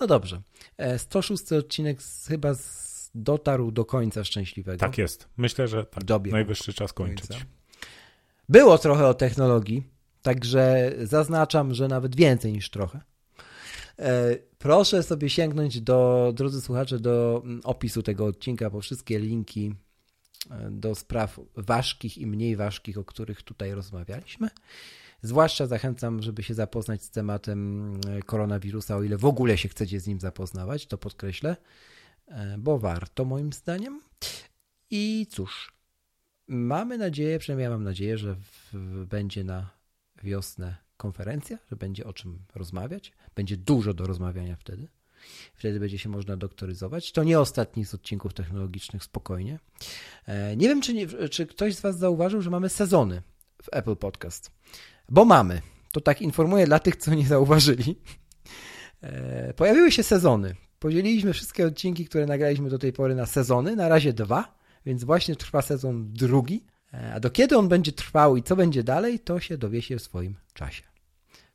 No 0.00 0.06
dobrze. 0.06 0.42
E, 0.76 0.98
106 0.98 1.52
odcinek 1.52 2.02
z, 2.02 2.26
chyba 2.26 2.54
dotarł 3.14 3.70
do 3.70 3.84
końca 3.84 4.24
szczęśliwego. 4.24 4.78
Tak 4.78 4.98
jest. 4.98 5.28
Myślę, 5.36 5.68
że 5.68 5.84
tak. 5.84 6.04
Dobiegł 6.04 6.36
Najwyższy 6.36 6.72
czas 6.72 6.92
kończyć. 6.92 7.28
końca. 7.28 7.44
Było 8.48 8.78
trochę 8.78 9.06
o 9.06 9.14
technologii, 9.14 9.84
także 10.22 10.92
zaznaczam, 11.02 11.74
że 11.74 11.88
nawet 11.88 12.16
więcej 12.16 12.52
niż 12.52 12.70
trochę. 12.70 13.00
E, 13.98 14.36
Proszę 14.60 15.02
sobie 15.02 15.30
sięgnąć 15.30 15.80
do, 15.80 16.32
drodzy 16.34 16.60
słuchacze, 16.60 16.98
do 16.98 17.42
mm, 17.44 17.60
opisu 17.64 18.02
tego 18.02 18.24
odcinka, 18.24 18.70
bo 18.70 18.80
wszystkie 18.80 19.18
linki 19.18 19.74
e, 20.50 20.70
do 20.70 20.94
spraw 20.94 21.40
ważkich 21.56 22.18
i 22.18 22.26
mniej 22.26 22.56
ważkich, 22.56 22.98
o 22.98 23.04
których 23.04 23.42
tutaj 23.42 23.72
rozmawialiśmy. 23.72 24.48
Zwłaszcza 25.22 25.66
zachęcam, 25.66 26.22
żeby 26.22 26.42
się 26.42 26.54
zapoznać 26.54 27.02
z 27.02 27.10
tematem 27.10 27.92
e, 28.08 28.22
koronawirusa, 28.22 28.96
o 28.96 29.02
ile 29.02 29.16
w 29.16 29.24
ogóle 29.24 29.58
się 29.58 29.68
chcecie 29.68 30.00
z 30.00 30.06
nim 30.06 30.20
zapoznawać, 30.20 30.86
to 30.86 30.98
podkreślę, 30.98 31.56
bo 32.58 32.78
warto 32.78 33.24
moim 33.24 33.52
zdaniem. 33.52 34.00
I 34.90 35.26
cóż, 35.30 35.72
mamy 36.48 36.98
nadzieję, 36.98 37.38
przynajmniej 37.38 37.64
ja 37.64 37.70
mam 37.70 37.84
nadzieję, 37.84 38.18
że 38.18 38.34
w, 38.34 38.72
będzie 39.06 39.44
na 39.44 39.79
wiosnę 40.22 40.76
konferencja, 40.96 41.58
że 41.70 41.76
będzie 41.76 42.06
o 42.06 42.12
czym 42.12 42.38
rozmawiać. 42.54 43.12
Będzie 43.34 43.56
dużo 43.56 43.94
do 43.94 44.06
rozmawiania 44.06 44.56
wtedy. 44.56 44.88
Wtedy 45.54 45.80
będzie 45.80 45.98
się 45.98 46.08
można 46.08 46.36
doktoryzować. 46.36 47.12
To 47.12 47.24
nie 47.24 47.40
ostatni 47.40 47.84
z 47.84 47.94
odcinków 47.94 48.34
technologicznych, 48.34 49.04
spokojnie. 49.04 49.58
E, 50.26 50.56
Nie 50.56 50.68
wiem, 50.68 50.82
czy, 50.82 50.94
nie, 50.94 51.06
czy 51.06 51.46
ktoś 51.46 51.74
z 51.74 51.80
Was 51.80 51.98
zauważył, 51.98 52.42
że 52.42 52.50
mamy 52.50 52.68
sezony 52.68 53.22
w 53.62 53.68
Apple 53.72 53.96
Podcast. 53.96 54.50
Bo 55.08 55.24
mamy. 55.24 55.62
To 55.92 56.00
tak 56.00 56.22
informuję 56.22 56.66
dla 56.66 56.78
tych, 56.78 56.96
co 56.96 57.14
nie 57.14 57.26
zauważyli. 57.26 57.96
E, 59.02 59.54
Pojawiły 59.54 59.92
się 59.92 60.02
sezony. 60.02 60.54
Podzieliliśmy 60.78 61.32
wszystkie 61.32 61.66
odcinki, 61.66 62.04
które 62.06 62.26
nagraliśmy 62.26 62.70
do 62.70 62.78
tej 62.78 62.92
pory 62.92 63.14
na 63.14 63.26
sezony. 63.26 63.76
Na 63.76 63.88
razie 63.88 64.12
dwa, 64.12 64.54
więc 64.86 65.04
właśnie 65.04 65.36
trwa 65.36 65.62
sezon 65.62 66.12
drugi. 66.12 66.64
E, 66.94 67.12
A 67.14 67.20
do 67.20 67.30
kiedy 67.30 67.56
on 67.58 67.68
będzie 67.68 67.92
trwał 67.92 68.36
i 68.36 68.42
co 68.42 68.56
będzie 68.56 68.82
dalej, 68.82 69.20
to 69.20 69.40
się 69.40 69.58
dowie 69.58 69.82
się 69.82 69.98
w 69.98 70.02
swoim 70.02 70.34
czasie. 70.54 70.82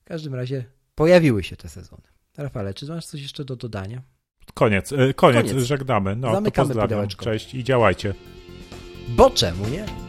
W 0.02 0.04
każdym 0.08 0.36
razie 0.36 0.66
pojawiły 0.96 1.44
się 1.44 1.56
te 1.56 1.70
sezony. 1.70 2.04
Rafale, 2.38 2.74
czy 2.74 2.86
masz 2.86 3.06
coś 3.06 3.22
jeszcze 3.22 3.46
do 3.46 3.56
dodania? 3.56 4.02
Koniec, 4.54 4.94
e, 4.94 5.14
koniec, 5.14 5.48
Koniec. 5.48 5.64
żegnamy. 5.66 6.16
No, 6.16 6.32
Zamykamy 6.34 6.74
to 6.74 6.80
pozdrawiam. 6.80 7.08
Cześć 7.08 7.54
i 7.56 7.64
działajcie. 7.64 8.14
Bo 9.08 9.30
czemu 9.30 9.68
nie? 9.68 10.05